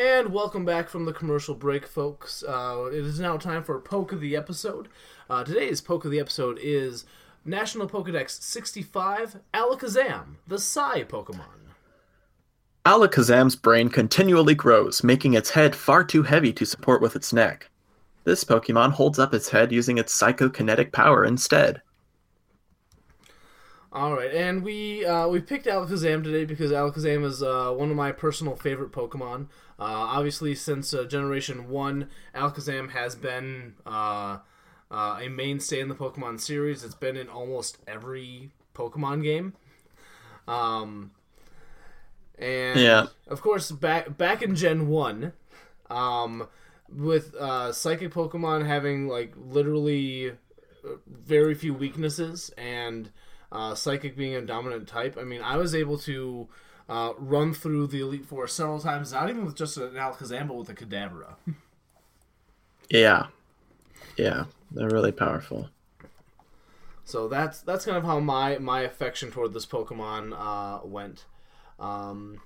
And 0.00 0.32
welcome 0.32 0.64
back 0.64 0.88
from 0.88 1.04
the 1.04 1.12
commercial 1.12 1.54
break, 1.54 1.86
folks. 1.86 2.42
Uh, 2.42 2.88
it 2.90 3.04
is 3.04 3.20
now 3.20 3.36
time 3.36 3.62
for 3.62 3.78
Poke 3.78 4.12
of 4.12 4.20
the 4.22 4.34
Episode. 4.34 4.88
Uh, 5.28 5.44
today's 5.44 5.82
Poke 5.82 6.06
of 6.06 6.10
the 6.10 6.18
Episode 6.18 6.58
is 6.62 7.04
National 7.44 7.86
Pokedex 7.86 8.40
65 8.40 9.40
Alakazam, 9.52 10.36
the 10.46 10.58
Psy 10.58 11.02
Pokemon. 11.02 11.74
Alakazam's 12.86 13.56
brain 13.56 13.90
continually 13.90 14.54
grows, 14.54 15.04
making 15.04 15.34
its 15.34 15.50
head 15.50 15.76
far 15.76 16.02
too 16.02 16.22
heavy 16.22 16.54
to 16.54 16.64
support 16.64 17.02
with 17.02 17.14
its 17.14 17.30
neck. 17.34 17.68
This 18.24 18.42
Pokemon 18.42 18.92
holds 18.92 19.18
up 19.18 19.34
its 19.34 19.50
head 19.50 19.70
using 19.70 19.98
its 19.98 20.18
psychokinetic 20.18 20.92
power 20.92 21.26
instead. 21.26 21.82
All 23.92 24.14
right, 24.14 24.32
and 24.32 24.62
we 24.62 25.04
uh, 25.04 25.26
we 25.26 25.40
picked 25.40 25.66
Alakazam 25.66 26.22
today 26.22 26.44
because 26.44 26.70
Alakazam 26.70 27.24
is 27.24 27.42
uh, 27.42 27.72
one 27.72 27.90
of 27.90 27.96
my 27.96 28.12
personal 28.12 28.54
favorite 28.54 28.92
Pokemon. 28.92 29.48
Uh, 29.80 29.84
obviously, 30.16 30.54
since 30.54 30.92
uh, 30.92 31.04
Generation 31.04 31.68
One, 31.70 32.08
Alakazam 32.34 32.90
has 32.90 33.16
been 33.16 33.74
uh, 33.86 34.38
uh, 34.90 35.18
a 35.22 35.28
mainstay 35.28 35.80
in 35.80 35.88
the 35.88 35.94
Pokemon 35.94 36.40
series. 36.40 36.84
It's 36.84 36.94
been 36.94 37.16
in 37.16 37.28
almost 37.28 37.78
every 37.86 38.52
Pokemon 38.74 39.22
game. 39.22 39.54
Um, 40.48 41.12
and 42.38 42.78
Yeah. 42.80 43.06
of 43.28 43.40
course, 43.42 43.70
back 43.70 44.16
back 44.16 44.42
in 44.42 44.54
Gen 44.56 44.88
One, 44.88 45.32
um, 45.90 46.48
with 46.88 47.34
uh, 47.34 47.72
Psychic 47.72 48.12
Pokemon 48.12 48.66
having 48.66 49.08
like 49.08 49.32
literally 49.36 50.30
uh, 50.30 50.34
very 51.06 51.54
few 51.54 51.74
weaknesses 51.74 52.50
and 52.56 53.10
uh, 53.52 53.74
Psychic 53.74 54.16
being 54.16 54.34
a 54.34 54.42
dominant 54.42 54.88
type. 54.88 55.16
I 55.20 55.24
mean, 55.24 55.42
I 55.42 55.56
was 55.56 55.74
able 55.74 55.98
to 56.00 56.48
uh, 56.90 57.12
run 57.16 57.54
through 57.54 57.86
the 57.86 58.00
Elite 58.00 58.26
Four 58.26 58.48
several 58.48 58.80
times, 58.80 59.12
not 59.12 59.30
even 59.30 59.44
with 59.46 59.54
just 59.54 59.76
an 59.76 59.92
Alakazam, 59.92 60.48
but 60.48 60.56
with 60.56 60.68
a 60.68 60.74
Kadabra. 60.74 61.34
Yeah. 62.90 63.26
Yeah, 64.16 64.46
they're 64.72 64.90
really 64.90 65.12
powerful. 65.12 65.70
So 67.04 67.28
that's 67.28 67.60
that's 67.60 67.84
kind 67.84 67.96
of 67.96 68.04
how 68.04 68.18
my 68.20 68.58
my 68.58 68.80
affection 68.82 69.30
toward 69.30 69.52
this 69.54 69.66
Pokemon 69.66 70.34
uh, 70.36 70.84
went. 70.86 71.24
Um, 71.78 72.40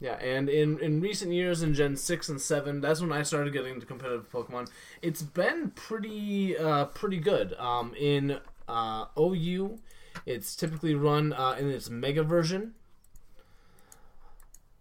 yeah, 0.00 0.14
and 0.14 0.48
in 0.48 0.78
in 0.80 1.00
recent 1.00 1.32
years, 1.32 1.62
in 1.62 1.74
Gen 1.74 1.96
six 1.96 2.28
and 2.28 2.40
seven, 2.40 2.80
that's 2.80 3.00
when 3.00 3.12
I 3.12 3.22
started 3.22 3.52
getting 3.52 3.74
into 3.74 3.86
competitive 3.86 4.30
Pokemon. 4.30 4.68
It's 5.00 5.22
been 5.22 5.70
pretty 5.70 6.56
uh, 6.56 6.86
pretty 6.86 7.18
good. 7.18 7.54
Um, 7.54 7.94
in 7.98 8.38
uh, 8.68 9.06
OU, 9.18 9.78
it's 10.26 10.54
typically 10.54 10.94
run 10.94 11.32
uh, 11.32 11.56
in 11.58 11.70
its 11.70 11.88
Mega 11.88 12.22
version. 12.22 12.74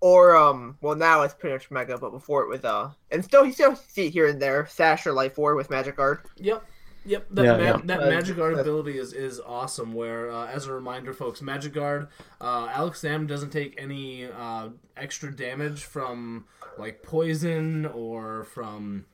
Or 0.05 0.35
um, 0.35 0.77
well 0.81 0.95
now 0.97 1.21
it's 1.21 1.33
pretty 1.33 1.53
much 1.53 1.71
Mega, 1.71 1.97
but 1.97 2.09
before 2.11 2.43
it 2.43 2.49
was 2.49 2.65
uh, 2.65 2.91
and 3.09 3.23
still 3.23 3.45
you 3.45 3.53
still 3.53 3.73
see 3.77 4.07
it 4.07 4.09
here 4.11 4.27
and 4.27 4.41
there 4.41 4.65
Sash 4.67 5.07
or 5.07 5.13
Life 5.13 5.39
Orb 5.39 5.55
with 5.55 5.69
Magic 5.69 5.95
Guard. 5.95 6.19
Yep. 6.35 6.61
Yep, 7.05 7.27
that, 7.31 7.43
Yeah, 7.45 7.57
ma- 7.57 7.63
yeah. 7.63 7.77
that 7.85 8.03
Uh, 8.03 8.09
Magic 8.09 8.35
Guard 8.37 8.55
uh, 8.55 8.59
ability 8.61 8.97
is, 8.97 9.11
is 9.13 9.39
awesome. 9.45 9.93
Where, 9.93 10.29
uh, 10.31 10.47
as 10.47 10.67
a 10.67 10.73
reminder, 10.73 11.13
folks, 11.13 11.41
Magic 11.41 11.73
Guard, 11.73 12.07
uh, 12.41 12.67
Alakazam 12.69 13.27
doesn't 13.27 13.49
take 13.51 13.75
any 13.77 14.25
uh, 14.25 14.69
extra 14.97 15.33
damage 15.33 15.83
from 15.85 16.45
like 16.77 17.01
poison 17.03 17.85
or 17.87 18.43
from 18.45 19.05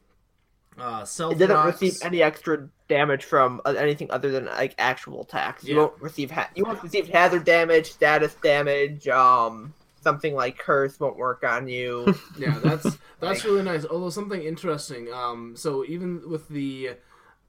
Uh, 0.77 1.03
self 1.05 1.33
It 1.33 1.39
doesn't 1.39 1.65
receive 1.65 1.97
any 2.03 2.21
extra 2.23 2.67
damage 2.87 3.25
from 3.25 3.59
uh, 3.65 3.75
anything 3.77 4.09
other 4.11 4.31
than 4.31 4.45
like 4.45 4.73
actual 4.79 5.21
attacks. 5.21 5.63
You 5.63 5.75
Yeah. 5.75 5.81
won't 5.81 6.01
receive 6.01 6.31
ha- 6.31 6.49
you 6.55 6.63
won't 6.65 6.81
receive 6.81 7.07
hazard 7.09 7.43
damage, 7.43 7.91
status 7.91 8.33
damage. 8.41 9.07
Um, 9.07 9.73
something 10.01 10.33
like 10.33 10.57
curse 10.57 10.99
won't 10.99 11.17
work 11.17 11.43
on 11.43 11.67
you. 11.67 12.13
Yeah, 12.37 12.57
that's 12.59 12.97
that's 13.19 13.43
really 13.43 13.63
nice. 13.63 13.85
Although 13.85 14.09
something 14.09 14.41
interesting. 14.41 15.11
Um, 15.11 15.55
so 15.57 15.83
even 15.85 16.29
with 16.29 16.47
the 16.47 16.91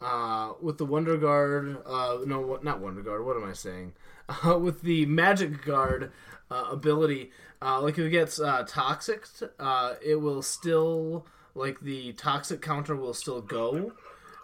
uh, 0.00 0.52
with 0.60 0.78
the 0.78 0.84
Wonder 0.84 1.16
Guard, 1.16 1.78
uh, 1.86 2.18
no, 2.26 2.58
not 2.62 2.80
Wonder 2.80 3.02
Guard. 3.02 3.24
What 3.24 3.36
am 3.36 3.48
I 3.48 3.52
saying? 3.52 3.92
Uh, 4.44 4.56
with 4.56 4.82
the 4.82 5.04
Magic 5.06 5.64
Guard 5.64 6.12
uh, 6.52 6.68
ability, 6.70 7.32
uh, 7.60 7.80
like 7.82 7.94
if 7.98 8.04
it 8.06 8.10
gets 8.10 8.38
uh, 8.38 8.64
toxic, 8.64 9.26
uh, 9.58 9.94
it 10.00 10.14
will 10.14 10.40
still 10.40 11.26
like 11.56 11.80
the 11.80 12.12
toxic 12.12 12.62
counter 12.62 12.94
will 12.94 13.12
still 13.12 13.40
go. 13.40 13.90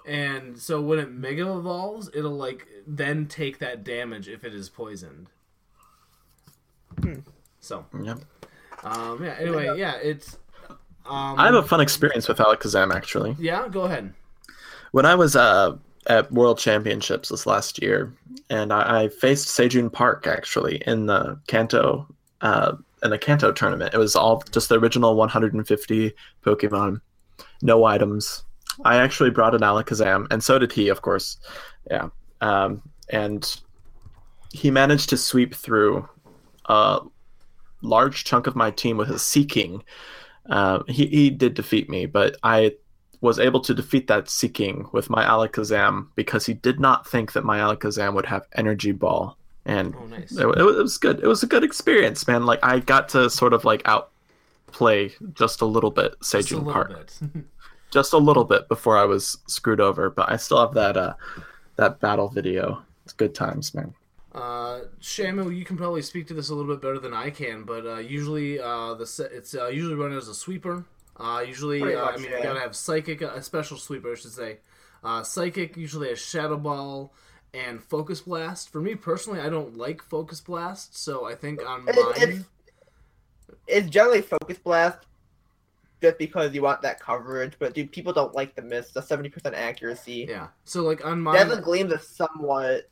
And 0.04 0.58
so 0.58 0.80
when 0.80 0.98
it 0.98 1.12
mega 1.12 1.56
evolves, 1.56 2.10
it'll 2.14 2.36
like 2.36 2.66
then 2.84 3.26
take 3.26 3.58
that 3.60 3.84
damage 3.84 4.28
if 4.28 4.42
it 4.42 4.54
is 4.54 4.68
poisoned. 4.68 5.28
So 7.66 7.84
Yep. 8.00 8.18
um, 8.84 9.24
yeah. 9.24 9.34
Anyway, 9.40 9.76
yeah, 9.76 9.96
it's. 9.96 10.38
Um, 11.04 11.38
I 11.38 11.46
have 11.46 11.54
a 11.54 11.62
fun 11.62 11.80
experience 11.80 12.28
with 12.28 12.38
Alakazam 12.38 12.94
actually. 12.94 13.34
Yeah, 13.40 13.68
go 13.68 13.82
ahead. 13.82 14.14
When 14.92 15.04
I 15.04 15.16
was 15.16 15.34
uh, 15.34 15.76
at 16.06 16.30
World 16.30 16.58
Championships 16.58 17.30
this 17.30 17.44
last 17.44 17.82
year, 17.82 18.12
and 18.50 18.72
I, 18.72 19.02
I 19.02 19.08
faced 19.08 19.48
Sejun 19.48 19.92
Park 19.92 20.28
actually 20.28 20.76
in 20.86 21.06
the 21.06 21.40
Kanto 21.48 22.06
uh, 22.40 22.76
in 23.02 23.10
the 23.10 23.18
Kanto 23.18 23.50
tournament. 23.50 23.94
It 23.94 23.98
was 23.98 24.14
all 24.14 24.42
just 24.52 24.68
the 24.68 24.78
original 24.78 25.16
150 25.16 26.12
Pokemon, 26.44 27.00
no 27.62 27.84
items. 27.84 28.44
I 28.84 28.96
actually 28.98 29.30
brought 29.30 29.54
an 29.56 29.62
Alakazam, 29.62 30.28
and 30.30 30.42
so 30.42 30.58
did 30.58 30.72
he, 30.72 30.88
of 30.88 31.02
course. 31.02 31.38
Yeah, 31.90 32.10
um, 32.40 32.82
and 33.10 33.60
he 34.52 34.70
managed 34.70 35.08
to 35.10 35.16
sweep 35.16 35.52
through 35.54 36.08
a 36.66 37.00
large 37.82 38.24
chunk 38.24 38.46
of 38.46 38.56
my 38.56 38.70
team 38.70 38.96
with 38.96 39.08
his 39.08 39.22
Seaking. 39.22 39.82
Uh, 40.48 40.82
he 40.88 41.06
he 41.06 41.30
did 41.30 41.54
defeat 41.54 41.88
me, 41.90 42.06
but 42.06 42.36
I 42.42 42.74
was 43.20 43.38
able 43.38 43.60
to 43.60 43.74
defeat 43.74 44.06
that 44.08 44.28
Seaking 44.28 44.88
with 44.92 45.08
my 45.10 45.24
Alakazam 45.24 46.08
because 46.14 46.46
he 46.46 46.54
did 46.54 46.78
not 46.78 47.06
think 47.08 47.32
that 47.32 47.44
my 47.44 47.58
Alakazam 47.58 48.14
would 48.14 48.26
have 48.26 48.46
Energy 48.54 48.92
Ball, 48.92 49.36
and 49.64 49.94
Oh, 49.96 50.06
nice. 50.06 50.32
it, 50.36 50.46
it 50.46 50.62
was- 50.62 50.98
good. 50.98 51.20
It 51.20 51.26
was 51.26 51.42
a 51.42 51.46
good 51.46 51.64
experience, 51.64 52.26
man. 52.28 52.46
Like 52.46 52.60
I 52.62 52.78
got 52.80 53.08
to 53.10 53.28
sort 53.30 53.52
of 53.54 53.64
like 53.64 53.82
outplay 53.86 55.12
just 55.34 55.60
a 55.62 55.66
little 55.66 55.90
bit 55.90 56.14
a 56.32 56.56
little 56.58 56.72
Park, 56.72 57.08
just 57.90 58.12
a 58.12 58.18
little 58.18 58.44
bit 58.44 58.68
before 58.68 58.96
I 58.96 59.04
was 59.04 59.38
screwed 59.48 59.80
over. 59.80 60.10
But 60.10 60.30
I 60.30 60.36
still 60.36 60.60
have 60.60 60.74
that 60.74 60.96
uh 60.96 61.14
that 61.76 62.00
battle 62.00 62.28
video. 62.28 62.82
It's 63.04 63.12
good 63.12 63.34
times, 63.34 63.74
man. 63.74 63.94
Uh, 64.36 64.80
Shamu, 65.00 65.56
you 65.56 65.64
can 65.64 65.76
probably 65.78 66.02
speak 66.02 66.26
to 66.28 66.34
this 66.34 66.50
a 66.50 66.54
little 66.54 66.74
bit 66.74 66.82
better 66.82 66.98
than 66.98 67.14
I 67.14 67.30
can, 67.30 67.62
but 67.62 67.86
uh, 67.86 67.96
usually 67.98 68.60
uh, 68.60 68.92
the 68.94 69.06
se- 69.06 69.30
it's 69.32 69.54
uh, 69.54 69.68
usually 69.68 69.94
run 69.94 70.12
as 70.12 70.28
a 70.28 70.34
sweeper. 70.34 70.84
Uh, 71.16 71.42
usually, 71.46 71.94
uh, 71.94 72.04
I 72.04 72.16
mean, 72.18 72.30
yeah. 72.30 72.36
you 72.36 72.42
gotta 72.42 72.60
have 72.60 72.76
psychic, 72.76 73.22
a 73.22 73.42
special 73.42 73.78
sweeper, 73.78 74.12
I 74.12 74.14
should 74.16 74.32
say. 74.32 74.58
Uh, 75.02 75.22
psychic 75.22 75.76
usually 75.76 76.10
a 76.12 76.16
shadow 76.16 76.58
ball 76.58 77.14
and 77.54 77.82
focus 77.82 78.20
blast. 78.20 78.70
For 78.70 78.82
me 78.82 78.94
personally, 78.94 79.40
I 79.40 79.48
don't 79.48 79.78
like 79.78 80.02
focus 80.02 80.42
blast, 80.42 80.98
so 80.98 81.24
I 81.24 81.34
think 81.34 81.66
on 81.66 81.88
It- 81.88 81.96
mine, 81.96 82.14
it's, 82.16 82.44
it's 83.66 83.88
generally 83.88 84.20
focus 84.20 84.58
blast, 84.58 84.98
just 86.02 86.18
because 86.18 86.54
you 86.54 86.60
want 86.60 86.82
that 86.82 87.00
coverage. 87.00 87.54
But 87.58 87.72
dude, 87.72 87.90
people 87.90 88.12
don't 88.12 88.34
like 88.34 88.54
the 88.54 88.60
miss. 88.60 88.90
The 88.90 89.00
seventy 89.00 89.30
percent 89.30 89.54
accuracy. 89.54 90.26
yeah. 90.28 90.48
So 90.66 90.82
like 90.82 91.06
on 91.06 91.22
mine, 91.22 91.36
Dazzling 91.36 91.62
Gleam's 91.62 91.92
a 91.92 91.98
somewhat 91.98 92.90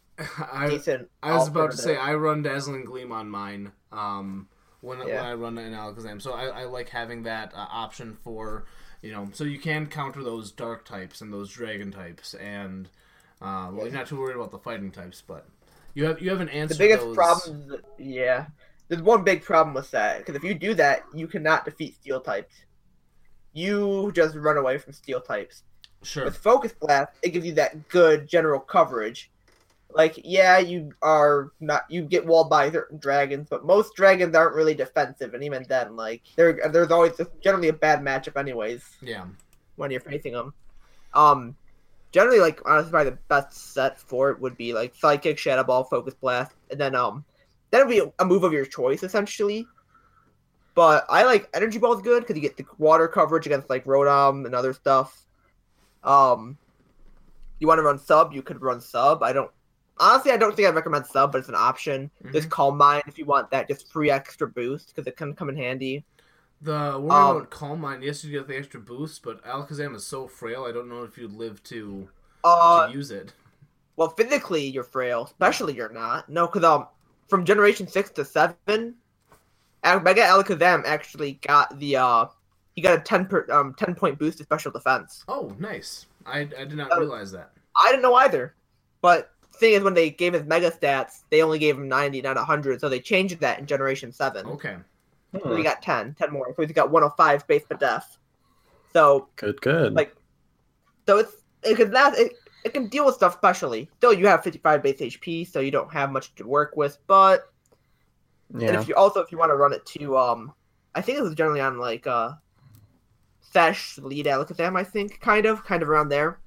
I, 0.52 0.68
decent. 0.70 1.10
I 1.22 1.36
was 1.36 1.48
about 1.48 1.72
to 1.72 1.76
say. 1.76 1.96
I 1.96 2.14
run 2.14 2.42
Dazzling 2.42 2.84
Gleam 2.84 3.12
on 3.12 3.28
mine 3.28 3.72
um, 3.92 4.48
when, 4.80 4.98
when 4.98 5.08
Yeah. 5.08 5.22
I 5.22 5.34
run 5.34 5.58
an 5.58 5.72
Alakazam, 5.72 6.20
so 6.20 6.32
I, 6.32 6.46
I 6.46 6.64
like 6.64 6.88
having 6.88 7.24
that 7.24 7.52
uh, 7.54 7.66
option 7.70 8.16
for 8.22 8.64
you 9.04 9.12
know, 9.12 9.28
so 9.34 9.44
you 9.44 9.58
can 9.58 9.86
counter 9.86 10.24
those 10.24 10.50
dark 10.50 10.86
types 10.86 11.20
and 11.20 11.30
those 11.30 11.50
dragon 11.50 11.92
types, 11.92 12.32
and 12.32 12.88
uh, 13.42 13.68
well, 13.70 13.84
you're 13.84 13.90
not 13.90 14.06
too 14.06 14.18
worried 14.18 14.34
about 14.34 14.50
the 14.50 14.58
fighting 14.58 14.90
types, 14.90 15.22
but 15.24 15.46
you 15.92 16.06
have 16.06 16.22
you 16.22 16.30
have 16.30 16.40
an 16.40 16.48
answer. 16.48 16.74
The 16.74 16.78
biggest 16.78 17.04
those... 17.04 17.14
problem, 17.14 17.70
is, 17.70 17.80
yeah, 17.98 18.46
there's 18.88 19.02
one 19.02 19.22
big 19.22 19.42
problem 19.42 19.74
with 19.74 19.90
that 19.90 20.20
because 20.20 20.34
if 20.34 20.42
you 20.42 20.54
do 20.54 20.72
that, 20.74 21.02
you 21.12 21.26
cannot 21.26 21.66
defeat 21.66 21.96
steel 21.96 22.18
types. 22.18 22.54
You 23.52 24.10
just 24.14 24.36
run 24.36 24.56
away 24.56 24.78
from 24.78 24.94
steel 24.94 25.20
types. 25.20 25.64
Sure. 26.02 26.24
With 26.24 26.38
focus 26.38 26.72
blast, 26.72 27.12
it 27.22 27.30
gives 27.30 27.44
you 27.44 27.52
that 27.54 27.90
good 27.90 28.26
general 28.26 28.58
coverage. 28.58 29.30
Like, 29.94 30.18
yeah, 30.24 30.58
you 30.58 30.92
are 31.02 31.52
not 31.60 31.84
you 31.88 32.02
get 32.02 32.26
walled 32.26 32.50
by 32.50 32.70
certain 32.70 32.98
dragons, 32.98 33.46
but 33.48 33.64
most 33.64 33.94
dragons 33.94 34.34
aren't 34.34 34.56
really 34.56 34.74
defensive, 34.74 35.34
and 35.34 35.44
even 35.44 35.64
then, 35.68 35.94
like, 35.94 36.22
there 36.34 36.58
there's 36.72 36.90
always 36.90 37.12
generally 37.40 37.68
a 37.68 37.72
bad 37.72 38.00
matchup, 38.00 38.36
anyways 38.36 38.82
Yeah. 39.00 39.26
when 39.76 39.92
you're 39.92 40.00
facing 40.00 40.32
them. 40.32 40.52
Um, 41.12 41.56
generally, 42.10 42.40
like 42.40 42.60
honestly, 42.64 42.90
probably 42.90 43.10
the 43.10 43.18
best 43.28 43.72
set 43.72 44.00
for 44.00 44.30
it 44.30 44.40
would 44.40 44.56
be 44.56 44.72
like 44.72 44.94
Psychic, 44.96 45.38
Shadow 45.38 45.62
Ball, 45.62 45.84
Focus 45.84 46.14
Blast, 46.14 46.52
and 46.70 46.80
then 46.80 46.96
um, 46.96 47.24
that 47.70 47.78
would 47.78 47.90
be 47.92 48.02
a 48.18 48.24
move 48.24 48.42
of 48.42 48.52
your 48.52 48.66
choice 48.66 49.04
essentially. 49.04 49.64
But 50.74 51.06
I 51.08 51.22
like 51.22 51.48
Energy 51.54 51.78
Ball 51.78 51.94
is 51.94 52.02
good 52.02 52.22
because 52.24 52.34
you 52.34 52.42
get 52.42 52.56
the 52.56 52.66
water 52.78 53.06
coverage 53.06 53.46
against 53.46 53.70
like 53.70 53.84
Rotom 53.84 54.44
and 54.44 54.56
other 54.56 54.72
stuff. 54.72 55.24
Um, 56.02 56.58
you 57.60 57.68
want 57.68 57.78
to 57.78 57.82
run 57.82 57.98
sub, 58.00 58.32
you 58.32 58.42
could 58.42 58.60
run 58.60 58.80
sub. 58.80 59.22
I 59.22 59.32
don't 59.32 59.52
honestly, 59.98 60.32
I 60.32 60.36
don't 60.36 60.54
think 60.54 60.68
I'd 60.68 60.74
recommend 60.74 61.06
sub, 61.06 61.32
but 61.32 61.38
it's 61.38 61.48
an 61.48 61.54
option. 61.54 62.10
There's 62.20 62.46
Calm 62.46 62.76
Mind 62.76 63.04
if 63.06 63.18
you 63.18 63.24
want 63.24 63.50
that 63.50 63.68
just 63.68 63.90
free 63.92 64.10
extra 64.10 64.48
boost 64.48 64.88
because 64.94 65.06
it 65.06 65.16
can 65.16 65.34
come 65.34 65.48
in 65.48 65.56
handy. 65.56 66.04
The 66.62 66.98
worry 66.98 67.10
Um, 67.10 67.36
about 67.36 67.50
Calm 67.50 67.80
Mind, 67.80 68.02
yes, 68.02 68.24
you 68.24 68.32
get 68.32 68.48
the 68.48 68.56
extra 68.56 68.80
boost, 68.80 69.22
but 69.22 69.44
Alakazam 69.44 69.94
is 69.94 70.06
so 70.06 70.26
frail. 70.26 70.64
I 70.64 70.72
don't 70.72 70.88
know 70.88 71.02
if 71.04 71.18
you'd 71.18 71.32
live 71.32 71.62
to, 71.64 72.08
Uh, 72.42 72.86
to 72.86 72.92
use 72.92 73.10
it. 73.10 73.32
Well, 73.96 74.08
physically 74.10 74.66
you're 74.66 74.82
frail. 74.84 75.24
Especially 75.24 75.74
you're 75.74 75.92
not. 75.92 76.28
No, 76.28 76.46
because 76.46 76.64
um, 76.64 76.88
from 77.28 77.44
generation 77.44 77.86
six 77.86 78.10
to 78.10 78.24
seven, 78.24 78.96
Mega 79.84 80.22
Alakazam 80.22 80.84
actually 80.86 81.34
got 81.46 81.78
the 81.78 81.96
uh, 81.96 82.26
he 82.74 82.80
got 82.82 82.98
a 82.98 83.02
ten 83.02 83.26
per 83.26 83.46
um 83.50 83.74
ten 83.74 83.94
point 83.94 84.18
boost 84.18 84.38
to 84.38 84.44
special 84.44 84.72
defense. 84.72 85.24
Oh, 85.28 85.54
nice. 85.58 86.06
I, 86.26 86.40
I 86.40 86.64
did 86.64 86.74
not 86.74 86.88
Oh. 86.90 87.00
realize 87.00 87.30
that. 87.32 87.52
I 87.78 87.90
didn't 87.90 88.02
know 88.02 88.14
either, 88.14 88.54
but 89.02 89.33
thing 89.58 89.74
is, 89.74 89.82
when 89.82 89.94
they 89.94 90.10
gave 90.10 90.32
his 90.32 90.44
Mega 90.44 90.70
stats, 90.70 91.22
they 91.30 91.42
only 91.42 91.58
gave 91.58 91.76
him 91.76 91.88
ninety, 91.88 92.20
not 92.22 92.36
hundred. 92.36 92.80
So 92.80 92.88
they 92.88 93.00
changed 93.00 93.40
that 93.40 93.58
in 93.58 93.66
generation 93.66 94.12
seven. 94.12 94.46
Okay. 94.46 94.76
So 95.42 95.56
he 95.56 95.64
got 95.64 95.82
10, 95.82 96.14
10 96.14 96.32
more. 96.32 96.54
So 96.54 96.62
he's 96.62 96.70
got 96.70 96.92
one 96.92 97.02
hundred 97.02 97.16
five 97.16 97.46
base 97.48 97.64
per 97.68 97.76
death. 97.76 98.18
So 98.92 99.28
Good, 99.34 99.60
good. 99.60 99.94
like, 99.94 100.14
so 101.06 101.18
it's 101.18 101.32
it 101.64 101.76
can 101.76 101.90
last. 101.90 102.18
It, 102.18 102.34
it 102.64 102.72
can 102.72 102.88
deal 102.88 103.04
with 103.04 103.16
stuff 103.16 103.34
specially. 103.34 103.90
Still, 103.96 104.12
you 104.12 104.26
have 104.26 104.44
fifty 104.44 104.58
five 104.58 104.82
base 104.82 105.00
HP, 105.00 105.50
so 105.50 105.60
you 105.60 105.70
don't 105.70 105.92
have 105.92 106.12
much 106.12 106.34
to 106.36 106.46
work 106.46 106.76
with, 106.76 106.98
but. 107.06 107.50
And 108.52 108.62
yeah. 108.62 108.80
if 108.80 108.86
you 108.86 108.94
also 108.94 109.20
if 109.20 109.32
you 109.32 109.38
want 109.38 109.50
to 109.50 109.56
run 109.56 109.72
it 109.72 109.84
to 109.86 110.16
um, 110.16 110.52
I 110.94 111.00
think 111.00 111.18
it 111.18 111.22
was 111.22 111.34
generally 111.34 111.60
on 111.60 111.78
like 111.78 112.06
uh, 112.06 112.32
Sash 113.40 113.98
lead 113.98 114.26
Alakazam. 114.26 114.78
I 114.78 114.84
think 114.84 115.20
kind 115.20 115.46
of 115.46 115.64
kind 115.64 115.82
of 115.82 115.88
around 115.88 116.08
there. 116.08 116.38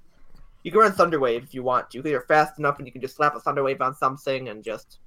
You 0.67 0.71
can 0.71 0.81
run 0.81 0.91
Thunder 0.91 1.17
Wave 1.17 1.43
if 1.43 1.53
you 1.53 1.63
want 1.63 1.89
to, 1.91 1.99
because 1.99 2.11
you're 2.11 2.19
fast 2.23 2.59
enough, 2.59 2.77
and 2.77 2.85
you 2.85 2.91
can 2.91 2.99
just 2.99 3.15
slap 3.15 3.33
a 3.33 3.39
Thunder 3.39 3.63
Wave 3.63 3.79
on 3.79 3.95
something 3.95 4.49
and 4.49 4.61
just 4.61 4.99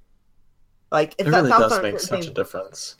like 0.91 1.11
It 1.19 1.27
it's 1.27 1.29
really 1.29 1.51
does 1.51 1.71
make 1.83 1.99
certain 1.99 1.99
such 1.99 2.25
a 2.25 2.31
difference. 2.31 2.95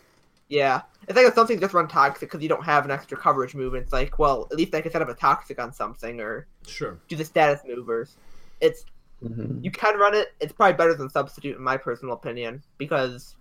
Yeah, 0.48 0.84
it's 1.08 1.16
like 1.16 1.26
if 1.26 1.34
something 1.34 1.60
just 1.60 1.74
run 1.74 1.88
Toxic 1.88 2.30
because 2.30 2.44
you 2.44 2.50
don't 2.50 2.64
have 2.64 2.86
an 2.86 2.92
extra 2.92 3.18
coverage 3.18 3.56
move. 3.56 3.74
It's 3.74 3.92
like, 3.92 4.20
well, 4.20 4.48
at 4.52 4.58
least 4.60 4.76
I 4.76 4.82
can 4.82 4.92
set 4.92 5.02
up 5.02 5.10
a 5.10 5.16
Toxic 5.16 5.60
on 5.60 5.74
something 5.74 6.22
or 6.22 6.46
Sure. 6.68 7.00
do 7.08 7.16
the 7.16 7.26
status 7.26 7.62
movers. 7.68 8.18
It's 8.60 8.86
Mhm. 9.24 9.64
you 9.64 9.72
can 9.72 9.98
run 9.98 10.14
it. 10.14 10.36
It's 10.40 10.54
probably 10.54 10.74
better 10.74 10.94
than 10.94 11.10
substitute 11.10 11.58
in 11.58 11.64
my 11.64 11.78
personal 11.78 12.14
opinion 12.14 12.62
because 12.78 13.38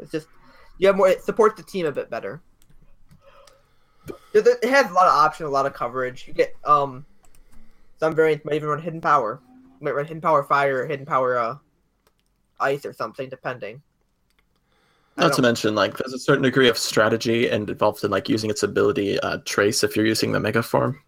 it's 0.00 0.10
just 0.10 0.26
you 0.78 0.88
have 0.88 0.96
more. 0.96 1.06
It 1.08 1.22
supports 1.22 1.56
the 1.56 1.62
team 1.62 1.86
a 1.86 1.92
bit 1.92 2.10
better. 2.10 2.42
It 4.32 4.48
it 4.64 4.68
has 4.68 4.90
a 4.90 4.94
lot 4.94 5.06
of 5.06 5.12
options, 5.12 5.46
a 5.46 5.52
lot 5.52 5.66
of 5.66 5.74
coverage. 5.74 6.26
You 6.26 6.34
get 6.34 6.56
um 6.64 7.06
some 7.98 8.14
variants 8.14 8.44
might 8.44 8.54
even 8.54 8.68
run 8.68 8.80
hidden 8.82 9.00
power. 9.00 9.40
You 9.80 9.84
might 9.84 9.94
run 9.94 10.06
hidden 10.06 10.20
power 10.20 10.42
fire 10.42 10.82
or 10.82 10.86
hidden 10.86 11.06
power 11.06 11.38
uh 11.38 11.56
ice 12.60 12.84
or 12.84 12.92
something 12.92 13.28
depending. 13.28 13.82
Not 15.16 15.32
to 15.32 15.42
mention, 15.42 15.74
like, 15.74 15.96
there's 15.96 16.12
a 16.12 16.18
certain 16.18 16.44
degree 16.44 16.68
of 16.68 16.78
strategy 16.78 17.48
and 17.48 17.68
involved 17.68 18.04
in 18.04 18.10
like 18.12 18.28
using 18.28 18.50
its 18.50 18.62
ability 18.62 19.18
uh, 19.18 19.38
trace 19.44 19.82
if 19.82 19.96
you're 19.96 20.06
using 20.06 20.30
the 20.30 20.38
mega 20.38 20.62
form. 20.62 21.00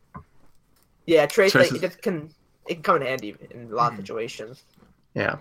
Yeah, 1.06 1.26
trace 1.26 1.54
like, 1.54 1.68
Trace 1.68 1.70
it 1.70 1.74
is- 1.76 1.90
just 1.92 2.02
can 2.02 2.30
it 2.68 2.74
can 2.74 2.82
come 2.82 2.96
in 2.96 3.02
handy 3.02 3.36
in 3.52 3.70
a 3.70 3.74
lot 3.74 3.92
of 3.92 3.94
Hmm. 3.94 4.00
situations. 4.02 4.64
Yeah. 5.14 5.36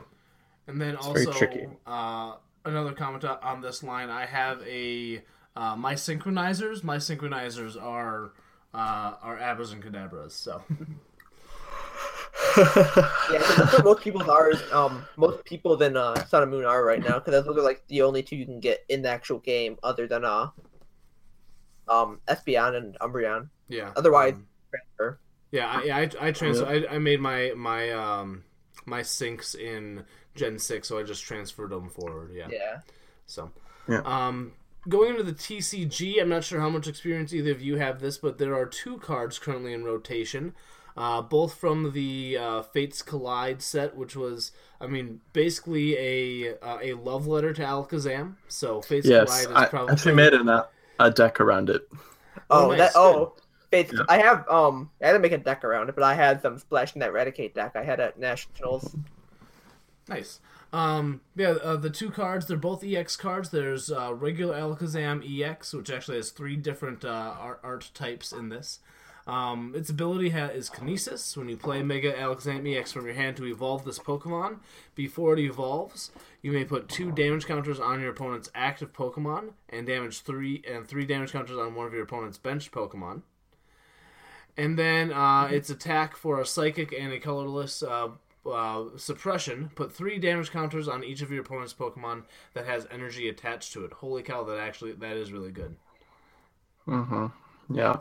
And 0.67 0.79
then 0.79 0.97
very 1.01 1.25
also 1.25 1.31
tricky. 1.31 1.67
uh, 1.87 2.35
another 2.65 2.93
comment 2.93 3.23
on 3.25 3.59
this 3.61 3.81
line. 3.81 4.09
I 4.11 4.25
have 4.27 4.61
a 4.67 5.23
uh, 5.55 5.75
my 5.75 5.95
synchronizers. 5.95 6.83
My 6.83 6.97
synchronizers 6.97 7.75
are 7.81 8.33
uh, 8.75 9.13
are 9.23 9.37
abras 9.37 9.73
and 9.73 9.83
Kadabras. 9.83 10.31
So 10.31 10.61
Yeah, 12.57 12.63
'cause 13.41 13.55
that's 13.57 13.73
what 13.73 13.83
most 13.85 14.01
people 14.01 14.29
are. 14.29 14.51
Um, 14.71 15.05
most 15.17 15.43
people 15.45 15.75
than 15.77 15.95
uh, 15.97 16.25
Sun 16.25 16.43
and 16.43 16.51
Moon 16.51 16.65
are 16.65 16.83
right 16.83 17.03
now 17.03 17.19
because 17.19 17.43
those 17.45 17.57
are 17.57 17.61
like 17.61 17.83
the 17.87 18.01
only 18.01 18.23
two 18.23 18.35
you 18.35 18.45
can 18.45 18.59
get 18.59 18.83
in 18.89 19.01
the 19.01 19.09
actual 19.09 19.39
game, 19.39 19.77
other 19.83 20.07
than 20.07 20.25
uh, 20.25 20.49
um, 21.87 22.19
Espeon 22.27 22.75
and 22.75 22.97
Umbreon. 22.99 23.49
yeah. 23.67 23.91
Otherwise, 23.95 24.33
um, 24.33 24.47
transfer. 24.69 25.19
yeah, 25.51 25.67
I, 25.67 25.83
yeah, 25.83 25.97
I, 25.97 26.27
I 26.27 26.31
transfer. 26.31 26.65
I, 26.65 26.85
I 26.95 26.97
made 26.99 27.19
my 27.19 27.53
my 27.55 27.91
um 27.91 28.43
my 28.85 29.01
syncs 29.01 29.55
in 29.55 30.03
Gen 30.35 30.59
six, 30.59 30.87
so 30.87 30.97
I 30.99 31.03
just 31.03 31.23
transferred 31.23 31.71
them 31.71 31.89
forward. 31.89 32.31
Yeah. 32.33 32.47
Yeah. 32.51 32.79
So, 33.27 33.51
Yeah. 33.87 34.01
um, 34.05 34.53
going 34.87 35.11
into 35.11 35.23
the 35.23 35.33
TCG, 35.33 36.19
I'm 36.21 36.29
not 36.29 36.43
sure 36.43 36.59
how 36.59 36.69
much 36.69 36.87
experience 36.87 37.33
either 37.33 37.51
of 37.51 37.61
you 37.61 37.77
have 37.77 37.99
this, 37.99 38.17
but 38.17 38.37
there 38.37 38.55
are 38.55 38.65
two 38.65 38.97
cards 38.99 39.37
currently 39.37 39.73
in 39.73 39.83
rotation. 39.83 40.55
Uh, 40.99 41.21
both 41.21 41.53
from 41.55 41.93
the 41.93 42.37
uh, 42.37 42.61
Fates 42.61 43.01
Collide 43.01 43.61
set, 43.61 43.95
which 43.95 44.17
was, 44.17 44.51
I 44.81 44.87
mean, 44.87 45.21
basically 45.31 45.97
a 45.97 46.57
uh, 46.57 46.79
a 46.81 46.93
love 46.93 47.25
letter 47.25 47.53
to 47.53 47.61
Alakazam. 47.61 48.35
So 48.49 48.81
Fates 48.81 49.07
yes, 49.07 49.45
Collide 49.45 49.57
I 49.57 49.63
is 49.63 49.69
probably 49.69 49.93
actually 49.93 50.15
made 50.15 50.33
an, 50.33 50.49
a 50.99 51.11
deck 51.11 51.39
around 51.39 51.69
it. 51.69 51.87
Oh, 52.49 52.69
nice, 52.69 52.79
that. 52.79 52.91
Oh, 52.95 53.35
Faith, 53.71 53.93
Yeah. 53.93 54.03
I 54.09 54.17
have 54.17 54.49
um, 54.49 54.89
I 55.01 55.07
had 55.07 55.13
to 55.13 55.19
make 55.19 55.31
a 55.31 55.37
deck 55.37 55.63
around 55.63 55.89
it, 55.89 55.95
but 55.95 56.03
I 56.03 56.15
had 56.15 56.41
some 56.41 56.57
splashing 56.57 56.99
that 56.99 57.09
Eradicate 57.09 57.53
deck 57.53 57.75
I 57.75 57.83
had 57.83 57.99
at 57.99 58.19
nationals. 58.19 58.95
Nice. 60.07 60.39
Um, 60.73 61.21
yeah, 61.35 61.51
uh, 61.51 61.75
the 61.77 61.89
two 61.89 62.09
cards, 62.09 62.47
they're 62.47 62.57
both 62.57 62.83
EX 62.83 63.15
cards. 63.15 63.49
There's 63.49 63.91
uh, 63.91 64.13
regular 64.13 64.55
Alakazam 64.55 65.23
EX, 65.23 65.73
which 65.73 65.89
actually 65.89 66.17
has 66.17 66.31
three 66.31 66.55
different 66.55 67.05
uh, 67.05 67.35
art, 67.39 67.59
art 67.63 67.91
types 67.93 68.31
in 68.31 68.49
this. 68.49 68.79
Um, 69.27 69.73
its 69.75 69.89
ability 69.89 70.29
ha- 70.29 70.47
is 70.47 70.69
Kinesis. 70.69 71.37
When 71.37 71.49
you 71.49 71.57
play 71.57 71.83
Mega 71.83 72.17
EX 72.17 72.91
from 72.91 73.05
your 73.05 73.13
hand 73.13 73.37
to 73.37 73.45
evolve 73.45 73.85
this 73.85 73.99
Pokemon, 73.99 74.59
before 74.95 75.33
it 75.33 75.39
evolves, 75.39 76.11
you 76.41 76.51
may 76.51 76.65
put 76.65 76.89
two 76.89 77.11
damage 77.11 77.45
counters 77.45 77.79
on 77.79 78.01
your 78.01 78.09
opponent's 78.09 78.49
active 78.55 78.91
Pokemon 78.93 79.51
and 79.69 79.85
damage 79.85 80.21
three 80.21 80.63
and 80.69 80.87
three 80.87 81.05
damage 81.05 81.31
counters 81.31 81.57
on 81.57 81.75
one 81.75 81.85
of 81.85 81.93
your 81.93 82.03
opponent's 82.03 82.37
benched 82.37 82.71
Pokemon. 82.71 83.21
And 84.57 84.77
then 84.77 85.13
uh, 85.13 85.47
its 85.51 85.69
attack 85.69 86.17
for 86.17 86.41
a 86.41 86.45
psychic 86.45 86.91
and 86.91 87.13
a 87.13 87.19
colorless 87.19 87.81
uh, 87.83 88.09
uh, 88.45 88.85
suppression. 88.97 89.69
Put 89.75 89.93
three 89.93 90.17
damage 90.17 90.51
counters 90.51 90.87
on 90.87 91.03
each 91.03 91.21
of 91.21 91.31
your 91.31 91.41
opponent's 91.41 91.73
Pokemon 91.73 92.23
that 92.53 92.65
has 92.65 92.87
energy 92.91 93.29
attached 93.29 93.73
to 93.73 93.85
it. 93.85 93.93
Holy 93.93 94.23
cow! 94.23 94.43
That 94.43 94.59
actually 94.59 94.93
that 94.93 95.15
is 95.15 95.31
really 95.31 95.51
good. 95.51 95.75
hmm 96.85 97.27
Yeah, 97.69 97.97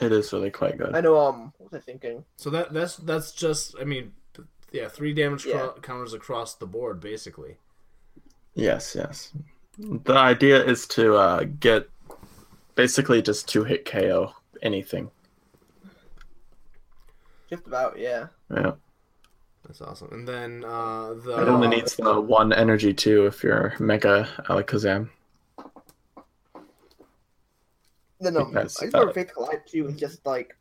it 0.00 0.12
is 0.12 0.32
really 0.32 0.50
quite 0.50 0.78
good. 0.78 0.94
I 0.94 1.00
know. 1.00 1.16
Um, 1.18 1.52
what 1.58 1.72
was 1.72 1.80
I 1.80 1.84
thinking? 1.84 2.24
So 2.36 2.50
that 2.50 2.72
that's 2.72 2.96
that's 2.96 3.32
just 3.32 3.74
I 3.80 3.84
mean, 3.84 4.12
yeah, 4.72 4.88
three 4.88 5.14
damage 5.14 5.44
cro- 5.44 5.74
counters 5.82 6.14
across 6.14 6.54
the 6.54 6.66
board 6.66 7.00
basically. 7.00 7.56
Yes, 8.54 8.94
yes. 8.94 9.32
The 9.78 10.14
idea 10.14 10.64
is 10.64 10.86
to 10.88 11.16
uh, 11.16 11.44
get 11.58 11.88
basically 12.74 13.22
just 13.22 13.48
two 13.48 13.64
hit 13.64 13.84
KO 13.84 14.32
anything. 14.62 15.10
Just 17.50 17.66
about, 17.66 17.98
yeah. 17.98 18.28
Yeah. 18.54 18.72
That's 19.66 19.80
awesome. 19.80 20.08
And 20.12 20.28
then 20.28 20.64
uh, 20.64 21.14
the 21.14 21.42
It 21.42 21.48
only 21.48 21.68
needs 21.68 21.96
the 21.96 22.20
one 22.20 22.52
energy 22.52 22.92
too 22.92 23.26
if 23.26 23.42
you're 23.42 23.74
Mega 23.78 24.28
Alakazam. 24.48 25.08
Then 28.20 28.36
um, 28.36 28.48
I 28.50 28.62
That's 28.62 28.74
just 28.74 28.82
remember 28.82 28.98
valid. 29.12 29.14
Fates 29.14 29.32
Collide 29.32 29.66
too 29.66 29.84
was 29.84 29.96
just 29.96 30.24
like. 30.26 30.56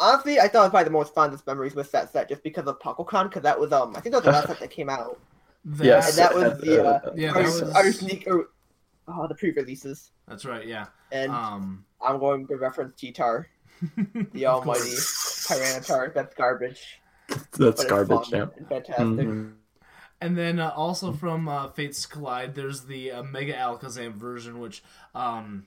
Honestly, 0.00 0.40
I 0.40 0.48
thought 0.48 0.60
it 0.60 0.62
was 0.62 0.70
probably 0.70 0.84
the 0.84 0.90
most 0.90 1.14
fondest 1.14 1.46
memories 1.46 1.74
with 1.76 1.92
that 1.92 2.10
set, 2.12 2.28
just 2.28 2.42
because 2.42 2.66
of 2.66 2.78
PuckleCon, 2.80 3.24
because 3.28 3.42
that 3.42 3.58
was 3.60 3.70
um, 3.72 3.94
I 3.94 4.00
think 4.00 4.12
that 4.14 4.18
was 4.18 4.24
the 4.24 4.32
last 4.32 4.48
set 4.48 4.58
that 4.58 4.70
came 4.70 4.88
out, 4.90 5.20
that- 5.64 5.84
Yes, 5.84 6.08
and 6.08 6.18
that 6.18 6.34
was 6.34 6.60
the 6.60 6.84
uh, 6.84 7.12
Yeah, 7.14 7.28
our, 7.30 7.34
that 7.34 7.44
was- 7.44 7.62
our 7.74 7.92
sneak, 7.92 8.24
or, 8.26 8.48
oh, 9.06 9.28
the 9.28 9.34
pre-releases, 9.36 10.10
That's 10.26 10.44
right. 10.44 10.66
Yeah. 10.66 10.86
and 11.12 11.30
Um. 11.30 11.84
I'm 12.04 12.18
going 12.18 12.48
to 12.48 12.56
reference 12.56 12.96
T-Tar, 12.98 13.46
the 14.32 14.46
almighty 14.46 14.80
course. 14.80 15.46
Tyranitar. 15.48 16.12
That's 16.12 16.34
garbage. 16.34 17.00
That's 17.56 17.84
garbage, 17.84 18.28
fun 18.30 18.38
yeah. 18.38 18.46
and 18.56 18.68
fantastic. 18.68 19.06
Mhm. 19.28 19.52
And 20.20 20.36
then 20.36 20.58
uh, 20.58 20.70
also 20.74 21.12
from 21.12 21.48
uh, 21.48 21.68
Fates 21.68 22.06
Collide, 22.06 22.56
there's 22.56 22.86
the 22.86 23.12
uh, 23.12 23.22
Mega 23.22 23.52
Alakazam 23.54 24.14
version, 24.14 24.58
which 24.58 24.82
um, 25.14 25.66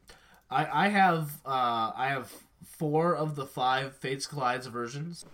I, 0.50 0.86
I 0.86 0.88
have 0.90 1.42
uh, 1.46 1.92
I 1.96 2.10
have 2.10 2.32
four 2.64 3.16
of 3.16 3.36
the 3.36 3.46
five 3.46 3.96
Fates 3.96 4.28
Collides 4.28 4.68
versions. 4.68 5.26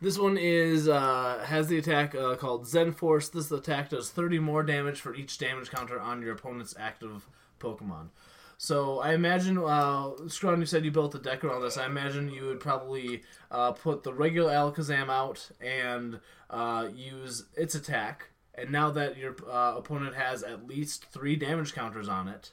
This 0.00 0.18
one 0.18 0.38
is 0.38 0.88
uh, 0.88 1.44
has 1.46 1.68
the 1.68 1.78
attack 1.78 2.14
uh, 2.14 2.36
called 2.36 2.66
Zen 2.66 2.92
Force. 2.92 3.28
This 3.28 3.50
attack 3.50 3.90
does 3.90 4.10
30 4.10 4.38
more 4.38 4.62
damage 4.62 5.00
for 5.00 5.14
each 5.14 5.36
damage 5.38 5.70
counter 5.70 6.00
on 6.00 6.22
your 6.22 6.32
opponent's 6.32 6.74
active 6.78 7.28
Pokemon. 7.60 8.08
So 8.56 8.98
I 9.00 9.14
imagine, 9.14 9.56
uh, 9.56 10.10
Scrawn, 10.28 10.60
you 10.60 10.66
said 10.66 10.84
you 10.84 10.90
built 10.90 11.14
a 11.14 11.18
deck 11.18 11.44
around 11.44 11.62
this. 11.62 11.78
I 11.78 11.86
imagine 11.86 12.28
you 12.28 12.44
would 12.44 12.60
probably 12.60 13.22
uh, 13.50 13.72
put 13.72 14.02
the 14.02 14.12
regular 14.12 14.52
Alakazam 14.52 15.08
out 15.08 15.50
and 15.62 16.20
uh, 16.50 16.88
use 16.94 17.44
its 17.56 17.74
attack. 17.74 18.28
And 18.54 18.70
now 18.70 18.90
that 18.90 19.16
your 19.16 19.34
uh, 19.50 19.76
opponent 19.76 20.14
has 20.14 20.42
at 20.42 20.66
least 20.66 21.06
three 21.06 21.36
damage 21.36 21.72
counters 21.72 22.06
on 22.06 22.28
it, 22.28 22.52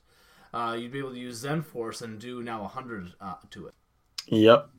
uh, 0.54 0.76
you'd 0.80 0.92
be 0.92 1.00
able 1.00 1.12
to 1.12 1.20
use 1.20 1.38
Zen 1.38 1.62
Force 1.62 2.02
and 2.02 2.20
do 2.20 2.42
now 2.42 2.62
100 2.62 3.14
uh, 3.20 3.36
to 3.52 3.68
it. 3.68 3.74
Yep. 4.28 4.70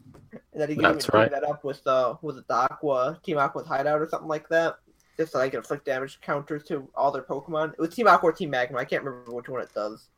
And 0.52 0.60
then 0.60 0.68
you 0.70 0.76
can 0.76 0.84
That's 0.84 1.06
even 1.06 1.20
right. 1.20 1.32
right. 1.32 1.40
that 1.40 1.48
up 1.48 1.64
with 1.64 1.86
uh, 1.86 2.16
with 2.22 2.36
the 2.46 2.54
Aqua 2.54 3.18
Team 3.22 3.38
Aqua's 3.38 3.66
hideout 3.66 4.00
or 4.00 4.08
something 4.08 4.28
like 4.28 4.48
that. 4.48 4.76
Just 5.16 5.32
so 5.32 5.40
I 5.40 5.48
can 5.48 5.58
inflict 5.58 5.84
damage 5.84 6.20
counters 6.20 6.62
to 6.64 6.88
all 6.94 7.10
their 7.10 7.22
Pokemon. 7.22 7.72
It 7.72 7.78
was 7.78 7.94
Team 7.94 8.06
Aqua 8.06 8.28
or 8.28 8.32
Team 8.32 8.50
Magma. 8.50 8.78
I 8.78 8.84
can't 8.84 9.02
remember 9.02 9.34
which 9.34 9.48
one 9.48 9.62
it 9.62 9.72
does. 9.74 10.08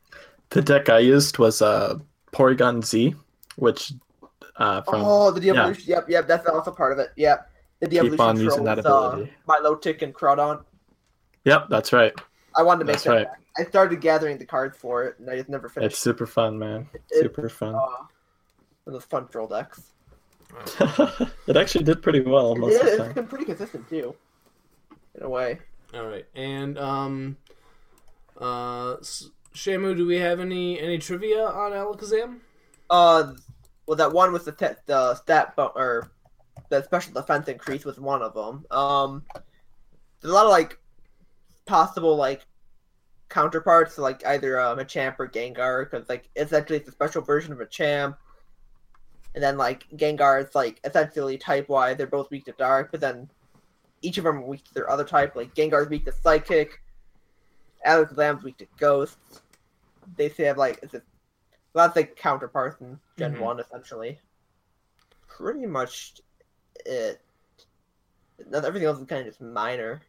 The 0.49 0.61
deck 0.61 0.89
I 0.89 0.99
used 0.99 1.37
was 1.37 1.61
uh, 1.61 1.97
Porygon 2.33 2.83
Z, 2.83 3.15
which 3.55 3.93
uh, 4.57 4.81
from 4.81 5.01
oh, 5.03 5.31
the 5.31 5.41
yeah. 5.41 5.73
Yep, 5.85 6.09
yep. 6.09 6.27
That's 6.27 6.47
also 6.47 6.71
part 6.71 6.91
of 6.91 6.99
it. 6.99 7.09
Yep. 7.15 7.49
The 7.79 7.87
de-evolution 7.87 8.19
on 8.21 8.39
using 8.39 8.63
that 8.65 8.79
trolls, 8.79 8.85
uh, 8.85 9.07
ability. 9.07 9.33
Milotic 9.47 10.01
and 10.03 10.13
Crawdaunt. 10.13 10.63
Yep, 11.45 11.67
that's 11.69 11.91
right. 11.93 12.13
I 12.57 12.63
wanted 12.63 12.79
to 12.79 12.85
make 12.85 12.93
That's 12.95 13.03
that. 13.05 13.11
right. 13.11 13.27
I 13.57 13.63
started 13.65 14.01
gathering 14.01 14.37
the 14.37 14.45
cards 14.45 14.77
for 14.77 15.03
it, 15.05 15.19
and 15.19 15.29
I 15.29 15.37
just 15.37 15.49
never 15.49 15.69
finished. 15.69 15.93
It's 15.93 15.99
super 16.01 16.25
fun, 16.25 16.57
man. 16.59 16.87
It- 16.93 17.01
Super 17.21 17.49
fun. 17.49 17.75
Uh, 17.75 17.79
one 17.79 18.07
of 18.87 18.93
those 18.93 19.03
fun 19.05 19.27
troll 19.27 19.47
decks. 19.47 19.81
it 21.47 21.55
actually 21.55 21.83
did 21.85 22.01
pretty 22.01 22.19
well 22.21 22.55
most 22.55 22.73
Yeah, 22.73 22.79
of 22.79 22.85
the 22.85 22.91
it's 22.91 22.97
time. 23.03 23.13
been 23.13 23.27
pretty 23.27 23.45
consistent 23.45 23.87
too. 23.89 24.13
In 25.15 25.23
a 25.23 25.29
way. 25.29 25.59
All 25.93 26.05
right, 26.07 26.25
and 26.35 26.77
um, 26.77 27.37
uh, 28.39 28.93
S- 28.95 29.29
Shamu, 29.53 29.95
do 29.95 30.05
we 30.05 30.17
have 30.17 30.39
any 30.39 30.79
any 30.79 30.97
trivia 30.97 31.45
on 31.45 31.71
Alakazam? 31.71 32.39
Uh, 32.89 33.33
well, 33.85 33.95
that 33.97 34.11
one 34.11 34.31
with 34.33 34.45
the 34.45 34.51
te- 34.53 34.79
the 34.85 35.15
stat 35.15 35.55
bu- 35.55 35.71
or 35.75 36.11
the 36.69 36.83
special 36.83 37.13
defense 37.13 37.47
increase 37.47 37.83
was 37.85 37.99
one 37.99 38.21
of 38.21 38.33
them. 38.33 38.65
Um, 38.71 39.23
there's 40.21 40.31
a 40.31 40.35
lot 40.35 40.45
of 40.45 40.51
like 40.51 40.79
possible 41.65 42.15
like 42.15 42.45
counterparts, 43.29 43.95
to, 43.95 44.01
like 44.01 44.25
either 44.25 44.59
um, 44.59 44.77
Machamp 44.77 45.15
or 45.19 45.27
Gengar, 45.27 45.89
because 45.89 46.07
like 46.09 46.29
essentially 46.35 46.79
it's 46.79 46.89
a 46.89 46.91
special 46.91 47.21
version 47.21 47.53
of 47.53 47.59
Machamp. 47.59 48.17
And 49.33 49.43
then 49.43 49.57
like 49.57 49.87
Gengar 49.95 50.43
is 50.43 50.53
like 50.53 50.79
essentially 50.83 51.37
type 51.37 51.69
wise, 51.69 51.97
they're 51.97 52.07
both 52.07 52.29
weak 52.31 52.45
to 52.45 52.51
dark, 52.53 52.91
but 52.91 52.99
then 52.99 53.29
each 54.01 54.17
of 54.17 54.25
them 54.25 54.39
are 54.39 54.45
weak 54.45 54.65
to 54.65 54.73
their 54.73 54.89
other 54.89 55.05
type. 55.05 55.35
Like 55.35 55.55
Gengar's 55.55 55.89
weak 55.89 56.05
to 56.05 56.11
psychic, 56.11 56.81
Alakazam's 57.85 58.43
weak 58.43 58.57
to 58.57 58.67
ghosts. 58.77 59.41
They 60.17 60.29
say 60.29 60.43
have 60.45 60.57
like 60.57 60.79
it's 60.83 60.93
a 60.93 61.01
lots 61.73 61.97
of 61.97 62.13
counterparts 62.15 62.81
in 62.81 62.99
Gen 63.17 63.35
Mhm. 63.35 63.39
One 63.39 63.59
essentially. 63.59 64.19
Pretty 65.27 65.65
much 65.65 66.19
it. 66.85 67.21
Everything 68.53 68.87
else 68.87 68.99
is 68.99 69.05
kind 69.05 69.21
of 69.21 69.27
just 69.27 69.39
minor. 69.39 70.01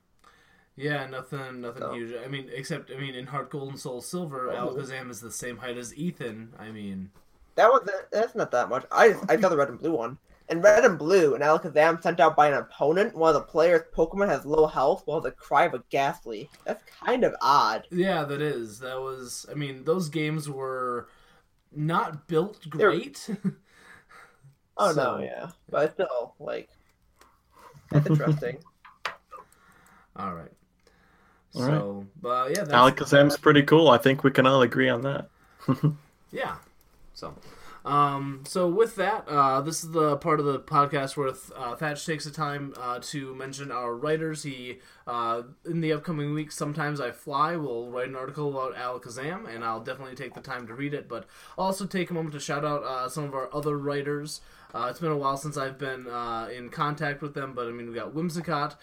Yeah, 0.77 1.07
nothing, 1.07 1.61
nothing 1.61 1.83
So. 1.83 1.93
huge. 1.93 2.15
I 2.25 2.29
mean, 2.29 2.49
except 2.53 2.91
I 2.91 2.97
mean, 2.97 3.15
in 3.15 3.27
Heart 3.27 3.51
Gold 3.51 3.69
and 3.71 3.79
Soul 3.79 4.01
Silver, 4.01 4.51
Oh. 4.51 4.69
Alakazam 4.71 5.11
is 5.11 5.21
the 5.21 5.31
same 5.31 5.59
height 5.59 5.77
as 5.77 5.95
Ethan. 5.97 6.55
I 6.59 6.71
mean, 6.71 7.11
That 7.57 7.69
was 7.71 7.89
that's 8.11 8.35
not 8.35 8.51
that 8.53 8.69
much. 8.71 8.85
I 8.91 9.15
I 9.29 9.39
saw 9.39 9.49
the 9.51 9.57
red 9.57 9.69
and 9.69 9.79
blue 9.79 9.93
one. 9.93 10.19
And 10.49 10.63
red 10.63 10.85
and 10.85 10.99
blue, 10.99 11.35
and 11.35 11.43
Alakazam 11.43 12.03
sent 12.03 12.21
out 12.21 12.37
by 12.37 12.49
an 12.49 12.55
opponent, 12.55 13.15
one 13.15 13.29
of 13.35 13.35
the 13.35 13.47
player's 13.49 13.83
Pokemon 13.95 14.29
has 14.29 14.45
low 14.45 14.67
health 14.67 15.03
while 15.07 15.21
the 15.21 15.31
cry 15.31 15.65
of 15.65 15.73
a 15.75 15.83
Gastly. 15.89 16.51
That's 16.65 16.83
kind 17.05 17.25
of 17.25 17.35
odd. 17.41 17.87
yeah, 17.91 18.25
that 18.25 18.43
is 18.43 18.79
that 18.81 19.01
was. 19.01 19.47
I 19.51 19.55
mean, 19.55 19.85
those 19.85 20.09
games 20.09 20.49
were 20.51 21.09
not 21.75 22.27
built 22.29 22.69
great. 22.71 23.29
Oh 24.79 24.93
So- 24.95 25.19
no, 25.19 25.23
yeah, 25.23 25.51
but 25.69 25.93
still, 25.93 26.35
like, 26.41 26.71
that's 27.91 28.07
interesting. 28.07 28.57
all 30.17 30.35
right. 30.35 30.51
All 31.55 31.63
so, 31.63 32.07
but 32.21 32.51
yeah, 32.51 32.65
that's, 32.65 32.73
Alakazam's 32.73 33.37
pretty 33.37 33.63
cool. 33.63 33.89
I 33.91 33.99
think 33.99 34.25
we 34.25 34.31
can 34.31 34.47
all 34.47 34.63
agree 34.63 34.89
on 34.89 35.03
that. 35.03 35.29
Yeah. 36.33 36.57
So, 37.13 37.35
Um, 37.85 38.45
so 38.47 38.69
with 38.69 38.95
that, 38.97 39.27
uh, 39.27 39.61
this 39.61 39.83
is 39.83 39.91
the 39.91 40.17
part 40.17 40.39
of 40.39 40.47
the 40.47 40.61
podcast 40.61 41.17
where 41.17 41.33
uh, 41.57 41.75
Thatch 41.77 42.07
takes 42.07 42.25
the 42.25 42.31
time 42.31 42.75
uh, 42.81 43.01
to 43.03 43.35
mention 43.35 43.73
our 43.73 43.95
writers. 43.95 44.45
He 44.45 44.79
uh, 45.07 45.43
in 45.65 45.81
the 45.81 45.93
upcoming 45.93 46.33
weeks, 46.33 46.57
sometimes 46.57 47.01
I 47.01 47.11
fly. 47.11 47.57
will 47.57 47.91
write 47.91 48.09
an 48.09 48.17
article 48.17 48.51
about 48.51 48.77
Alakazam, 48.77 49.53
and 49.53 49.65
I'll 49.65 49.81
definitely 49.81 50.15
take 50.15 50.35
the 50.35 50.41
time 50.41 50.67
to 50.69 50.75
read 50.75 50.95
it. 50.95 51.09
But 51.09 51.27
also 51.59 51.87
take 51.87 52.11
a 52.11 52.15
moment 52.15 52.35
to 52.35 52.41
shout 52.41 52.65
out 52.65 52.85
uh, 52.85 53.09
some 53.09 53.25
of 53.25 53.35
our 53.35 53.53
other 53.53 53.77
writers. 53.77 54.41
Uh, 54.73 54.87
it's 54.89 55.01
been 55.01 55.13
a 55.13 55.17
while 55.17 55.37
since 55.37 55.57
I've 55.57 55.79
been 55.79 56.07
in 56.51 56.71
contact 56.71 57.21
with 57.21 57.35
them, 57.35 57.53
but 57.53 57.67
I 57.67 57.73
mean, 57.73 57.89
we 57.89 57.95
got 57.95 58.15
Whimsicott 58.15 58.77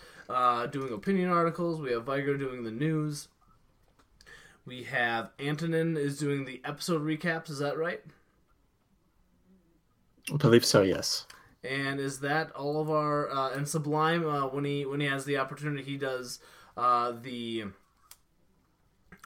doing 0.72 0.94
opinion 0.94 1.30
articles. 1.30 1.82
We 1.82 1.92
have 1.94 2.04
Viger 2.04 2.38
doing 2.38 2.64
the 2.64 2.72
news. 2.72 3.30
We 4.66 4.84
have 4.84 5.32
Antonin 5.40 5.98
is 5.98 6.20
doing 6.20 6.46
the 6.46 6.62
episode 6.64 7.02
recaps. 7.04 7.50
Is 7.50 7.58
that 7.58 7.76
right? 7.76 8.04
I 10.32 10.38
believe 10.38 10.66
so. 10.66 10.82
Yes. 10.82 11.26
And 11.64 12.00
is 12.00 12.20
that 12.22 12.52
all 12.52 12.82
of 12.82 12.90
our 12.90 13.30
uh, 13.30 13.52
and 13.52 13.68
Sublime 13.68 14.26
uh, 14.26 14.48
when 14.48 14.64
he 14.64 14.86
when 14.86 15.00
he 15.00 15.08
has 15.08 15.26
the 15.26 15.38
opportunity 15.38 15.84
he 15.84 15.98
does 15.98 16.40
uh, 16.78 17.14
the 17.22 17.66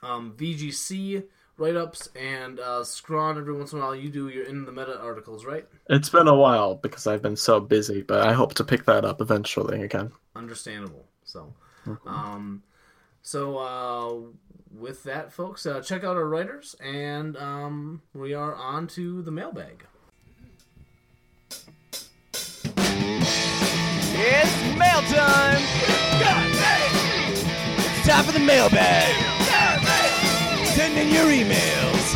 um, 0.01 0.33
VGC 0.35 1.23
write 1.57 1.75
ups 1.75 2.09
and 2.15 2.59
uh, 2.59 2.83
Scrawn 2.83 3.37
every 3.37 3.53
once 3.53 3.73
in 3.73 3.79
a 3.79 3.81
while 3.81 3.95
you 3.95 4.09
do 4.09 4.29
your 4.29 4.45
in 4.45 4.65
the 4.65 4.71
meta 4.71 4.99
articles 4.99 5.45
right? 5.45 5.67
It's 5.89 6.09
been 6.09 6.27
a 6.27 6.35
while 6.35 6.75
because 6.75 7.05
I've 7.05 7.21
been 7.21 7.35
so 7.35 7.59
busy, 7.59 8.01
but 8.01 8.21
I 8.21 8.33
hope 8.33 8.55
to 8.55 8.63
pick 8.63 8.85
that 8.85 9.05
up 9.05 9.21
eventually 9.21 9.83
again. 9.83 10.11
Understandable. 10.35 11.05
So, 11.23 11.53
um, 12.05 12.63
so 13.21 13.57
uh, 13.57 14.13
with 14.75 15.03
that, 15.03 15.31
folks, 15.31 15.65
uh, 15.65 15.81
check 15.81 16.03
out 16.03 16.15
our 16.15 16.27
writers, 16.27 16.75
and 16.83 17.37
um, 17.37 18.01
we 18.13 18.33
are 18.33 18.55
on 18.55 18.87
to 18.87 19.21
the 19.21 19.31
mailbag. 19.31 19.85
It's 24.25 24.77
mail 24.79 25.01
time! 25.11 25.61
It's 27.77 28.07
time 28.07 28.23
for 28.23 28.31
the 28.31 28.39
mailbag! 28.39 29.13
Send 30.65 30.97
in 30.97 31.09
your 31.09 31.25
emails! 31.25 32.13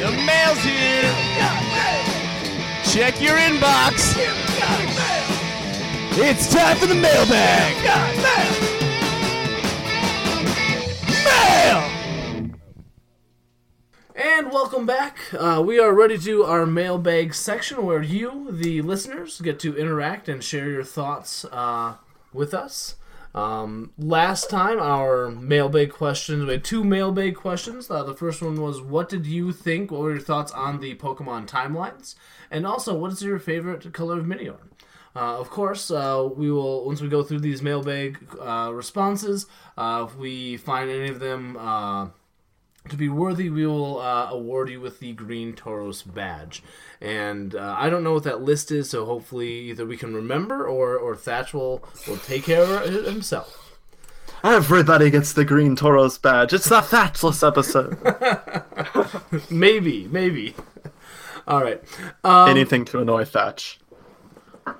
The 0.00 0.10
mail's 0.26 0.58
here! 0.64 1.14
Check 2.92 3.20
your 3.20 3.36
inbox! 3.36 4.16
It's 6.18 6.52
time 6.52 6.76
for 6.76 6.86
the 6.86 6.96
mailbag! 6.96 7.76
Mail! 11.24 11.89
And 14.22 14.52
welcome 14.52 14.84
back. 14.84 15.16
Uh, 15.32 15.62
we 15.64 15.78
are 15.78 15.94
ready 15.94 16.18
to 16.18 16.22
do 16.22 16.42
our 16.42 16.66
mailbag 16.66 17.32
section 17.32 17.86
where 17.86 18.02
you, 18.02 18.48
the 18.50 18.82
listeners, 18.82 19.40
get 19.40 19.58
to 19.60 19.74
interact 19.74 20.28
and 20.28 20.44
share 20.44 20.68
your 20.68 20.84
thoughts 20.84 21.46
uh, 21.46 21.94
with 22.30 22.52
us. 22.52 22.96
Um, 23.34 23.92
last 23.96 24.50
time, 24.50 24.78
our 24.78 25.30
mailbag 25.30 25.92
questions, 25.92 26.44
we 26.44 26.52
had 26.52 26.64
two 26.64 26.84
mailbag 26.84 27.34
questions. 27.34 27.90
Uh, 27.90 28.02
the 28.02 28.12
first 28.12 28.42
one 28.42 28.60
was, 28.60 28.82
What 28.82 29.08
did 29.08 29.24
you 29.24 29.52
think? 29.52 29.90
What 29.90 30.02
were 30.02 30.10
your 30.10 30.20
thoughts 30.20 30.52
on 30.52 30.80
the 30.80 30.96
Pokemon 30.96 31.48
timelines? 31.48 32.14
And 32.50 32.66
also, 32.66 32.94
what 32.94 33.12
is 33.12 33.22
your 33.22 33.38
favorite 33.38 33.90
color 33.94 34.18
of 34.18 34.26
Minior? 34.26 34.58
Uh, 35.16 35.40
of 35.40 35.48
course, 35.48 35.90
uh, 35.90 36.28
we 36.36 36.50
will 36.52 36.84
once 36.84 37.00
we 37.00 37.08
go 37.08 37.22
through 37.22 37.40
these 37.40 37.62
mailbag 37.62 38.18
uh, 38.38 38.70
responses. 38.70 39.46
Uh, 39.78 40.06
if 40.06 40.14
we 40.18 40.58
find 40.58 40.90
any 40.90 41.08
of 41.08 41.20
them 41.20 41.56
uh, 41.56 42.08
to 42.90 42.96
be 42.96 43.08
worthy, 43.08 43.48
we 43.48 43.66
will 43.66 43.98
uh, 43.98 44.28
award 44.30 44.70
you 44.70 44.80
with 44.80 45.00
the 45.00 45.12
Green 45.12 45.54
Tauros 45.54 46.02
badge. 46.02 46.62
And 47.00 47.54
uh, 47.54 47.74
I 47.78 47.88
don't 47.88 48.04
know 48.04 48.14
what 48.14 48.24
that 48.24 48.42
list 48.42 48.70
is, 48.70 48.90
so 48.90 49.06
hopefully 49.06 49.70
either 49.70 49.86
we 49.86 49.96
can 49.96 50.14
remember 50.14 50.66
or, 50.66 50.96
or 50.96 51.16
Thatch 51.16 51.54
will, 51.54 51.84
will 52.06 52.18
take 52.18 52.44
care 52.44 52.62
of 52.62 52.94
it 52.94 53.04
himself. 53.04 53.78
Everybody 54.42 55.10
gets 55.10 55.32
the 55.32 55.44
Green 55.44 55.76
Tauros 55.76 56.20
badge. 56.20 56.52
It's 56.52 56.68
the 56.68 56.80
Thatchless 56.80 57.46
episode. 57.46 57.98
maybe, 59.50 60.08
maybe. 60.08 60.54
All 61.46 61.62
right. 61.62 61.82
Um, 62.24 62.48
Anything 62.48 62.84
to 62.86 63.00
annoy 63.00 63.24
Thatch. 63.24 63.80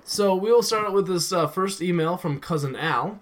So 0.05 0.35
we 0.35 0.51
will 0.51 0.63
start 0.63 0.93
with 0.93 1.07
this 1.07 1.33
uh, 1.33 1.47
first 1.47 1.83
email 1.83 2.17
from 2.17 2.41
cousin 2.41 2.75
Al. 2.77 3.21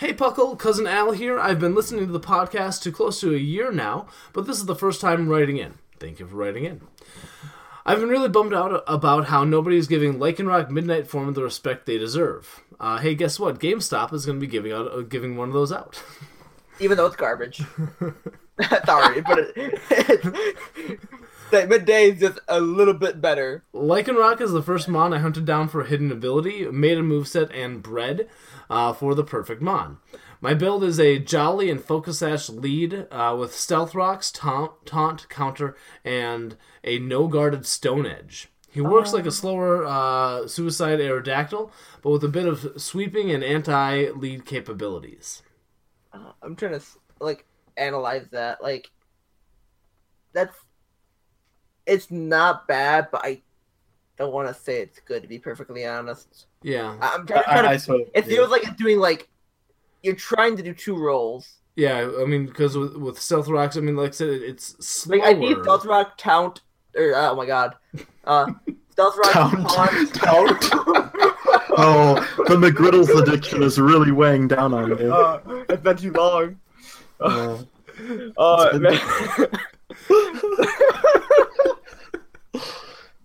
Hey 0.00 0.14
Puckle, 0.14 0.58
cousin 0.58 0.86
Al 0.86 1.12
here. 1.12 1.38
I've 1.38 1.60
been 1.60 1.74
listening 1.74 2.06
to 2.06 2.12
the 2.12 2.18
podcast 2.18 2.80
to 2.84 2.90
close 2.90 3.20
to 3.20 3.34
a 3.34 3.38
year 3.38 3.70
now, 3.70 4.06
but 4.32 4.46
this 4.46 4.56
is 4.56 4.64
the 4.64 4.74
first 4.74 4.98
time 4.98 5.28
writing 5.28 5.58
in. 5.58 5.74
Thank 5.98 6.18
you 6.20 6.26
for 6.26 6.36
writing 6.36 6.64
in. 6.64 6.80
I've 7.84 8.00
been 8.00 8.08
really 8.08 8.30
bummed 8.30 8.54
out 8.54 8.82
about 8.86 9.26
how 9.26 9.44
nobody 9.44 9.76
is 9.76 9.86
giving 9.86 10.14
Lycanroc 10.14 10.70
Midnight 10.70 11.06
Form 11.06 11.34
the 11.34 11.42
respect 11.42 11.84
they 11.84 11.98
deserve. 11.98 12.62
Uh, 12.80 12.96
hey, 12.96 13.14
guess 13.14 13.38
what? 13.38 13.60
GameStop 13.60 14.14
is 14.14 14.24
going 14.24 14.40
to 14.40 14.46
be 14.46 14.50
giving 14.50 14.72
out 14.72 14.90
uh, 14.90 15.02
giving 15.02 15.36
one 15.36 15.48
of 15.48 15.54
those 15.54 15.70
out. 15.70 16.02
Even 16.80 16.96
though 16.96 17.04
it's 17.04 17.16
garbage. 17.16 17.58
Sorry, 18.86 19.20
but 19.20 19.38
it, 19.38 19.52
it, 19.90 21.00
that 21.50 21.68
midday 21.68 22.12
is 22.12 22.20
just 22.20 22.38
a 22.48 22.58
little 22.58 22.94
bit 22.94 23.20
better. 23.20 23.64
Lycanroc 23.74 24.40
is 24.40 24.52
the 24.52 24.62
first 24.62 24.88
Mon 24.88 25.12
I 25.12 25.18
hunted 25.18 25.44
down 25.44 25.68
for 25.68 25.82
a 25.82 25.86
hidden 25.86 26.10
ability, 26.10 26.64
made 26.70 26.96
a 26.96 27.02
moveset, 27.02 27.54
and 27.54 27.82
bred 27.82 28.30
uh, 28.70 28.92
for 28.92 29.14
the 29.14 29.24
perfect 29.24 29.60
Mon. 29.60 29.98
My 30.40 30.54
build 30.54 30.82
is 30.82 30.98
a 30.98 31.18
Jolly 31.18 31.70
and 31.70 31.82
Focus 31.82 32.20
Sash 32.20 32.48
lead 32.48 33.06
uh, 33.10 33.36
with 33.38 33.54
Stealth 33.54 33.94
Rocks, 33.94 34.30
taunt, 34.30 34.86
taunt, 34.86 35.28
Counter, 35.28 35.76
and 36.02 36.56
a 36.82 36.98
no 36.98 37.28
guarded 37.28 37.66
Stone 37.66 38.06
Edge. 38.06 38.48
He 38.70 38.80
works 38.80 39.12
like 39.12 39.26
a 39.26 39.32
slower 39.32 39.84
uh, 39.84 40.46
Suicide 40.46 41.00
Aerodactyl, 41.00 41.70
but 42.02 42.10
with 42.10 42.24
a 42.24 42.28
bit 42.28 42.46
of 42.46 42.80
sweeping 42.80 43.30
and 43.30 43.42
anti 43.42 44.10
lead 44.10 44.46
capabilities. 44.46 45.42
Uh, 46.12 46.32
I'm 46.40 46.54
trying 46.54 46.78
to 46.78 46.86
like 47.20 47.44
analyze 47.76 48.28
that. 48.30 48.62
Like, 48.62 48.90
that's 50.32 50.56
it's 51.84 52.10
not 52.12 52.68
bad, 52.68 53.08
but 53.10 53.22
I 53.24 53.42
don't 54.20 54.32
want 54.32 54.48
to 54.48 54.54
say 54.54 54.80
it's 54.82 55.00
good 55.00 55.22
to 55.22 55.28
be 55.28 55.38
perfectly 55.38 55.84
honest. 55.86 56.46
Yeah, 56.62 56.96
I- 57.00 57.14
I'm 57.14 57.26
trying, 57.26 57.42
trying 57.44 57.66
I- 57.66 57.70
I 57.70 57.72
to. 57.74 57.80
sort 57.80 58.00
of- 58.02 58.08
it 58.14 58.26
feels 58.26 58.50
like 58.50 58.62
it's 58.64 58.76
doing 58.76 58.98
like 58.98 59.28
you're 60.02 60.14
trying 60.14 60.56
to 60.58 60.62
do 60.62 60.72
two 60.74 60.96
roles. 60.96 61.58
yeah. 61.76 62.08
I 62.20 62.24
mean, 62.26 62.46
because 62.46 62.76
with, 62.76 62.96
with 62.96 63.18
Stealth 63.20 63.48
Rocks, 63.48 63.76
I 63.76 63.80
mean, 63.80 63.96
like 63.96 64.08
I 64.10 64.12
said, 64.12 64.28
it's 64.28 64.76
slower. 64.86 65.18
Like 65.18 65.28
I 65.28 65.32
need 65.38 65.56
Stealth 65.62 65.84
Rock 65.86 66.16
count 66.18 66.60
or 66.96 67.14
oh 67.16 67.34
my 67.34 67.46
god, 67.46 67.74
uh, 68.24 68.46
Stealth 68.92 69.16
Rock 69.18 69.32
Count. 69.32 69.68
taunt. 69.68 70.14
Count. 70.14 71.12
Oh, 71.82 72.14
the 72.48 72.56
McGriddles 72.56 73.08
addiction 73.22 73.62
is 73.62 73.78
really 73.80 74.10
weighing 74.10 74.48
down 74.48 74.74
on 74.74 74.88
you. 74.98 75.14
Uh, 75.14 75.40
it's 75.68 75.80
been 75.82 75.96
too 75.96 76.12
long. 76.12 76.58
Uh, 77.20 77.58
Uh, 78.36 78.72
been- 78.78 78.82
man. 78.82 78.98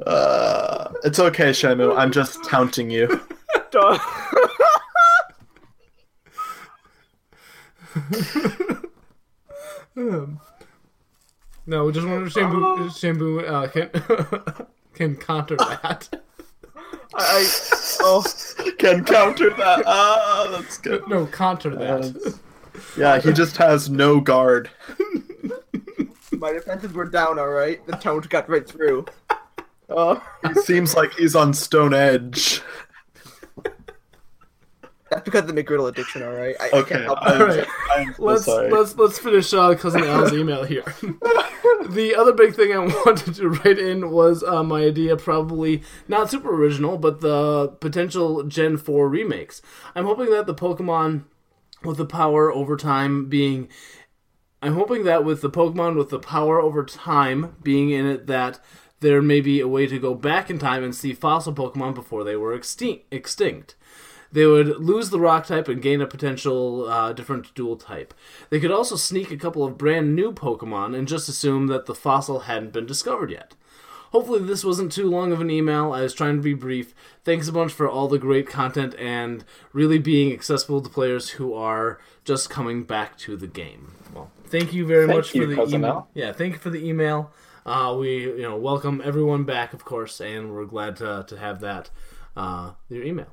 Uh, 0.05 0.91
it's 1.03 1.19
okay, 1.19 1.49
Shamu. 1.51 1.97
I'm 1.97 2.11
just 2.11 2.43
counting 2.43 2.89
you. 2.89 3.21
Dog. 3.71 3.99
No, 11.67 11.85
we 11.85 11.93
just 11.93 12.07
want 12.07 12.25
to 12.25 12.29
shampoo. 12.29 12.89
Shampoo 12.91 13.39
uh, 13.39 13.67
can 13.67 13.89
can 14.93 15.15
counter 15.15 15.55
that. 15.55 16.09
I, 17.15 17.19
I 17.19 17.47
oh 18.01 18.23
Can 18.77 19.03
counter 19.03 19.49
that. 19.51 19.83
Ah, 19.87 20.47
that's 20.51 20.77
good. 20.77 21.07
No, 21.07 21.25
counter 21.25 21.75
that. 21.75 22.15
Uh, 22.15 22.31
yeah, 22.97 23.19
he 23.19 23.33
just 23.33 23.57
has 23.57 23.89
no 23.89 24.19
guard. 24.19 24.69
my 26.33 26.51
defenses 26.51 26.93
were 26.93 27.05
down. 27.05 27.39
All 27.39 27.49
right, 27.49 27.85
the 27.87 27.93
taunt 27.93 28.29
got 28.29 28.47
right 28.47 28.67
through. 28.67 29.05
Uh, 29.89 30.19
He 30.47 30.53
seems 30.55 30.95
like 30.95 31.13
he's 31.13 31.35
on 31.35 31.53
stone 31.53 31.93
edge. 31.93 32.61
that's 35.09 35.23
because 35.23 35.47
of 35.47 35.55
the 35.55 35.63
McGriddle 35.63 35.87
addiction. 35.87 36.23
All 36.23 36.33
right. 36.33 36.55
I, 36.59 36.65
I 36.65 36.79
Okay, 36.79 36.89
can't 36.95 37.03
help 37.03 37.19
I'm, 37.21 37.35
it. 37.35 37.41
All 37.41 37.47
right. 37.47 37.67
I'm 37.95 38.13
so 38.15 38.23
let's 38.23 38.45
sorry. 38.45 38.71
let's 38.71 38.95
let's 38.97 39.19
finish 39.19 39.53
uh, 39.53 39.75
cousin 39.75 40.03
Al's 40.03 40.33
email 40.33 40.63
here. 40.63 40.83
the 41.89 42.15
other 42.17 42.33
big 42.33 42.55
thing 42.55 42.73
I 42.73 42.79
wanted 43.05 43.35
to 43.35 43.49
write 43.49 43.77
in 43.79 44.09
was 44.11 44.43
uh, 44.43 44.63
my 44.63 44.81
idea, 44.83 45.15
probably 45.15 45.83
not 46.07 46.29
super 46.31 46.53
original, 46.53 46.97
but 46.97 47.21
the 47.21 47.69
potential 47.79 48.43
Gen 48.43 48.77
Four 48.77 49.07
remakes. 49.07 49.61
I'm 49.93 50.05
hoping 50.05 50.31
that 50.31 50.47
the 50.47 50.55
Pokemon 50.55 51.25
with 51.83 51.97
the 51.97 52.05
power 52.05 52.51
over 52.51 52.75
time 52.75 53.29
being. 53.29 53.69
I'm 54.61 54.73
hoping 54.73 55.03
that 55.03 55.23
with 55.23 55.41
the 55.41 55.49
Pokemon 55.51 55.95
with 55.95 56.09
the 56.09 56.17
power 56.17 56.59
over 56.59 56.83
time 56.83 57.55
being 57.61 57.91
in 57.91 58.07
it, 58.07 58.25
that 58.25 58.59
there 59.05 59.21
may 59.21 59.39
be 59.39 59.59
a 59.59 59.67
way 59.67 59.85
to 59.85 59.99
go 59.99 60.15
back 60.15 60.49
in 60.49 60.57
time 60.57 60.83
and 60.83 60.95
see 60.95 61.13
fossil 61.13 61.53
Pokemon 61.53 61.93
before 61.93 62.23
they 62.23 62.35
were 62.35 62.55
extinct. 62.55 63.05
extinct. 63.11 63.75
They 64.31 64.47
would 64.47 64.79
lose 64.79 65.11
the 65.11 65.19
rock 65.19 65.45
type 65.45 65.67
and 65.67 65.79
gain 65.79 66.01
a 66.01 66.07
potential 66.07 66.87
uh, 66.89 67.13
different 67.13 67.53
dual 67.53 67.77
type. 67.77 68.15
They 68.49 68.59
could 68.59 68.71
also 68.71 68.95
sneak 68.95 69.29
a 69.29 69.37
couple 69.37 69.63
of 69.63 69.77
brand 69.77 70.15
new 70.15 70.33
Pokemon 70.33 70.97
and 70.97 71.07
just 71.07 71.29
assume 71.29 71.67
that 71.67 71.85
the 71.85 71.93
fossil 71.93 72.39
hadn't 72.41 72.73
been 72.73 72.87
discovered 72.87 73.29
yet. 73.29 73.53
Hopefully, 74.09 74.39
this 74.39 74.63
wasn't 74.63 74.91
too 74.91 75.07
long 75.07 75.31
of 75.31 75.39
an 75.39 75.51
email. 75.51 75.93
I 75.93 76.01
was 76.01 76.15
trying 76.15 76.37
to 76.37 76.41
be 76.41 76.55
brief. 76.55 76.95
Thanks 77.23 77.47
a 77.47 77.51
bunch 77.51 77.73
for 77.73 77.87
all 77.87 78.07
the 78.07 78.17
great 78.17 78.47
content 78.47 78.95
and 78.97 79.45
really 79.71 79.99
being 79.99 80.33
accessible 80.33 80.81
to 80.81 80.89
players 80.89 81.31
who 81.31 81.53
are 81.53 81.99
just 82.23 82.49
coming 82.49 82.83
back 82.83 83.19
to 83.19 83.37
the 83.37 83.47
game. 83.47 83.93
Well, 84.15 84.31
thank 84.45 84.73
you 84.73 84.83
very 84.85 85.05
Thank 85.05 85.17
much 85.17 85.35
you, 85.35 85.55
for 85.55 85.67
the 85.67 85.75
email. 85.75 86.07
Yeah, 86.15 86.31
thank 86.31 86.53
you 86.53 86.59
for 86.59 86.71
the 86.71 86.83
email. 86.83 87.31
Uh, 87.65 87.95
we 87.99 88.23
you 88.23 88.41
know 88.43 88.55
welcome 88.55 89.01
everyone 89.03 89.43
back, 89.43 89.73
of 89.73 89.83
course, 89.83 90.21
and 90.21 90.53
we're 90.53 90.65
glad 90.65 90.95
to 90.97 91.25
to 91.27 91.37
have 91.37 91.59
that 91.61 91.89
uh, 92.37 92.71
your 92.89 93.03
email. 93.03 93.27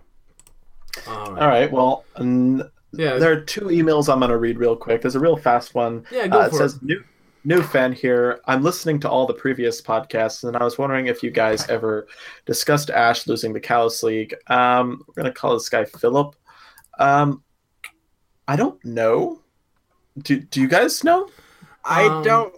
All 1.07 1.33
right. 1.33 1.43
All 1.43 1.49
right. 1.49 1.73
Well, 1.73 2.05
n- 2.19 2.63
Yeah. 2.93 3.19
there 3.19 3.33
are 3.33 3.41
two 3.41 3.67
emails 3.67 4.11
I'm 4.13 4.19
going 4.21 4.31
to 4.31 4.37
read 4.39 4.59
real 4.59 4.77
quick. 4.77 5.03
There's 5.03 5.15
a 5.17 5.21
real 5.21 5.37
fast 5.37 5.75
one. 5.75 6.05
Yeah, 6.11 6.27
go 6.29 6.41
Uh, 6.41 6.47
it 6.47 6.51
for 6.51 6.57
says 6.59 6.77
it. 6.77 6.83
new 6.83 7.03
new 7.45 7.63
fan 7.63 7.93
here. 7.93 8.41
I'm 8.47 8.63
listening 8.63 9.01
to 9.01 9.11
all 9.11 9.27
the 9.27 9.35
previous 9.35 9.83
podcasts, 9.83 10.45
and 10.45 10.57
I 10.57 10.63
was 10.65 10.79
wondering 10.79 11.07
if 11.09 11.23
you 11.23 11.31
guys 11.31 11.69
ever 11.69 12.07
discussed 12.47 12.89
Ash 12.91 13.27
losing 13.27 13.53
the 13.53 13.61
Kalos 13.61 14.03
League. 14.03 14.35
Um, 14.47 15.03
we're 15.09 15.23
going 15.23 15.33
to 15.33 15.39
call 15.39 15.55
this 15.55 15.69
guy 15.69 15.85
Philip. 15.85 16.37
Um, 16.99 17.43
I 18.49 18.57
don't 18.57 18.83
know. 18.85 19.41
Do 20.19 20.39
Do 20.41 20.61
you 20.61 20.69
guys 20.69 21.03
know? 21.05 21.29
I 21.85 22.05
Um, 22.07 22.23
don't 22.23 22.55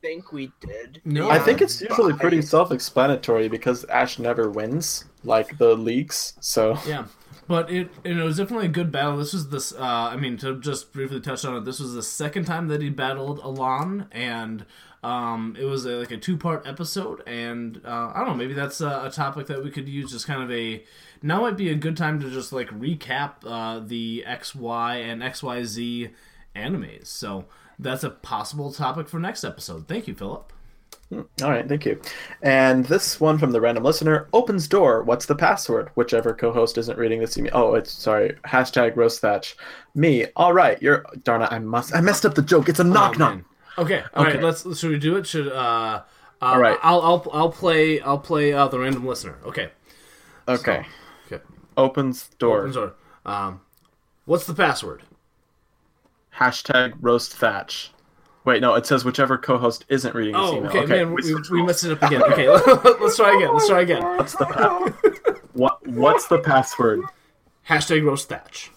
think 0.00 0.32
we 0.32 0.52
did. 0.60 1.00
No. 1.04 1.30
I 1.30 1.38
think 1.38 1.60
it's 1.60 1.80
usually 1.80 2.12
I- 2.14 2.16
pretty 2.16 2.42
self-explanatory 2.42 3.48
because 3.48 3.84
Ash 3.84 4.18
never 4.18 4.50
wins, 4.50 5.04
like 5.24 5.58
the 5.58 5.74
leagues. 5.74 6.34
So 6.40 6.78
Yeah, 6.86 7.06
but 7.46 7.70
it 7.70 7.90
it 8.04 8.14
was 8.14 8.38
definitely 8.38 8.66
a 8.66 8.70
good 8.70 8.90
battle. 8.90 9.16
This 9.16 9.32
was 9.32 9.50
this. 9.50 9.72
Uh, 9.72 9.78
I 10.12 10.16
mean, 10.16 10.36
to 10.38 10.58
just 10.60 10.92
briefly 10.92 11.20
touch 11.20 11.44
on 11.44 11.56
it, 11.56 11.64
this 11.64 11.80
was 11.80 11.94
the 11.94 12.02
second 12.02 12.44
time 12.44 12.68
that 12.68 12.80
he 12.80 12.90
battled 12.90 13.38
Alain, 13.40 14.06
and 14.12 14.64
um, 15.02 15.56
it 15.58 15.64
was 15.64 15.84
a, 15.84 15.90
like 15.96 16.10
a 16.10 16.16
two 16.16 16.36
part 16.36 16.66
episode. 16.66 17.22
And 17.26 17.80
uh, 17.84 18.12
I 18.14 18.20
don't 18.20 18.28
know, 18.28 18.34
maybe 18.34 18.54
that's 18.54 18.80
a, 18.80 19.04
a 19.04 19.10
topic 19.10 19.46
that 19.48 19.62
we 19.62 19.70
could 19.70 19.88
use 19.88 20.14
as 20.14 20.24
kind 20.24 20.42
of 20.42 20.50
a. 20.50 20.84
Now 21.22 21.42
might 21.42 21.56
be 21.56 21.70
a 21.70 21.74
good 21.74 21.96
time 21.96 22.20
to 22.20 22.30
just 22.30 22.52
like 22.52 22.68
recap 22.70 23.34
uh, 23.44 23.80
the 23.84 24.24
X 24.26 24.54
Y 24.54 24.96
and 24.96 25.22
X 25.22 25.42
Y 25.42 25.62
Z 25.64 26.10
animes. 26.54 27.06
So 27.06 27.44
that's 27.78 28.04
a 28.04 28.10
possible 28.10 28.72
topic 28.72 29.08
for 29.08 29.18
next 29.20 29.44
episode. 29.44 29.86
Thank 29.88 30.08
you, 30.08 30.14
Philip. 30.14 30.52
All 31.12 31.24
right, 31.50 31.68
thank 31.68 31.84
you. 31.86 32.00
And 32.42 32.84
this 32.86 33.20
one 33.20 33.38
from 33.38 33.52
the 33.52 33.60
random 33.60 33.84
listener 33.84 34.28
opens 34.32 34.66
door. 34.66 35.04
What's 35.04 35.26
the 35.26 35.36
password? 35.36 35.90
Whichever 35.94 36.34
co-host 36.34 36.78
isn't 36.78 36.98
reading 36.98 37.20
this 37.20 37.38
email. 37.38 37.52
Oh, 37.54 37.74
it's 37.74 37.92
sorry. 37.92 38.36
Hashtag 38.44 38.96
roast 38.96 39.20
thatch. 39.20 39.56
Me. 39.94 40.26
All 40.34 40.52
right. 40.52 40.82
You're 40.82 41.04
darn 41.22 41.42
it. 41.42 41.52
I 41.52 41.60
must. 41.60 41.94
I 41.94 42.00
messed 42.00 42.26
up 42.26 42.34
the 42.34 42.42
joke. 42.42 42.68
It's 42.68 42.80
a 42.80 42.84
knock 42.84 43.14
Oh, 43.14 43.18
knock. 43.18 43.34
man. 43.36 43.44
Okay, 43.78 44.02
all 44.14 44.24
right. 44.24 44.34
Okay. 44.36 44.42
Let's 44.44 44.78
should 44.78 44.90
we 44.90 44.98
do 44.98 45.16
it? 45.16 45.26
Should 45.26 45.48
uh, 45.48 45.52
uh 45.54 46.02
All 46.40 46.58
right. 46.58 46.78
I'll 46.82 47.00
I'll 47.02 47.30
I'll 47.32 47.50
play 47.52 48.00
I'll 48.00 48.18
play 48.18 48.52
uh, 48.52 48.66
the 48.68 48.78
random 48.80 49.06
listener. 49.06 49.36
Okay. 49.44 49.70
Okay. 50.48 50.86
Okay. 51.30 51.44
Opens 51.76 52.28
door. 52.38 52.60
Opens 52.60 52.74
door. 52.74 52.94
Um, 53.26 53.60
what's 54.24 54.46
the 54.46 54.54
password? 54.54 55.02
Hashtag 56.36 56.94
roast 57.00 57.36
thatch. 57.36 57.90
Wait, 58.44 58.60
no. 58.60 58.74
It 58.74 58.86
says 58.86 59.04
whichever 59.04 59.38
co-host 59.38 59.84
isn't 59.88 60.14
reading 60.14 60.34
this 60.34 60.42
Oh, 60.44 60.56
email. 60.58 60.70
okay, 60.70 60.86
man. 60.86 61.12
We, 61.14 61.22
switched 61.22 61.50
we 61.50 61.62
messed 61.62 61.84
it 61.84 61.92
up 61.92 62.02
again. 62.02 62.22
Okay, 62.24 62.48
let's 63.00 63.16
try 63.16 63.34
again. 63.36 63.52
Let's 63.54 63.68
try 63.68 63.80
again. 63.80 64.02
What's 64.16 64.36
the 64.36 64.44
pa- 64.46 64.92
what? 65.54 65.84
What's 65.86 66.28
the 66.28 66.38
password? 66.38 67.00
Hashtag 67.68 68.04
roast 68.04 68.28
thatch. 68.28 68.70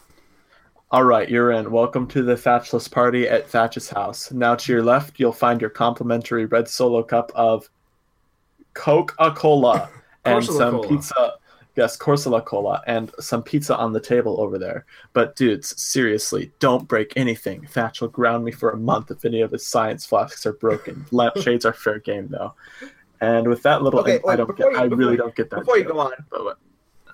All 0.92 1.04
right, 1.04 1.30
you're 1.30 1.52
in. 1.52 1.70
Welcome 1.70 2.08
to 2.08 2.24
the 2.24 2.34
Thatchless 2.34 2.90
party 2.90 3.28
at 3.28 3.48
Thatch's 3.48 3.90
house. 3.90 4.32
Now 4.32 4.56
to 4.56 4.72
your 4.72 4.82
left, 4.82 5.20
you'll 5.20 5.32
find 5.32 5.62
your 5.62 5.70
complimentary 5.70 6.46
red 6.46 6.68
solo 6.68 7.04
cup 7.04 7.32
of 7.36 7.70
Coca-Cola 8.74 9.90
and 10.26 10.44
some 10.44 10.82
pizza. 10.82 11.34
Yes, 11.80 11.96
Corsola 11.98 12.44
Cola 12.44 12.84
and 12.88 13.10
some 13.22 13.42
pizza 13.42 13.74
on 13.78 13.94
the 13.94 14.02
table 14.02 14.42
over 14.42 14.58
there. 14.60 14.86
But 15.14 15.38
dudes, 15.38 15.82
seriously, 15.82 16.52
don't 16.60 16.90
break 16.90 17.14
anything. 17.16 17.66
Thatch 17.68 18.02
will 18.02 18.10
ground 18.10 18.44
me 18.44 18.52
for 18.52 18.72
a 18.72 18.76
month 18.78 19.12
if 19.12 19.24
any 19.24 19.40
of 19.40 19.52
his 19.52 19.66
science 19.66 20.06
flasks 20.06 20.46
are 20.46 20.52
broken. 20.52 21.06
Lampshades 21.12 21.64
are 21.64 21.72
fair 21.72 22.00
game 22.00 22.28
though. 22.28 22.54
And 23.22 23.48
with 23.48 23.64
that 23.64 23.82
little, 23.82 24.02
Okay, 24.02 24.16
I 24.16 24.22
wait, 24.26 24.36
don't 24.36 24.58
get. 24.58 24.72
you- 24.74 24.78
I 24.78 24.84
really 24.84 25.14
you- 25.14 25.18
don't 25.20 25.34
get 25.34 25.50
that. 25.52 25.60
Before 25.62 25.78
you 25.78 25.86
go 25.86 26.00
on, 26.00 26.12
But 26.30 26.44
what? 26.44 26.58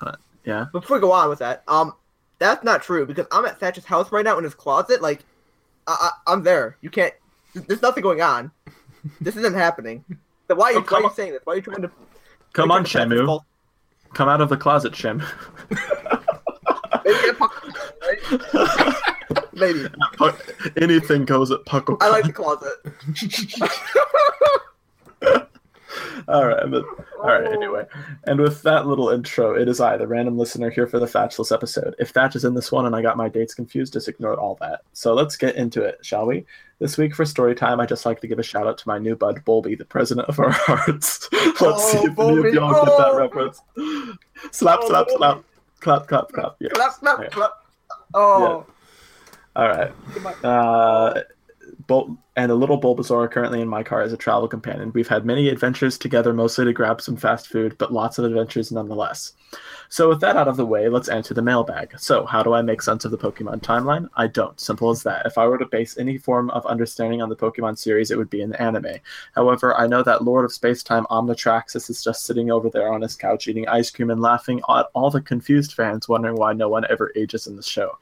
Uh, 0.02 0.16
yeah. 0.46 0.66
before 0.72 0.98
we 0.98 1.02
go 1.02 1.12
on 1.12 1.30
with 1.30 1.40
that, 1.40 1.62
um, 1.68 1.94
that's 2.40 2.64
not 2.64 2.82
true 2.82 3.06
because 3.06 3.28
I'm 3.32 3.46
at 3.46 3.60
Thatch's 3.60 3.86
house 3.86 4.12
right 4.12 4.26
now 4.26 4.36
in 4.40 4.44
his 4.44 4.56
closet. 4.56 5.00
Like, 5.00 5.24
I, 5.86 6.10
I 6.28 6.34
I'm 6.34 6.42
there. 6.42 6.78
You 6.82 6.90
can't. 6.90 7.14
There's 7.54 7.84
nothing 7.84 8.02
going 8.02 8.22
on. 8.22 8.50
This 9.22 9.36
isn't 9.36 9.54
happening. 9.54 10.04
So 10.48 10.56
why 10.56 10.70
are 10.70 10.72
you, 10.74 10.80
Oh, 10.80 10.86
why 10.90 10.98
are 10.98 11.02
you 11.04 11.12
saying 11.16 11.34
this? 11.34 11.42
Why 11.44 11.54
are 11.54 11.56
you 11.58 11.62
trying 11.62 11.84
to? 11.84 11.92
Come 12.54 12.72
on, 12.72 12.84
Shamu. 12.84 13.42
Come 14.16 14.30
out 14.30 14.40
of 14.40 14.48
the 14.48 14.56
closet, 14.56 14.94
Shamu. 14.94 15.26
Maybe 17.04 17.38
right? 18.02 18.96
Maybe. 19.54 19.86
Anything 20.82 21.26
goes 21.26 21.52
at 21.52 21.66
Puckle. 21.66 21.98
I 22.00 22.10
like 22.10 22.24
the 22.24 22.32
closet. 22.32 22.72
all 26.28 26.46
right, 26.48 26.64
but, 26.70 26.84
all 27.20 27.26
right. 27.26 27.46
Anyway, 27.52 27.86
and 28.26 28.40
with 28.40 28.62
that 28.64 28.88
little 28.88 29.10
intro, 29.10 29.56
it 29.56 29.68
is 29.68 29.80
I, 29.80 29.98
the 29.98 30.08
random 30.08 30.38
listener, 30.38 30.70
here 30.70 30.88
for 30.88 31.00
the 31.00 31.06
Thatchless 31.06 31.52
episode. 31.54 31.96
If 32.00 32.10
Thatch 32.12 32.36
is 32.36 32.46
in 32.46 32.54
this 32.54 32.72
one 32.72 32.86
and 32.86 32.96
I 32.96 33.02
got 33.02 33.18
my 33.18 33.30
dates 33.30 33.54
confused, 33.54 33.94
just 33.94 34.08
ignore 34.08 34.36
all 34.40 34.58
that. 34.62 34.82
So 34.94 35.14
let's 35.14 35.36
get 35.38 35.56
into 35.56 35.84
it, 35.84 36.00
shall 36.02 36.26
we? 36.26 36.46
This 36.80 36.98
week 36.98 37.16
for 37.16 37.26
story 37.26 37.56
time, 37.56 37.80
I 37.80 37.86
just 37.86 38.06
like 38.06 38.20
to 38.22 38.28
give 38.28 38.40
a 38.40 38.44
shout 38.44 38.68
out 38.68 38.78
to 38.80 38.88
my 38.88 38.98
new 39.00 39.16
bud 39.16 39.42
Bolby, 39.46 39.78
the 39.78 39.86
president 39.86 40.28
of 40.28 40.40
our 40.40 40.50
hearts. 40.52 41.30
let's 41.34 41.62
Oh, 41.62 41.78
see 41.78 41.98
if 42.00 42.04
any 42.04 42.10
of 42.10 42.16
Bolby. 42.46 42.54
y'all 42.54 42.86
get 42.86 42.98
that 42.98 43.08
Oh. 43.12 43.18
reference. 43.18 43.62
Slap, 44.52 44.80
Oh, 44.84 44.88
slap, 44.90 45.08
slap, 45.10 45.44
clap, 45.80 46.08
clap, 46.08 46.30
clap. 46.34 46.56
Yes. 46.60 46.72
Clap, 46.74 46.94
clap, 47.00 47.20
Okay. 47.20 47.30
clap. 47.30 47.52
Oh. 48.14 48.66
All 49.56 49.68
right. 49.70 49.92
Uh, 50.44 51.22
Bul- 51.88 52.18
and 52.36 52.52
a 52.52 52.56
little 52.56 52.80
Bulbasaur 52.80 53.32
currently 53.32 53.62
in 53.62 53.68
my 53.68 53.82
car 53.84 54.02
as 54.02 54.12
a 54.12 54.18
travel 54.18 54.48
companion. 54.48 54.92
We've 54.94 55.08
had 55.08 55.26
many 55.26 55.48
adventures 55.50 55.98
together, 55.98 56.34
mostly 56.34 56.66
to 56.66 56.74
grab 56.74 57.00
some 57.00 57.16
fast 57.16 57.48
food, 57.48 57.78
but 57.78 57.94
lots 57.94 58.18
of 58.18 58.26
adventures 58.26 58.72
nonetheless. 58.72 59.34
So, 59.88 60.10
with 60.10 60.20
that 60.22 60.36
out 60.36 60.48
of 60.48 60.58
the 60.58 60.66
way, 60.66 60.90
let's 60.90 61.08
enter 61.08 61.34
the 61.34 61.42
mailbag. 61.42 61.98
So, 62.00 62.26
how 62.26 62.44
do 62.44 62.54
I 62.54 62.62
make 62.62 62.82
sense 62.82 63.06
of 63.06 63.12
the 63.12 63.18
Pokemon 63.18 63.62
timeline? 63.62 64.10
I 64.16 64.28
don't. 64.28 64.60
Simple 64.60 64.90
as 64.90 65.04
that. 65.04 65.26
If 65.26 65.38
I 65.38 65.48
were 65.48 65.58
to 65.58 65.66
base 65.66 65.98
any 65.98 66.18
form 66.18 66.50
of 66.50 66.66
understanding 66.66 67.22
on 67.22 67.30
the 67.30 67.36
Pokemon 67.36 67.78
series, 67.78 68.12
it 68.12 68.18
would 68.18 68.30
be 68.30 68.42
in 68.42 68.50
the 68.50 68.62
anime. 68.62 68.98
However, 69.34 69.76
I 69.76 69.88
know 69.88 70.04
that 70.04 70.24
Lord 70.24 70.44
of 70.44 70.52
Spacetime 70.52 71.06
Omnitraxis 71.08 71.90
is 71.90 72.04
just 72.04 72.26
sitting 72.26 72.52
over 72.52 72.70
there 72.70 72.92
on 72.92 73.02
his 73.02 73.16
couch 73.16 73.48
eating 73.48 73.68
ice 73.68 73.92
cream 73.92 74.10
and 74.10 74.22
laughing 74.22 74.62
at 74.70 74.88
all 74.94 75.10
the 75.10 75.22
confused 75.22 75.74
fans 75.74 76.10
wondering 76.10 76.36
why 76.36 76.54
no 76.54 76.68
one 76.68 76.86
ever 76.90 77.12
ages 77.16 77.48
in 77.48 77.56
the 77.56 77.64
show. 77.64 77.98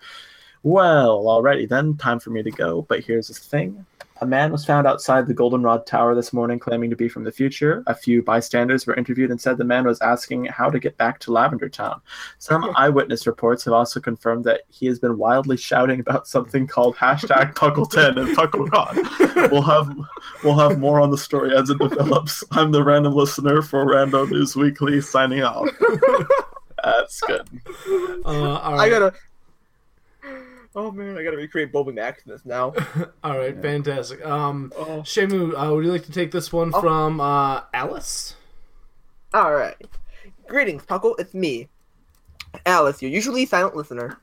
Well, 0.64 1.23
alrighty 1.26 1.68
then, 1.68 1.98
time 1.98 2.19
for 2.19 2.30
me 2.30 2.41
to 2.41 2.52
go. 2.52 2.84
But 2.84 3.02
here's 3.02 3.27
the 3.27 3.34
thing. 3.34 3.85
A 4.22 4.26
man 4.26 4.53
was 4.53 4.64
found 4.64 4.88
outside 4.88 5.27
the 5.27 5.34
Goldenrod 5.34 5.85
Tower 5.85 6.15
this 6.15 6.31
morning 6.31 6.57
claiming 6.57 6.90
to 6.90 6.95
be 6.95 7.10
from 7.10 7.26
the 7.26 7.31
future. 7.31 7.84
A 7.88 7.94
few 7.94 8.22
bystanders 8.22 8.88
were 8.88 8.95
interviewed 8.95 9.31
and 9.31 9.41
said 9.41 9.57
the 9.57 9.65
man 9.65 9.85
was 9.85 9.99
asking 9.99 10.45
how 10.45 10.69
to 10.69 10.80
get 10.80 10.95
back 10.95 11.19
to 11.19 11.34
Lavender 11.34 11.68
Town. 11.68 11.99
Some 12.40 12.72
eyewitness 12.77 13.27
reports 13.27 13.65
have 13.65 13.73
also 13.73 13.99
confirmed 13.99 14.45
that 14.45 14.61
he 14.69 14.85
has 14.85 14.98
been 14.98 15.18
wildly 15.18 15.57
shouting 15.57 15.99
about 15.99 16.26
something 16.26 16.68
called 16.68 16.95
hashtag 16.95 17.53
Puckle10 17.56 18.18
and 18.18 18.38
PuckleCon. 18.38 19.52
We'll 19.52 19.61
have 19.61 19.94
we'll 20.41 20.57
have 20.57 20.80
more 20.80 21.02
on 21.02 21.10
the 21.10 21.18
story 21.18 21.53
as 21.53 21.69
it 21.69 21.80
develops. 21.80 22.45
I'm 22.52 22.72
the 22.72 22.81
random 22.81 23.14
listener 23.14 23.61
for 23.61 23.85
Rando 23.85 24.30
News 24.31 24.56
Weekly 24.56 25.02
signing 25.02 25.44
off. 25.44 25.68
That's 26.84 27.19
good. 27.19 27.49
Uh, 28.26 28.57
all 28.57 28.80
I 28.80 28.88
gotta. 28.88 29.14
Oh 30.75 30.91
man, 30.91 31.17
I 31.17 31.23
gotta 31.23 31.37
recreate 31.37 31.71
Bulby 31.71 31.93
Maximus 31.93 32.45
now. 32.45 32.73
All 33.23 33.37
right, 33.37 33.59
fantastic. 33.61 34.25
Um, 34.25 34.71
Oh. 34.75 35.01
Shamu, 35.01 35.53
uh, 35.55 35.73
would 35.73 35.85
you 35.85 35.91
like 35.91 36.05
to 36.05 36.11
take 36.11 36.31
this 36.31 36.51
one 36.51 36.71
Oh. 36.73 36.81
from 36.81 37.21
uh, 37.21 37.61
Alice? 37.73 38.35
All 39.33 39.53
right. 39.53 39.75
Greetings, 40.47 40.83
Puckle. 40.85 41.15
It's 41.19 41.33
me, 41.33 41.67
Alice, 42.65 43.01
your 43.01 43.11
usually 43.11 43.45
silent 43.45 43.75
listener. 43.75 44.17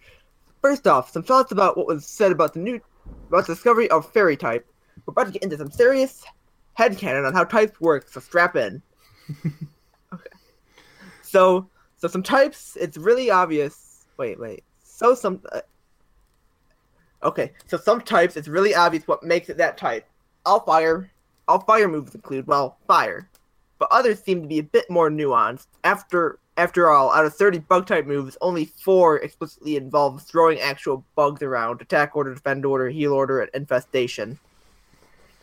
First 0.61 0.87
off, 0.87 1.11
some 1.11 1.23
thoughts 1.23 1.53
about 1.53 1.77
what 1.77 1.87
was 1.87 2.05
said 2.07 2.33
about 2.33 2.53
the 2.53 2.61
new 2.61 2.81
about 3.29 3.47
the 3.47 3.55
discovery 3.55 3.89
of 3.91 4.11
fairy 4.13 4.37
type. 4.37 4.67
We're 5.07 5.13
about 5.13 5.27
to 5.27 5.33
get 5.33 5.43
into 5.43 5.57
some 5.57 5.71
serious 5.71 6.25
headcanon 6.79 7.27
on 7.27 7.33
how 7.33 7.45
types 7.45 7.81
work, 7.81 8.09
so 8.09 8.21
strap 8.21 8.57
in. 8.57 8.83
okay. 10.13 10.27
So, 11.23 11.69
so 11.97 12.09
some 12.09 12.23
types, 12.23 12.77
it's 12.79 12.97
really 12.99 13.31
obvious. 13.31 14.05
Wait, 14.17 14.39
wait. 14.39 14.65
So 14.83 15.15
some. 15.15 15.41
Uh, 15.53 15.61
okay, 17.23 17.53
so 17.67 17.77
some 17.77 18.01
types, 18.01 18.37
it's 18.37 18.49
really 18.49 18.75
obvious 18.75 19.07
what 19.07 19.23
makes 19.23 19.49
it 19.49 19.57
that 19.59 19.77
type. 19.77 20.07
All 20.47 20.61
fire, 20.61 21.11
all 21.49 21.61
fire 21.61 21.89
moves 21.89 22.15
include 22.15 22.47
well, 22.47 22.79
fire 22.87 23.29
but 23.81 23.89
others 23.91 24.23
seem 24.23 24.43
to 24.43 24.47
be 24.47 24.61
a 24.61 24.63
bit 24.63 24.89
more 24.89 25.11
nuanced. 25.11 25.67
After 25.83 26.39
After 26.57 26.91
all, 26.91 27.11
out 27.11 27.25
of 27.25 27.35
30 27.35 27.61
bug 27.61 27.87
type 27.87 28.07
moves, 28.07 28.37
only 28.43 28.67
four 28.67 29.17
explicitly 29.17 29.77
involve 29.77 30.23
throwing 30.23 30.61
actual 30.61 31.03
bugs 31.17 31.43
around 31.43 31.81
attack 31.81 32.15
order, 32.15 32.35
defend 32.35 32.67
order, 32.67 32.91
heal 32.91 33.15
order, 33.15 33.41
and 33.41 33.51
infestation. 33.55 34.39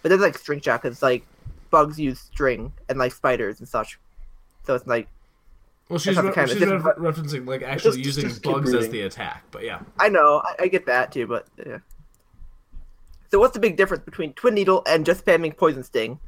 But 0.01 0.09
there's 0.09 0.21
like 0.21 0.37
string 0.37 0.61
shot 0.61 0.85
like 1.01 1.25
bugs 1.71 1.99
use 1.99 2.19
string 2.19 2.71
and 2.87 2.99
like 2.99 3.11
spiders 3.11 3.59
and 3.59 3.67
such. 3.67 3.99
So 4.65 4.75
it's 4.75 4.85
like 4.85 5.07
Well, 5.89 5.99
she's, 5.99 6.17
re- 6.17 6.31
kind 6.33 6.49
of 6.51 6.57
she's 6.57 6.65
re- 6.67 6.77
referencing 6.79 7.47
like 7.47 7.61
actually 7.63 8.01
Just- 8.01 8.17
using 8.17 8.29
just 8.29 8.43
bugs 8.43 8.73
as 8.73 8.89
the 8.89 9.01
attack, 9.01 9.43
but 9.51 9.63
yeah. 9.63 9.79
I 9.99 10.09
know, 10.09 10.41
I, 10.43 10.63
I 10.63 10.67
get 10.67 10.85
that 10.87 11.11
too, 11.11 11.27
but 11.27 11.47
yeah. 11.65 11.77
So 13.31 13.39
what's 13.39 13.53
the 13.53 13.59
big 13.59 13.77
difference 13.77 14.03
between 14.03 14.33
Twin 14.33 14.53
Needle 14.53 14.83
and 14.87 15.05
just 15.05 15.25
spamming 15.25 15.55
Poison 15.55 15.83
Sting? 15.83 16.19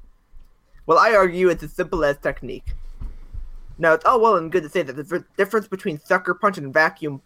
Well, 0.86 0.98
I 0.98 1.14
argue 1.14 1.50
it's 1.50 1.64
as 1.64 1.72
simple 1.74 2.04
as 2.04 2.18
technique. 2.18 2.74
Now, 3.78 3.94
it's 3.94 4.04
all 4.06 4.20
well 4.20 4.36
and 4.38 4.52
good 4.52 4.64
to 4.64 4.70
say 4.70 4.82
that 4.82 4.94
the 4.96 5.04
v- 5.04 5.26
difference 5.38 5.68
between 5.68 6.00
Sucker 6.00 6.34
Punch 6.34 6.58
and 6.58 6.74
Vacuum 6.74 7.22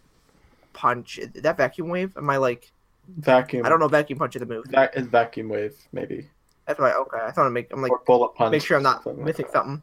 Punch 0.72 1.18
is 1.18 1.28
that 1.42 1.56
Vacuum 1.56 1.88
Wave? 1.88 2.16
Am 2.16 2.28
I 2.30 2.36
like 2.36 2.70
Vacuum. 3.18 3.64
I 3.66 3.68
don't 3.68 3.80
know 3.80 3.88
Vacuum 3.88 4.18
Punch 4.18 4.34
is 4.36 4.42
a 4.42 4.46
move. 4.46 4.64
Vac- 4.68 4.96
is 4.96 5.06
vacuum 5.06 5.48
wave 5.48 5.74
maybe 5.92 6.28
That's 6.66 6.78
why 6.80 6.92
okay. 6.92 7.18
I 7.22 7.30
thought 7.32 7.46
I 7.46 7.48
make 7.50 7.72
I'm 7.72 7.82
like 7.82 7.92
or 7.92 8.00
bullet 8.06 8.34
punch. 8.34 8.50
make 8.52 8.62
sure 8.62 8.76
I'm 8.76 8.82
not 8.82 9.02
something 9.04 9.18
like 9.18 9.26
missing 9.26 9.46
that. 9.46 9.52
something. 9.52 9.82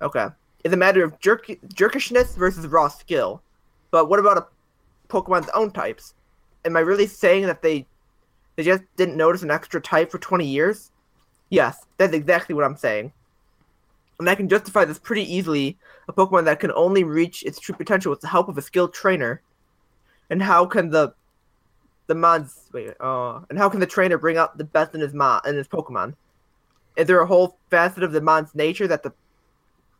Okay. 0.00 0.26
It's 0.64 0.74
a 0.74 0.76
matter 0.76 1.02
of 1.02 1.18
jerk 1.18 1.46
jerkishness 1.74 2.36
versus 2.36 2.66
raw 2.66 2.88
skill. 2.88 3.42
But 3.90 4.08
what 4.08 4.20
about 4.20 4.38
a 4.38 4.46
Pokemon's 5.08 5.50
own 5.54 5.70
types? 5.72 6.14
Am 6.64 6.76
I 6.76 6.80
really 6.80 7.06
saying 7.06 7.46
that 7.46 7.62
they 7.62 7.86
they 8.56 8.62
just 8.62 8.82
didn't 8.96 9.16
notice 9.16 9.42
an 9.42 9.50
extra 9.50 9.80
type 9.80 10.10
for 10.10 10.18
20 10.18 10.46
years? 10.46 10.90
Yes, 11.50 11.86
that's 11.98 12.14
exactly 12.14 12.54
what 12.54 12.64
I'm 12.64 12.76
saying. 12.76 13.12
And 14.18 14.28
I 14.28 14.34
can 14.34 14.48
justify 14.48 14.84
this 14.84 14.98
pretty 14.98 15.30
easily. 15.34 15.76
A 16.08 16.12
Pokemon 16.12 16.44
that 16.44 16.60
can 16.60 16.72
only 16.72 17.04
reach 17.04 17.42
its 17.42 17.58
true 17.58 17.74
potential 17.74 18.10
with 18.10 18.20
the 18.20 18.28
help 18.28 18.48
of 18.48 18.58
a 18.58 18.62
skilled 18.62 18.94
trainer. 18.94 19.42
And 20.30 20.42
how 20.42 20.66
can 20.66 20.90
the 20.90 21.14
the 22.06 22.14
mods 22.14 22.68
wait, 22.72 22.94
uh 23.00 23.40
and 23.48 23.58
how 23.58 23.68
can 23.68 23.80
the 23.80 23.86
trainer 23.86 24.18
bring 24.18 24.36
out 24.36 24.58
the 24.58 24.64
best 24.64 24.94
in 24.94 25.00
his 25.00 25.14
mon 25.14 25.40
in 25.46 25.56
his 25.56 25.68
Pokemon? 25.68 26.14
Is 26.96 27.06
there 27.06 27.20
a 27.20 27.26
whole 27.26 27.56
facet 27.70 28.02
of 28.02 28.12
the 28.12 28.20
Mon's 28.20 28.54
nature 28.54 28.86
that 28.86 29.02
the 29.02 29.12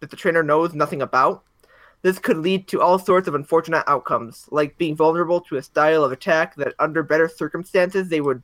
that 0.03 0.11
the 0.11 0.17
trainer 0.17 0.43
knows 0.43 0.75
nothing 0.75 1.01
about? 1.01 1.45
This 2.03 2.19
could 2.19 2.39
lead 2.39 2.67
to 2.69 2.81
all 2.83 2.99
sorts 2.99 3.29
of 3.29 3.37
unfortunate 3.37 3.85
outcomes, 3.87 4.49
like 4.51 4.77
being 4.77 4.97
vulnerable 4.97 5.41
to 5.43 5.57
a 5.57 5.63
style 5.63 6.03
of 6.03 6.11
attack 6.11 6.57
that 6.57 6.75
under 6.81 7.05
better 7.05 7.29
circumstances 7.29 8.09
they 8.09 8.21
would 8.21 8.43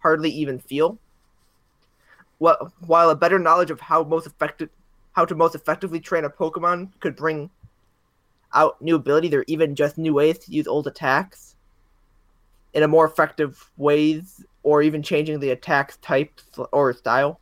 hardly 0.00 0.28
even 0.28 0.58
feel. 0.58 0.98
While 2.38 3.08
a 3.08 3.16
better 3.16 3.38
knowledge 3.38 3.70
of 3.70 3.80
how 3.80 4.04
most 4.04 4.26
effective 4.26 4.68
how 5.12 5.24
to 5.24 5.34
most 5.34 5.54
effectively 5.54 6.00
train 6.00 6.24
a 6.24 6.30
Pokemon 6.30 6.90
could 7.00 7.16
bring 7.16 7.48
out 8.52 8.80
new 8.82 8.96
abilities 8.96 9.32
or 9.32 9.44
even 9.46 9.74
just 9.74 9.96
new 9.96 10.12
ways 10.12 10.38
to 10.40 10.52
use 10.52 10.66
old 10.66 10.86
attacks 10.86 11.56
in 12.74 12.82
a 12.82 12.88
more 12.88 13.06
effective 13.06 13.70
ways 13.78 14.44
or 14.62 14.82
even 14.82 15.02
changing 15.02 15.40
the 15.40 15.50
attack's 15.50 15.96
type 15.98 16.40
or 16.72 16.92
style. 16.92 17.40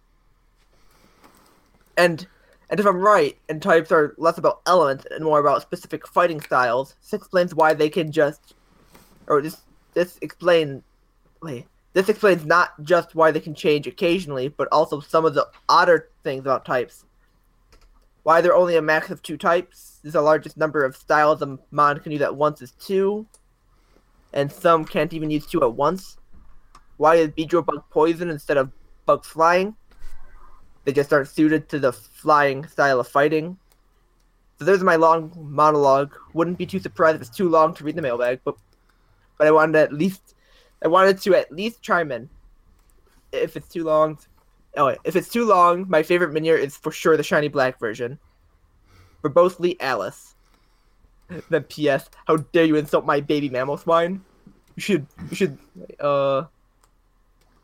And 1.96 2.26
and 2.70 2.78
if 2.78 2.86
I'm 2.86 2.96
right, 2.96 3.36
and 3.48 3.60
types 3.60 3.90
are 3.90 4.14
less 4.16 4.38
about 4.38 4.62
elements 4.64 5.04
and 5.10 5.24
more 5.24 5.40
about 5.40 5.60
specific 5.60 6.06
fighting 6.06 6.40
styles, 6.40 6.94
this 7.02 7.12
explains 7.12 7.54
why 7.54 7.74
they 7.74 7.90
can 7.90 8.12
just 8.12 8.54
or 9.26 9.42
this 9.42 9.58
this 9.94 10.18
explain 10.22 10.82
wait, 11.42 11.66
this 11.94 12.08
explains 12.08 12.46
not 12.46 12.80
just 12.82 13.14
why 13.16 13.32
they 13.32 13.40
can 13.40 13.54
change 13.54 13.88
occasionally, 13.88 14.48
but 14.48 14.68
also 14.70 15.00
some 15.00 15.24
of 15.24 15.34
the 15.34 15.48
odder 15.68 16.10
things 16.22 16.40
about 16.40 16.64
types. 16.64 17.04
Why 18.22 18.40
there 18.40 18.52
are 18.52 18.56
only 18.56 18.76
a 18.76 18.82
max 18.82 19.10
of 19.10 19.22
two 19.22 19.36
types. 19.36 20.00
Is 20.04 20.12
the 20.12 20.22
largest 20.22 20.56
number 20.56 20.84
of 20.84 20.96
styles 20.96 21.42
a 21.42 21.58
mon 21.72 21.98
can 21.98 22.12
use 22.12 22.22
at 22.22 22.34
once 22.34 22.62
is 22.62 22.72
two, 22.72 23.26
and 24.32 24.50
some 24.50 24.84
can't 24.84 25.12
even 25.12 25.30
use 25.30 25.46
two 25.46 25.62
at 25.62 25.72
once. 25.72 26.18
Why 26.98 27.16
is 27.16 27.30
Beedrill 27.30 27.66
bug 27.66 27.82
poison 27.90 28.30
instead 28.30 28.58
of 28.58 28.70
bug 29.06 29.24
flying? 29.24 29.74
They 30.84 30.92
just 30.92 31.12
aren't 31.12 31.28
suited 31.28 31.68
to 31.68 31.78
the 31.78 31.92
flying 31.92 32.66
style 32.66 33.00
of 33.00 33.08
fighting. 33.08 33.58
So 34.58 34.64
there's 34.64 34.82
my 34.82 34.96
long 34.96 35.32
monologue. 35.36 36.14
Wouldn't 36.34 36.58
be 36.58 36.66
too 36.66 36.80
surprised 36.80 37.16
if 37.16 37.22
it's 37.22 37.36
too 37.36 37.48
long 37.48 37.74
to 37.74 37.84
read 37.84 37.96
the 37.96 38.02
mailbag, 38.02 38.40
but 38.44 38.56
but 39.38 39.46
I 39.46 39.50
wanted 39.50 39.76
at 39.76 39.92
least 39.92 40.34
I 40.84 40.88
wanted 40.88 41.20
to 41.22 41.34
at 41.34 41.50
least 41.52 41.82
chime 41.82 42.12
in. 42.12 42.28
If 43.32 43.56
it's 43.56 43.68
too 43.68 43.84
long, 43.84 44.18
oh 44.76 44.94
if 45.04 45.16
it's 45.16 45.28
too 45.28 45.44
long, 45.44 45.88
my 45.88 46.02
favorite 46.02 46.32
Minior 46.32 46.58
is 46.58 46.76
for 46.76 46.92
sure 46.92 47.16
the 47.16 47.22
shiny 47.22 47.48
black 47.48 47.78
version. 47.78 48.18
For 49.22 49.28
both 49.30 49.60
Lee 49.60 49.76
Alice. 49.80 50.34
Then 51.48 51.62
P.S. 51.64 52.10
How 52.26 52.38
dare 52.38 52.64
you 52.64 52.74
insult 52.74 53.06
my 53.06 53.20
baby 53.20 53.48
Mamoswine? 53.48 54.20
You 54.76 54.80
should 54.82 55.06
you 55.30 55.36
should 55.36 55.58
uh. 56.00 56.44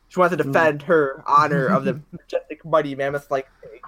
She 0.09 0.19
wants 0.19 0.35
to 0.35 0.43
defend 0.43 0.83
her 0.83 1.23
honor 1.27 1.67
of 1.67 1.85
the 1.85 2.01
majestic, 2.11 2.65
mighty 2.65 2.95
mammoth 2.95 3.29
like 3.29 3.47
pig. 3.61 3.81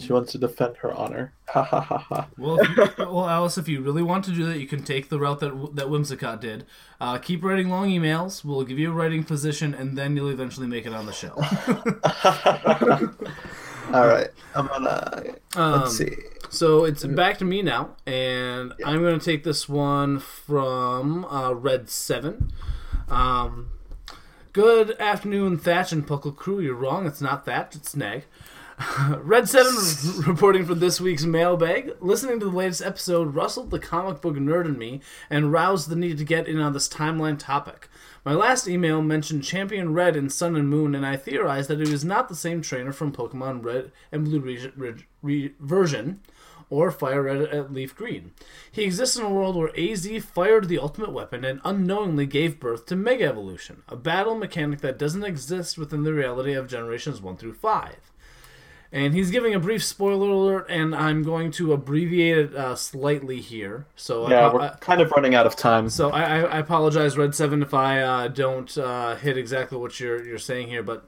She 0.00 0.12
wants 0.12 0.32
to 0.32 0.38
defend 0.38 0.78
her 0.78 0.92
honor. 0.92 1.34
Ha 1.50 1.62
ha 1.62 1.80
ha 1.80 1.98
ha. 1.98 2.26
Well, 2.36 2.58
if 2.58 2.68
you- 2.76 2.88
well, 2.98 3.28
Alice, 3.28 3.56
if 3.58 3.68
you 3.68 3.80
really 3.80 4.02
want 4.02 4.24
to 4.24 4.32
do 4.32 4.44
that, 4.46 4.58
you 4.58 4.66
can 4.66 4.82
take 4.82 5.08
the 5.08 5.20
route 5.20 5.38
that 5.40 5.50
that 5.76 5.86
Whimsicott 5.86 6.40
did. 6.40 6.64
Uh, 7.00 7.18
keep 7.18 7.44
writing 7.44 7.68
long 7.68 7.90
emails. 7.90 8.44
We'll 8.44 8.64
give 8.64 8.78
you 8.78 8.90
a 8.90 8.94
writing 8.94 9.22
position, 9.22 9.72
and 9.72 9.96
then 9.96 10.16
you'll 10.16 10.30
eventually 10.30 10.66
make 10.66 10.84
it 10.86 10.92
on 10.94 11.06
the 11.06 11.12
show. 11.12 11.34
All 13.92 14.06
right. 14.08 14.28
I'm 14.54 14.66
gonna. 14.66 15.22
Um, 15.54 15.80
let's 15.82 15.96
see. 15.98 16.16
So 16.50 16.84
it's 16.84 17.04
back 17.04 17.38
to 17.38 17.44
me 17.44 17.62
now, 17.62 17.90
and 18.06 18.72
I'm 18.84 19.00
going 19.00 19.18
to 19.18 19.24
take 19.24 19.44
this 19.44 19.68
one 19.68 20.18
from 20.18 21.24
uh, 21.26 21.52
Red 21.52 21.88
Seven. 21.90 22.52
Um, 23.08 23.70
good 24.54 24.92
afternoon, 25.00 25.58
Thatch 25.58 25.90
and 25.90 26.06
Puckle 26.06 26.34
Crew. 26.34 26.60
You're 26.60 26.76
wrong. 26.76 27.08
It's 27.08 27.20
not 27.20 27.44
Thatch. 27.44 27.74
It's 27.74 27.90
Snag. 27.90 28.24
Red 29.18 29.48
Seven 29.48 29.74
reporting 30.24 30.64
for 30.64 30.76
this 30.76 31.00
week's 31.00 31.24
mailbag. 31.24 31.96
Listening 32.00 32.38
to 32.38 32.46
the 32.46 32.56
latest 32.56 32.80
episode 32.80 33.34
rustled 33.34 33.72
the 33.72 33.80
comic 33.80 34.20
book 34.20 34.36
nerd 34.36 34.66
in 34.66 34.78
me 34.78 35.00
and 35.28 35.50
roused 35.50 35.88
the 35.88 35.96
need 35.96 36.18
to 36.18 36.24
get 36.24 36.46
in 36.46 36.60
on 36.60 36.72
this 36.72 36.88
timeline 36.88 37.36
topic. 37.36 37.88
My 38.24 38.32
last 38.32 38.68
email 38.68 39.02
mentioned 39.02 39.42
Champion 39.42 39.92
Red 39.92 40.14
in 40.14 40.30
Sun 40.30 40.54
and 40.54 40.68
Moon, 40.68 40.94
and 40.94 41.04
I 41.04 41.16
theorized 41.16 41.68
that 41.68 41.80
it 41.80 41.88
is 41.88 42.04
not 42.04 42.28
the 42.28 42.36
same 42.36 42.62
trainer 42.62 42.92
from 42.92 43.12
Pokemon 43.12 43.64
Red 43.64 43.90
and 44.12 44.24
Blue 44.24 44.38
re- 44.38 44.72
re- 44.76 45.04
re- 45.20 45.54
version 45.58 46.20
or 46.70 46.90
Fire 46.90 47.22
Red 47.22 47.42
at 47.42 47.72
Leaf 47.72 47.94
Green. 47.94 48.32
He 48.70 48.84
exists 48.84 49.16
in 49.16 49.24
a 49.24 49.30
world 49.30 49.56
where 49.56 49.70
AZ 49.78 50.06
fired 50.24 50.68
the 50.68 50.78
ultimate 50.78 51.12
weapon 51.12 51.44
and 51.44 51.60
unknowingly 51.64 52.26
gave 52.26 52.60
birth 52.60 52.86
to 52.86 52.96
Mega 52.96 53.24
Evolution, 53.26 53.82
a 53.88 53.96
battle 53.96 54.34
mechanic 54.34 54.80
that 54.80 54.98
doesn't 54.98 55.24
exist 55.24 55.78
within 55.78 56.02
the 56.02 56.12
reality 56.14 56.52
of 56.54 56.68
generations 56.68 57.20
1 57.20 57.36
through 57.36 57.54
5. 57.54 57.96
And 58.92 59.12
he's 59.12 59.32
giving 59.32 59.54
a 59.54 59.58
brief 59.58 59.82
spoiler 59.82 60.28
alert, 60.28 60.66
and 60.68 60.94
I'm 60.94 61.24
going 61.24 61.50
to 61.52 61.72
abbreviate 61.72 62.38
it 62.38 62.54
uh, 62.54 62.76
slightly 62.76 63.40
here. 63.40 63.86
So 63.96 64.30
Yeah, 64.30 64.46
I, 64.48 64.54
we're 64.54 64.60
I- 64.60 64.76
kind 64.78 65.00
of 65.00 65.10
running 65.10 65.34
out 65.34 65.46
of 65.46 65.56
time. 65.56 65.88
so 65.88 66.10
I, 66.10 66.42
I, 66.42 66.58
apologize, 66.60 67.18
Red 67.18 67.34
Seven, 67.34 67.60
if 67.60 67.74
I 67.74 68.00
uh, 68.00 68.28
don't 68.28 68.76
uh, 68.78 69.16
hit 69.16 69.36
exactly 69.36 69.78
what 69.78 69.98
you're 69.98 70.24
you're 70.24 70.38
saying 70.38 70.68
here, 70.68 70.84
but 70.84 71.04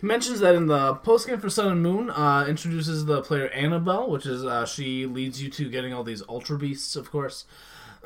he 0.00 0.06
mentions 0.06 0.40
that 0.40 0.54
in 0.54 0.66
the 0.66 0.94
postgame 0.96 1.40
for 1.40 1.50
Sun 1.50 1.72
and 1.72 1.82
Moon, 1.82 2.10
uh, 2.10 2.46
introduces 2.48 3.04
the 3.04 3.22
player 3.22 3.50
Anabel, 3.50 4.08
which 4.08 4.26
is 4.26 4.44
uh, 4.44 4.64
she 4.64 5.06
leads 5.06 5.42
you 5.42 5.50
to 5.50 5.68
getting 5.68 5.92
all 5.92 6.04
these 6.04 6.22
Ultra 6.28 6.58
Beasts, 6.58 6.96
of 6.96 7.10
course. 7.10 7.44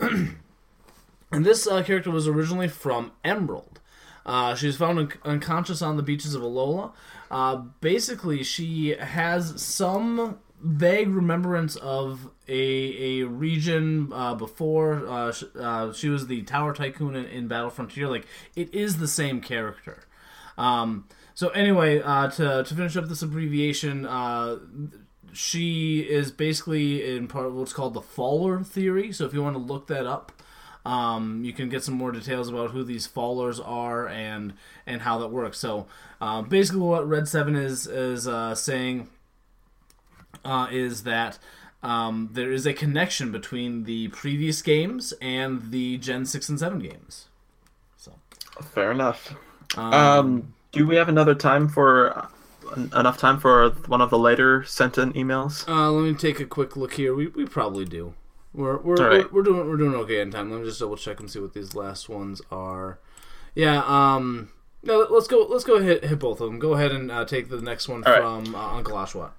and 0.01 0.37
this 1.31 1.67
uh, 1.67 1.83
character 1.83 2.11
was 2.11 2.27
originally 2.27 2.69
from 2.69 3.13
Emerald. 3.23 3.81
Uh, 4.27 4.55
she 4.55 4.67
was 4.67 4.77
found 4.77 4.99
un- 4.99 5.13
unconscious 5.25 5.83
on 5.83 5.97
the 5.97 6.03
beaches 6.03 6.35
of 6.35 6.43
Alola. 6.43 6.93
Uh, 7.31 7.57
basically, 7.81 8.43
she 8.43 8.97
has 8.97 9.63
some 9.63 10.39
vague 10.61 11.11
remembrance 11.11 11.77
of 11.77 12.31
a, 12.49 13.21
a 13.21 13.23
region 13.25 14.11
uh, 14.13 14.35
before. 14.35 15.07
Uh, 15.07 15.31
sh- 15.33 15.45
uh, 15.59 15.93
she 15.93 16.09
was 16.09 16.27
the 16.27 16.43
Tower 16.43 16.75
Tycoon 16.75 17.15
in, 17.15 17.27
in 17.27 17.49
Battle 17.49 17.71
Frontier. 17.71 18.09
Like, 18.09 18.27
it 18.57 18.73
is 18.75 18.99
the 18.99 19.09
same 19.09 19.41
character. 19.41 20.07
Um, 20.57 21.07
so, 21.35 21.49
anyway, 21.49 22.01
uh, 22.01 22.29
to, 22.31 22.65
to 22.65 22.75
finish 22.75 22.97
up 22.97 23.09
this 23.09 23.23
abbreviation, 23.23 24.07
uh, 24.07 24.59
she 25.33 26.01
is 26.01 26.31
basically 26.31 27.17
in 27.17 27.29
part 27.29 27.47
of 27.47 27.55
what's 27.55 27.73
called 27.73 27.95
the 27.95 28.01
Faller 28.01 28.63
theory. 28.63 29.13
So, 29.13 29.25
if 29.25 29.35
you 29.35 29.43
want 29.43 29.57
to 29.57 29.63
look 29.63 29.89
that 29.89 30.07
up, 30.07 30.33
um, 30.87 31.45
you 31.45 31.53
can 31.53 31.69
get 31.69 31.83
some 31.83 31.95
more 31.95 32.13
details 32.13 32.49
about 32.49 32.71
who 32.71 32.85
these 32.85 33.09
fallers 33.09 33.61
are 33.65 34.07
and 34.07 34.53
and 34.87 35.03
how 35.03 35.19
that 35.19 35.29
works. 35.29 35.59
So 35.59 35.87
uh, 36.21 36.43
basically, 36.43 36.83
what 36.83 37.09
Red 37.09 37.27
Seven 37.27 37.57
is 37.57 37.87
is 37.87 38.29
uh, 38.29 38.55
saying 38.55 39.09
uh, 40.45 40.69
is 40.71 41.05
that 41.05 41.39
um, 41.83 42.31
there 42.33 42.53
is 42.53 42.67
a 42.67 42.75
connection 42.75 43.33
between 43.33 43.85
the 43.85 44.09
previous 44.09 44.61
games 44.61 45.15
and 45.23 45.71
the 45.71 45.97
Gen 45.99 46.27
Six 46.27 46.49
and 46.49 46.59
Seven 46.59 46.81
games. 46.81 47.29
So 47.97 48.13
Fair 48.63 48.91
enough. 48.91 49.35
Um, 49.77 50.55
do 50.75 50.87
we 50.87 50.97
have 50.97 51.09
another 51.09 51.35
time 51.35 51.69
for 51.69 52.29
en- 52.77 52.91
enough 52.95 53.19
time 53.19 53.39
for 53.39 53.71
one 53.87 54.01
of 54.01 54.11
the 54.11 54.19
later 54.19 54.65
sent 54.65 54.99
in 54.99 55.13
emails? 55.13 55.67
Uh, 55.69 55.91
let 55.91 56.03
me 56.05 56.15
take 56.15 56.41
a 56.41 56.45
quick 56.47 56.77
look 56.77 56.95
here. 56.95 57.15
We, 57.15 57.29
we 57.29 57.47
probably 57.47 57.85
do. 57.85 58.15
We're 58.53 58.79
we're, 58.79 58.95
right. 58.95 59.33
we're 59.33 59.41
we're 59.41 59.43
doing 59.43 59.69
we're 59.69 59.77
doing 59.77 59.95
okay 59.97 60.21
in 60.21 60.31
time. 60.31 60.51
Let 60.51 60.61
me 60.61 60.67
just 60.67 60.79
double 60.81 60.97
check 60.97 61.19
and 61.19 61.31
see 61.31 61.41
what 61.41 61.55
these 61.55 61.75
last 61.75 62.09
ones 62.09 62.41
are. 62.51 62.99
Yeah. 63.55 63.83
Um. 63.85 64.51
No. 64.83 65.07
Let's 65.11 65.27
go. 65.27 65.47
Let's 65.49 65.65
go 65.65 65.81
hit 65.81 66.05
hit 66.05 66.19
both 66.21 66.41
of 66.41 66.49
them. 66.49 66.61
Go 66.61 66.75
ahead 66.75 66.93
and 66.93 67.11
uh, 67.11 67.25
take 67.25 67.49
the 67.49 67.61
next 67.61 67.89
one 67.89 68.05
All 68.05 68.13
right. 68.13 68.21
from 68.23 68.55
uh, 68.55 68.77
Uncle 68.77 68.95
Oshawott. 68.95 69.33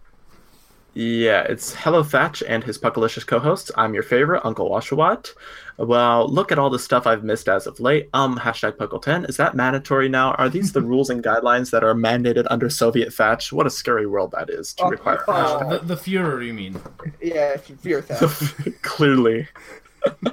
Yeah, 0.97 1.41
it's 1.41 1.73
Hello 1.76 2.03
Thatch 2.03 2.41
and 2.47 2.63
his 2.63 2.77
Puckalicious 2.77 3.27
co-hosts. 3.27 3.69
I'm 3.76 3.93
your 3.93 4.01
favorite, 4.03 4.45
Uncle 4.45 4.69
Oshawott. 4.69 5.34
Well, 5.77 6.30
look 6.30 6.53
at 6.53 6.57
all 6.59 6.69
the 6.69 6.80
stuff 6.80 7.05
I've 7.05 7.22
missed 7.26 7.49
as 7.49 7.67
of 7.67 7.81
late. 7.81 8.09
Um, 8.13 8.38
hashtag 8.39 8.77
Puckle10. 8.77 9.27
Is 9.27 9.35
that 9.35 9.55
mandatory 9.55 10.07
now? 10.07 10.31
Are 10.35 10.47
these 10.47 10.72
the 10.72 10.81
rules 10.93 11.09
and 11.09 11.22
guidelines 11.22 11.69
that 11.72 11.84
are 11.84 11.93
mandated 11.93 12.47
under 12.49 12.69
Soviet 12.69 13.13
Thatch? 13.13 13.51
What 13.51 13.67
a 13.67 13.69
scary 13.69 14.07
world 14.07 14.31
that 14.31 14.49
is 14.49 14.73
to 14.76 14.85
Oh, 14.85 14.89
require. 14.89 15.17
a 15.17 15.23
oh. 15.27 15.34
hashtag. 15.34 15.81
The 15.81 15.95
the 15.95 15.95
Fuhrer, 15.95 16.45
you 16.45 16.53
mean? 16.53 16.81
Yeah, 17.22 17.57
fear 17.57 18.01
theft. 18.01 18.81
Clearly. 18.81 19.49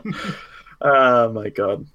oh 0.81 1.33
my 1.33 1.49
god. 1.49 1.87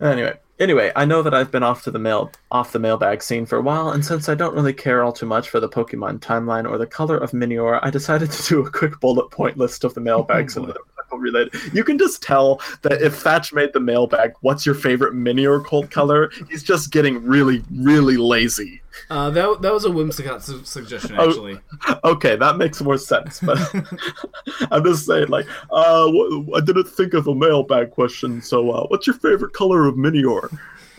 Anyway, 0.00 0.38
anyway, 0.64 0.90
I 0.96 1.04
know 1.04 1.22
that 1.22 1.34
I've 1.34 1.52
been 1.52 1.62
off 1.62 1.84
to 1.84 1.92
the 1.92 1.98
mail 1.98 2.32
off 2.50 2.72
the 2.72 2.78
mailbag 2.80 3.22
scene 3.22 3.46
for 3.46 3.56
a 3.56 3.62
while, 3.62 3.90
and 3.90 4.04
since 4.04 4.28
I 4.28 4.34
don't 4.34 4.54
really 4.54 4.72
care 4.72 5.04
all 5.04 5.12
too 5.12 5.26
much 5.26 5.48
for 5.50 5.60
the 5.60 5.68
Pokemon 5.68 6.18
timeline 6.18 6.68
or 6.68 6.78
the 6.78 6.86
color 6.86 7.18
of 7.18 7.30
Minior, 7.30 7.78
I 7.82 7.90
decided 7.90 8.32
to 8.32 8.42
do 8.48 8.66
a 8.66 8.70
quick 8.70 8.98
bullet 8.98 9.30
point 9.30 9.56
list 9.56 9.84
of 9.84 9.94
the 9.94 10.00
mailbags 10.00 10.56
and 10.56 10.64
oh, 10.64 10.72
the 10.72 10.74
Pokemon 10.74 10.93
related. 11.18 11.54
You 11.72 11.84
can 11.84 11.98
just 11.98 12.22
tell 12.22 12.60
that 12.82 13.02
if 13.02 13.16
Thatch 13.16 13.52
made 13.52 13.72
the 13.72 13.80
mailbag, 13.80 14.32
what's 14.40 14.64
your 14.66 14.74
favorite 14.74 15.14
Minior 15.14 15.64
cult 15.64 15.90
color? 15.90 16.30
He's 16.50 16.62
just 16.62 16.90
getting 16.92 17.22
really, 17.24 17.62
really 17.72 18.16
lazy. 18.16 18.80
Uh, 19.10 19.28
that 19.30 19.60
that 19.62 19.72
was 19.72 19.84
a 19.84 19.90
whimsical 19.90 20.38
su- 20.40 20.64
suggestion, 20.64 21.16
Oh. 21.18 21.28
actually. 21.28 21.58
Okay, 22.04 22.36
that 22.36 22.56
makes 22.58 22.80
more 22.80 22.96
sense. 22.98 23.40
But 23.40 23.58
I'm 24.70 24.84
just 24.84 25.04
saying, 25.06 25.28
like, 25.28 25.46
uh, 25.70 26.10
wh- 26.12 26.56
I 26.56 26.60
didn't 26.60 26.84
think 26.88 27.12
of 27.14 27.26
a 27.26 27.34
mailbag 27.34 27.90
question. 27.90 28.40
So, 28.40 28.70
uh, 28.70 28.86
what's 28.86 29.06
your 29.06 29.16
favorite 29.16 29.52
color 29.52 29.86
of 29.86 29.96
Minior? 29.96 30.56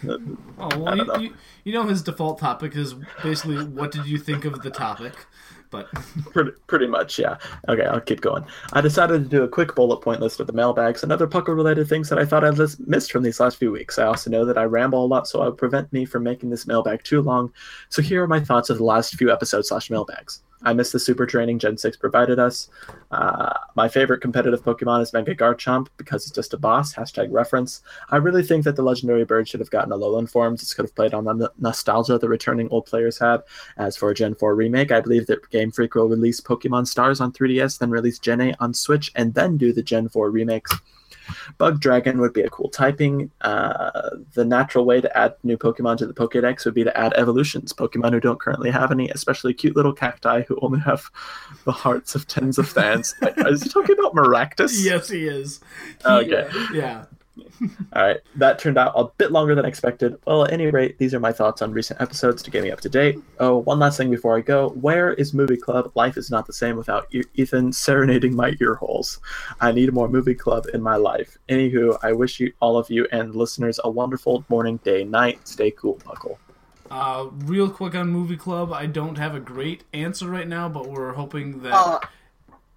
Oh 0.07 0.17
well, 0.77 0.97
you, 0.97 1.05
know. 1.05 1.15
you, 1.15 1.33
you 1.63 1.73
know 1.73 1.83
his 1.83 2.03
default 2.03 2.37
topic 2.37 2.75
is 2.75 2.95
basically 3.23 3.63
what 3.65 3.91
did 3.91 4.05
you 4.05 4.17
think 4.17 4.45
of 4.45 4.61
the 4.61 4.69
topic, 4.69 5.13
but 5.69 5.87
Pretty, 6.31 6.51
pretty 6.67 6.87
much, 6.87 7.17
yeah. 7.19 7.37
Okay, 7.69 7.85
I'll 7.85 8.01
keep 8.01 8.21
going. 8.21 8.43
I 8.73 8.81
decided 8.81 9.23
to 9.23 9.29
do 9.29 9.43
a 9.43 9.47
quick 9.47 9.75
bullet 9.75 10.01
point 10.01 10.21
list 10.21 10.39
of 10.39 10.47
the 10.47 10.53
mailbags 10.53 11.03
and 11.03 11.11
other 11.11 11.27
Puckle 11.27 11.55
related 11.55 11.87
things 11.87 12.09
that 12.09 12.19
I 12.19 12.25
thought 12.25 12.43
I'd 12.43 12.57
missed 12.87 13.11
from 13.11 13.23
these 13.23 13.39
last 13.39 13.57
few 13.57 13.71
weeks. 13.71 13.97
I 13.97 14.05
also 14.05 14.29
know 14.29 14.45
that 14.45 14.57
I 14.57 14.63
ramble 14.63 15.03
a 15.03 15.07
lot, 15.07 15.27
so 15.27 15.43
would 15.45 15.57
prevent 15.57 15.91
me 15.93 16.05
from 16.05 16.23
making 16.23 16.49
this 16.49 16.67
mailbag 16.67 17.03
too 17.03 17.21
long. 17.21 17.53
So 17.89 18.01
here 18.01 18.23
are 18.23 18.27
my 18.27 18.39
thoughts 18.39 18.69
of 18.69 18.77
the 18.77 18.83
last 18.83 19.15
few 19.15 19.31
episodes 19.31 19.69
slash 19.69 19.89
mailbags. 19.89 20.41
I 20.65 20.73
miss 20.73 20.91
the 20.91 20.99
super 20.99 21.25
training 21.25 21.59
Gen 21.59 21.77
6 21.77 21.97
provided 21.97 22.39
us. 22.39 22.69
Uh, 23.11 23.53
my 23.75 23.87
favorite 23.87 24.21
competitive 24.21 24.63
Pokemon 24.63 25.01
is 25.01 25.13
Mega 25.13 25.35
Garchomp 25.35 25.87
because 25.97 26.25
it's 26.25 26.35
just 26.35 26.53
a 26.53 26.57
boss. 26.57 26.93
Hashtag 26.93 27.31
reference. 27.31 27.81
I 28.09 28.17
really 28.17 28.43
think 28.43 28.63
that 28.65 28.75
the 28.75 28.81
legendary 28.81 29.25
bird 29.25 29.47
should 29.47 29.59
have 29.59 29.69
gotten 29.69 29.91
a 29.91 29.97
Alolan 29.97 30.29
form. 30.29 30.55
This 30.55 30.73
could 30.73 30.85
have 30.85 30.95
played 30.95 31.13
on 31.13 31.25
the 31.25 31.51
nostalgia 31.59 32.17
the 32.17 32.27
returning 32.27 32.67
old 32.69 32.85
players 32.85 33.19
had. 33.19 33.43
As 33.77 33.95
for 33.95 34.09
a 34.09 34.15
Gen 34.15 34.35
4 34.35 34.55
remake, 34.55 34.91
I 34.91 35.01
believe 35.01 35.27
that 35.27 35.49
Game 35.51 35.71
Freak 35.71 35.95
will 35.95 36.09
release 36.09 36.41
Pokemon 36.41 36.87
Stars 36.87 37.21
on 37.21 37.31
3DS, 37.31 37.77
then 37.77 37.89
release 37.89 38.19
Gen 38.19 38.41
8 38.41 38.55
on 38.59 38.73
Switch, 38.73 39.11
and 39.15 39.33
then 39.33 39.57
do 39.57 39.71
the 39.71 39.83
Gen 39.83 40.09
4 40.09 40.29
remakes. 40.31 40.71
Bug 41.57 41.79
Dragon 41.79 42.19
would 42.19 42.33
be 42.33 42.41
a 42.41 42.49
cool 42.49 42.69
typing. 42.69 43.31
Uh, 43.41 44.09
the 44.33 44.45
natural 44.45 44.85
way 44.85 45.01
to 45.01 45.17
add 45.17 45.35
new 45.43 45.57
Pokemon 45.57 45.97
to 45.97 46.05
the 46.07 46.13
Pokedex 46.13 46.65
would 46.65 46.73
be 46.73 46.83
to 46.83 46.97
add 46.97 47.13
evolutions, 47.15 47.73
Pokemon 47.73 48.11
who 48.13 48.19
don't 48.19 48.39
currently 48.39 48.71
have 48.71 48.91
any, 48.91 49.09
especially 49.09 49.53
cute 49.53 49.75
little 49.75 49.93
cacti 49.93 50.41
who 50.43 50.57
only 50.61 50.79
have 50.79 51.09
the 51.65 51.71
hearts 51.71 52.15
of 52.15 52.27
tens 52.27 52.57
of 52.57 52.67
fans. 52.69 53.13
Like, 53.21 53.35
is 53.45 53.63
he 53.63 53.69
talking 53.69 53.97
about 53.99 54.13
Maractus? 54.15 54.83
yes, 54.83 55.09
he 55.09 55.27
is. 55.27 55.59
He- 56.01 56.07
Okay. 56.07 56.47
Yeah. 56.73 57.05
All 57.93 58.03
right, 58.03 58.17
that 58.35 58.59
turned 58.59 58.77
out 58.77 58.93
a 58.95 59.05
bit 59.17 59.31
longer 59.31 59.55
than 59.55 59.65
expected. 59.65 60.17
Well, 60.25 60.45
at 60.45 60.53
any 60.53 60.67
rate, 60.67 60.97
these 60.97 61.13
are 61.13 61.19
my 61.19 61.31
thoughts 61.31 61.61
on 61.61 61.71
recent 61.71 62.01
episodes 62.01 62.41
to 62.43 62.51
get 62.51 62.63
me 62.63 62.71
up 62.71 62.81
to 62.81 62.89
date. 62.89 63.19
Oh, 63.39 63.57
one 63.57 63.79
last 63.79 63.97
thing 63.97 64.09
before 64.09 64.37
I 64.37 64.41
go. 64.41 64.69
Where 64.69 65.13
is 65.13 65.33
Movie 65.33 65.57
Club? 65.57 65.91
Life 65.95 66.17
is 66.17 66.31
not 66.31 66.45
the 66.45 66.53
same 66.53 66.77
without 66.77 67.07
E- 67.13 67.23
Ethan 67.35 67.73
serenading 67.73 68.35
my 68.35 68.53
ear 68.61 68.75
holes. 68.75 69.19
I 69.61 69.71
need 69.71 69.93
more 69.93 70.07
Movie 70.07 70.35
Club 70.35 70.65
in 70.73 70.81
my 70.81 70.95
life. 70.95 71.37
Anywho, 71.49 71.97
I 72.03 72.11
wish 72.13 72.39
you 72.39 72.53
all 72.59 72.77
of 72.77 72.89
you 72.89 73.07
and 73.11 73.35
listeners 73.35 73.79
a 73.83 73.89
wonderful 73.89 74.45
morning, 74.49 74.77
day, 74.83 75.03
night. 75.03 75.47
Stay 75.47 75.71
cool, 75.71 75.95
Puckle. 75.95 76.37
Uh, 76.91 77.27
real 77.45 77.69
quick 77.69 77.95
on 77.95 78.09
movie 78.09 78.37
club, 78.37 78.71
I 78.71 78.85
don't 78.85 79.17
have 79.17 79.33
a 79.33 79.39
great 79.39 79.83
answer 79.93 80.29
right 80.29 80.47
now, 80.47 80.69
but 80.69 80.87
we're 80.87 81.13
hoping 81.13 81.61
that. 81.63 81.73
Uh, 81.73 81.99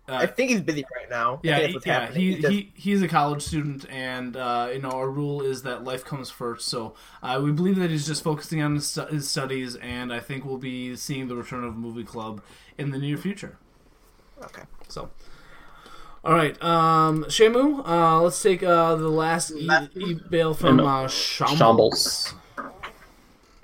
uh, 0.09 0.15
I 0.15 0.27
think 0.27 0.51
he's 0.51 0.61
busy 0.63 0.85
right 0.97 1.11
now. 1.11 1.35
I 1.37 1.39
yeah, 1.43 1.59
he, 1.67 1.79
yeah, 1.85 2.01
happening. 2.01 2.21
he, 2.21 2.33
He's 2.33 2.41
just- 2.43 2.53
he 2.53 2.73
he's 2.75 3.03
a 3.03 3.09
college 3.09 3.43
student, 3.43 3.87
and 3.91 4.37
uh, 4.37 4.71
you 4.73 4.81
know 4.81 4.91
our 4.91 5.11
rule 5.11 5.43
is 5.43 5.63
that 5.63 5.85
life 5.85 6.05
comes 6.05 6.31
first. 6.31 6.69
So 6.69 6.95
uh, 7.23 7.41
we 7.43 7.53
believe 7.53 7.77
that 7.77 7.91
he's 7.91 8.07
just 8.07 8.23
focusing 8.25 8.63
on 8.63 8.75
his, 8.77 8.95
his 9.11 9.29
studies, 9.29 9.77
and 9.77 10.13
I 10.13 10.21
think 10.21 10.45
we'll 10.45 10.57
be 10.59 10.97
seeing 10.97 11.29
the 11.29 11.37
return 11.37 11.65
of 11.65 11.77
movie 11.77 12.05
club 12.05 12.41
in 12.79 12.91
the 12.91 12.99
near 12.99 13.17
future. 13.17 13.59
Okay. 14.43 14.63
So, 14.89 15.11
all 16.25 16.33
right, 16.35 16.61
um, 16.63 17.25
Shamu, 17.25 17.87
uh, 17.87 18.23
let's 18.23 18.41
take 18.43 18.63
uh, 18.63 18.95
the 18.95 19.09
last 19.09 19.51
e- 19.51 19.69
email 19.97 20.55
from 20.55 20.81
uh, 20.81 21.09
Shambles. 21.09 21.59
Shambles. 21.59 22.35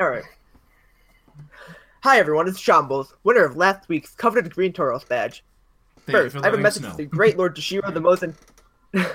All 0.00 0.08
right. 0.10 0.24
Hi 2.02 2.18
everyone, 2.18 2.48
it's 2.48 2.58
Shambles, 2.58 3.14
winner 3.24 3.44
of 3.44 3.56
last 3.56 3.88
week's 3.88 4.14
coveted 4.14 4.54
Green 4.54 4.72
Tauros 4.72 5.08
badge. 5.08 5.42
First, 6.12 6.36
for 6.36 6.42
I 6.42 6.46
have 6.46 6.54
a 6.54 6.58
message 6.58 6.82
know. 6.82 6.90
to 6.90 6.96
the 6.96 7.06
great 7.06 7.36
Lord 7.38 7.56
Deshiro, 7.56 7.92
the 7.92 8.00
most 8.00 8.22
en- 8.22 8.34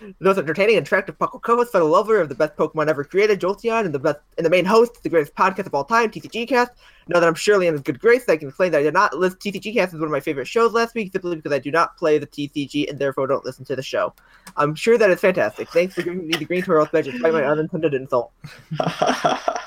the 0.00 0.14
most 0.20 0.38
entertaining 0.38 0.76
and 0.76 0.86
attractive 0.86 1.18
Puckle 1.18 1.42
co-host, 1.42 1.72
fellow 1.72 1.86
lover 1.86 2.20
of 2.20 2.28
the 2.28 2.34
best 2.34 2.56
Pokemon 2.56 2.88
ever 2.88 3.04
created, 3.04 3.40
Jolteon, 3.40 3.84
and 3.84 3.94
the 3.94 3.98
best 3.98 4.18
and 4.36 4.46
the 4.46 4.50
main 4.50 4.64
host, 4.64 5.02
the 5.02 5.08
greatest 5.08 5.34
podcast 5.34 5.66
of 5.66 5.74
all 5.74 5.84
time, 5.84 6.10
TCG 6.10 6.48
Cast. 6.48 6.72
Now 7.08 7.20
that 7.20 7.26
I'm 7.26 7.34
surely 7.34 7.66
in 7.66 7.74
his 7.74 7.82
good 7.82 8.00
grace, 8.00 8.28
I 8.28 8.36
can 8.36 8.48
explain 8.48 8.72
that 8.72 8.78
I 8.78 8.82
did 8.82 8.94
not 8.94 9.16
list 9.16 9.38
TCG 9.38 9.74
Cast 9.74 9.94
as 9.94 10.00
one 10.00 10.08
of 10.08 10.12
my 10.12 10.20
favorite 10.20 10.46
shows 10.46 10.72
last 10.72 10.94
week, 10.94 11.12
simply 11.12 11.36
because 11.36 11.52
I 11.52 11.58
do 11.58 11.70
not 11.70 11.96
play 11.96 12.18
the 12.18 12.26
TCG 12.26 12.88
and 12.88 12.98
therefore 12.98 13.26
don't 13.26 13.44
listen 13.44 13.64
to 13.66 13.76
the 13.76 13.82
show. 13.82 14.14
I'm 14.56 14.74
sure 14.74 14.96
that 14.98 15.10
it's 15.10 15.20
fantastic. 15.20 15.68
Thanks 15.70 15.94
for 15.94 16.02
giving 16.02 16.26
me 16.26 16.36
the 16.36 16.44
Green 16.44 16.62
Tauros 16.62 16.90
badge 16.90 17.06
despite 17.06 17.32
my 17.32 17.44
unintended 17.44 17.94
insult. 17.94 18.32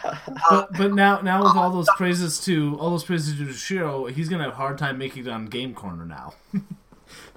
But 0.49 0.73
but 0.73 0.93
now 0.93 1.21
now 1.21 1.43
with 1.43 1.55
all 1.55 1.71
those 1.71 1.87
praises 1.95 2.43
to 2.45 2.77
all 2.79 2.91
those 2.91 3.03
praises 3.03 3.37
to 3.37 3.53
Shiro, 3.53 4.05
he's 4.05 4.29
gonna 4.29 4.43
have 4.43 4.53
a 4.53 4.55
hard 4.55 4.77
time 4.77 4.97
making 4.97 5.25
it 5.25 5.29
on 5.29 5.45
Game 5.45 5.73
Corner 5.73 6.05
now. 6.05 6.33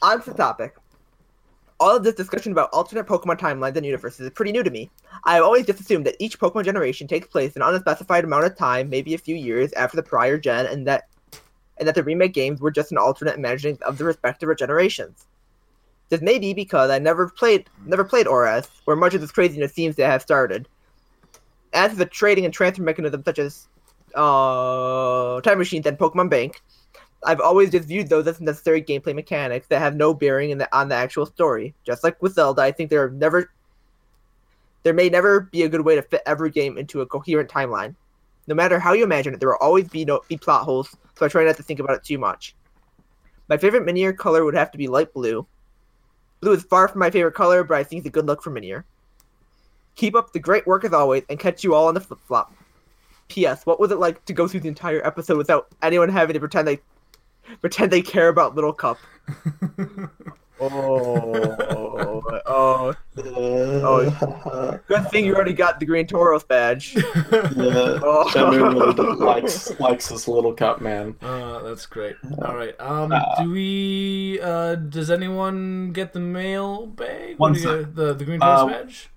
On 0.00 0.22
to 0.22 0.30
the 0.30 0.36
topic. 0.36 0.74
All 1.78 1.96
of 1.96 2.04
this 2.04 2.14
discussion 2.14 2.52
about 2.52 2.70
alternate 2.72 3.06
Pokemon 3.06 3.38
timelines 3.38 3.76
and 3.76 3.84
universes 3.84 4.20
is 4.20 4.30
pretty 4.30 4.52
new 4.52 4.62
to 4.62 4.70
me. 4.70 4.90
I 5.24 5.34
have 5.34 5.44
always 5.44 5.66
just 5.66 5.80
assumed 5.80 6.06
that 6.06 6.16
each 6.20 6.38
Pokemon 6.38 6.64
generation 6.64 7.08
takes 7.08 7.26
place 7.26 7.54
in 7.54 7.62
an 7.62 7.74
unspecified 7.74 8.24
amount 8.24 8.44
of 8.44 8.56
time, 8.56 8.88
maybe 8.88 9.14
a 9.14 9.18
few 9.18 9.34
years 9.34 9.72
after 9.72 9.96
the 9.96 10.02
prior 10.02 10.38
gen, 10.38 10.66
and 10.66 10.86
that 10.86 11.08
and 11.78 11.88
that 11.88 11.94
the 11.94 12.04
remake 12.04 12.34
games 12.34 12.60
were 12.60 12.70
just 12.70 12.92
an 12.92 12.98
alternate 12.98 13.36
imagining 13.36 13.78
of 13.82 13.98
the 13.98 14.04
respective 14.04 14.56
generations. 14.56 15.26
This 16.08 16.20
may 16.20 16.38
be 16.38 16.54
because 16.54 16.90
I 16.90 16.98
never 16.98 17.28
played 17.28 17.68
never 17.84 18.04
played 18.04 18.26
ORAS, 18.26 18.68
where 18.84 18.96
much 18.96 19.14
of 19.14 19.20
this 19.20 19.32
craziness 19.32 19.72
seems 19.72 19.96
to 19.96 20.06
have 20.06 20.22
started. 20.22 20.68
As 21.72 21.92
for 21.92 21.98
the 21.98 22.06
trading 22.06 22.44
and 22.44 22.54
transfer 22.54 22.82
mechanisms 22.82 23.24
such 23.24 23.38
as 23.38 23.68
uh, 24.14 25.40
time 25.40 25.58
machines 25.58 25.86
and 25.86 25.98
Pokemon 25.98 26.30
Bank, 26.30 26.60
I've 27.24 27.40
always 27.40 27.70
just 27.70 27.86
viewed 27.86 28.08
those 28.08 28.26
as 28.26 28.40
necessary 28.40 28.82
gameplay 28.82 29.14
mechanics 29.14 29.66
that 29.68 29.78
have 29.78 29.94
no 29.94 30.12
bearing 30.12 30.50
in 30.50 30.58
the, 30.58 30.76
on 30.76 30.88
the 30.88 30.94
actual 30.94 31.26
story. 31.26 31.74
Just 31.84 32.02
like 32.02 32.20
with 32.20 32.34
Zelda, 32.34 32.62
I 32.62 32.72
think 32.72 32.90
there 32.90 33.04
are 33.04 33.10
never 33.10 33.50
there 34.82 34.92
may 34.92 35.08
never 35.08 35.42
be 35.42 35.62
a 35.62 35.68
good 35.68 35.82
way 35.82 35.94
to 35.94 36.02
fit 36.02 36.22
every 36.26 36.50
game 36.50 36.76
into 36.76 37.00
a 37.00 37.06
coherent 37.06 37.48
timeline. 37.48 37.94
No 38.48 38.54
matter 38.54 38.80
how 38.80 38.92
you 38.92 39.04
imagine 39.04 39.34
it, 39.34 39.40
there 39.40 39.50
will 39.50 39.56
always 39.60 39.88
be 39.88 40.04
no 40.04 40.20
be 40.28 40.36
plot 40.36 40.64
holes, 40.64 40.96
so 41.14 41.24
I 41.24 41.28
try 41.28 41.44
not 41.44 41.56
to 41.56 41.62
think 41.62 41.78
about 41.78 41.96
it 41.96 42.04
too 42.04 42.18
much. 42.18 42.56
My 43.48 43.56
favorite 43.56 43.84
Minior 43.84 44.16
color 44.16 44.44
would 44.44 44.54
have 44.54 44.72
to 44.72 44.78
be 44.78 44.88
light 44.88 45.12
blue. 45.12 45.46
Blue 46.40 46.52
is 46.52 46.64
far 46.64 46.88
from 46.88 46.98
my 46.98 47.10
favorite 47.10 47.34
color, 47.34 47.62
but 47.62 47.78
I 47.78 47.84
think 47.84 48.00
it's 48.00 48.08
a 48.08 48.10
good 48.10 48.26
look 48.26 48.42
for 48.42 48.50
Minior. 48.50 48.82
Keep 49.94 50.16
up 50.16 50.32
the 50.32 50.40
great 50.40 50.66
work 50.66 50.84
as 50.84 50.92
always, 50.92 51.22
and 51.28 51.38
catch 51.38 51.62
you 51.62 51.74
all 51.74 51.86
on 51.86 51.94
the 51.94 52.00
flip 52.00 52.18
flop. 52.26 52.52
P.S. 53.32 53.64
What 53.64 53.80
was 53.80 53.90
it 53.90 53.98
like 53.98 54.22
to 54.26 54.32
go 54.34 54.46
through 54.46 54.60
the 54.60 54.68
entire 54.68 55.04
episode 55.06 55.38
without 55.38 55.68
anyone 55.82 56.10
having 56.10 56.34
to 56.34 56.40
pretend 56.40 56.68
they 56.68 56.80
pretend 57.62 57.90
they 57.90 58.02
care 58.02 58.28
about 58.28 58.54
Little 58.54 58.72
Cup? 58.74 58.98
oh, 60.60 62.22
oh, 62.46 62.94
oh! 63.16 64.78
Good 64.86 65.10
thing 65.10 65.24
you 65.24 65.34
already 65.34 65.52
got 65.52 65.80
the 65.80 65.86
Green 65.86 66.06
Tauros 66.06 66.46
badge. 66.46 66.94
Yeah, 67.56 67.98
Oh. 68.02 68.50
Really 68.50 69.16
likes 69.24 69.78
likes 69.80 70.08
his 70.08 70.28
little 70.28 70.52
cup 70.52 70.80
man. 70.80 71.16
Uh, 71.22 71.60
That's 71.60 71.86
great. 71.86 72.16
All 72.44 72.54
right. 72.54 72.78
Um, 72.80 73.12
Uh, 73.12 73.42
do 73.42 73.50
we? 73.50 74.38
Uh, 74.42 74.74
does 74.76 75.10
anyone 75.10 75.92
get 75.92 76.12
the 76.12 76.20
mail 76.20 76.86
bag? 76.86 77.38
One 77.38 77.52
What 77.52 77.60
you 77.60 77.82
sec. 77.82 77.94
The 77.94 78.12
the 78.14 78.24
green 78.24 78.40
Tauros 78.40 78.58
Uh, 78.58 78.66
badge. 78.66 79.10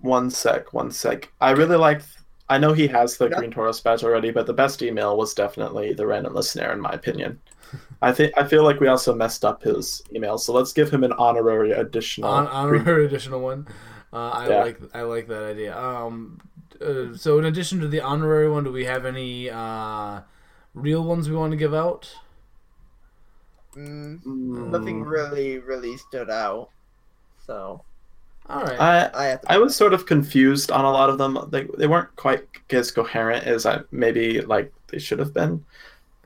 One 0.00 0.30
sec, 0.30 0.72
one 0.72 0.90
sec. 0.90 1.32
I 1.40 1.50
really 1.50 1.76
like. 1.76 2.02
I 2.50 2.58
know 2.58 2.72
he 2.72 2.86
has 2.88 3.16
the 3.16 3.28
Yeah. 3.28 3.36
Green 3.38 3.52
Tauros 3.52 3.82
badge 3.82 4.04
already, 4.04 4.30
but 4.30 4.46
the 4.46 4.54
best 4.54 4.82
email 4.82 5.16
was 5.16 5.34
definitely 5.34 5.92
the 5.92 6.06
random 6.06 6.34
listener, 6.34 6.72
in 6.72 6.80
my 6.80 6.90
opinion. 6.90 7.40
I 8.02 8.12
think 8.12 8.32
I 8.38 8.44
feel 8.44 8.64
like 8.64 8.80
we 8.80 8.88
also 8.88 9.14
messed 9.14 9.44
up 9.44 9.62
his 9.62 10.02
email, 10.14 10.38
so 10.38 10.52
let's 10.52 10.72
give 10.72 10.90
him 10.90 11.04
an 11.04 11.12
honorary 11.12 11.72
additional. 11.72 12.30
On 12.30 12.44
Green- 12.44 12.80
honorary 12.80 13.06
additional 13.06 13.40
one. 13.40 13.66
Uh, 14.12 14.30
I 14.30 14.48
Yeah. 14.48 14.62
like 14.64 14.80
I 14.94 15.02
like 15.02 15.28
that 15.28 15.42
idea. 15.42 15.76
Um, 15.78 16.40
uh, 16.80 17.14
so 17.16 17.38
in 17.38 17.44
addition 17.44 17.80
to 17.80 17.88
the 17.88 18.00
honorary 18.00 18.48
one, 18.48 18.64
do 18.64 18.72
we 18.72 18.84
have 18.86 19.04
any 19.04 19.50
uh, 19.50 20.20
real 20.74 21.04
ones 21.04 21.28
we 21.28 21.36
want 21.36 21.50
to 21.50 21.56
give 21.58 21.74
out? 21.74 22.10
Mm, 23.76 24.20
Mm, 24.24 24.70
nothing 24.70 25.02
really, 25.02 25.58
really 25.58 25.96
stood 25.96 26.30
out. 26.30 26.70
So 27.46 27.84
All 28.48 28.62
right. 28.62 28.80
I 28.80 29.10
I 29.14 29.24
have. 29.26 29.40
I 29.46 29.58
was 29.58 29.76
sort 29.76 29.92
of 29.92 30.06
confused 30.06 30.70
on 30.70 30.84
a 30.84 30.90
lot 30.90 31.10
of 31.10 31.18
them. 31.18 31.38
They 31.50 31.64
they 31.76 31.86
weren't 31.86 32.14
quite 32.16 32.44
as 32.70 32.90
coherent 32.90 33.44
as 33.46 33.66
I 33.66 33.80
maybe 33.90 34.40
like 34.40 34.72
they 34.88 34.98
should 34.98 35.18
have 35.18 35.34
been. 35.34 35.64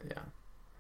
Yeah. 0.09 0.19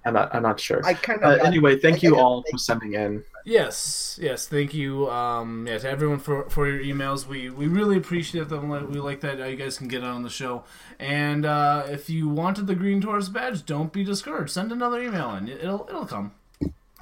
I'm 0.04 0.14
not 0.14 0.34
I'm 0.34 0.42
not 0.42 0.60
sure. 0.60 0.80
I 0.84 0.94
kind 0.94 1.22
Uh, 1.24 1.34
of. 1.36 1.40
anyway, 1.40 1.78
thank 1.78 1.96
I 1.96 2.00
you 2.02 2.10
got- 2.10 2.20
all 2.20 2.44
for 2.50 2.58
sending 2.58 2.94
in. 2.94 3.24
Yes, 3.44 4.20
yes, 4.22 4.46
thank 4.46 4.72
you. 4.72 5.10
Um, 5.10 5.66
yeah, 5.66 5.76
to 5.78 5.90
everyone 5.90 6.20
for, 6.20 6.48
for 6.48 6.68
your 6.70 6.78
emails, 6.80 7.26
we, 7.26 7.50
we 7.50 7.66
really 7.66 7.96
appreciate 7.96 8.48
them. 8.48 8.68
We 8.68 9.00
like 9.00 9.18
that 9.22 9.40
uh, 9.40 9.46
you 9.46 9.56
guys 9.56 9.76
can 9.78 9.88
get 9.88 10.04
on 10.04 10.22
the 10.22 10.30
show. 10.30 10.62
And 11.00 11.44
uh, 11.44 11.82
if 11.88 12.08
you 12.08 12.28
wanted 12.28 12.68
the 12.68 12.76
Green 12.76 13.02
Tauros 13.02 13.32
badge, 13.32 13.66
don't 13.66 13.92
be 13.92 14.04
discouraged. 14.04 14.50
Send 14.52 14.70
another 14.70 15.02
email 15.02 15.34
in. 15.34 15.48
It'll 15.48 15.88
it'll 15.88 16.06
come. 16.06 16.30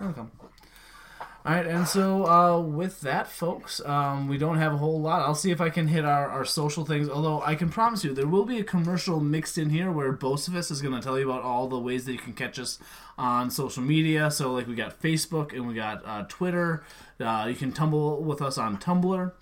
It'll 0.01 0.15
come. 0.15 0.31
All 1.43 1.55
right, 1.55 1.67
and 1.67 1.89
so 1.89 2.27
uh, 2.27 2.61
with 2.61 3.01
that, 3.01 3.27
folks, 3.27 3.81
um, 3.87 4.29
we 4.29 4.37
don't 4.37 4.59
have 4.59 4.75
a 4.75 4.77
whole 4.77 5.01
lot. 5.01 5.23
I'll 5.23 5.35
see 5.35 5.51
if 5.51 5.59
I 5.59 5.71
can 5.71 5.89
hit 5.89 6.05
our, 6.05 6.29
our 6.29 6.45
social 6.45 6.85
things. 6.85 7.09
Although 7.09 7.41
I 7.41 7.55
can 7.55 7.71
promise 7.71 8.05
you, 8.05 8.13
there 8.13 8.27
will 8.27 8.45
be 8.45 8.59
a 8.59 8.65
commercial 8.65 9.21
mixed 9.21 9.57
in 9.57 9.71
here 9.71 9.91
where 9.91 10.13
Bosifus 10.13 10.71
is 10.71 10.83
going 10.83 10.95
to 10.95 11.01
tell 11.01 11.19
you 11.19 11.31
about 11.31 11.43
all 11.43 11.67
the 11.67 11.79
ways 11.79 12.05
that 12.05 12.13
you 12.13 12.19
can 12.19 12.35
catch 12.35 12.59
us 12.59 12.79
on 13.17 13.51
social 13.51 13.83
media. 13.83 14.31
So, 14.31 14.53
like, 14.53 14.67
we 14.67 14.75
got 14.75 15.01
Facebook 15.01 15.55
and 15.55 15.67
we 15.67 15.73
got 15.73 16.05
uh, 16.05 16.27
Twitter. 16.29 16.85
Uh, 17.19 17.47
you 17.49 17.55
can 17.55 17.73
tumble 17.73 18.23
with 18.23 18.43
us 18.43 18.59
on 18.59 18.77
Tumblr. 18.77 19.33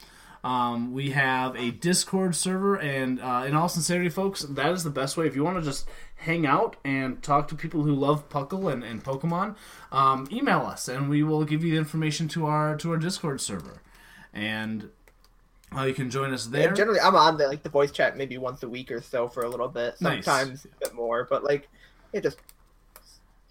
Um, 0.45 0.93
we 0.93 1.11
have 1.11 1.57
a 1.57 1.73
Discord 1.73 2.37
server, 2.37 2.77
and 2.77 3.21
uh, 3.21 3.45
in 3.45 3.57
all 3.57 3.69
sincerity, 3.69 4.09
folks, 4.09 4.43
that 4.43 4.71
is 4.71 4.85
the 4.85 4.91
best 4.91 5.17
way. 5.17 5.27
If 5.27 5.35
you 5.35 5.43
want 5.43 5.59
to 5.59 5.65
just 5.69 5.89
hang 6.19 6.47
out 6.47 6.77
and 6.85 7.23
talk 7.23 7.49
to 7.49 7.55
people 7.55 7.83
who 7.83 7.95
love 7.95 8.29
Puckle 8.29 8.73
and, 8.73 8.83
and 8.83 9.03
Pokemon, 9.05 9.57
um, 9.93 10.29
email 10.33 10.61
us, 10.61 10.89
and 10.89 11.09
we 11.09 11.23
will 11.23 11.45
give 11.45 11.65
you 11.65 11.73
the 11.73 11.79
information 11.79 12.29
to 12.29 12.47
our 12.47 12.77
to 12.77 12.91
our 12.91 12.97
Discord 12.97 13.41
server, 13.41 13.83
and 14.33 14.91
uh, 15.77 15.83
you 15.83 15.95
can 15.95 16.11
join 16.11 16.33
us 16.33 16.47
there. 16.47 16.69
And 16.69 16.77
generally, 16.77 17.01
I'm 17.01 17.17
on 17.17 17.37
the 17.37 17.47
like 17.47 17.63
the 17.63 17.69
voice 17.69 17.91
chat 17.91 18.17
maybe 18.17 18.39
once 18.39 18.63
a 18.63 18.69
week 18.69 18.91
or 18.91 19.01
so 19.01 19.29
for 19.29 19.43
a 19.43 19.49
little 19.49 19.69
bit. 19.69 20.01
Nice. 20.01 20.25
Sometimes 20.25 20.65
a 20.65 20.69
bit 20.81 20.95
more, 20.95 21.27
but 21.29 21.45
like 21.45 21.69
it 22.13 22.23
just 22.23 22.39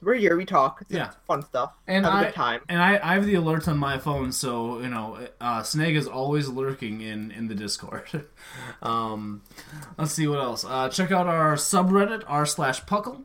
we're 0.01 0.15
here. 0.15 0.37
We 0.37 0.45
talk. 0.45 0.81
It's 0.81 0.91
Yeah. 0.91 1.11
fun 1.25 1.41
stuff. 1.43 1.73
and 1.87 2.05
Have 2.05 2.13
a 2.13 2.17
I 2.17 2.23
good 2.25 2.33
time. 2.35 2.61
and 2.69 2.81
I, 2.81 2.99
I 3.03 3.13
have 3.15 3.25
the 3.25 3.33
alerts 3.35 3.67
on 3.67 3.77
my 3.77 3.97
phone, 3.97 4.31
so 4.31 4.79
you 4.79 4.89
know, 4.89 5.17
uh, 5.41 5.63
Snag 5.63 5.95
is 5.95 6.07
always 6.07 6.47
lurking 6.47 7.01
in 7.01 7.31
in 7.31 7.47
the 7.47 7.55
Discord. 7.55 8.25
um, 8.81 9.41
let's 9.97 10.11
see 10.13 10.27
what 10.27 10.39
else. 10.39 10.63
Uh, 10.65 10.89
check 10.89 11.11
out 11.11 11.27
our 11.27 11.55
subreddit 11.55 12.23
r 12.27 12.45
slash 12.45 12.83
Puckle. 12.85 13.21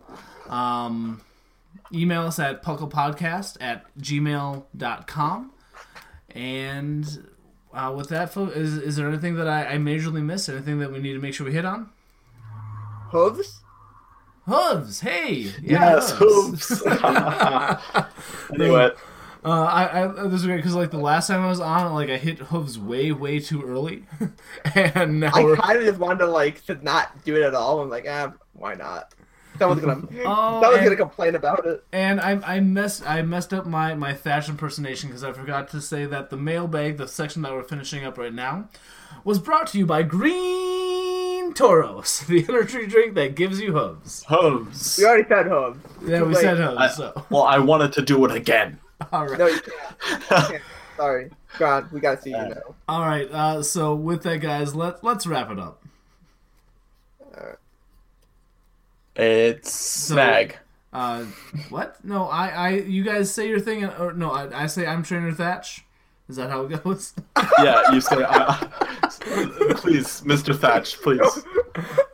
Um, 0.51 1.21
email 1.93 2.23
us 2.23 2.39
at 2.39 2.63
pucklepodcast 2.63 3.59
at 3.61 3.85
gmail.com. 3.99 5.53
and 6.35 7.29
uh, 7.75 7.93
with 7.97 8.09
that, 8.11 8.37
is 8.37 8.77
is 8.77 8.97
there 8.97 9.09
anything 9.09 9.35
that 9.37 9.49
I, 9.49 9.75
I 9.75 9.77
majorly 9.77 10.23
missed? 10.23 10.49
Anything 10.49 10.79
that 10.81 10.93
we 10.93 10.99
need 11.01 11.15
to 11.15 11.19
make 11.21 11.33
sure 11.35 11.47
we 11.47 11.53
hit 11.53 11.65
on? 11.65 11.89
Hooves. 13.11 13.61
Hooves, 14.47 15.01
hey, 15.01 15.53
yeah, 15.63 15.95
yes, 15.95 16.11
hoops. 16.17 16.83
anyway, 18.55 18.91
Uh, 19.45 19.49
I, 19.65 20.05
I 20.05 20.07
this 20.29 20.35
is 20.43 20.47
great 20.47 20.59
because 20.59 20.77
like 20.77 20.93
the 20.93 20.99
last 20.99 21.27
time 21.27 21.41
I 21.43 21.49
was 21.49 21.59
on, 21.59 21.93
like 21.95 22.09
I 22.11 22.17
hit 22.17 22.39
hooves 22.39 22.79
way 22.79 23.11
way 23.11 23.41
too 23.41 23.61
early, 23.63 24.05
and 24.77 25.19
now 25.19 25.33
I 25.35 25.43
we're 25.43 25.57
kind 25.57 25.77
of 25.79 25.85
just 25.85 25.99
wanted 25.99 26.19
to 26.21 26.27
like 26.31 26.65
to 26.67 26.77
not 26.77 27.25
do 27.25 27.35
it 27.35 27.43
at 27.43 27.53
all. 27.53 27.81
I'm 27.81 27.91
like, 27.91 28.07
ah, 28.09 28.35
why 28.53 28.75
not? 28.75 29.13
Someone's 29.59 29.81
gonna, 29.81 30.07
Oh, 30.25 30.61
someone's 30.63 30.77
and- 30.77 30.85
gonna 30.85 30.97
complain 30.97 31.35
about 31.35 31.67
it. 31.67 31.85
and 31.93 32.21
I 32.21 32.39
I 32.57 32.61
messed 32.61 33.05
I 33.05 33.23
messed 33.23 33.53
up 33.53 33.67
my 33.67 33.97
my 33.97 34.15
Thatch 34.15 34.49
impersonation 34.49 35.09
because 35.09 35.25
I 35.25 35.33
forgot 35.33 35.69
to 35.71 35.81
say 35.81 36.07
that 36.07 36.31
the 36.31 36.37
mailbag, 36.37 36.97
the 36.97 37.09
section 37.09 37.43
that 37.43 37.51
we're 37.51 37.65
finishing 37.65 38.05
up 38.05 38.19
right 38.19 38.33
now, 38.33 38.69
was 39.25 39.41
brought 39.41 39.67
to 39.69 39.79
you 39.79 39.87
by 39.87 40.05
Green 40.05 41.02
Tauros, 41.55 42.27
the 42.27 42.45
energy 42.49 42.87
drink 42.87 43.15
that 43.15 43.35
gives 43.35 43.61
you 43.61 43.73
hooves. 43.73 44.25
hooves. 44.29 44.99
We 44.99 45.05
already 45.07 45.29
said 45.29 45.47
hooves. 45.47 45.79
Yeah, 46.05 46.23
we 46.23 46.35
Wait, 46.35 46.37
said 46.43 46.57
hooves. 46.59 46.77
I- 46.79 46.89
so 46.89 47.27
well, 47.31 47.43
I 47.45 47.59
wanted 47.59 47.93
to 47.95 48.03
do 48.03 48.25
it 48.25 48.33
again. 48.33 48.79
all 49.13 49.27
right. 49.27 49.39
No, 49.39 49.47
you 49.47 49.61
can't. 49.61 50.21
You 50.31 50.37
can't. 50.49 50.63
Sorry, 50.97 51.31
God. 51.59 51.91
We 51.91 52.01
gotta 52.01 52.21
see 52.21 52.31
you 52.31 52.37
now. 52.37 52.75
All 52.89 53.01
right, 53.01 53.29
uh, 53.33 53.63
so 53.63 53.95
with 53.95 54.23
that, 54.25 54.39
guys, 54.39 54.75
let 54.75 55.03
let's 55.03 55.27
wrap 55.27 55.51
it 55.51 55.59
up. 55.59 55.83
It's 59.15 59.73
snag. 59.73 60.57
Uh, 60.93 61.25
what? 61.71 62.03
No, 62.05 62.25
I, 62.29 62.49
I, 62.49 62.69
you 62.71 63.03
guys 63.05 63.33
say 63.33 63.49
your 63.49 63.61
thing, 63.61 63.83
and- 63.83 63.93
or 63.99 64.13
no, 64.13 64.31
I, 64.31 64.65
I 64.65 64.67
say 64.67 64.87
I'm 64.87 65.03
Trainer 65.03 65.33
Thatch. 65.33 65.85
Is 66.33 66.37
that 66.37 66.49
how 66.49 66.63
it 66.63 66.83
goes? 66.83 67.13
yeah, 67.63 67.93
you 67.93 68.01
say. 68.01 68.23
Uh, 68.27 68.55
please, 69.77 70.23
Mr. 70.23 70.59
Thatch, 70.59 70.99
please. 71.03 71.21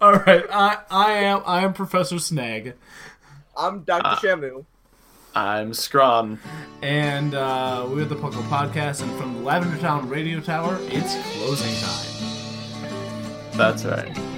All 0.01 0.15
right, 0.15 0.45
I, 0.51 0.79
I 0.91 1.13
am, 1.13 1.43
I 1.47 1.63
am 1.63 1.73
Professor 1.73 2.19
Snag, 2.19 2.75
I'm 3.57 3.85
Dr. 3.85 4.03
Ah. 4.05 4.19
Shamu. 4.21 4.65
I'm 5.37 5.73
Scrawn. 5.73 6.41
and 6.83 7.37
uh, 7.37 7.87
we're 7.89 8.07
the 8.07 8.17
Puckle 8.17 8.43
Podcast, 8.49 9.03
and 9.03 9.21
from 9.21 9.35
the 9.35 9.41
Lavender 9.43 9.79
Town 9.79 10.09
Radio 10.09 10.41
Tower, 10.41 10.77
it's 10.81 11.15
closing 11.37 11.73
time. 11.77 13.53
That's 13.53 13.85
right. 13.85 14.38